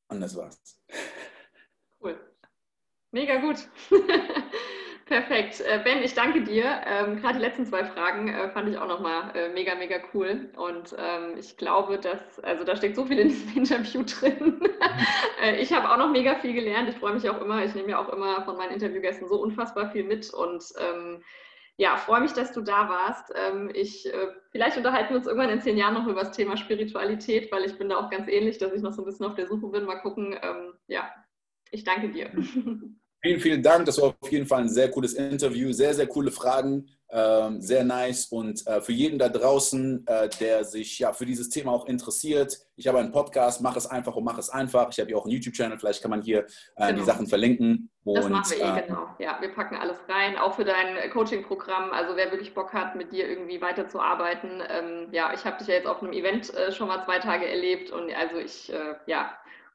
Und 0.07 0.21
das 0.21 0.35
war's. 0.37 0.79
Cool. 1.99 2.19
Mega 3.11 3.37
gut. 3.37 3.67
Perfekt. 5.05 5.61
Äh, 5.61 5.81
ben, 5.83 6.03
ich 6.03 6.13
danke 6.13 6.43
dir. 6.43 6.81
Ähm, 6.85 7.17
Gerade 7.17 7.39
die 7.39 7.45
letzten 7.45 7.65
zwei 7.65 7.83
Fragen 7.83 8.29
äh, 8.29 8.49
fand 8.51 8.69
ich 8.69 8.77
auch 8.77 8.87
nochmal 8.87 9.35
äh, 9.35 9.49
mega, 9.49 9.75
mega 9.75 9.97
cool. 10.13 10.51
Und 10.55 10.95
ähm, 10.97 11.37
ich 11.37 11.57
glaube, 11.57 11.97
dass, 11.97 12.39
also 12.39 12.63
da 12.63 12.75
steckt 12.75 12.95
so 12.95 13.05
viel 13.05 13.19
in 13.19 13.29
diesem 13.29 13.53
Interview 13.57 14.03
drin. 14.03 14.61
äh, 15.41 15.59
ich 15.59 15.73
habe 15.73 15.91
auch 15.91 15.97
noch 15.97 16.11
mega 16.11 16.35
viel 16.35 16.53
gelernt. 16.53 16.89
Ich 16.89 16.97
freue 16.97 17.15
mich 17.15 17.27
auch 17.27 17.41
immer, 17.41 17.63
ich 17.63 17.73
nehme 17.73 17.89
ja 17.89 17.99
auch 17.99 18.09
immer 18.09 18.45
von 18.45 18.55
meinen 18.55 18.73
Interviewgästen 18.73 19.27
so 19.27 19.41
unfassbar 19.41 19.91
viel 19.91 20.03
mit 20.03 20.31
und 20.31 20.63
ähm, 20.79 21.23
ja, 21.77 21.97
freue 21.97 22.21
mich, 22.21 22.33
dass 22.33 22.51
du 22.53 22.61
da 22.61 22.87
warst. 22.89 23.33
Ähm, 23.35 23.71
ich, 23.73 24.05
äh, 24.11 24.27
vielleicht 24.51 24.77
unterhalten 24.77 25.09
wir 25.09 25.17
uns 25.17 25.27
irgendwann 25.27 25.49
in 25.49 25.61
zehn 25.61 25.77
Jahren 25.77 25.95
noch 25.95 26.07
über 26.07 26.21
das 26.21 26.31
Thema 26.35 26.55
Spiritualität, 26.57 27.51
weil 27.51 27.65
ich 27.65 27.77
bin 27.77 27.89
da 27.89 27.97
auch 27.97 28.09
ganz 28.09 28.27
ähnlich, 28.27 28.57
dass 28.59 28.73
ich 28.73 28.81
noch 28.81 28.93
so 28.93 29.01
ein 29.01 29.05
bisschen 29.05 29.25
auf 29.25 29.35
der 29.35 29.47
Suche 29.47 29.67
bin. 29.67 29.85
Mal 29.85 30.01
gucken. 30.01 30.37
Ähm, 30.41 30.73
ja, 30.87 31.11
ich 31.71 31.83
danke 31.83 32.09
dir. 32.09 32.31
Vielen, 33.25 33.39
vielen 33.39 33.63
Dank. 33.63 33.85
Das 33.85 34.01
war 34.01 34.09
auf 34.09 34.31
jeden 34.31 34.45
Fall 34.45 34.63
ein 34.63 34.69
sehr 34.69 34.91
cooles 34.91 35.13
Interview. 35.13 35.71
Sehr, 35.71 35.93
sehr 35.93 36.07
coole 36.07 36.29
Fragen. 36.29 36.89
Ähm, 37.09 37.61
sehr 37.61 37.85
nice. 37.85 38.25
Und 38.25 38.67
äh, 38.67 38.81
für 38.81 38.91
jeden 38.91 39.17
da 39.17 39.29
draußen, 39.29 40.05
äh, 40.07 40.27
der 40.41 40.65
sich 40.65 40.99
ja 40.99 41.13
für 41.13 41.25
dieses 41.25 41.47
Thema 41.47 41.71
auch 41.71 41.85
interessiert, 41.85 42.57
ich 42.75 42.85
habe 42.85 42.99
einen 42.99 43.13
Podcast, 43.13 43.61
mach 43.61 43.77
es 43.77 43.85
einfach 43.85 44.17
und 44.17 44.25
mach 44.25 44.37
es 44.37 44.49
einfach. 44.49 44.89
Ich 44.91 44.99
habe 44.99 45.11
ja 45.11 45.15
auch 45.15 45.23
einen 45.23 45.31
YouTube-Channel, 45.31 45.79
vielleicht 45.79 46.01
kann 46.01 46.11
man 46.11 46.21
hier 46.21 46.39
äh, 46.75 46.87
genau. 46.87 46.99
die 46.99 47.05
Sachen 47.05 47.27
verlinken. 47.27 47.89
Und, 48.03 48.17
das 48.17 48.27
machen 48.27 48.51
wir 48.57 48.65
eh, 48.65 48.79
äh, 48.79 48.87
genau. 48.87 49.07
Ja, 49.19 49.37
wir 49.39 49.53
packen 49.53 49.77
alles 49.77 49.99
rein, 50.09 50.37
auch 50.37 50.55
für 50.55 50.65
dein 50.65 51.09
Coaching-Programm. 51.11 51.91
Also 51.91 52.17
wer 52.17 52.29
wirklich 52.29 52.53
Bock 52.53 52.73
hat, 52.73 52.95
mit 52.95 53.13
dir 53.13 53.29
irgendwie 53.29 53.61
weiterzuarbeiten. 53.61 54.61
Ähm, 54.67 55.07
ja, 55.11 55.31
ich 55.33 55.45
habe 55.45 55.59
dich 55.59 55.67
ja 55.67 55.75
jetzt 55.75 55.87
auf 55.87 56.03
einem 56.03 56.11
Event 56.11 56.53
äh, 56.55 56.73
schon 56.73 56.89
mal 56.89 57.05
zwei 57.05 57.19
Tage 57.19 57.47
erlebt 57.47 57.89
und 57.91 58.13
also 58.13 58.35
ich, 58.37 58.73
äh, 58.73 58.95
ja, 59.05 59.31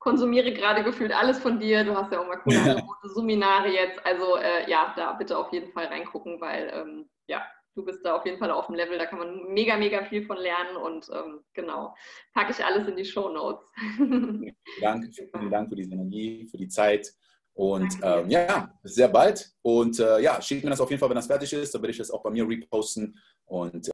konsumiere 0.09 0.53
gerade 0.53 0.83
gefühlt 0.83 1.13
alles 1.13 1.39
von 1.39 1.61
dir. 1.61 1.85
Du 1.85 1.95
hast 1.95 2.11
ja 2.13 2.21
auch 2.21 2.27
mal 2.27 2.39
coole 2.39 2.61
Angebote, 2.61 3.09
Seminare 3.15 3.69
jetzt. 3.69 4.05
Also 4.05 4.37
äh, 4.37 4.69
ja, 4.71 4.93
da 4.97 5.13
bitte 5.13 5.37
auf 5.37 5.53
jeden 5.53 5.71
Fall 5.73 5.87
reingucken, 5.87 6.41
weil 6.41 6.71
ähm, 6.75 7.09
ja, 7.27 7.43
du 7.75 7.85
bist 7.85 8.05
da 8.05 8.17
auf 8.17 8.25
jeden 8.25 8.39
Fall 8.39 8.51
auf 8.51 8.67
dem 8.67 8.75
Level, 8.75 8.99
da 8.99 9.07
kann 9.07 9.19
man 9.19 9.53
mega, 9.53 9.77
mega 9.77 10.05
viel 10.05 10.25
von 10.25 10.39
lernen 10.39 10.77
und 10.77 11.09
ähm, 11.13 11.41
genau, 11.53 11.95
packe 12.35 12.53
ich 12.53 12.65
alles 12.65 12.89
in 12.89 12.97
die 12.97 13.05
Show 13.05 13.29
Notes. 13.29 13.65
Danke, 14.81 15.11
vielen 15.13 15.51
Dank 15.51 15.69
für 15.69 15.77
diese 15.77 15.93
Energie, 15.93 16.49
für 16.51 16.57
die 16.57 16.69
Zeit. 16.69 17.13
Und 17.53 17.93
ähm, 18.03 18.31
ja, 18.31 18.73
sehr 18.85 19.09
bald. 19.09 19.51
Und 19.63 19.99
äh, 19.99 20.21
ja, 20.21 20.41
schickt 20.41 20.65
mir 20.65 20.71
das 20.71 20.81
auf 20.81 20.91
jeden 20.91 21.01
Fall, 21.01 21.09
wenn 21.09 21.17
das 21.17 21.27
fertig 21.27 21.53
ist. 21.53 21.75
Dann 21.75 21.83
werde 21.83 21.91
ich 21.91 21.99
das 21.99 22.11
auch 22.11 22.23
bei 22.23 22.31
mir 22.31 22.49
reposten. 22.49 23.19
Und 23.47 23.91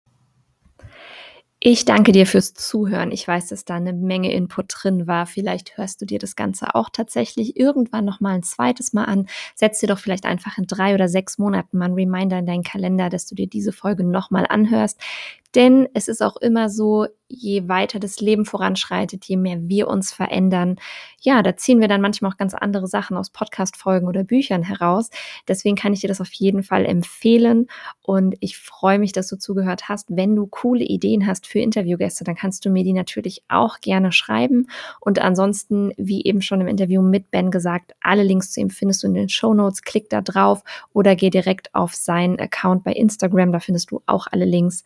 ich 1.67 1.87
danke 1.87 2.12
dir 2.12 2.27
fürs 2.27 2.53
Zuhören. 2.53 3.11
Ich 3.11 3.27
weiß, 3.27 3.49
dass 3.49 3.65
da 3.65 3.77
eine 3.77 3.95
Menge 3.95 4.31
Input 4.31 4.67
drin 4.69 5.07
war. 5.07 5.25
Vielleicht 5.25 5.79
hörst 5.79 5.99
du 5.99 6.05
dir 6.05 6.19
das 6.19 6.37
Ganze 6.37 6.75
auch 6.75 6.91
tatsächlich 6.93 7.57
irgendwann 7.57 8.05
noch 8.05 8.21
mal 8.21 8.35
ein 8.35 8.43
zweites 8.43 8.93
Mal 8.93 9.05
an. 9.05 9.29
Setz 9.55 9.81
dir 9.81 9.87
doch 9.87 9.99
vielleicht 9.99 10.27
einfach 10.27 10.59
in 10.59 10.67
drei 10.67 10.93
oder 10.93 11.09
sechs 11.09 11.39
Monaten 11.39 11.79
mal 11.79 11.87
einen 11.87 11.95
Reminder 11.95 12.39
in 12.39 12.45
deinen 12.45 12.65
Kalender, 12.65 13.09
dass 13.09 13.25
du 13.25 13.35
dir 13.35 13.47
diese 13.47 13.73
Folge 13.73 14.05
noch 14.05 14.31
mal 14.31 14.47
anhörst. 14.47 15.01
Denn 15.55 15.89
es 15.95 16.09
ist 16.09 16.23
auch 16.23 16.37
immer 16.37 16.69
so, 16.69 17.07
je 17.29 17.69
weiter 17.69 17.99
das 17.99 18.21
Leben 18.21 18.45
voranschreitet, 18.45 19.25
je 19.25 19.37
mehr 19.37 19.59
wir 19.63 19.89
uns 19.89 20.13
verändern, 20.13 20.77
ja, 21.21 21.43
da 21.43 21.57
ziehen 21.57 21.81
wir 21.81 21.89
dann 21.89 22.01
manchmal 22.01 22.33
auch 22.33 22.37
ganz 22.37 22.55
andere 22.55 22.87
Sachen 22.87 23.17
aus 23.17 23.31
Podcast-Folgen 23.31 24.07
oder 24.07 24.25
Büchern 24.25 24.63
heraus. 24.63 25.11
Deswegen 25.49 25.77
kann 25.77 25.93
ich 25.93 26.01
dir 26.01 26.09
das 26.09 26.21
auf 26.21 26.33
jeden 26.33 26.63
Fall 26.63 26.85
empfehlen 26.85 27.69
und 28.03 28.37
ich 28.41 28.59
freue 28.59 28.99
mich, 28.99 29.13
dass 29.13 29.29
du 29.29 29.37
zugehört 29.37 29.89
hast. 29.89 30.09
Wenn 30.11 30.37
du 30.37 30.47
coole 30.47 30.85
Ideen 30.85 31.27
hast 31.27 31.47
für 31.47 31.61
Interviewgäste, 31.61 32.25
dann 32.25 32.35
kannst 32.35 32.65
du 32.65 32.71
mir 32.71 32.85
die 32.85 32.93
natürlich 32.93 33.43
auch 33.49 33.81
gerne 33.81 34.13
schreiben 34.13 34.67
und 35.01 35.19
ansonsten, 35.19 35.93
wie 35.97 36.25
eben 36.25 36.43
schon 36.43 36.61
im 36.61 36.69
Interview 36.69 37.01
mit 37.01 37.31
Ben 37.31 37.51
gesagt, 37.51 37.93
alle 38.01 38.23
Links 38.23 38.53
zu 38.53 38.61
ihm 38.61 38.71
findest 38.71 39.03
du 39.03 39.07
in 39.07 39.15
den 39.15 39.29
Show 39.29 39.55
Notes. 39.55 39.83
Klick 39.83 40.11
da 40.11 40.21
drauf 40.21 40.63
oder 40.93 41.17
geh 41.17 41.31
direkt 41.31 41.75
auf 41.75 41.95
seinen 41.95 42.39
Account 42.39 42.85
bei 42.85 42.93
Instagram, 42.93 43.53
da 43.53 43.61
findest 43.61 43.91
du 43.91 44.03
auch 44.07 44.27
alle 44.31 44.45
Links 44.45 44.85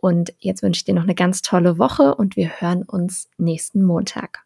und 0.00 0.34
jetzt 0.38 0.62
wünsche 0.62 0.80
ich 0.80 0.84
dir 0.84 0.94
noch 0.94 1.02
eine 1.02 1.14
ganz 1.14 1.42
tolle 1.42 1.78
Woche 1.78 2.14
und 2.14 2.36
wir 2.36 2.60
hören 2.60 2.82
uns 2.82 3.28
nächsten 3.38 3.82
Montag. 3.82 4.44